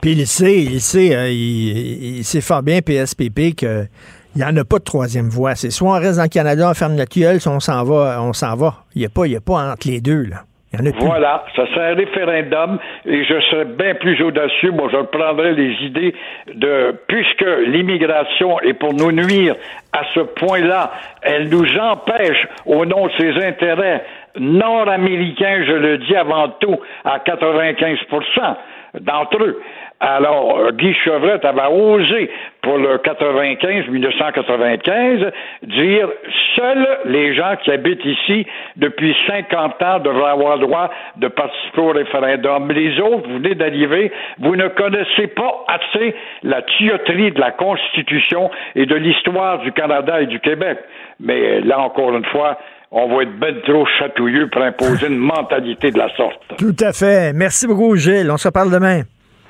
Puis 0.00 0.12
il 0.12 0.26
sait, 0.26 0.60
il 0.60 0.80
sait, 0.80 1.14
euh, 1.14 1.28
il, 1.28 2.18
il 2.18 2.24
sait 2.24 2.40
fort 2.40 2.62
bien, 2.62 2.80
PSPP, 2.80 3.54
que 3.56 3.86
il 4.34 4.38
n'y 4.38 4.44
en 4.44 4.56
a 4.56 4.64
pas 4.64 4.78
de 4.78 4.84
troisième 4.84 5.28
voie. 5.28 5.54
C'est 5.54 5.70
soit 5.70 5.90
on 5.90 6.00
reste 6.00 6.16
dans 6.16 6.22
le 6.22 6.28
Canada, 6.28 6.68
on 6.70 6.74
ferme 6.74 6.94
notre 6.94 7.18
gueule, 7.18 7.40
soit 7.40 7.52
on 7.52 7.60
s'en 7.60 7.84
va, 7.84 8.18
on 8.22 8.32
s'en 8.32 8.56
va. 8.56 8.74
Il 8.94 9.00
n'y 9.00 9.06
a, 9.06 9.10
pas, 9.10 9.26
il 9.26 9.32
y 9.32 9.36
a 9.36 9.40
pas 9.40 9.72
entre 9.72 9.88
les 9.88 10.00
deux, 10.00 10.24
là. 10.24 10.44
Il 10.72 10.80
y 10.80 10.82
en 10.82 10.86
a 10.86 10.92
plus. 10.92 11.04
Voilà, 11.04 11.44
ça 11.54 11.66
serait 11.66 11.92
un 11.92 11.94
référendum 11.94 12.78
et 13.04 13.24
je 13.24 13.40
serais 13.50 13.66
bien 13.66 13.94
plus 13.94 14.22
audacieux. 14.22 14.70
Moi, 14.70 14.88
je 14.90 15.02
prendrais 15.02 15.52
les 15.52 15.74
idées 15.84 16.14
de, 16.54 16.96
puisque 17.08 17.44
l'immigration 17.66 18.58
est 18.60 18.72
pour 18.72 18.94
nous 18.94 19.12
nuire 19.12 19.54
à 19.92 20.00
ce 20.14 20.20
point-là, 20.20 20.92
elle 21.20 21.50
nous 21.50 21.66
empêche, 21.76 22.48
au 22.64 22.86
nom 22.86 23.06
de 23.06 23.12
ses 23.18 23.44
intérêts 23.44 24.02
nord-américains, 24.38 25.64
je 25.66 25.72
le 25.72 25.98
dis 25.98 26.16
avant 26.16 26.48
tout, 26.60 26.78
à 27.04 27.18
95% 27.18 28.56
d'entre 29.00 29.42
eux. 29.42 29.60
Alors, 30.04 30.72
Guy 30.72 30.92
Chevrette 30.94 31.44
avait 31.44 31.72
osé, 31.72 32.28
pour 32.60 32.76
le 32.76 32.98
95, 32.98 33.86
1995, 33.86 35.32
dire 35.62 36.08
seuls 36.56 36.98
les 37.04 37.36
gens 37.36 37.54
qui 37.62 37.70
habitent 37.70 38.04
ici 38.04 38.44
depuis 38.76 39.16
50 39.28 39.80
ans 39.80 40.00
devraient 40.00 40.32
avoir 40.32 40.56
le 40.56 40.66
droit 40.66 40.90
de 41.16 41.28
participer 41.28 41.80
au 41.80 41.90
référendum. 41.90 42.72
Les 42.72 42.98
autres, 43.00 43.28
vous 43.28 43.38
venez 43.38 43.54
d'arriver, 43.54 44.10
vous 44.40 44.56
ne 44.56 44.66
connaissez 44.68 45.28
pas 45.28 45.64
assez 45.68 46.16
la 46.42 46.62
tuyauterie 46.62 47.30
de 47.30 47.40
la 47.40 47.52
Constitution 47.52 48.50
et 48.74 48.86
de 48.86 48.96
l'histoire 48.96 49.60
du 49.60 49.70
Canada 49.70 50.20
et 50.20 50.26
du 50.26 50.40
Québec. 50.40 50.78
Mais 51.20 51.60
là, 51.60 51.78
encore 51.78 52.12
une 52.16 52.24
fois, 52.24 52.58
on 52.92 53.08
va 53.08 53.22
être 53.22 53.38
ben 53.38 53.54
trop 53.64 53.86
chatouilleux 53.98 54.48
pour 54.50 54.62
imposer 54.62 55.06
une 55.06 55.16
mentalité 55.34 55.90
de 55.90 55.98
la 55.98 56.14
sorte. 56.14 56.40
Tout 56.58 56.76
à 56.80 56.92
fait. 56.92 57.32
Merci 57.32 57.66
beaucoup, 57.66 57.96
Gilles. 57.96 58.30
On 58.30 58.36
se 58.36 58.50
parle 58.50 58.70
demain. 58.70 59.02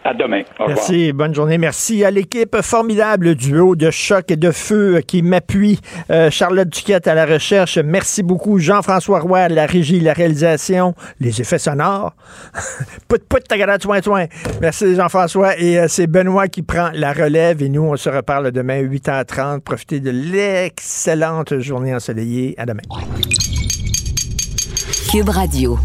À 0.05 0.15
demain. 0.15 0.43
Au 0.59 0.65
revoir. 0.65 0.69
Merci, 0.69 1.13
bonne 1.13 1.35
journée. 1.35 1.59
Merci 1.59 2.05
à 2.05 2.11
l'équipe 2.11 2.57
formidable 2.61 3.37
duo 3.37 3.77
de 3.77 3.91
choc 3.91 4.31
et 4.31 4.37
de 4.37 4.51
feu 4.51 5.01
qui 5.07 5.23
m'appuie. 5.23 5.79
Euh, 6.11 6.29
Charlotte 6.31 6.69
Duquette 6.69 7.07
à 7.07 7.15
la 7.15 7.25
recherche. 7.25 7.79
Merci 7.79 8.25
beaucoup. 8.25 8.59
Jean-François 8.59 9.21
Roy 9.21 9.39
à 9.39 9.49
la 9.49 9.67
régie, 9.67 10.01
la 10.01 10.13
réalisation, 10.13 10.95
les 11.21 11.41
effets 11.41 11.59
sonores. 11.59 12.15
put 13.09 13.21
put 13.29 13.43
tagada 13.47 13.79
toin 13.79 14.01
toin. 14.01 14.27
Merci 14.61 14.97
Jean-François. 14.97 15.57
Et 15.59 15.79
euh, 15.79 15.87
c'est 15.89 16.09
Benoît 16.09 16.49
qui 16.49 16.63
prend 16.63 16.91
la 16.95 17.13
relève. 17.13 17.63
Et 17.63 17.69
nous, 17.69 17.83
on 17.83 17.97
se 17.97 18.11
reparle 18.11 18.51
demain 18.51 18.83
8h30. 18.83 19.61
Profitez 19.61 20.01
de 20.01 20.11
l'excellente 20.11 21.61
journée 21.61 21.95
ensoleillée. 21.95 22.57
À 22.59 22.67
demain. 22.67 22.83
Cube 25.13 25.29
Radio. 25.29 25.79